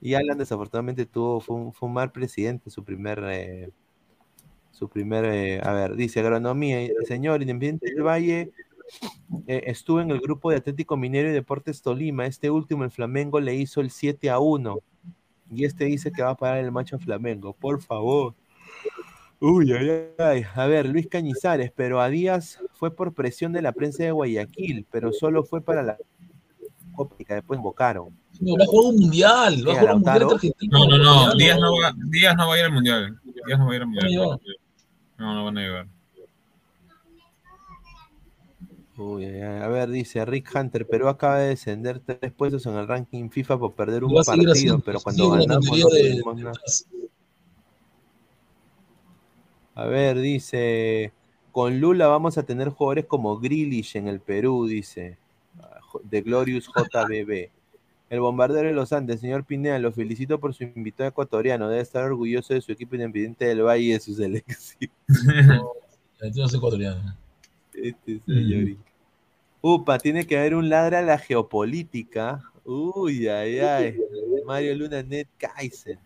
y 0.00 0.14
Alan 0.14 0.38
desafortunadamente 0.38 1.06
tuvo, 1.06 1.40
fue 1.40 1.56
un, 1.56 1.72
fue 1.72 1.88
un 1.88 1.94
mal 1.94 2.12
presidente, 2.12 2.70
su 2.70 2.84
primer, 2.84 3.22
eh, 3.30 3.70
su 4.70 4.88
primer, 4.88 5.24
eh, 5.24 5.60
a 5.62 5.72
ver, 5.72 5.96
dice 5.96 6.20
agronomía, 6.20 6.78
señor 7.06 7.40
Independiente 7.42 7.90
del 7.92 8.02
Valle, 8.02 8.52
eh, 9.46 9.62
estuvo 9.66 10.00
en 10.00 10.10
el 10.10 10.20
grupo 10.20 10.50
de 10.50 10.56
Atlético 10.56 10.96
Minero 10.96 11.28
y 11.28 11.32
Deportes 11.32 11.82
Tolima, 11.82 12.26
este 12.26 12.50
último, 12.50 12.84
el 12.84 12.90
Flamengo, 12.90 13.40
le 13.40 13.54
hizo 13.54 13.80
el 13.80 13.90
7 13.90 14.30
a 14.30 14.38
1, 14.38 14.78
y 15.50 15.64
este 15.64 15.84
dice 15.84 16.12
que 16.12 16.22
va 16.22 16.30
a 16.30 16.36
parar 16.36 16.58
el 16.58 16.72
macho 16.72 16.98
Flamengo, 16.98 17.52
por 17.52 17.82
favor. 17.82 18.34
Uy, 19.40 19.72
ay, 19.72 20.08
ay. 20.18 20.44
A 20.54 20.66
ver, 20.66 20.86
Luis 20.86 21.06
Cañizares, 21.06 21.70
pero 21.74 22.00
a 22.00 22.08
Díaz 22.08 22.58
fue 22.74 22.94
por 22.94 23.14
presión 23.14 23.52
de 23.52 23.62
la 23.62 23.72
prensa 23.72 24.02
de 24.02 24.10
Guayaquil, 24.10 24.84
pero 24.90 25.12
solo 25.12 25.44
fue 25.44 25.60
para 25.60 25.82
la 25.82 25.96
que 27.26 27.34
después 27.34 27.58
invocaron. 27.58 28.08
No, 28.40 28.56
va 28.56 28.64
a 28.64 28.66
jugar 28.66 28.94
un 28.94 29.00
mundial, 29.00 29.54
va 29.66 29.72
a 29.72 29.74
¿Qué, 29.74 29.80
jugar 29.80 29.94
un 29.94 30.00
mundial 30.02 30.18
Lautaro? 30.18 30.22
entre 30.22 30.34
Argentina. 30.34 30.78
No, 30.78 30.86
no, 30.88 30.98
no. 30.98 31.34
Díaz 31.34 31.58
no, 31.60 31.72
va, 31.72 31.94
Díaz 32.10 32.36
no 32.36 32.48
va 32.48 32.54
a 32.54 32.58
ir 32.58 32.64
al 32.64 32.72
mundial. 32.72 33.20
Díaz 33.46 33.58
no 33.58 33.66
va 33.66 33.72
a 33.72 33.76
ir 33.76 33.82
al 33.82 33.88
mundial. 33.88 34.40
No, 35.18 35.34
no 35.34 35.44
van 35.44 35.58
a 35.58 35.60
llevar. 35.60 35.86
Uy, 38.98 39.24
ay, 39.26 39.40
ay. 39.40 39.62
A 39.62 39.68
ver, 39.68 39.88
dice 39.90 40.24
Rick 40.24 40.50
Hunter, 40.54 40.86
Perú 40.86 41.08
acaba 41.08 41.38
de 41.38 41.48
descender 41.50 42.00
tres 42.00 42.32
puestos 42.32 42.66
en 42.66 42.74
el 42.74 42.88
ranking 42.88 43.30
FIFA 43.30 43.58
por 43.58 43.72
perder 43.74 44.02
un 44.04 44.12
partido, 44.24 44.80
pero 44.80 45.00
cuando 45.00 45.30
ganamos 45.30 45.66
no 45.70 45.88
de- 45.88 46.10
tuvimos 46.10 46.36
nada. 46.36 46.52
A 49.74 49.86
ver, 49.86 50.18
dice, 50.18 51.12
con 51.52 51.78
Lula 51.80 52.08
vamos 52.08 52.36
a 52.38 52.42
tener 52.42 52.70
jugadores 52.70 53.06
como 53.06 53.38
Grealish 53.38 53.96
en 53.96 54.08
el 54.08 54.18
Perú, 54.20 54.66
dice, 54.66 55.16
ah, 55.60 55.78
de 56.02 56.20
Glorious 56.22 56.66
JBB. 56.66 57.50
El 58.10 58.20
bombardero 58.20 58.66
de 58.68 58.74
los 58.74 58.92
Andes, 58.92 59.20
señor 59.20 59.44
Pineda, 59.44 59.78
lo 59.78 59.92
felicito 59.92 60.40
por 60.40 60.54
su 60.54 60.64
invitado 60.64 61.10
ecuatoriano. 61.10 61.68
Debe 61.68 61.82
estar 61.82 62.02
orgulloso 62.04 62.54
de 62.54 62.62
su 62.62 62.72
equipo 62.72 62.94
independiente 62.96 63.44
del 63.44 63.62
Valle 63.62 63.84
y 63.84 63.92
de 63.92 64.00
su 64.00 64.14
selección. 64.16 64.90
No 66.20 66.46
ecuatoriano. 66.52 67.14
Este 67.74 68.18
señor. 68.26 68.76
Upa, 69.60 69.98
tiene 69.98 70.26
que 70.26 70.38
haber 70.38 70.54
un 70.54 70.68
ladra 70.68 71.00
a 71.00 71.02
la 71.02 71.18
geopolítica. 71.18 72.42
Uy, 72.64 73.28
ay, 73.28 73.58
ay. 73.58 73.96
Mario 74.46 74.74
Luna 74.76 75.02
Net 75.02 75.28
Kaiser. 75.36 75.98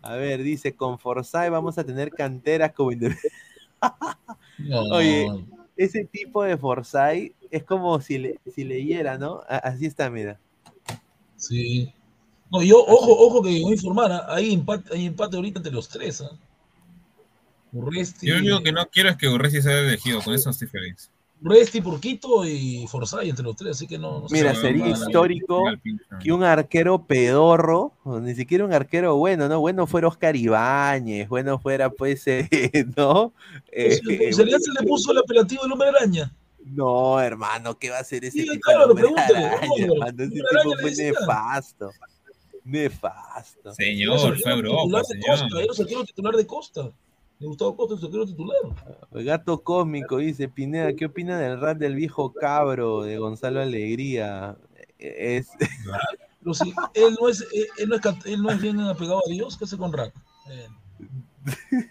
A 0.00 0.16
ver, 0.16 0.42
dice, 0.42 0.74
con 0.74 0.98
Forsyth 0.98 1.50
vamos 1.50 1.78
a 1.78 1.84
tener 1.84 2.10
canteras 2.10 2.72
como 2.72 2.92
Independiente. 2.92 3.36
No, 4.58 4.80
Oye, 4.92 5.28
ese 5.76 6.04
tipo 6.04 6.42
de 6.42 6.56
Forsyth 6.56 7.34
es 7.50 7.64
como 7.64 8.00
si, 8.00 8.18
le, 8.18 8.40
si 8.54 8.64
leyera, 8.64 9.18
¿no? 9.18 9.42
Así 9.48 9.86
está, 9.86 10.10
mira. 10.10 10.40
Sí. 11.36 11.92
No, 12.50 12.62
yo, 12.62 12.78
ojo, 12.78 13.12
ojo 13.12 13.42
que 13.42 13.50
voy 13.50 13.64
a 13.64 13.74
informar, 13.74 14.12
¿ah? 14.12 14.26
hay 14.28 14.52
empate, 14.52 14.94
hay 14.94 15.06
empate 15.06 15.36
ahorita 15.36 15.58
entre 15.58 15.72
los 15.72 15.88
tres, 15.88 16.20
¿ah? 16.20 16.30
Urresti, 17.72 18.26
Yo 18.26 18.34
lo 18.34 18.40
único 18.40 18.62
que 18.62 18.72
no 18.72 18.86
quiero 18.86 19.08
es 19.08 19.16
que 19.16 19.28
Urresti 19.28 19.62
sea 19.62 19.78
elegido. 19.78 20.20
Con 20.20 20.34
eso 20.34 20.50
estoy 20.50 20.68
feliz. 20.68 21.10
Urresti, 21.44 21.80
Porquito 21.80 22.44
y 22.44 22.86
Forsyth 22.86 23.28
entre 23.28 23.44
los 23.44 23.56
tres, 23.56 23.72
así 23.72 23.86
que 23.86 23.98
no, 23.98 24.20
no. 24.20 24.26
Mira, 24.30 24.54
se 24.54 24.60
sería 24.60 24.88
histórico 24.88 25.64
que 26.22 26.32
un 26.32 26.44
arquero 26.44 27.04
pedorro, 27.04 27.92
ni 28.04 28.34
siquiera 28.34 28.64
un 28.64 28.72
arquero 28.72 29.16
bueno, 29.16 29.48
¿no? 29.48 29.58
Bueno 29.60 29.86
fuera 29.86 30.08
Oscar 30.08 30.36
Ibáñez, 30.36 31.28
bueno 31.28 31.58
fuera, 31.58 31.90
pues, 31.90 32.26
eh, 32.26 32.48
¿no? 32.96 33.32
Eh, 33.72 33.98
En 34.04 34.36
realidad 34.36 34.58
se 34.60 34.80
le 34.80 34.86
puso 34.86 35.10
el 35.10 35.18
apelativo 35.18 35.64
del 35.64 35.72
hombre 35.72 35.88
araña. 35.88 36.32
No, 36.64 37.20
hermano, 37.20 37.76
¿qué 37.76 37.90
va 37.90 37.98
a 37.98 38.00
hacer 38.02 38.24
ese 38.24 38.42
Sí, 38.42 38.48
tipo 38.48 38.60
claro, 38.60 38.94
de 38.94 39.02
araña, 39.02 39.54
hermano? 39.54 40.22
Ese 40.22 40.28
tipo 40.28 40.46
le 40.52 40.80
fue 40.80 41.04
nefasto. 41.04 41.90
Nefasto. 42.64 43.74
Señor, 43.74 44.38
fue 44.40 44.52
Europa, 44.52 44.82
titular 44.82 45.02
de 45.02 45.08
señor. 45.08 45.38
Costa, 45.40 45.46
era 45.58 45.72
el 45.72 45.80
arquero 45.80 46.04
titular 46.04 46.34
de 46.36 46.46
Costa. 46.46 46.90
Gustavo 47.46 47.76
Costa, 47.76 47.94
el 47.94 48.04
arquero 48.04 48.26
titular. 48.26 48.56
El 49.12 49.24
gato 49.24 49.62
cósmico 49.62 50.18
dice, 50.18 50.48
Pineda, 50.48 50.92
¿qué 50.94 51.06
opina 51.06 51.38
del 51.38 51.60
rap 51.60 51.78
del 51.78 51.94
viejo 51.94 52.32
cabro 52.32 53.02
de 53.02 53.18
Gonzalo 53.18 53.60
Alegría? 53.60 54.56
Es, 54.98 55.48
Pero 56.40 56.54
si 56.54 56.74
él 56.94 57.16
no 57.20 57.28
es, 57.28 57.40
él, 57.52 57.66
él 57.78 57.88
no 57.88 57.96
es, 57.96 58.02
él 58.26 58.42
no 58.42 58.50
es 58.50 58.60
bien 58.60 58.80
apegado 58.80 59.22
a 59.26 59.30
Dios, 59.30 59.56
¿qué 59.56 59.64
hace 59.64 59.76
con 59.76 59.92
Rack? 59.92 60.12
Eh, 60.50 60.68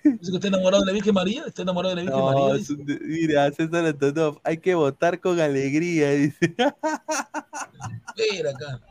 Dice 0.03 0.31
que 0.31 0.37
está 0.37 0.47
enamorado 0.47 0.81
de 0.83 0.87
la 0.87 0.93
Virgen 0.93 1.13
María, 1.13 1.43
está 1.45 1.63
enamorado 1.63 1.93
de 1.95 2.03
la 2.03 2.11
Virgen 2.11 2.19
no, 2.19 2.47
María. 2.47 2.61
es 2.61 2.67
dice. 2.69 2.99
mira, 3.03 3.51
César 3.51 3.85
Antonov, 3.85 4.39
hay 4.43 4.57
que 4.57 4.75
votar 4.75 5.19
con 5.19 5.39
alegría, 5.39 6.11
dice. 6.11 6.55
Espera 8.15 8.51
acá. 8.51 8.81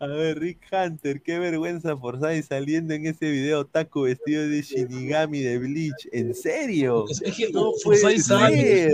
A 0.00 0.06
ver, 0.06 0.38
Rick 0.38 0.60
Hunter, 0.72 1.20
qué 1.20 1.38
vergüenza 1.38 1.94
Forsyth 1.94 2.46
saliendo 2.48 2.94
en 2.94 3.04
ese 3.06 3.30
video 3.30 3.66
taco 3.66 4.02
vestido 4.02 4.48
de 4.48 4.62
Shinigami 4.62 5.40
de 5.40 5.58
Bleach. 5.58 6.08
¿En 6.10 6.34
serio? 6.34 7.04
Es, 7.10 7.20
es 7.20 7.36
que 7.36 7.50
No 7.52 7.72
Forsyth 7.84 8.26
No 8.28 8.46
he 8.48 8.88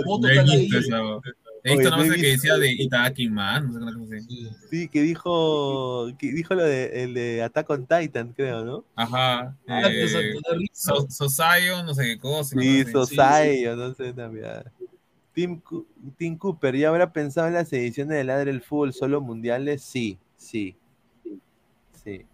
visto 1.75 1.89
no 1.89 2.01
he 2.03 2.07
más 2.07 2.15
que 2.15 2.27
decía 2.27 2.57
de 2.57 2.71
Itaki 2.73 3.29
Man. 3.29 3.71
No 3.73 3.79
sé 3.79 3.85
qué 3.85 3.99
cosa 3.99 4.15
así. 4.17 4.49
Sí, 4.69 4.87
que 4.89 5.01
dijo, 5.01 6.07
que 6.17 6.31
dijo 6.31 6.55
lo 6.55 6.63
de, 6.63 7.03
el 7.03 7.13
de 7.13 7.41
Attack 7.41 7.69
on 7.69 7.87
Titan, 7.87 8.33
creo, 8.33 8.65
¿no? 8.65 8.85
Ajá. 8.95 9.55
Ah, 9.67 9.81
Eh. 9.89 10.07
So- 10.73 11.07
Sosayo, 11.09 11.83
no 11.83 11.93
sé 11.93 12.03
qué 12.03 12.19
cosa. 12.19 12.55
una 12.55 12.63
Sí, 12.63 12.83
cosa 12.91 13.01
así. 13.03 13.15
Sosai, 13.15 13.63
yo 13.63 13.75
no 13.75 13.93
sé 13.93 14.13
también. 14.13 14.45
Tim, 15.33 15.61
Tim 16.17 16.37
Cooper, 16.37 16.75
¿ya 16.75 16.89
habrá 16.89 17.13
pensado 17.13 17.47
en 17.47 17.53
las 17.53 17.71
ediciones 17.71 18.17
de 18.17 18.23
Ladre 18.23 18.51
el 18.51 18.61
Fútbol 18.61 18.93
solo 18.93 19.21
mundiales? 19.21 19.83
Sí, 19.83 20.17
sí. 20.35 20.75
Sí. 22.07 22.25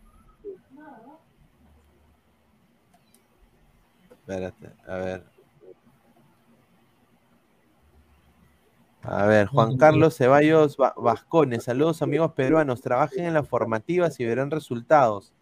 Espérate, 4.11 4.69
a 4.85 4.95
ver. 4.97 5.23
A 9.01 9.25
ver, 9.25 9.47
Juan 9.47 9.75
Carlos 9.77 10.15
Ceballos 10.15 10.77
Va- 10.79 10.93
Vascones, 10.95 11.63
saludos 11.63 12.03
amigos 12.03 12.33
peruanos, 12.33 12.81
trabajen 12.81 13.25
en 13.25 13.33
las 13.33 13.47
formativas 13.49 14.19
y 14.19 14.25
verán 14.25 14.51
resultados. 14.51 15.33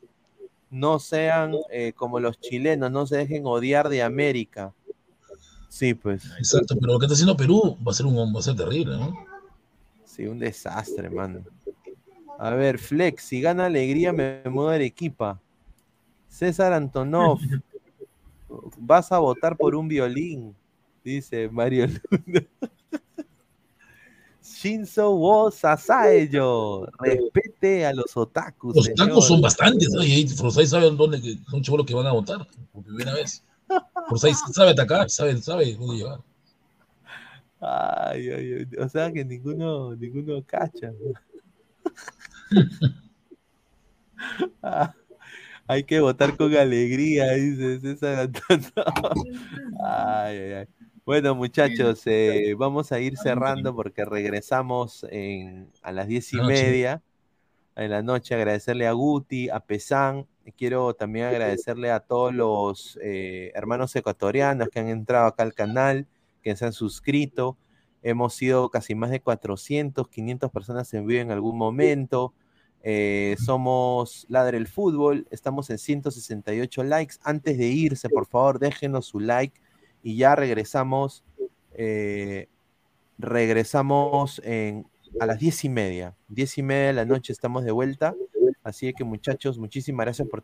No 0.70 1.00
sean 1.00 1.54
eh, 1.70 1.92
como 1.92 2.22
los 2.22 2.40
chilenos, 2.40 2.90
no 2.90 3.06
se 3.06 3.18
dejen 3.18 3.46
odiar 3.46 3.90
de 3.90 4.02
América. 4.02 4.74
Sí, 5.68 5.94
pues, 5.94 6.24
Exacto, 6.38 6.76
pero 6.80 6.94
lo 6.94 7.00
que 7.00 7.06
está 7.08 7.16
haciendo 7.16 7.36
Perú 7.36 7.78
va 7.86 7.92
a 7.92 7.96
ser, 7.96 8.06
un, 8.06 8.16
va 8.34 8.40
a 8.40 8.44
ser 8.44 8.56
terrible, 8.56 8.96
¿no? 8.98 9.14
sí, 10.06 10.26
un 10.26 10.40
desastre, 10.40 11.10
mano. 11.10 11.42
A 12.42 12.56
ver, 12.56 12.80
Flex, 12.80 13.26
si 13.26 13.40
gana 13.40 13.68
alegría 13.68 14.12
me 14.12 14.42
mudo 14.50 14.70
a 14.70 14.74
Arequipa. 14.74 15.40
César 16.28 16.74
Antonov, 16.74 17.38
vas 18.80 19.12
a 19.12 19.20
votar 19.20 19.56
por 19.56 19.76
un 19.76 19.88
violín, 19.88 20.56
dice 21.04 21.50
Mario 21.50 21.86
Luna. 21.86 22.44
Shinzo 24.42 25.12
wo 25.12 25.52
Sasaeyo, 25.52 26.88
respete 26.98 27.86
a 27.86 27.94
los 27.94 28.18
otakus. 28.18 28.76
Los 28.76 28.92
tacos 28.96 29.28
son 29.28 29.40
bastantes, 29.40 29.90
¿no? 29.94 30.04
Y 30.04 30.12
ahí 30.12 30.28
Forsyth 30.28 30.66
sabe 30.66 30.90
dónde 30.90 31.22
que 31.22 31.38
son 31.48 31.62
chivolos 31.62 31.86
que 31.86 31.94
van 31.94 32.08
a 32.08 32.12
votar 32.12 32.48
por 32.74 32.84
primera 32.84 33.14
vez. 33.14 33.44
Forsyth 34.10 34.36
sabe 34.52 34.72
atacar, 34.72 35.12
sabe, 35.12 35.40
sabe 35.44 35.76
dónde 35.76 35.98
llevar. 35.98 36.20
Ay, 37.60 38.30
ay, 38.32 38.54
ay, 38.54 38.68
o 38.80 38.90
sea 38.90 39.12
que 39.12 39.24
ninguno, 39.24 39.96
ninguno 39.96 40.44
cacha. 40.44 40.92
Ah, 44.62 44.94
hay 45.68 45.84
que 45.84 46.00
votar 46.00 46.38
con 46.38 46.56
alegría, 46.56 47.32
dice 47.32 47.80
César. 47.80 48.30
Ay, 49.84 50.38
ay, 50.38 50.54
ay. 50.54 50.68
Bueno, 51.04 51.34
muchachos, 51.34 52.04
eh, 52.06 52.54
vamos 52.56 52.92
a 52.92 53.00
ir 53.00 53.18
cerrando 53.18 53.76
porque 53.76 54.06
regresamos 54.06 55.06
en, 55.10 55.72
a 55.82 55.92
las 55.92 56.08
diez 56.08 56.32
y 56.34 56.38
media 56.38 57.02
en 57.76 57.90
la 57.90 58.04
noche. 58.04 58.36
Agradecerle 58.36 58.86
a 58.88 58.92
Guti, 58.92 59.50
a 59.50 59.62
Pesán. 59.62 60.28
Quiero 60.56 60.94
también 60.94 61.26
agradecerle 61.26 61.92
a 61.92 62.02
todos 62.02 62.34
los 62.34 63.00
eh, 63.02 63.52
hermanos 63.56 63.96
ecuatorianos 63.96 64.70
que 64.70 64.80
han 64.80 64.90
entrado 64.90 65.26
acá 65.28 65.44
al 65.44 65.54
canal, 65.54 66.08
que 66.44 66.56
se 66.56 66.66
han 66.66 66.74
suscrito. 66.74 67.58
Hemos 68.04 68.36
sido 68.36 68.70
casi 68.70 68.94
más 68.94 69.10
de 69.10 69.22
400, 69.22 70.08
500 70.08 70.52
personas 70.52 70.94
en 70.94 71.08
vivo 71.08 71.22
en 71.22 71.32
algún 71.32 71.58
momento. 71.58 72.34
Eh, 72.84 73.36
somos 73.44 74.26
Ladre 74.30 74.58
el 74.58 74.68
Fútbol, 74.68 75.28
estamos 75.32 75.70
en 75.70 75.78
168 75.78 76.84
likes. 76.84 77.16
Antes 77.24 77.58
de 77.58 77.68
irse, 77.68 78.10
por 78.10 78.26
favor, 78.28 78.60
déjenos 78.60 79.06
su 79.06 79.20
like 79.20 79.60
y 80.04 80.18
ya 80.18 80.36
regresamos. 80.36 81.24
eh, 81.74 82.48
regresamos 83.18 84.42
en, 84.44 84.88
a 85.20 85.26
las 85.26 85.40
10 85.40 85.66
y 85.66 85.70
media. 85.70 86.16
10 86.30 86.58
y 86.58 86.64
media 86.64 86.88
de 86.88 86.94
la 86.94 87.06
noche 87.06 87.32
estamos 87.34 87.64
de 87.64 87.72
vuelta. 87.72 88.16
Así 88.64 88.92
que, 88.94 89.04
muchachos, 89.04 89.58
muchísimas 89.58 90.06
gracias 90.06 90.28
por 90.28 90.44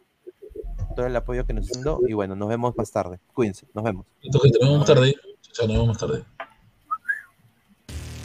todo 0.96 1.06
el 1.08 1.16
apoyo 1.16 1.46
que 1.46 1.54
nos 1.54 1.66
están 1.66 1.84
dando. 1.84 2.08
Y 2.08 2.14
bueno, 2.14 2.36
nos 2.36 2.48
vemos 2.50 2.76
más 2.78 2.92
tarde. 2.92 3.20
Cuídense, 3.34 3.66
nos 3.74 3.84
vemos. 3.84 4.06
Gente, 4.22 4.38
nos 4.38 4.60
vemos 4.60 4.78
más 4.80 4.88
tarde. 4.88 5.16
Chao, 5.42 5.68
nos 5.68 5.76
vemos 5.76 5.88
más 5.88 5.98
tarde. 5.98 6.24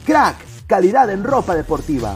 Crack, 0.05 0.37
calidad 0.67 1.09
en 1.09 1.23
ropa 1.23 1.55
deportiva. 1.55 2.15